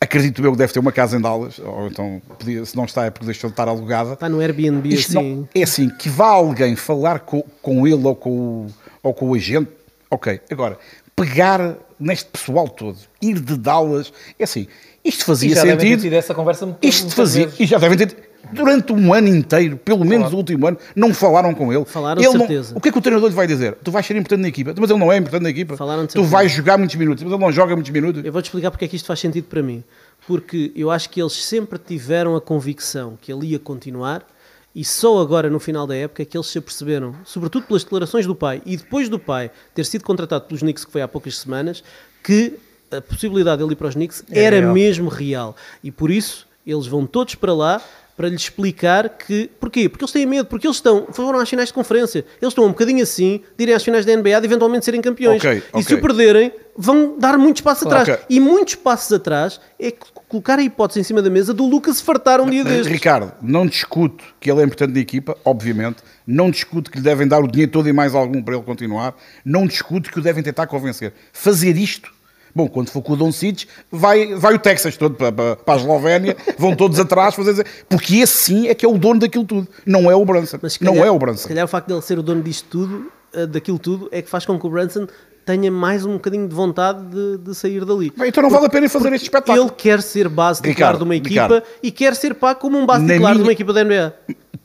acredito 0.00 0.44
eu 0.44 0.52
que 0.52 0.58
deve 0.58 0.72
ter 0.72 0.78
uma 0.78 0.92
casa 0.92 1.16
em 1.16 1.20
Dallas, 1.20 1.58
ou 1.58 1.88
então, 1.88 2.22
podia, 2.38 2.64
se 2.64 2.76
não 2.76 2.84
está, 2.84 3.04
é 3.06 3.10
porque 3.10 3.26
deixou 3.26 3.48
de 3.50 3.52
estar 3.54 3.66
alugada. 3.68 4.12
Está 4.12 4.28
no 4.28 4.40
Airbnb 4.40 4.88
Isto 4.88 5.18
assim. 5.18 5.34
não- 5.36 5.48
é 5.54 5.62
assim, 5.62 5.88
que 5.90 6.08
vá 6.08 6.28
alguém 6.28 6.76
falar 6.76 7.20
com, 7.20 7.42
com 7.62 7.86
ele 7.86 8.04
ou 8.06 8.14
com, 8.14 8.30
o, 8.30 8.66
ou 9.02 9.12
com 9.14 9.30
o 9.30 9.34
agente, 9.34 9.70
ok. 10.10 10.40
Agora, 10.50 10.78
pegar 11.16 11.74
neste 11.98 12.26
pessoal 12.26 12.68
todo, 12.68 12.96
ir 13.20 13.40
de 13.40 13.56
Dallas, 13.56 14.12
é 14.38 14.44
assim, 14.44 14.68
isto 15.04 15.22
E 15.22 15.24
fazia 15.24 15.54
já 15.54 15.62
devem 15.62 15.76
ter 15.78 15.82
sentido. 15.84 16.00
tido 16.02 16.12
essa 16.12 16.34
conversa 16.34 16.64
muitas- 16.66 16.88
Isto 16.94 17.14
fazia, 17.14 17.44
vezes. 17.46 17.60
e 17.60 17.66
já 17.66 17.78
devem 17.78 17.98
ter, 17.98 18.27
durante 18.52 18.92
um 18.92 19.12
ano 19.12 19.28
inteiro, 19.28 19.76
pelo 19.76 20.04
menos 20.04 20.18
Claro. 20.28 20.34
o 20.34 20.38
último 20.38 20.66
ano, 20.66 20.78
não 20.96 21.12
falaram 21.12 21.54
com 21.54 21.72
ele. 21.72 21.84
Falaram 21.84 22.20
ele 22.22 22.30
de 22.30 22.38
não- 22.38 22.46
certeza. 22.46 22.76
o 22.76 22.80
que 22.80 22.88
é 22.88 22.92
que 22.92 22.98
o 22.98 23.00
treinador 23.00 23.28
lhe 23.28 23.34
vai 23.34 23.46
dizer? 23.46 23.74
Tu 23.82 23.90
vais 23.90 24.04
ser 24.06 24.16
importante 24.16 24.40
na 24.40 24.48
equipa, 24.48 24.74
mas 24.78 24.90
ele 24.90 24.98
não 24.98 25.12
é 25.12 25.16
importante 25.16 25.42
na 25.42 25.50
equipa. 25.50 25.76
Falaram 25.76 26.02
de 26.02 26.08
tu 26.08 26.12
certeza. 26.12 26.30
vais 26.32 26.52
jogar 26.52 26.78
muitos 26.78 26.96
minutos, 26.96 27.22
mas 27.24 27.32
ele 27.32 27.42
não 27.42 27.52
joga 27.52 27.74
muitos 27.74 27.90
minutos. 27.92 28.24
Eu 28.24 28.32
vou-te 28.32 28.46
explicar 28.46 28.70
porque 28.70 28.84
é 28.84 28.88
que 28.88 28.96
isto 28.96 29.06
faz 29.06 29.20
sentido 29.20 29.44
para 29.44 29.62
mim. 29.62 29.82
Porque 30.26 30.72
eu 30.74 30.90
acho 30.90 31.08
que 31.10 31.20
eles 31.20 31.32
sempre 31.44 31.78
tiveram 31.78 32.36
a 32.36 32.40
convicção 32.40 33.18
que 33.20 33.32
ele 33.32 33.46
ia 33.48 33.58
continuar 33.58 34.26
e 34.74 34.84
só 34.84 35.18
agora, 35.20 35.48
no 35.50 35.58
final 35.58 35.86
da 35.86 35.96
época, 35.96 36.22
é 36.22 36.24
que 36.24 36.36
eles 36.36 36.46
se 36.46 36.58
aperceberam, 36.58 37.14
sobretudo 37.24 37.66
pelas 37.66 37.82
declarações 37.82 38.26
do 38.26 38.34
pai 38.34 38.60
e 38.66 38.76
depois 38.76 39.08
do 39.08 39.18
pai 39.18 39.50
ter 39.74 39.84
sido 39.86 40.04
contratado 40.04 40.44
pelos 40.44 40.60
Knicks, 40.60 40.84
que 40.84 40.92
foi 40.92 41.02
há 41.02 41.08
poucas 41.08 41.36
semanas, 41.38 41.82
que 42.22 42.54
a 42.90 43.00
possibilidade 43.00 43.60
dele 43.62 43.72
ir 43.72 43.76
para 43.76 43.88
os 43.88 43.94
Knicks 43.94 44.24
É 44.30 44.42
era 44.44 44.60
real. 44.60 44.72
mesmo 44.74 45.08
real. 45.08 45.56
E 45.82 45.90
por 45.90 46.10
isso, 46.10 46.46
eles 46.66 46.86
vão 46.86 47.06
todos 47.06 47.34
para 47.34 47.52
lá 47.54 47.80
para 48.18 48.28
lhe 48.28 48.34
explicar 48.34 49.10
que... 49.10 49.48
Porquê? 49.60 49.88
Porque 49.88 50.02
eles 50.02 50.10
têm 50.10 50.26
medo, 50.26 50.46
porque 50.46 50.66
eles 50.66 50.78
estão, 50.78 51.06
foram 51.12 51.38
às 51.38 51.48
finais 51.48 51.68
de 51.68 51.72
conferência. 51.72 52.24
Eles 52.42 52.50
estão 52.50 52.64
um 52.64 52.70
bocadinho 52.70 53.00
assim 53.00 53.42
de 53.56 53.62
irem 53.62 53.76
às 53.76 53.84
finais 53.84 54.04
da 54.04 54.16
NBA 54.16 54.40
de 54.40 54.46
eventualmente 54.46 54.84
serem 54.84 55.00
campeões. 55.00 55.40
Ok, 55.40 55.62
E 55.76 55.82
se 55.84 55.94
ok. 55.94 55.96
o 55.98 56.00
perderem, 56.02 56.52
vão 56.76 57.16
dar 57.16 57.38
muitos 57.38 57.62
passos 57.62 57.86
atrás. 57.86 58.08
Ok. 58.08 58.24
E 58.28 58.40
muitos 58.40 58.74
passos 58.74 59.12
atrás 59.12 59.60
é 59.78 59.92
colocar 60.28 60.58
a 60.58 60.62
hipótese 60.64 60.98
em 60.98 61.04
cima 61.04 61.22
da 61.22 61.30
mesa 61.30 61.54
do 61.54 61.64
Lucas 61.64 61.98
se 61.98 62.02
fartar 62.02 62.40
um 62.40 62.50
dia 62.50 62.64
destes. 62.64 62.88
Ricardo, 62.88 63.32
não 63.40 63.64
discuto 63.64 64.24
que 64.40 64.50
ele 64.50 64.62
é 64.62 64.64
importante 64.64 64.92
na 64.94 65.00
equipa, 65.00 65.36
obviamente. 65.44 65.98
Não 66.26 66.50
discuto 66.50 66.90
que 66.90 66.98
lhe 66.98 67.04
devem 67.04 67.28
dar 67.28 67.38
o 67.38 67.46
dinheiro 67.46 67.70
todo 67.70 67.88
e 67.88 67.92
mais 67.92 68.16
algum 68.16 68.42
para 68.42 68.56
ele 68.56 68.64
continuar. 68.64 69.14
Não 69.44 69.64
discuto 69.64 70.10
que 70.10 70.18
o 70.18 70.22
devem 70.22 70.42
tentar 70.42 70.66
convencer. 70.66 71.12
Fazer 71.32 71.76
isto, 71.76 72.12
bom, 72.58 72.68
quando 72.68 72.90
for 72.90 73.00
com 73.02 73.12
o 73.12 73.16
Doncic, 73.16 73.66
vai, 73.90 74.34
vai 74.34 74.54
o 74.54 74.58
Texas 74.58 74.96
todo 74.96 75.14
para, 75.14 75.30
para, 75.32 75.56
para 75.56 75.74
a 75.74 75.76
Eslovénia, 75.78 76.36
vão 76.58 76.74
todos 76.74 76.98
atrás, 76.98 77.34
fazer, 77.34 77.64
porque 77.88 78.16
esse 78.16 78.32
sim 78.36 78.68
é 78.68 78.74
que 78.74 78.84
é 78.84 78.88
o 78.88 78.98
dono 78.98 79.20
daquilo 79.20 79.44
tudo. 79.44 79.68
Não 79.86 80.10
é 80.10 80.14
o 80.16 80.24
Brunson. 80.24 80.58
Mas 80.60 80.72
se 80.74 80.82
não 80.84 80.92
calhar- 80.94 81.06
é 81.06 81.10
o 81.10 81.14
Se 81.14 81.18
Brunson. 81.20 81.48
calhar 81.48 81.64
o 81.64 81.68
facto 81.68 81.86
dele 81.88 82.02
ser 82.02 82.18
o 82.18 82.22
dono 82.22 82.42
disto 82.42 82.66
tudo, 82.68 83.12
eh, 83.32 83.46
daquilo 83.46 83.78
tudo, 83.78 84.08
é 84.10 84.20
que 84.20 84.28
faz 84.28 84.44
com 84.44 84.58
que 84.58 84.66
o 84.66 84.70
Brunson 84.70 85.06
tenha 85.46 85.70
mais 85.72 86.04
um 86.04 86.14
bocadinho 86.14 86.46
de 86.46 86.54
vontade 86.54 87.02
de, 87.06 87.38
de 87.38 87.54
sair 87.54 87.82
dali. 87.84 88.12
Bem, 88.16 88.28
então 88.28 88.42
não 88.42 88.50
vale 88.50 88.66
a 88.66 88.68
pena 88.68 88.86
fazer 88.88 89.12
este 89.14 89.24
espetáculo. 89.24 89.58
Ele 89.66 89.70
quer 89.76 90.02
ser 90.02 90.28
base 90.28 90.60
titular 90.60 90.96
de 90.98 91.02
uma 91.04 91.16
equipa 91.16 91.42
Ricardo. 91.44 91.62
e 91.82 91.90
quer 91.90 92.14
ser 92.14 92.34
pá 92.34 92.54
como 92.54 92.76
um 92.76 92.84
base 92.84 93.06
titular 93.06 93.32
de 93.32 93.38
minha- 93.38 93.46
uma 93.46 93.52
equipa 93.52 93.72
da 93.72 93.80
NBA. 93.82 94.12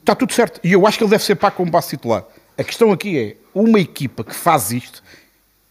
Está 0.02 0.14
tudo 0.16 0.34
certo. 0.34 0.60
E 0.64 0.74
eu 0.74 0.86
acho 0.86 0.98
que 0.98 1.04
ele 1.04 1.12
deve 1.12 1.24
ser 1.24 1.36
pago 1.36 1.56
como 1.56 1.72
base 1.72 1.90
titular. 1.90 2.26
A 2.58 2.64
questão 2.64 2.92
aqui 2.92 3.18
é, 3.18 3.38
uma 3.56 3.80
equipa 3.80 4.24
que 4.26 4.36
faz 4.36 4.72
isto, 4.72 5.02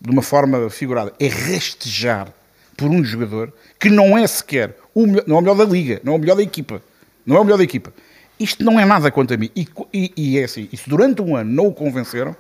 de 0.05 0.11
uma 0.11 0.23
forma 0.23 0.69
figurada, 0.69 1.13
é 1.21 1.29
rastejar 1.29 2.29
por 2.77 2.91
um 2.91 3.05
jogador 3.05 3.53
que 3.79 3.89
não 3.89 4.19
é 4.19 4.27
sequer 4.27 4.77
o 4.95 5.07
melhor, 5.07 5.25
não 5.27 5.37
é 5.37 5.39
o 5.39 5.43
melhor 5.43 5.57
da 5.57 5.65
liga, 5.65 6.01
não 6.03 6.15
é 6.15 6.17
o 6.17 6.19
melhor 6.19 6.37
da 6.37 6.43
equipa. 6.43 6.83
Não 7.25 7.37
é 7.37 7.41
o 7.41 7.45
melhor 7.45 7.57
da 7.57 7.63
equipa. 7.65 7.93
Isto 8.39 8.65
não 8.65 8.81
é 8.81 8.85
nada 8.85 9.11
quanto 9.13 9.33
a 9.33 9.37
mim. 9.37 9.49
E, 9.55 9.69
e- 9.95 10.13
e 10.17 10.39
é 10.39 10.45
assim, 10.45 10.69
e 10.73 10.77
se 10.77 10.89
durante 10.91 11.23
um 11.23 11.37
ano 11.37 11.53
não 11.53 11.67
o 11.69 11.73
convenceram, 11.73 12.35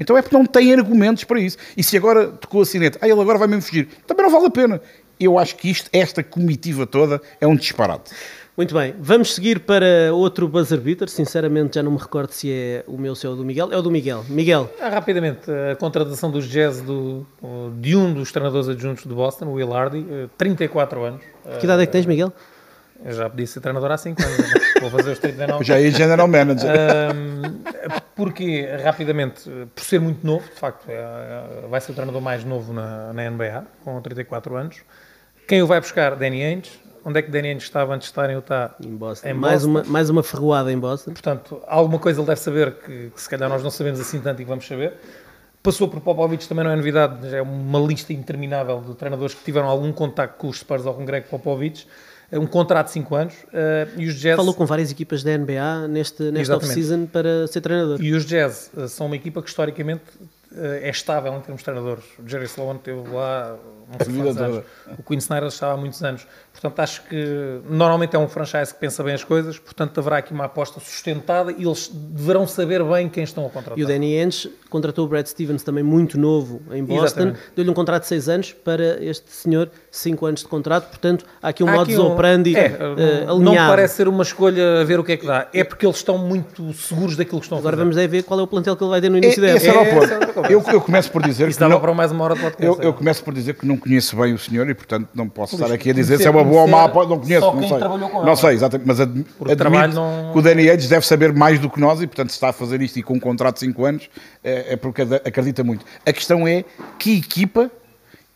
então 0.00 0.16
é 0.16 0.22
porque 0.22 0.34
não 0.36 0.46
têm 0.46 0.72
argumentos 0.72 1.24
para 1.24 1.38
isso. 1.38 1.58
E 1.76 1.82
se 1.82 1.96
agora 1.96 2.28
tocou 2.28 2.62
a 2.62 2.66
sinete, 2.66 2.96
ah, 3.02 3.08
ele 3.08 3.20
agora 3.20 3.38
vai 3.38 3.46
mesmo 3.46 3.62
fugir, 3.62 3.86
também 4.06 4.24
não 4.24 4.32
vale 4.32 4.46
a 4.46 4.50
pena. 4.50 4.80
Eu 5.20 5.38
acho 5.38 5.56
que 5.56 5.68
isto, 5.70 5.90
esta 5.92 6.22
comitiva 6.24 6.86
toda, 6.86 7.20
é 7.40 7.46
um 7.46 7.54
disparate. 7.54 8.10
Muito 8.56 8.72
bem, 8.72 8.94
vamos 9.00 9.34
seguir 9.34 9.58
para 9.60 10.12
outro 10.14 10.46
buzzer 10.46 10.78
beater. 10.78 11.08
Sinceramente, 11.08 11.74
já 11.74 11.82
não 11.82 11.90
me 11.90 11.98
recordo 11.98 12.30
se 12.30 12.52
é 12.52 12.84
o 12.86 12.96
meu 12.96 13.10
ou 13.10 13.16
se 13.16 13.26
é 13.26 13.28
o 13.28 13.34
do 13.34 13.44
Miguel. 13.44 13.72
É 13.72 13.76
o 13.76 13.82
do 13.82 13.90
Miguel. 13.90 14.24
Miguel, 14.28 14.72
Ah, 14.80 14.90
Rapidamente, 14.90 15.50
a 15.50 15.74
contratação 15.74 16.30
dos 16.30 16.46
Jazz 16.48 16.80
do, 16.80 17.26
de 17.80 17.96
um 17.96 18.14
dos 18.14 18.30
treinadores 18.30 18.68
adjuntos 18.68 19.02
de 19.04 19.12
Boston, 19.12 19.46
o 19.46 19.54
Will 19.54 19.74
Hardy, 19.74 20.06
eh, 20.08 20.28
34 20.38 21.02
anos. 21.02 21.22
que 21.58 21.64
idade 21.66 21.82
é 21.82 21.86
que 21.86 21.90
tens, 21.92 22.06
Miguel? 22.06 22.32
Eu 23.04 23.12
já 23.12 23.28
podia 23.28 23.46
ser 23.46 23.60
treinador 23.60 23.90
há 23.90 23.98
5 23.98 24.22
anos, 24.22 24.38
né? 24.38 24.60
vou 24.80 24.88
fazer 24.90 25.10
os 25.10 25.18
39. 25.18 25.64
Já 25.64 25.80
é 25.80 25.90
General 25.90 26.28
Manager. 26.28 26.70
Ahm, 26.70 27.60
porque, 28.14 28.66
rapidamente, 28.84 29.50
por 29.74 29.82
ser 29.82 29.98
muito 29.98 30.24
novo, 30.24 30.44
de 30.48 30.60
facto, 30.60 30.84
é- 30.88 31.66
vai 31.68 31.80
ser 31.80 31.90
o 31.90 31.94
treinador 31.94 32.22
mais 32.22 32.44
novo 32.44 32.72
na, 32.72 33.12
na 33.12 33.24
NBA, 33.28 33.64
com 33.84 34.00
34 34.00 34.54
anos. 34.56 34.76
Quem 35.48 35.60
o 35.60 35.66
vai 35.66 35.80
buscar? 35.80 36.14
Danny 36.14 36.42
Ainge. 36.44 36.70
Onde 37.04 37.18
é 37.18 37.22
que 37.22 37.30
Danny 37.30 37.48
Ainge 37.48 37.64
estava 37.64 37.94
antes 37.94 38.06
de 38.06 38.12
estar 38.12 38.30
em 38.30 38.34
Utah? 38.34 38.74
Em 38.80 38.96
Boston. 38.96 39.28
Em 39.28 39.34
mais, 39.34 39.64
Boston. 39.64 39.68
Uma, 39.68 39.84
mais 39.84 40.10
uma 40.10 40.22
ferroada 40.22 40.72
em 40.72 40.78
Boston. 40.78 41.12
Portanto, 41.12 41.60
alguma 41.66 41.98
coisa 41.98 42.20
ele 42.20 42.26
deve 42.26 42.40
saber 42.40 42.72
que, 42.76 43.10
que 43.10 43.20
se 43.20 43.28
calhar 43.28 43.48
nós 43.48 43.62
não 43.62 43.70
sabemos 43.70 44.00
assim 44.00 44.20
tanto 44.20 44.40
e 44.40 44.44
que 44.44 44.48
vamos 44.48 44.66
saber. 44.66 44.94
Passou 45.62 45.88
por 45.88 46.00
Popovich, 46.00 46.48
também 46.48 46.64
não 46.64 46.70
é 46.70 46.76
novidade, 46.76 47.30
já 47.30 47.38
é 47.38 47.42
uma 47.42 47.78
lista 47.78 48.12
interminável 48.12 48.82
de 48.82 48.94
treinadores 48.94 49.34
que 49.34 49.44
tiveram 49.44 49.66
algum 49.66 49.92
contacto 49.92 50.38
com 50.38 50.48
os 50.48 50.58
Spurs 50.58 50.84
ou 50.84 50.94
com 50.94 51.04
Greg 51.04 51.26
Popovich. 51.28 51.86
É 52.30 52.38
um 52.38 52.46
contrato 52.46 52.86
de 52.86 52.92
5 52.92 53.14
anos 53.14 53.34
eh, 53.52 53.88
e 53.96 54.06
os 54.06 54.14
Jazz... 54.14 54.36
Falou 54.36 54.54
com 54.54 54.66
várias 54.66 54.90
equipas 54.90 55.22
da 55.22 55.36
NBA 55.36 55.88
neste, 55.88 56.30
nesta 56.30 56.56
off-season 56.56 57.06
para 57.06 57.46
ser 57.46 57.60
treinador. 57.60 58.02
E 58.02 58.12
os 58.12 58.26
Jazz 58.26 58.70
eh, 58.76 58.88
são 58.88 59.06
uma 59.06 59.16
equipa 59.16 59.40
que 59.40 59.48
historicamente 59.48 60.02
eh, 60.56 60.80
é 60.84 60.90
estável 60.90 61.34
em 61.34 61.40
termos 61.40 61.60
de 61.60 61.64
treinadores. 61.64 62.04
O 62.18 62.28
Jerry 62.28 62.46
Sloan 62.46 62.76
esteve 62.76 63.08
lá 63.08 63.56
vida 64.06 64.22
quantos 64.22 64.36
anos. 64.42 64.64
O 64.98 65.02
Quinn 65.02 65.18
Snyder 65.18 65.48
estava 65.48 65.74
há 65.74 65.76
muitos 65.76 66.02
anos. 66.02 66.26
Portanto, 66.54 66.80
acho 66.80 67.02
que 67.08 67.60
normalmente 67.68 68.14
é 68.16 68.18
um 68.18 68.28
franchise 68.28 68.72
que 68.72 68.78
pensa 68.80 69.02
bem 69.02 69.12
as 69.12 69.24
coisas, 69.24 69.58
portanto 69.58 69.98
haverá 69.98 70.18
aqui 70.18 70.32
uma 70.32 70.44
aposta 70.44 70.78
sustentada 70.80 71.52
e 71.58 71.64
eles 71.64 71.90
deverão 71.92 72.46
saber 72.46 72.82
bem 72.84 73.08
quem 73.08 73.24
estão 73.24 73.44
a 73.44 73.50
contratar. 73.50 73.76
E 73.78 73.82
o 73.82 73.86
Danny 73.86 74.16
Ainge 74.18 74.50
contratou 74.70 75.04
o 75.04 75.08
Brad 75.08 75.26
Stevens 75.26 75.62
também 75.62 75.82
muito 75.84 76.18
novo 76.18 76.62
em 76.72 76.82
Boston, 76.84 77.34
deu-lhe 77.54 77.70
um 77.70 77.74
contrato 77.74 78.02
de 78.02 78.08
6 78.08 78.28
anos 78.28 78.52
para 78.52 79.02
este 79.04 79.30
senhor 79.30 79.68
5 79.90 80.24
anos 80.26 80.40
de 80.42 80.46
contrato, 80.48 80.88
portanto 80.88 81.26
há 81.42 81.48
aqui 81.48 81.62
um 81.64 81.68
Há 81.68 81.72
modus 81.72 81.94
aqui 81.94 82.02
um- 82.02 82.12
operandi 82.12 82.56
é, 82.56 82.64
eh, 82.66 82.78
não- 83.26 83.38
Não 83.40 83.46
alinhado. 83.50 83.70
parece 83.70 83.96
ser 83.96 84.08
uma 84.08 84.22
escolha 84.22 84.80
a 84.80 84.84
ver 84.84 84.98
o 85.00 85.04
que 85.04 85.12
é 85.12 85.16
que 85.16 85.26
dá. 85.26 85.48
É 85.52 85.64
porque 85.64 85.84
eles 85.84 85.96
estão 85.96 86.16
muito 86.16 86.72
seguros 86.74 87.16
daquilo 87.16 87.40
que 87.40 87.46
estão 87.46 87.58
Agora 87.58 87.74
a 87.74 87.78
fazer. 87.78 87.84
vamos 87.84 87.96
aí 87.98 88.06
ver 88.06 88.22
qual 88.22 88.38
é 88.38 88.42
o 88.42 88.46
plantel 88.46 88.76
que 88.76 88.82
ele 88.84 88.90
vai 88.90 89.00
ter 89.00 89.10
no 89.10 89.18
início 89.18 89.42
da 89.42 89.48
esse 89.56 89.68
época. 89.68 89.80
era 89.80 89.90
o 89.90 89.92
É, 89.96 90.00
ponto. 90.00 90.12
era 90.12 90.24
a 90.24 90.32
conversa. 90.32 90.52
Eu, 90.52 90.74
eu 90.74 90.80
começo 90.80 91.10
por 91.10 91.22
dizer 91.22 91.48
Isso 91.48 91.58
dava 91.60 91.74
não- 91.74 91.80
para 91.80 91.92
mais 91.94 92.12
uma 92.12 92.24
hora 92.24 92.34
de 92.36 92.40
podcast. 92.40 92.64
eu, 92.78 92.82
eu 92.82 92.90
é. 92.90 92.92
começo 92.92 93.22
por 93.24 93.34
dizer 93.34 93.54
que 93.54 93.66
não 93.66 93.76
conheço 93.76 94.16
bem 94.16 94.32
o 94.34 94.38
senhor 94.38 94.68
e, 94.68 94.74
portanto, 94.74 95.08
não 95.14 95.28
posso 95.28 95.54
estar 95.56 95.66
Pois, 95.66 95.74
aqui 95.80 95.90
a 95.90 95.92
dizer 95.92 96.18
se 96.18 96.26
é 96.26 96.30
uma 96.30 96.43
conhecer 96.50 96.74
aposta. 96.84 97.08
Não 97.14 97.20
conheço, 97.20 97.40
só 97.40 97.52
não 97.52 97.60
quem 97.60 97.68
sei. 97.68 97.78
trabalhou 97.78 98.08
com 98.08 98.18
Não 98.20 98.26
ela. 98.26 98.36
sei, 98.36 98.50
exatamente, 98.50 98.86
mas 98.86 99.00
ad, 99.00 99.24
admito 99.50 99.94
não- 99.94 100.32
que 100.32 100.38
o 100.38 100.42
Danny 100.42 100.68
Edges 100.68 100.88
deve 100.88 101.06
saber 101.06 101.32
mais 101.32 101.58
do 101.58 101.68
que 101.70 101.80
nós 101.80 102.00
e, 102.00 102.06
portanto, 102.06 102.30
se 102.30 102.36
está 102.36 102.48
a 102.50 102.52
fazer 102.52 102.80
isto 102.82 102.98
e 102.98 103.02
com 103.02 103.14
um 103.14 103.20
contrato 103.20 103.54
de 103.54 103.60
5 103.60 103.84
anos, 103.84 104.08
é, 104.42 104.72
é 104.74 104.76
porque 104.76 105.02
acredita 105.02 105.62
muito. 105.64 105.84
A 106.06 106.12
questão 106.12 106.46
é 106.46 106.64
que 106.98 107.18
equipa 107.18 107.70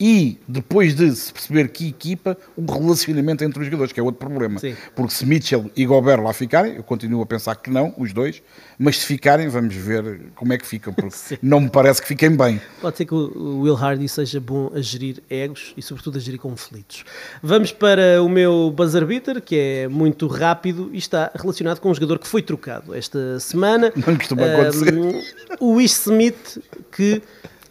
e, 0.01 0.39
depois 0.47 0.95
de 0.95 1.11
se 1.15 1.33
perceber 1.33 1.69
que 1.69 1.89
equipa, 1.89 2.37
o 2.57 2.65
relacionamento 2.71 3.43
entre 3.43 3.59
os 3.59 3.67
jogadores, 3.67 3.93
que 3.93 3.99
é 3.99 4.03
outro 4.03 4.21
problema. 4.21 4.61
Sim. 4.61 4.77
Porque 4.95 5.13
se 5.13 5.27
Mitchell 5.27 5.69
e 5.75 5.85
Gobert 5.85 6.23
lá 6.23 6.33
ficarem, 6.33 6.77
eu 6.77 6.85
continuo 6.85 7.21
a 7.21 7.27
pensar 7.27 7.57
que 7.57 7.69
não, 7.69 7.93
os 7.99 8.13
dois, 8.13 8.41
mas 8.79 8.99
se 8.99 9.07
ficarem, 9.07 9.49
vamos 9.49 9.75
ver 9.75 10.21
como 10.37 10.53
é 10.53 10.59
que 10.59 10.65
ficam, 10.65 10.93
porque 10.93 11.17
não 11.43 11.61
me 11.61 11.69
parece 11.69 12.01
que 12.01 12.07
fiquem 12.07 12.37
bem. 12.37 12.61
Pode 12.81 12.97
ser 12.97 13.07
que 13.07 13.15
o 13.15 13.63
Will 13.63 13.75
Hardy 13.75 14.09
seja 14.09 14.41
bom 14.41 14.71
a 14.73 14.81
gerir 14.81 15.21
egos 15.29 15.75
e, 15.77 15.83
sobretudo, 15.83 16.17
a 16.17 16.21
gerir 16.21 16.39
conflitos. 16.39 17.05
Vamos 17.43 17.73
para 17.73 18.23
o 18.23 18.29
meu 18.29 18.71
buzzer 18.71 19.05
beater, 19.05 19.43
que 19.43 19.57
é 19.57 19.89
muito 19.89 20.29
rápido 20.29 20.91
e 20.93 20.99
está 20.99 21.33
relacionado 21.35 21.81
com 21.81 21.91
um 21.91 21.95
jogador 21.95 22.21
que 22.21 22.29
foi 22.29 22.41
trocado 22.41 22.95
esta 22.95 23.41
semana. 23.41 23.93
Não 23.97 24.17
costuma 24.17 24.45
acontecer. 24.45 24.95
Um, 24.95 25.21
o 25.59 25.81
Ish 25.81 26.07
Smith, 26.07 26.63
que 26.93 27.21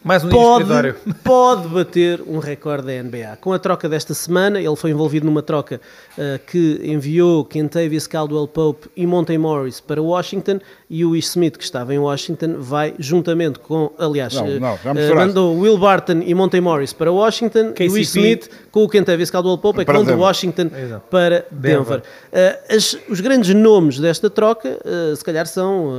Mais 0.03 0.23
um 0.23 0.29
pode, 0.29 0.93
pode 1.23 1.67
bater 1.67 2.21
um 2.21 2.39
recorde 2.39 2.85
da 2.85 3.03
NBA. 3.03 3.37
Com 3.41 3.51
a 3.51 3.59
troca 3.59 3.89
desta 3.89 4.13
semana, 4.13 4.59
ele 4.59 4.75
foi 4.75 4.91
envolvido 4.91 5.25
numa 5.25 5.41
troca 5.41 5.81
uh, 6.17 6.39
que 6.45 6.79
enviou 6.83 7.43
Kentavious 7.43 8.07
Caldwell 8.07 8.47
Pope 8.47 8.89
e 8.95 9.05
Monte 9.05 9.37
Morris 9.37 9.81
para 9.81 10.01
Washington 10.01 10.59
e 10.89 11.03
o 11.03 11.15
Ish 11.17 11.27
Smith, 11.31 11.57
que 11.57 11.63
estava 11.65 11.93
em 11.93 11.99
Washington, 11.99 12.55
vai 12.59 12.93
juntamente 12.97 13.59
com, 13.59 13.91
aliás, 13.99 14.33
Não, 14.35 14.45
uh, 14.47 14.59
não, 14.59 14.73
uh, 14.73 14.77
misturaste. 14.95 15.15
mandou 15.15 15.57
Will 15.59 15.77
Barton 15.77 16.21
e 16.25 16.33
Monte 16.33 16.61
Morris 16.61 16.93
para 16.93 17.11
Washington 17.11 17.59
e 17.59 17.69
o 17.69 17.73
KCP 17.73 17.99
Ish 17.99 18.07
Smith 18.15 18.49
com 18.71 18.83
o 18.85 18.87
Kentavious 18.89 19.29
Caldwell 19.29 19.57
Pope 19.57 19.81
é 19.81 19.85
Para 19.85 19.95
com 19.95 19.99
o 20.01 20.03
de 20.05 20.11
Denver. 20.11 20.23
Washington 20.25 20.69
Exato. 20.73 21.03
para 21.11 21.45
Denver. 21.51 22.01
Denver. 22.31 22.57
Uh, 22.71 22.75
as- 22.75 22.97
os 23.09 23.19
grandes 23.19 23.53
nomes 23.53 23.99
desta 23.99 24.29
troca, 24.29 24.79
uh, 24.85 25.15
se 25.15 25.23
calhar 25.25 25.45
são 25.45 25.87
uh, 25.87 25.89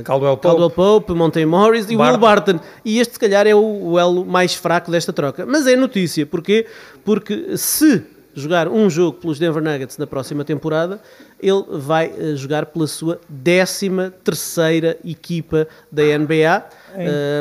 uh, 0.00 0.02
Caldwell 0.04 0.36
Pope. 0.36 0.42
Caldwell 0.46 0.70
Pope, 0.70 1.12
Monte 1.14 1.46
Morris 1.46 1.88
e 1.90 1.96
Barton. 1.96 2.12
Will 2.12 2.20
Barton. 2.20 2.60
E 2.84 2.98
este, 3.00 3.14
se 3.14 3.18
calhar, 3.20 3.46
é 3.46 3.54
o, 3.54 3.60
o 3.92 3.98
elo 3.98 4.26
mais 4.26 4.54
fraco 4.54 4.90
desta 4.90 5.12
troca. 5.12 5.46
Mas 5.46 5.66
é 5.66 5.74
notícia. 5.74 6.26
Porquê? 6.26 6.66
Porque 7.02 7.56
se 7.56 8.02
jogar 8.38 8.68
um 8.68 8.88
jogo 8.88 9.18
pelos 9.18 9.38
Denver 9.38 9.62
Nuggets 9.62 9.98
na 9.98 10.06
próxima 10.06 10.44
temporada, 10.44 11.00
ele 11.40 11.64
vai 11.70 12.12
eh, 12.16 12.34
jogar 12.36 12.66
pela 12.66 12.86
sua 12.86 13.20
13 13.44 14.10
terceira 14.24 14.98
equipa 15.04 15.66
da 15.90 16.02
NBA. 16.02 16.64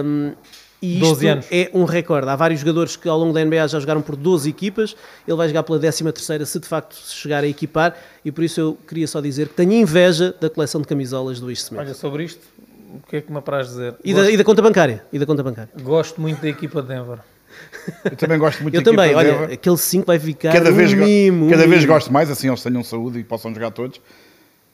Um, 0.03 0.33
E 0.79 0.99
12 0.99 1.13
isto 1.13 1.27
anos. 1.27 1.45
é 1.51 1.71
um 1.73 1.85
recorde. 1.85 2.29
Há 2.29 2.35
vários 2.35 2.59
jogadores 2.59 2.95
que 2.95 3.09
ao 3.09 3.17
longo 3.17 3.33
da 3.33 3.43
NBA 3.43 3.67
já 3.67 3.79
jogaram 3.79 4.01
por 4.01 4.15
12 4.15 4.47
equipas. 4.47 4.95
Ele 5.27 5.35
vai 5.35 5.47
jogar 5.47 5.63
pela 5.63 5.79
13 5.79 6.03
terceira 6.11 6.45
se 6.45 6.59
de 6.59 6.67
facto 6.67 6.95
chegar 6.95 7.43
a 7.43 7.47
equipar. 7.47 7.95
E 8.23 8.31
por 8.31 8.43
isso 8.43 8.59
eu 8.61 8.77
queria 8.87 9.07
só 9.07 9.19
dizer 9.19 9.47
que 9.47 9.55
tenho 9.55 9.73
inveja 9.73 10.35
da 10.39 10.49
coleção 10.51 10.79
de 10.79 10.87
camisolas 10.87 11.39
do 11.39 11.49
Isto 11.51 11.65
Smith. 11.69 11.79
Olha, 11.81 11.93
sobre 11.95 12.25
isto, 12.25 12.41
o 12.93 13.07
que 13.09 13.15
é 13.17 13.21
que 13.21 13.31
me 13.31 13.39
apraz 13.39 13.69
dizer? 13.69 13.95
E 14.03 14.13
da, 14.13 14.29
e 14.29 14.37
da 14.37 14.43
conta 14.43 14.61
bancária. 14.61 15.03
E 15.11 15.17
da 15.17 15.25
conta 15.25 15.41
bancária. 15.41 15.71
gosto 15.81 16.21
muito 16.21 16.41
da 16.43 16.47
equipa 16.47 16.79
de 16.81 16.89
Denver. 16.89 17.17
Eu 18.03 18.15
também 18.17 18.37
gosto 18.37 18.61
muito 18.61 18.75
Eu 18.75 18.83
também, 18.83 19.15
olha, 19.15 19.31
Denver. 19.31 19.53
aquele 19.53 19.77
5 19.77 20.05
vai 20.05 20.19
ficar 20.19 20.51
cada 20.51 20.71
um 20.71 20.73
vez, 20.73 20.93
mimo. 20.93 21.47
um 21.47 21.49
cada 21.49 21.67
vez 21.67 21.81
mimo. 21.81 21.93
gosto 21.93 22.11
mais, 22.11 22.29
assim 22.29 22.47
eles 22.47 22.61
tenham 22.61 22.83
saúde 22.83 23.19
e 23.19 23.23
possam 23.23 23.53
jogar 23.53 23.71
todos. 23.71 24.01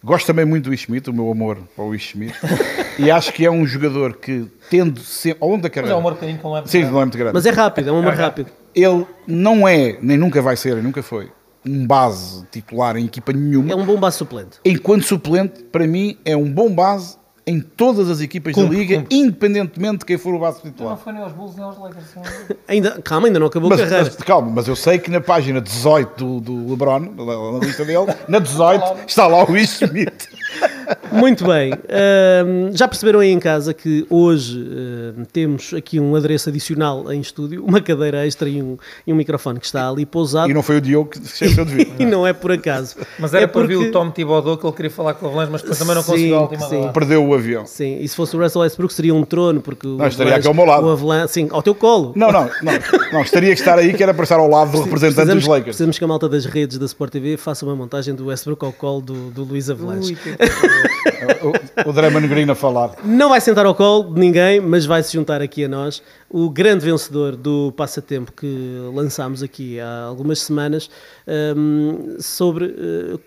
Gosto 0.03 0.27
também 0.27 0.43
muito 0.43 0.65
do 0.65 0.73
Smith, 0.73 1.07
o 1.07 1.13
meu 1.13 1.31
amor 1.31 1.59
para 1.75 1.85
o 1.85 1.95
Smith. 1.95 2.35
e 2.99 3.09
acho 3.09 3.31
que 3.31 3.45
é 3.45 3.51
um 3.51 3.65
jogador 3.65 4.17
que, 4.17 4.47
tendo 4.69 4.99
sempre, 4.99 5.37
ao 5.41 5.49
longo 5.49 5.61
da 5.61 5.69
Mas 5.69 5.75
carreira, 5.75 5.95
é 5.95 5.97
um 5.97 6.01
marcadinho 6.01 6.37
que 6.37 6.43
não 6.43 6.57
é 6.57 6.65
sim, 6.65 6.83
não 6.83 6.99
é 6.99 7.05
muito 7.05 7.17
grande. 7.17 7.33
Mas 7.33 7.45
é 7.45 7.51
rápido, 7.51 7.89
é 7.89 7.91
um 7.91 7.99
amor 7.99 8.13
rápido. 8.13 8.51
Ele 8.75 9.05
não 9.25 9.65
é, 9.65 9.97
nem 10.01 10.17
nunca 10.17 10.41
vai 10.41 10.57
ser, 10.57 10.73
nem 10.73 10.83
nunca 10.83 11.01
foi, 11.01 11.31
um 11.65 11.87
base 11.87 12.45
titular 12.51 12.97
em 12.97 13.05
equipa 13.05 13.31
nenhuma. 13.31 13.71
É 13.71 13.75
um 13.75 13.85
bom 13.85 13.97
base 13.97 14.17
suplente. 14.17 14.59
Enquanto 14.65 15.03
suplente, 15.03 15.63
para 15.63 15.87
mim, 15.87 16.17
é 16.25 16.35
um 16.35 16.51
bom 16.51 16.69
base 16.69 17.17
em 17.45 17.59
todas 17.59 18.09
as 18.09 18.21
equipas 18.21 18.53
Cumpre, 18.53 18.69
da 18.75 18.79
Liga, 18.81 18.97
cumpre. 18.99 19.17
independentemente 19.17 19.97
de 19.99 20.05
quem 20.05 20.17
for 20.17 20.33
o 20.33 20.39
base 20.39 20.59
Não 20.63 20.71
titular. 20.71 20.97
foi 20.97 21.11
nem 21.11 21.21
aos 21.23 21.33
Bulls 21.33 21.55
nem 21.55 21.65
aos 21.65 21.77
Lakers. 21.77 22.05
Ainda, 22.67 23.01
calma, 23.01 23.27
ainda 23.27 23.39
não 23.39 23.47
acabou 23.47 23.69
Mas, 23.69 23.81
a 23.81 23.83
carreira. 23.83 24.05
mas, 24.05 24.15
calma, 24.25 24.51
mas 24.55 24.67
eu 24.67 24.75
sei 24.75 24.97
que 24.97 25.11
na 25.11 25.19
página 25.19 25.59
18 25.59 26.25
do, 26.25 26.39
do 26.39 26.69
LeBron, 26.69 26.99
na, 26.99 27.51
na 27.59 27.65
lista 27.65 27.83
dele, 27.83 28.13
na 28.29 28.39
18, 28.39 28.83
está 29.07 29.27
lá 29.27 29.43
o 29.43 29.57
Ish 29.57 29.81
Smith. 29.81 30.29
Muito 31.11 31.45
bem. 31.45 31.71
Ahm, 31.73 32.71
já 32.75 32.87
perceberam 32.87 33.19
aí 33.19 33.29
em 33.31 33.39
casa 33.39 33.73
que 33.73 34.05
hoje 34.09 34.59
ahm, 34.59 35.23
temos 35.31 35.73
aqui 35.73 35.99
um 35.99 36.15
adereço 36.15 36.49
adicional 36.49 37.11
em 37.11 37.19
estúdio, 37.21 37.63
uma 37.63 37.79
cadeira 37.81 38.25
extra 38.25 38.49
e 38.49 38.61
um, 38.61 38.77
e 39.05 39.13
um 39.13 39.15
microfone 39.15 39.59
que 39.59 39.65
está 39.65 39.87
ali 39.89 40.05
pousado. 40.05 40.49
E 40.49 40.53
não 40.53 40.63
foi 40.63 40.77
o 40.77 40.81
Diogo 40.81 41.09
que 41.11 41.19
se 41.19 41.25
esqueceu 41.45 41.65
de 41.65 41.73
vir. 41.75 41.83
E 41.99 42.05
não 42.05 42.25
é 42.25 42.33
por 42.33 42.51
acaso. 42.51 42.95
Mas 43.19 43.33
era 43.33 43.43
é 43.43 43.47
para 43.47 43.65
ver 43.67 43.75
porque- 43.75 43.89
o 43.89 43.91
Tom 43.91 44.09
Thibodeau 44.11 44.57
que 44.57 44.65
ele 44.65 44.73
queria 44.75 44.91
falar 44.91 45.13
com 45.13 45.25
o 45.25 45.29
Avalanche, 45.29 45.51
mas 45.51 45.61
depois 45.61 45.77
também 45.79 45.95
não 45.95 46.01
Sim, 46.01 46.11
conseguiu 46.11 46.35
a 46.37 46.41
última 46.41 46.67
sim. 46.69 46.77
hora. 46.77 46.91
Perdeu 46.91 47.25
o 47.25 47.33
avião. 47.33 47.65
Sim, 47.65 47.97
e 47.99 48.07
se 48.07 48.15
fosse 48.15 48.35
o 48.35 48.39
Russell 48.41 48.61
Westbrook 48.61 48.93
seria 48.93 49.13
um 49.13 49.23
trono, 49.23 49.61
porque 49.61 49.87
o 49.87 49.97
Não, 49.97 50.07
estaria 50.07 50.33
Avalanche- 50.33 50.39
aqui 50.39 50.47
ao 50.47 50.53
meu 50.53 50.65
lado. 50.65 50.87
O 50.87 50.91
Avalanche, 50.91 51.33
sim, 51.33 51.47
ao 51.51 51.61
teu 51.61 51.75
colo. 51.75 52.13
Não, 52.15 52.31
não, 52.31 52.49
não, 52.61 52.73
não. 53.13 53.21
Estaria 53.21 53.53
que 53.53 53.59
estar 53.59 53.77
aí 53.77 53.93
que 53.93 54.01
era 54.03 54.13
para 54.13 54.23
estar 54.23 54.37
ao 54.39 54.49
lado 54.49 54.71
do 54.71 54.81
representante 54.83 55.33
dos 55.35 55.45
Lakers. 55.47 55.63
precisamos 55.65 55.97
que 55.97 56.03
a 56.03 56.07
malta 56.07 56.27
das 56.27 56.45
redes 56.45 56.77
da 56.77 56.85
Sport 56.85 57.11
TV 57.11 57.37
faça 57.37 57.65
uma 57.65 57.75
montagem 57.75 58.13
do 58.15 58.25
Westbrook 58.27 58.65
ao 58.65 58.73
colo 58.73 59.01
do, 59.01 59.29
do 59.31 59.43
Luís 59.43 59.69
Avalanche. 59.69 60.11
Ui, 60.13 60.15
que- 60.15 60.42
O, 61.85 61.89
o 61.89 61.93
Draymond 61.93 62.27
Green 62.27 62.49
a 62.49 62.55
falar. 62.55 62.95
Não 63.03 63.29
vai 63.29 63.39
sentar 63.39 63.65
ao 63.65 63.75
colo 63.75 64.13
de 64.13 64.19
ninguém, 64.19 64.59
mas 64.59 64.85
vai 64.85 65.01
se 65.03 65.13
juntar 65.13 65.41
aqui 65.41 65.65
a 65.65 65.67
nós. 65.67 66.01
O 66.29 66.49
grande 66.49 66.85
vencedor 66.85 67.35
do 67.35 67.73
passatempo 67.75 68.31
que 68.31 68.77
lançámos 68.93 69.43
aqui 69.43 69.79
há 69.79 70.03
algumas 70.03 70.39
semanas 70.39 70.89
hum, 71.55 72.17
sobre 72.19 72.65
uh, 72.65 73.19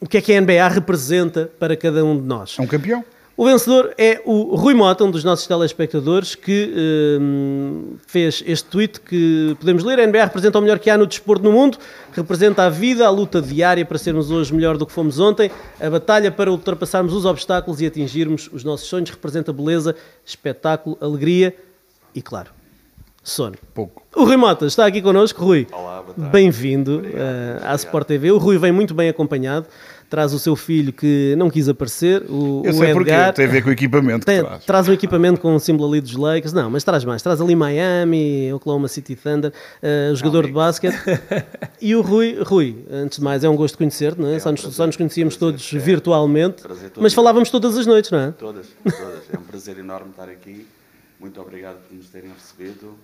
o 0.00 0.06
que 0.06 0.18
é 0.18 0.20
que 0.20 0.32
a 0.32 0.40
NBA 0.40 0.68
representa 0.68 1.50
para 1.58 1.76
cada 1.76 2.04
um 2.04 2.16
de 2.16 2.24
nós. 2.24 2.56
É 2.58 2.62
um 2.62 2.66
campeão. 2.66 3.04
O 3.38 3.44
vencedor 3.44 3.94
é 3.96 4.20
o 4.24 4.56
Rui 4.56 4.74
Mota, 4.74 5.04
um 5.04 5.12
dos 5.12 5.22
nossos 5.22 5.46
telespectadores, 5.46 6.34
que 6.34 6.74
hum, 7.20 7.94
fez 8.04 8.42
este 8.44 8.68
tweet 8.68 9.00
que 9.00 9.56
podemos 9.60 9.84
ler. 9.84 10.00
A 10.00 10.06
NBA 10.08 10.24
representa 10.24 10.58
o 10.58 10.60
melhor 10.60 10.80
que 10.80 10.90
há 10.90 10.98
no 10.98 11.06
desporto 11.06 11.44
no 11.44 11.52
mundo, 11.52 11.78
representa 12.10 12.64
a 12.64 12.68
vida, 12.68 13.06
a 13.06 13.10
luta 13.10 13.40
diária 13.40 13.86
para 13.86 13.96
sermos 13.96 14.32
hoje 14.32 14.52
melhor 14.52 14.76
do 14.76 14.84
que 14.84 14.92
fomos 14.92 15.20
ontem, 15.20 15.52
a 15.80 15.88
batalha 15.88 16.32
para 16.32 16.50
ultrapassarmos 16.50 17.14
os 17.14 17.24
obstáculos 17.24 17.80
e 17.80 17.86
atingirmos 17.86 18.50
os 18.52 18.64
nossos 18.64 18.88
sonhos, 18.88 19.08
representa 19.10 19.52
beleza, 19.52 19.94
espetáculo, 20.26 20.98
alegria 21.00 21.54
e, 22.12 22.20
claro, 22.20 22.50
sono. 23.22 23.54
Pouco. 23.72 24.02
O 24.16 24.24
Rui 24.24 24.36
Mota 24.36 24.66
está 24.66 24.84
aqui 24.84 25.00
connosco. 25.00 25.44
Rui, 25.44 25.66
bem-vindo 26.16 27.02
eh, 27.04 27.60
à 27.62 27.74
Sport 27.76 28.08
TV. 28.08 28.32
O 28.32 28.38
Rui 28.38 28.58
vem 28.58 28.72
muito 28.72 28.94
bem 28.94 29.08
acompanhado, 29.08 29.68
traz 30.08 30.32
o 30.32 30.38
seu 30.38 30.56
filho 30.56 30.92
que 30.92 31.34
não 31.36 31.50
quis 31.50 31.68
aparecer, 31.68 32.22
o, 32.30 32.62
Eu 32.64 32.72
o 32.72 32.74
sei 32.74 32.92
porquê. 32.92 33.10
Edgar. 33.10 33.34
Tem 33.34 33.44
a 33.46 33.48
ver 33.48 33.62
com 33.62 33.68
o 33.68 33.72
equipamento 33.72 34.20
que 34.20 34.26
Tem- 34.32 34.42
traz. 34.44 34.64
traz 34.64 34.88
um 34.88 34.92
equipamento 34.92 35.40
com 35.40 35.54
o 35.54 35.60
símbolo 35.60 35.92
ali 35.92 36.00
dos 36.00 36.14
Lakers. 36.14 36.52
Não, 36.52 36.70
mas 36.70 36.82
traz 36.84 37.04
mais. 37.04 37.20
Traz 37.22 37.40
ali 37.40 37.54
Miami, 37.54 38.52
Oklahoma 38.52 38.88
City 38.88 39.14
Thunder, 39.14 39.52
o 40.12 40.14
jogador 40.16 40.46
de 40.46 40.52
basquete. 40.52 40.94
e 41.80 41.94
o 41.94 42.00
Rui, 42.00 42.38
Rui, 42.42 42.84
antes 42.90 43.18
de 43.18 43.24
mais, 43.24 43.44
é 43.44 43.48
um 43.48 43.56
gosto 43.56 43.76
conhecer-te, 43.76 44.20
não 44.20 44.28
é? 44.28 44.38
só, 44.38 44.50
nos, 44.50 44.60
só 44.60 44.86
nos 44.86 44.96
conhecíamos 44.96 45.36
todos 45.36 45.70
virtualmente, 45.72 46.62
Prazer 46.62 46.90
todo. 46.90 47.02
mas 47.02 47.12
falávamos 47.14 47.50
todas 47.50 47.76
as 47.76 47.86
noites, 47.86 48.10
não 48.10 48.18
é? 48.18 48.30
Todas, 48.32 48.66
todas. 48.82 49.22
É 49.32 49.38
um 49.38 49.42
prazer 49.42 49.78
enorme 49.78 50.10
estar 50.10 50.28
aqui. 50.28 50.66
Muito 51.20 51.40
obrigado 51.40 51.76
por 51.88 51.96
nos 51.96 52.08
terem 52.08 52.30
recebido. 52.32 52.94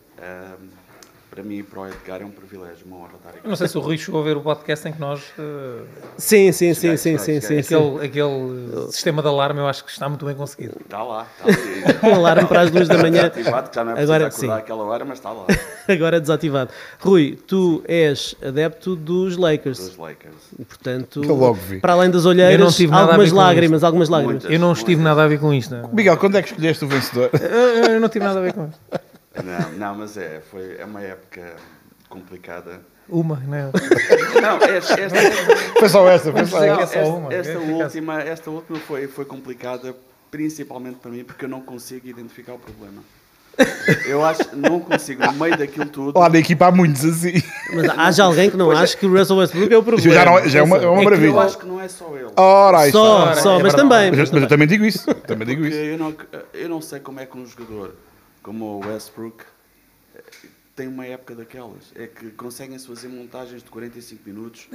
Para 1.34 1.42
mim 1.42 1.56
e 1.58 1.62
para 1.64 1.80
o 1.80 1.86
Edgar 1.88 2.22
é 2.22 2.24
um 2.24 2.30
privilégio, 2.30 2.86
uma 2.86 2.96
honra 2.98 3.10
estar 3.16 3.30
aqui. 3.30 3.40
Eu 3.42 3.48
não 3.48 3.56
sei 3.56 3.66
se 3.66 3.76
o 3.76 3.80
Rui 3.80 3.98
chegou 3.98 4.20
a 4.20 4.24
ver 4.24 4.36
o 4.36 4.40
podcast 4.40 4.86
em 4.88 4.92
que 4.92 5.00
nós. 5.00 5.20
eh, 5.36 5.82
Sim, 6.16 6.52
sim, 6.52 6.72
sim, 6.72 6.96
Cheguei, 6.96 6.96
sim, 6.96 7.18
cheguei, 7.18 7.18
sim, 7.18 7.40
sim, 7.40 7.40
cheguei. 7.40 7.62
sim. 7.64 7.76
aquele 7.76 8.06
aquele 8.06 8.92
sistema 8.92 9.20
de 9.20 9.26
alarme 9.28 9.58
eu 9.60 9.66
acho 9.66 9.84
que 9.84 9.90
está 9.90 10.08
muito 10.08 10.24
bem 10.24 10.34
conseguido. 10.36 10.76
Está 10.80 11.02
lá, 11.02 11.26
está 11.36 11.98
ali. 12.06 12.12
Um 12.12 12.14
alarme 12.16 12.46
para 12.46 12.60
as 12.60 12.70
duas 12.70 12.86
da 12.86 12.98
manhã. 12.98 13.22
Desativado, 13.28 13.68
que 13.70 13.74
já 13.74 13.84
não 13.84 13.96
é 13.96 14.02
Agora, 14.02 14.26
acordar 14.28 14.40
sim. 14.54 14.60
àquela 14.60 14.84
hora, 14.84 15.04
mas 15.04 15.18
está 15.18 15.30
lá. 15.32 15.46
Agora 15.88 16.20
desativado. 16.20 16.70
Rui, 17.00 17.36
tu 17.46 17.82
és 17.88 18.36
adepto 18.40 18.94
dos 18.94 19.36
Lakers. 19.36 19.78
Dos 19.78 19.96
Lakers. 19.96 20.34
E, 20.58 20.64
portanto, 20.64 21.22
Eu 21.24 21.34
logo 21.34 21.54
vi. 21.54 21.80
para 21.80 21.94
além 21.94 22.10
das 22.10 22.24
olheiras, 22.26 22.80
algumas 22.92 23.32
lágrimas, 23.32 23.82
algumas 23.82 24.08
lágrimas. 24.08 24.34
Muitas. 24.44 24.52
Eu 24.52 24.60
não 24.60 24.72
estive 24.72 25.02
nada 25.02 25.24
a 25.24 25.26
ver 25.26 25.40
com 25.40 25.52
isto. 25.52 25.74
não. 25.74 25.88
Miguel, 25.92 26.16
quando 26.16 26.36
é 26.38 26.42
que 26.42 26.50
escolheste 26.50 26.84
o 26.84 26.88
vencedor? 26.88 27.30
Eu, 27.34 27.92
eu 27.94 28.00
não 28.00 28.08
tive 28.08 28.24
nada 28.24 28.38
a 28.38 28.42
ver 28.42 28.52
com 28.52 28.66
isto. 28.68 28.80
Não, 29.42 29.72
não, 29.72 29.94
mas 29.96 30.16
é, 30.16 30.40
foi, 30.50 30.76
é 30.78 30.84
uma 30.84 31.00
época 31.02 31.56
complicada. 32.08 32.80
Uma, 33.08 33.36
né? 33.36 33.70
Não, 34.40 34.56
esta, 34.66 34.98
esta, 35.00 35.18
Foi 35.78 35.88
só 35.88 36.08
esta, 36.08 36.32
foi 36.32 36.46
só 36.46 36.62
esta. 36.64 36.80
é 36.80 36.82
esta, 37.00 37.10
uma. 37.10 37.34
esta 37.34 37.52
É, 37.52 37.58
fica 37.60 37.72
última, 37.84 38.20
esta 38.22 38.50
última 38.50 38.78
foi, 38.78 39.06
foi 39.08 39.24
complicada, 39.24 39.94
principalmente 40.30 40.96
para 40.96 41.10
mim, 41.10 41.22
porque 41.24 41.44
eu 41.44 41.48
não 41.48 41.60
consigo 41.60 42.06
identificar 42.08 42.54
o 42.54 42.58
problema. 42.58 43.02
Eu 44.08 44.24
acho 44.24 44.44
que 44.48 44.56
não 44.56 44.80
consigo, 44.80 45.24
no 45.24 45.32
meio 45.34 45.56
daquilo 45.56 45.86
tudo. 45.86 46.18
Lá 46.18 46.28
na 46.28 46.38
equipa 46.38 46.66
há 46.66 46.72
muitos 46.72 47.04
assim. 47.04 47.34
Mas 47.72 47.88
haja 47.90 48.24
alguém 48.24 48.50
que 48.50 48.56
não 48.56 48.66
Pois 48.66 48.78
é. 48.80 48.82
acha 48.82 48.96
que 48.96 49.06
o 49.06 49.16
Russell 49.16 49.36
Westbrook 49.36 49.72
é 49.72 49.78
o 49.78 49.82
problema. 49.82 50.12
Já, 50.14 50.24
não 50.24 50.38
é- 50.38 50.48
já 50.48 50.58
é 50.58 50.62
uma, 50.62 50.76
é 50.78 50.80
uma 50.80 50.88
É 50.88 50.96
que 50.96 51.00
Eu 51.00 51.04
maravilha. 51.04 51.40
acho 51.40 51.58
que 51.58 51.66
não 51.66 51.80
é 51.80 51.86
só 51.88 52.16
ele. 52.16 52.30
Ora, 52.36 52.90
Só, 52.90 53.30
está. 53.30 53.42
só, 53.42 53.60
é 53.60 53.62
mas 53.62 53.74
também. 53.74 54.10
Mas, 54.10 54.18
eu- 54.18 54.28
mas 54.32 54.42
eu 54.42 54.48
também 54.48 54.66
digo 54.66 54.84
isso. 54.84 55.14
Também 55.14 55.46
digo 55.46 55.64
isso. 55.66 55.76
eu 55.76 55.96
não, 55.98 56.14
eu 56.52 56.68
não 56.68 56.80
sei 56.80 56.98
como 56.98 57.20
é 57.20 57.26
que 57.26 57.38
um 57.38 57.46
jogador 57.46 57.94
como 58.44 58.64
o 58.66 58.86
Westbrook 58.86 59.42
eh, 60.14 60.20
tem 60.76 60.88
uma 60.88 61.06
época 61.06 61.34
daquelas. 61.36 61.92
É 61.94 62.06
que 62.08 62.30
conseguem-se 62.32 62.86
fazer 62.88 63.06
montagens 63.08 63.62
de 63.62 63.70
45 63.70 64.22
minutos 64.26 64.66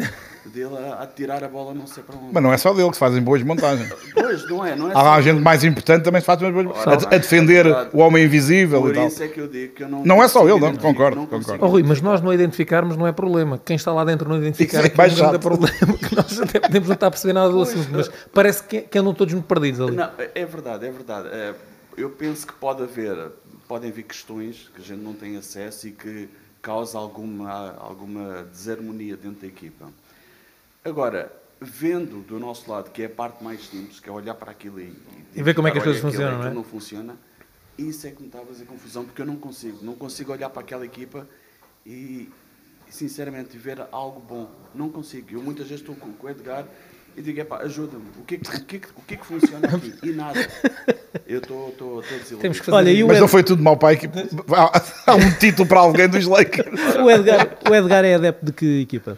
dele 0.45 0.77
a, 0.77 1.03
a 1.03 1.07
tirar 1.07 1.43
a 1.43 1.47
bola 1.49 1.73
não 1.73 1.85
sei 1.85 2.01
para 2.03 2.15
onde. 2.17 2.33
Mas 2.33 2.41
não 2.43 2.51
é 2.53 2.57
só 2.57 2.73
dele 2.73 2.87
que 2.87 2.95
se 2.95 2.99
fazem 3.01 3.21
boas 3.21 3.43
montagens. 3.43 3.89
Pois, 4.13 4.47
não 4.49 4.65
é, 4.65 4.75
não 4.75 4.89
é 4.89 4.93
Há 4.93 5.15
só- 5.15 5.21
gente 5.21 5.41
mais 5.41 5.63
importante 5.63 6.03
também 6.03 6.21
se 6.21 6.25
faz 6.27 6.41
umas 6.41 6.53
boas 6.53 6.67
Ora, 6.87 6.91
a, 6.91 7.15
a 7.15 7.17
defender 7.17 7.65
é 7.65 7.89
o 7.91 7.97
homem 7.99 8.23
invisível 8.25 8.79
Por 8.81 8.91
e 8.91 8.93
tal. 8.93 9.07
isso 9.07 9.23
é 9.23 9.27
que 9.27 9.39
eu 9.41 9.47
digo 9.47 9.73
que 9.73 9.83
eu 9.83 9.89
não. 9.89 10.03
Não 10.05 10.23
é 10.23 10.27
só 10.27 10.47
ele, 10.47 10.59
não, 10.59 10.75
concordo, 10.75 11.15
não 11.17 11.25
concordo. 11.25 11.65
Oh, 11.65 11.67
Rui, 11.67 11.83
mas 11.83 11.99
nós 11.99 12.21
não 12.21 12.31
identificarmos 12.33 12.95
não 12.95 13.05
é 13.07 13.11
problema. 13.11 13.57
Quem 13.57 13.75
está 13.75 13.91
lá 13.91 14.05
dentro 14.05 14.29
não 14.29 14.37
identificar 14.37 14.77
Isso 14.79 14.83
é 14.83 14.85
é 14.85 14.89
que 14.89 14.95
é 14.95 14.97
mais 14.97 15.13
grande 15.15 15.31
chato. 15.33 15.41
problema. 15.41 15.97
Que 15.97 16.15
nós 16.15 16.39
até 16.41 16.59
podemos 16.61 16.87
não 16.87 16.93
estar 16.93 17.07
a 17.07 17.11
perceber 17.11 17.33
nada 17.33 17.49
do 17.51 17.61
assunto, 17.61 17.89
mas 17.91 18.07
parece 18.33 18.63
que, 18.63 18.81
que 18.81 18.97
andam 18.97 19.13
todos 19.13 19.33
muito 19.33 19.47
perdidos 19.47 19.81
ali. 19.81 19.95
Não, 19.97 20.09
é 20.17 20.45
verdade, 20.45 20.85
é 20.85 20.91
verdade. 20.91 21.27
É, 21.29 21.53
Eu 21.97 22.11
penso 22.11 22.45
que 22.47 22.53
pode 22.53 22.83
haver, 22.83 23.31
podem 23.69 23.91
haver 23.91 24.03
questões 24.03 24.67
que 24.73 24.81
a 24.81 24.83
gente 24.83 25.01
não 25.01 25.13
tem 25.13 25.37
acesso 25.37 25.87
e 25.87 25.91
que 25.91 26.27
causa 26.59 26.97
alguma, 26.97 27.75
alguma 27.75 28.43
desarmonia 28.45 29.15
dentro 29.15 29.41
da 29.41 29.47
equipa. 29.47 29.93
Agora, 30.83 31.31
vendo 31.61 32.25
do 32.25 32.39
nosso 32.39 32.69
lado, 32.69 32.89
que 32.89 33.03
é 33.03 33.05
a 33.05 33.09
parte 33.09 33.43
mais 33.43 33.63
simples, 33.67 33.99
que 33.99 34.09
é 34.09 34.11
olhar 34.11 34.33
para 34.33 34.49
aquilo 34.49 34.79
e, 34.81 34.91
E 35.35 35.43
ver 35.43 35.53
como 35.53 35.67
é 35.67 35.71
que 35.71 35.77
as 35.77 35.83
coisas 35.83 36.01
funcionam, 36.01 36.29
aquilo 36.29 36.43
não 36.45 36.51
é? 36.51 36.53
não 36.55 36.63
funciona, 36.63 37.15
isso 37.77 38.07
é 38.07 38.11
que 38.11 38.21
me 38.21 38.27
está 38.27 38.39
a 38.39 38.45
fazer 38.45 38.65
confusão, 38.65 39.05
porque 39.05 39.21
eu 39.21 39.25
não 39.27 39.35
consigo, 39.35 39.77
não 39.85 39.93
consigo 39.93 40.31
olhar 40.31 40.49
para 40.49 40.63
aquela 40.63 40.83
equipa 40.83 41.29
e, 41.85 42.27
sinceramente, 42.89 43.55
ver 43.55 43.85
algo 43.91 44.19
bom. 44.19 44.49
Não 44.73 44.89
consigo. 44.89 45.31
Eu 45.31 45.43
muitas 45.43 45.67
vezes 45.67 45.81
estou 45.81 45.95
com, 45.95 46.11
com 46.11 46.25
o 46.25 46.29
Edgar 46.31 46.65
e 47.17 47.21
digo, 47.21 47.41
epá, 47.41 47.57
ajuda-me, 47.59 48.03
o 48.19 48.23
que, 48.23 48.35
é 48.35 48.37
que, 48.37 48.49
o, 48.49 48.65
que, 48.65 48.75
é 48.75 48.79
que- 48.79 48.87
o 48.95 49.01
que 49.07 49.13
é 49.13 49.17
que 49.17 49.25
funciona 49.25 49.67
aqui? 49.67 49.93
E 50.03 50.11
nada. 50.11 50.47
Eu 51.27 51.39
estou 51.39 52.01
desiludido. 52.01 52.37
Temos 52.37 52.59
que 52.59 52.65
fazer 52.65 52.77
Olha, 52.77 53.05
Mas 53.07 53.15
Ed- 53.17 53.21
não 53.21 53.27
foi 53.27 53.43
tudo 53.43 53.61
mau 53.63 53.75
pai. 53.77 53.97
que- 53.97 54.07
Há, 54.07 54.81
há 55.11 55.15
um 55.15 55.31
título 55.39 55.67
para 55.67 55.79
alguém 55.79 56.07
dos 56.07 56.25
Lakers. 56.25 56.95
o 56.95 57.09
Edgar, 57.09 57.49
o 57.69 57.75
Edgar 57.75 58.05
é 58.05 58.15
adepto 58.15 58.45
de 58.45 58.51
que 58.53 58.81
equipa? 58.81 59.17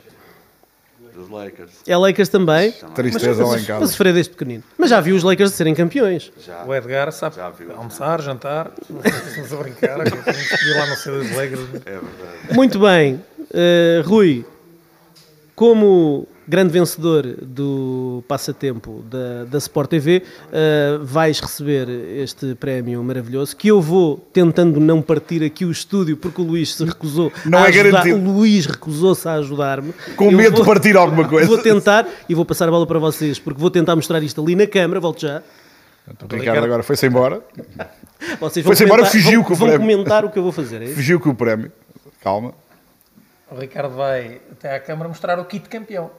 Dos 1.13 1.29
Lakers. 1.29 1.71
É 1.85 1.95
Lakers 1.97 2.29
também? 2.29 2.71
Também. 2.71 2.95
Tristeza 2.95 3.45
lá 3.45 3.57
em 3.59 3.63
Para 3.63 3.75
casa. 3.79 3.87
sofrer 3.91 4.13
desde 4.13 4.31
pequenino. 4.31 4.63
Mas 4.77 4.89
já 4.89 4.99
viu 5.01 5.15
os 5.15 5.21
Lakers 5.23 5.51
serem 5.53 5.75
campeões. 5.75 6.31
Já. 6.43 6.63
O 6.63 6.73
Edgar 6.73 7.11
sabe 7.11 7.35
Já 7.35 7.49
viu. 7.49 7.75
almoçar, 7.75 8.21
jantar, 8.21 8.71
estamos 9.27 9.53
a 9.53 9.55
brincar, 9.57 9.99
ir 10.07 10.77
lá 10.79 10.85
no 10.87 10.95
cedo 10.95 11.19
dos 11.19 11.31
Lakers. 11.35 11.59
É 11.85 11.91
verdade. 11.91 12.53
Muito 12.53 12.79
bem. 12.79 13.15
Uh, 13.53 14.07
Rui, 14.07 14.45
como 15.55 16.27
grande 16.47 16.71
vencedor 16.73 17.23
do 17.41 18.23
passatempo 18.27 19.03
da, 19.09 19.45
da 19.45 19.57
Sport 19.57 19.89
TV, 19.89 20.23
uh, 20.47 21.03
vais 21.05 21.39
receber 21.39 21.87
este 21.89 22.55
prémio 22.55 23.03
maravilhoso 23.03 23.55
que 23.55 23.67
eu 23.69 23.79
vou 23.81 24.17
tentando 24.33 24.79
não 24.79 25.01
partir 25.01 25.43
aqui 25.43 25.63
o 25.65 25.71
estúdio 25.71 26.17
porque 26.17 26.41
o 26.41 26.43
Luís 26.43 26.73
se 26.75 26.83
recusou 26.83 27.31
Não 27.45 27.59
a 27.59 27.65
é 27.65 27.69
ajudar. 27.69 27.91
garantido. 28.03 28.17
O 28.29 28.33
Luís 28.33 28.65
recusou-se 28.65 29.27
a 29.27 29.33
ajudar-me. 29.35 29.93
Com 30.15 30.25
Eu 30.31 30.37
medo 30.37 30.51
vou- 30.57 30.61
de 30.61 30.65
partir 30.67 30.97
alguma 30.97 31.27
coisa. 31.29 31.47
Vou 31.47 31.57
tentar 31.59 32.07
e 32.27 32.35
vou 32.35 32.43
passar 32.45 32.67
a 32.67 32.71
bola 32.71 32.85
para 32.87 32.99
vocês 32.99 33.39
porque 33.39 33.59
vou 33.59 33.69
tentar 33.71 33.95
mostrar 33.95 34.21
isto 34.23 34.41
ali 34.41 34.55
na 34.55 34.67
câmara. 34.67 34.99
Volto 34.99 35.21
já. 35.21 35.41
O 36.29 36.35
Ricardo 36.35 36.65
agora 36.65 36.83
foi-se 36.83 37.05
embora. 37.05 37.41
Vocês 38.39 38.63
vão 38.65 38.71
Foi-se 38.71 38.83
embora, 38.83 39.03
comentar- 39.03 39.11
fugiu 39.21 39.39
vão, 39.39 39.43
com 39.47 39.53
o 39.53 39.55
vão 39.55 39.67
prémio. 39.69 39.87
comentar 39.87 40.25
o 40.25 40.29
que 40.31 40.37
eu 40.39 40.43
vou 40.43 40.51
fazer. 40.51 40.81
É 40.81 40.85
isso? 40.85 40.95
Fugiu 40.95 41.19
com 41.19 41.29
o 41.29 41.35
prémio. 41.35 41.71
Calma. 42.21 42.53
O 43.49 43.55
Ricardo 43.55 43.95
vai 43.95 44.41
até 44.51 44.75
à 44.75 44.79
câmara 44.79 45.07
mostrar 45.07 45.39
o 45.39 45.45
kit 45.45 45.67
campeão. 45.69 46.09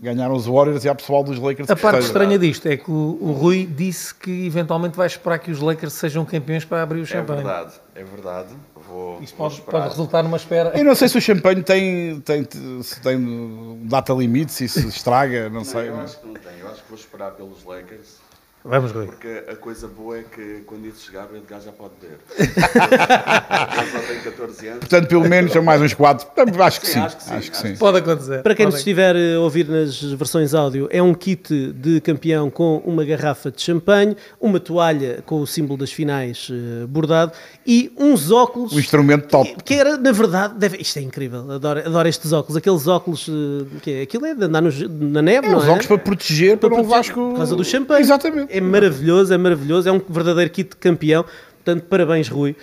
Ganharam 0.00 0.34
os 0.34 0.46
Warriors 0.46 0.84
e 0.84 0.88
há 0.88 0.94
pessoal 0.94 1.24
dos 1.24 1.38
Lakers 1.38 1.68
A 1.70 1.74
que 1.74 1.82
parte 1.82 2.00
estranha 2.04 2.38
disto 2.38 2.66
é 2.66 2.76
que 2.76 2.90
o, 2.90 3.18
o 3.20 3.32
Rui 3.32 3.66
disse 3.66 4.14
que 4.14 4.46
eventualmente 4.46 4.96
vai 4.96 5.06
esperar 5.06 5.38
que 5.38 5.50
os 5.50 5.60
Lakers 5.60 5.92
sejam 5.94 6.24
campeões 6.24 6.64
para 6.64 6.82
abrir 6.82 7.00
o 7.00 7.02
É 7.02 7.06
champanhe. 7.06 7.42
verdade, 7.42 7.72
é 7.94 8.04
verdade. 8.04 8.48
Vou, 8.88 9.20
Isto 9.20 9.36
vou 9.36 9.48
pode, 9.50 9.62
pode 9.62 9.88
resultar 9.88 10.22
numa 10.22 10.36
espera. 10.36 10.72
Eu 10.78 10.84
não 10.84 10.94
sei 10.94 11.08
se 11.08 11.18
o 11.18 11.20
champanhe 11.20 11.62
tem, 11.62 12.20
tem, 12.20 12.46
se 12.82 13.00
tem 13.00 13.80
data 13.84 14.12
limite, 14.12 14.52
se 14.52 14.66
isso 14.66 14.86
estraga, 14.86 15.48
não 15.48 15.56
Não, 15.56 15.64
sei. 15.64 15.88
eu 15.88 16.00
acho 16.00 16.20
que 16.20 16.26
não 16.26 16.34
tem. 16.34 16.58
Eu 16.60 16.68
acho 16.68 16.82
que 16.82 16.88
vou 16.88 16.98
esperar 16.98 17.32
pelos 17.32 17.64
Lakers. 17.64 18.25
Vamos, 18.68 18.90
Rui. 18.92 19.06
Porque 19.06 19.44
a 19.48 19.54
coisa 19.56 19.86
boa 19.86 20.18
é 20.18 20.22
que 20.24 20.62
quando 20.66 20.86
isso 20.86 21.06
chegar, 21.06 21.28
o 21.32 21.36
Edgar 21.36 21.60
já 21.60 21.70
pode 21.72 21.92
beber. 22.00 22.18
Ele 22.36 23.90
só 23.90 23.98
tem 24.00 24.20
14 24.20 24.66
anos. 24.68 24.78
Portanto, 24.80 25.08
pelo 25.08 25.28
menos 25.28 25.52
são 25.52 25.62
mais 25.62 25.80
uns 25.80 25.94
quatro. 25.94 26.26
Acho 26.62 26.80
que 26.80 26.86
Sim, 26.86 26.92
sim. 26.94 26.98
acho 27.00 27.16
que 27.16 27.22
sim, 27.24 27.34
Acho 27.34 27.50
que 27.50 27.56
sim. 27.56 27.76
Pode 27.76 27.98
acontecer. 27.98 28.42
Para 28.42 28.54
quem 28.54 28.66
nos 28.66 28.76
estiver 28.76 29.14
a 29.16 29.40
ouvir 29.40 29.68
nas 29.68 30.00
versões 30.02 30.54
áudio, 30.54 30.88
é 30.90 31.00
um 31.02 31.14
kit 31.14 31.72
de 31.72 32.00
campeão 32.00 32.50
com 32.50 32.78
uma 32.84 33.04
garrafa 33.04 33.50
de 33.50 33.60
champanhe, 33.62 34.16
uma 34.40 34.58
toalha 34.58 35.22
com 35.24 35.40
o 35.40 35.46
símbolo 35.46 35.78
das 35.78 35.92
finais 35.92 36.48
eh, 36.50 36.86
bordado 36.86 37.32
e 37.66 37.92
uns 37.96 38.30
óculos. 38.30 38.72
Um 38.72 38.78
instrumento 38.78 39.28
top. 39.28 39.54
Que, 39.56 39.62
que 39.64 39.74
era, 39.74 39.96
na 39.96 40.12
verdade, 40.12 40.54
deve- 40.58 40.78
isto 40.78 40.98
é 40.98 41.02
incrível, 41.02 41.50
adoro, 41.52 41.80
adoro 41.80 42.08
estes 42.08 42.32
óculos. 42.32 42.56
Aqueles 42.56 42.86
óculos, 42.86 43.28
eh, 43.28 43.78
que 43.82 43.90
é, 43.92 44.02
aquilo 44.02 44.26
é 44.26 44.34
de 44.34 44.44
andar 44.44 44.60
no- 44.60 44.88
na 45.10 45.22
neve, 45.22 45.46
É, 45.46 45.50
não 45.50 45.58
os 45.58 45.64
é? 45.64 45.68
óculos 45.68 45.86
para 45.86 45.98
proteger, 45.98 46.56
para, 46.58 46.68
Para 46.68 46.78
proteger- 46.78 46.90
levares 46.90 47.10
com... 47.10 47.30
Por 47.30 47.36
causa 47.36 47.56
do 47.56 47.64
champanhe. 47.64 48.00
Exatamente. 48.02 48.55
É 48.56 48.60
maravilhoso, 48.60 49.32
é 49.34 49.38
maravilhoso. 49.38 49.88
É 49.88 49.92
um 49.92 50.00
verdadeiro 50.08 50.50
kit 50.50 50.70
de 50.70 50.76
campeão. 50.76 51.24
Portanto, 51.64 51.84
parabéns, 51.88 52.28
Rui, 52.28 52.54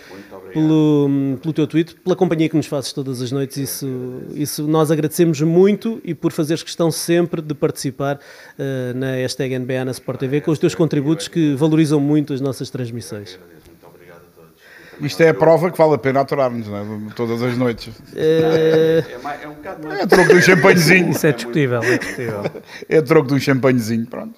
pelo, 0.54 1.10
pelo 1.42 1.54
teu 1.54 1.68
tweet, 1.68 1.94
pela 1.96 2.16
companhia 2.16 2.48
que 2.48 2.56
nos 2.56 2.68
fazes 2.68 2.94
todas 2.94 3.22
as 3.22 3.34
noites. 3.34 3.58
Isso, 3.58 4.22
isso 4.34 4.66
nós 4.66 4.92
agradecemos 4.92 5.42
muito 5.42 6.00
e 6.06 6.14
por 6.14 6.32
fazeres 6.32 6.64
questão 6.64 6.90
sempre 6.90 7.42
de 7.42 7.54
participar 7.54 8.18
eh, 8.58 8.94
na 8.96 9.12
hashtag 9.16 9.60
NBA 9.60 9.84
na 9.84 9.92
Sport 9.92 10.20
TV 10.22 10.40
com 10.40 10.52
os 10.52 10.60
teus 10.60 10.74
contributos 10.74 11.28
que 11.28 11.54
valorizam 11.56 12.00
muito 12.00 12.32
as 12.34 12.40
nossas 12.40 12.70
transmissões. 12.70 13.34
Agradeço. 13.36 13.68
Muito 13.72 13.88
obrigado 13.94 14.20
a 14.20 14.36
todos. 14.40 14.52
Também 14.92 15.08
Isto 15.08 15.22
é 15.24 15.28
a 15.30 15.34
prova 15.34 15.70
que 15.70 15.78
vale 15.78 15.96
a 15.96 15.98
pena 15.98 16.22
aturar-nos, 16.22 16.66
não 16.70 16.78
é? 16.78 17.14
Todas 17.14 17.44
as 17.44 17.58
noites. 17.58 17.90
Eh, 18.16 19.04
É, 19.12 19.18
mais- 19.18 19.44
é 19.44 19.48
um 19.50 19.54
bocado 19.56 19.86
mais. 19.86 20.00
É 20.00 20.08
troco 20.08 20.30
de 20.30 20.36
um 20.36 20.42
champanhezinho. 20.42 21.10
Isso 21.12 21.28
é 21.28 21.32
discutível, 21.34 21.84
é 21.84 21.98
discutível. 21.98 22.44
É 22.88 23.02
troco 23.02 23.28
de 23.28 23.34
um 23.34 23.40
champanhezinho, 23.40 24.08
pronto. 24.08 24.36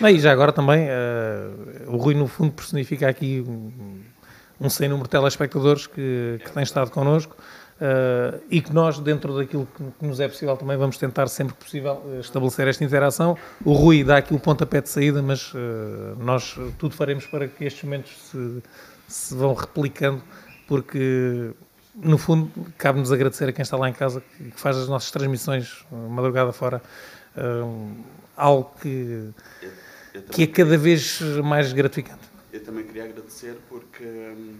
Bem, 0.00 0.16
e 0.16 0.20
já 0.20 0.32
agora 0.32 0.52
também, 0.52 0.86
eh, 0.88 1.48
o 1.86 1.96
Rui 1.96 2.14
no 2.14 2.26
fundo 2.26 2.52
personifica 2.52 3.08
aqui 3.08 3.44
um, 3.46 4.00
um 4.60 4.70
sem 4.70 4.88
número 4.88 5.08
de 5.08 5.10
telespectadores 5.10 5.86
que, 5.86 6.40
que 6.44 6.60
estado 6.62 6.90
connosco 6.90 7.36
eh, 7.84 8.38
e 8.48 8.60
que 8.60 8.72
nós, 8.72 9.00
dentro 9.00 9.36
daquilo 9.36 9.66
que, 9.66 9.84
que 9.98 10.06
nos 10.06 10.20
é 10.20 10.28
possível, 10.28 10.56
também 10.56 10.76
vamos 10.76 10.96
tentar 10.98 11.26
sempre 11.26 11.54
que 11.54 11.64
possível 11.64 12.00
eh, 12.14 12.20
estabelecer 12.20 12.68
esta 12.68 12.84
interação. 12.84 13.36
O 13.64 13.72
Rui 13.72 14.04
dá 14.04 14.18
aqui 14.18 14.32
o 14.32 14.38
pontapé 14.38 14.80
de 14.80 14.88
saída, 14.88 15.20
mas 15.20 15.52
eh, 15.52 16.14
nós 16.16 16.56
tudo 16.78 16.94
faremos 16.94 17.26
para 17.26 17.48
que 17.48 17.64
estes 17.64 17.82
momentos 17.82 18.12
se, 18.30 18.62
se 19.08 19.34
vão 19.34 19.52
replicando, 19.52 20.22
porque 20.68 21.50
no 21.96 22.18
fundo 22.18 22.52
cabe-nos 22.78 23.10
agradecer 23.10 23.48
a 23.48 23.52
quem 23.52 23.64
está 23.64 23.76
lá 23.76 23.88
em 23.88 23.92
casa, 23.92 24.20
que, 24.20 24.52
que 24.52 24.60
faz 24.60 24.76
as 24.76 24.88
nossas 24.88 25.10
transmissões 25.10 25.84
madrugada 25.90 26.52
fora. 26.52 26.80
Algo 28.36 28.72
que, 28.80 29.32
Eu, 29.62 29.70
eu 30.14 30.22
que 30.22 30.42
é 30.44 30.46
cada 30.46 30.76
vez 30.78 31.20
mais 31.44 31.72
gratificante. 31.72 32.22
eu 32.52 32.62
também 32.62 32.84
queria 32.84 33.04
agradecer 33.04 33.56
porque, 33.68 34.04
hum, 34.04 34.56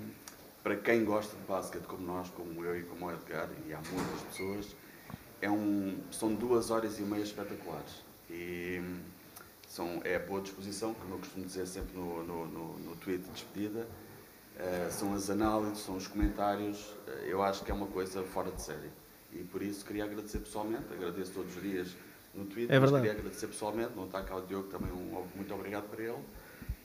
para 0.62 0.76
quem 0.76 1.04
gosta 1.04 1.36
de 1.36 1.42
basquete 1.42 1.84
como 1.84 2.06
nós, 2.06 2.28
como 2.30 2.64
eu 2.64 2.78
e 2.78 2.82
como 2.84 3.06
o 3.06 3.12
Edgar, 3.12 3.48
e 3.66 3.72
há 3.74 3.80
muitas 3.92 4.20
pessoas, 4.30 4.76
é 5.40 5.50
um, 5.50 5.98
são 6.10 6.34
duas 6.34 6.70
horas 6.70 6.98
e 6.98 7.02
meia 7.02 7.22
espetaculares. 7.22 8.02
E 8.30 8.80
hum, 8.82 9.00
são, 9.68 10.00
é 10.04 10.16
a 10.16 10.20
boa 10.20 10.40
disposição, 10.40 10.94
como 10.94 11.14
eu 11.14 11.18
costumo 11.18 11.44
dizer 11.46 11.66
sempre 11.66 11.96
no, 11.96 12.22
no, 12.24 12.46
no, 12.46 12.78
no 12.78 12.96
tweet 12.96 13.22
de 13.24 13.30
despedida. 13.30 13.86
Uh, 14.54 14.92
são 14.92 15.14
as 15.14 15.30
análises, 15.30 15.78
são 15.78 15.96
os 15.96 16.06
comentários. 16.06 16.78
uh, 17.08 17.10
eu 17.24 17.42
acho 17.42 17.64
que 17.64 17.70
é 17.70 17.74
uma 17.74 17.86
coisa 17.86 18.22
fora 18.22 18.50
de 18.52 18.60
série. 18.60 18.90
E 19.32 19.38
por 19.44 19.62
isso 19.62 19.82
queria 19.84 20.04
agradecer 20.04 20.38
pessoalmente. 20.40 20.84
Agradeço 20.92 21.32
todos 21.32 21.56
os 21.56 21.62
dias 21.62 21.88
no 22.34 22.44
Twitter, 22.44 22.74
É 22.74 22.78
mas 22.80 22.90
verdade. 22.90 23.06
queria 23.08 23.20
agradecer 23.20 23.46
pessoalmente. 23.48 23.90
Não 23.96 24.04
está 24.04 24.22
cá 24.22 24.36
o 24.36 24.42
Diogo, 24.42 24.68
também 24.68 24.90
um 24.92 25.24
muito 25.34 25.54
obrigado 25.54 25.88
para 25.88 26.02
ele. 26.02 26.18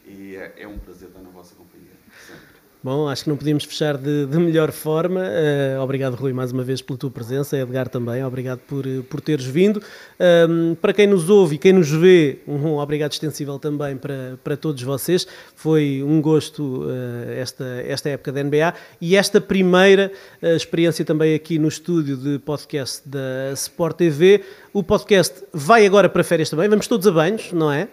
E 0.06 0.36
é, 0.36 0.54
é 0.58 0.68
um 0.68 0.78
prazer 0.78 1.10
estar 1.10 1.22
na 1.22 1.30
vossa 1.30 1.54
companhia. 1.56 1.92
Sempre. 2.26 2.58
Bom, 2.84 3.10
acho 3.10 3.24
que 3.24 3.30
não 3.30 3.36
podíamos 3.36 3.64
fechar 3.66 3.98
de, 3.98 4.28
de 4.28 4.38
melhor 4.38 4.72
forma. 4.72 5.22
Eh, 5.26 5.78
obrigado, 5.80 6.14
Rui, 6.14 6.32
mais 6.32 6.52
uma 6.52 6.64
vez 6.64 6.80
pela 6.80 6.98
tua 6.98 7.10
presença. 7.10 7.58
Edgar 7.58 7.90
também, 7.90 8.24
obrigado 8.24 8.60
por, 8.60 8.86
eh, 8.86 9.02
por 9.10 9.20
teres 9.20 9.46
vindo. 9.46 9.82
Ahm, 10.20 10.76
para 10.76 10.94
quem 10.94 11.08
nos 11.08 11.28
ouve 11.28 11.56
e 11.56 11.58
quem 11.58 11.74
nos 11.74 11.90
vê, 11.90 12.38
um 12.48 12.78
obrigado 12.78 13.12
extensível 13.12 13.58
também 13.58 13.98
para, 13.98 14.40
para 14.44 14.56
todos 14.56 14.82
vocês. 14.84 15.28
Foi 15.56 16.04
um 16.06 16.22
gosto 16.22 16.86
eh, 16.88 17.40
esta, 17.42 17.66
esta 17.86 18.10
época 18.10 18.32
da 18.32 18.44
NBA 18.44 18.74
e 19.02 19.16
esta 19.18 19.42
primeira 19.42 20.12
experiência 20.42 21.04
também 21.04 21.34
aqui 21.34 21.58
no 21.58 21.68
estúdio 21.68 22.16
de 22.16 22.38
podcast 22.40 23.02
da 23.10 23.52
Sport 23.54 23.98
TV. 23.98 24.44
O 24.78 24.84
podcast 24.84 25.44
vai 25.52 25.88
agora 25.88 26.08
para 26.08 26.24
férias 26.24 26.52
também. 26.52 26.70
Vamos 26.70 26.88
todos 26.88 27.08
a 27.08 27.12
banhos, 27.12 27.52
não 27.52 27.72
é? 27.72 27.88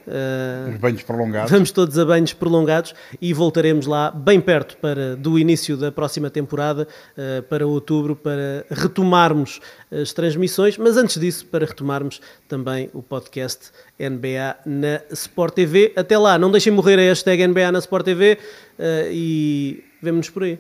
Os 0.69 0.77
banhos 0.77 1.03
prolongados. 1.03 1.51
Vamos 1.51 1.71
todos 1.71 1.99
a 1.99 2.05
banhos 2.05 2.35
prolongados 2.35 2.95
e 3.23 3.33
voltaremos 3.33 3.87
lá 3.87 4.11
bem 4.11 4.39
perto 4.39 4.77
para, 4.77 5.17
do 5.17 5.39
início 5.39 5.79
da 5.79 5.91
próxima 5.91 6.29
temporada, 6.29 6.87
eh, 7.17 7.41
para 7.41 7.67
outubro, 7.67 8.15
para 8.15 8.67
retomarmos 8.71 9.63
as 9.91 10.13
transmissões, 10.13 10.77
mas 10.77 10.99
antes 10.99 11.19
disso, 11.19 11.47
para 11.47 11.65
retomarmos 11.65 12.21
também 12.47 12.91
o 12.93 13.03
podcast 13.03 13.71
NBA 13.99 14.55
na 14.67 15.01
Sport 15.11 15.55
TV. 15.55 15.95
Até 15.97 16.19
lá, 16.19 16.39
não 16.39 16.51
deixem 16.51 16.71
morrer 16.71 16.99
a 16.99 17.03
hashtag 17.03 17.47
NBA 17.47 17.73
na 17.73 17.79
Sport 17.79 18.05
TV 18.05 18.39
eh, 18.79 19.09
e 19.11 19.85
vemo-nos 20.03 20.29
por 20.29 20.43
aí. 20.43 20.59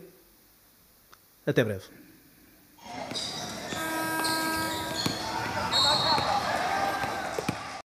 Até 1.46 1.62
breve. 1.62 2.03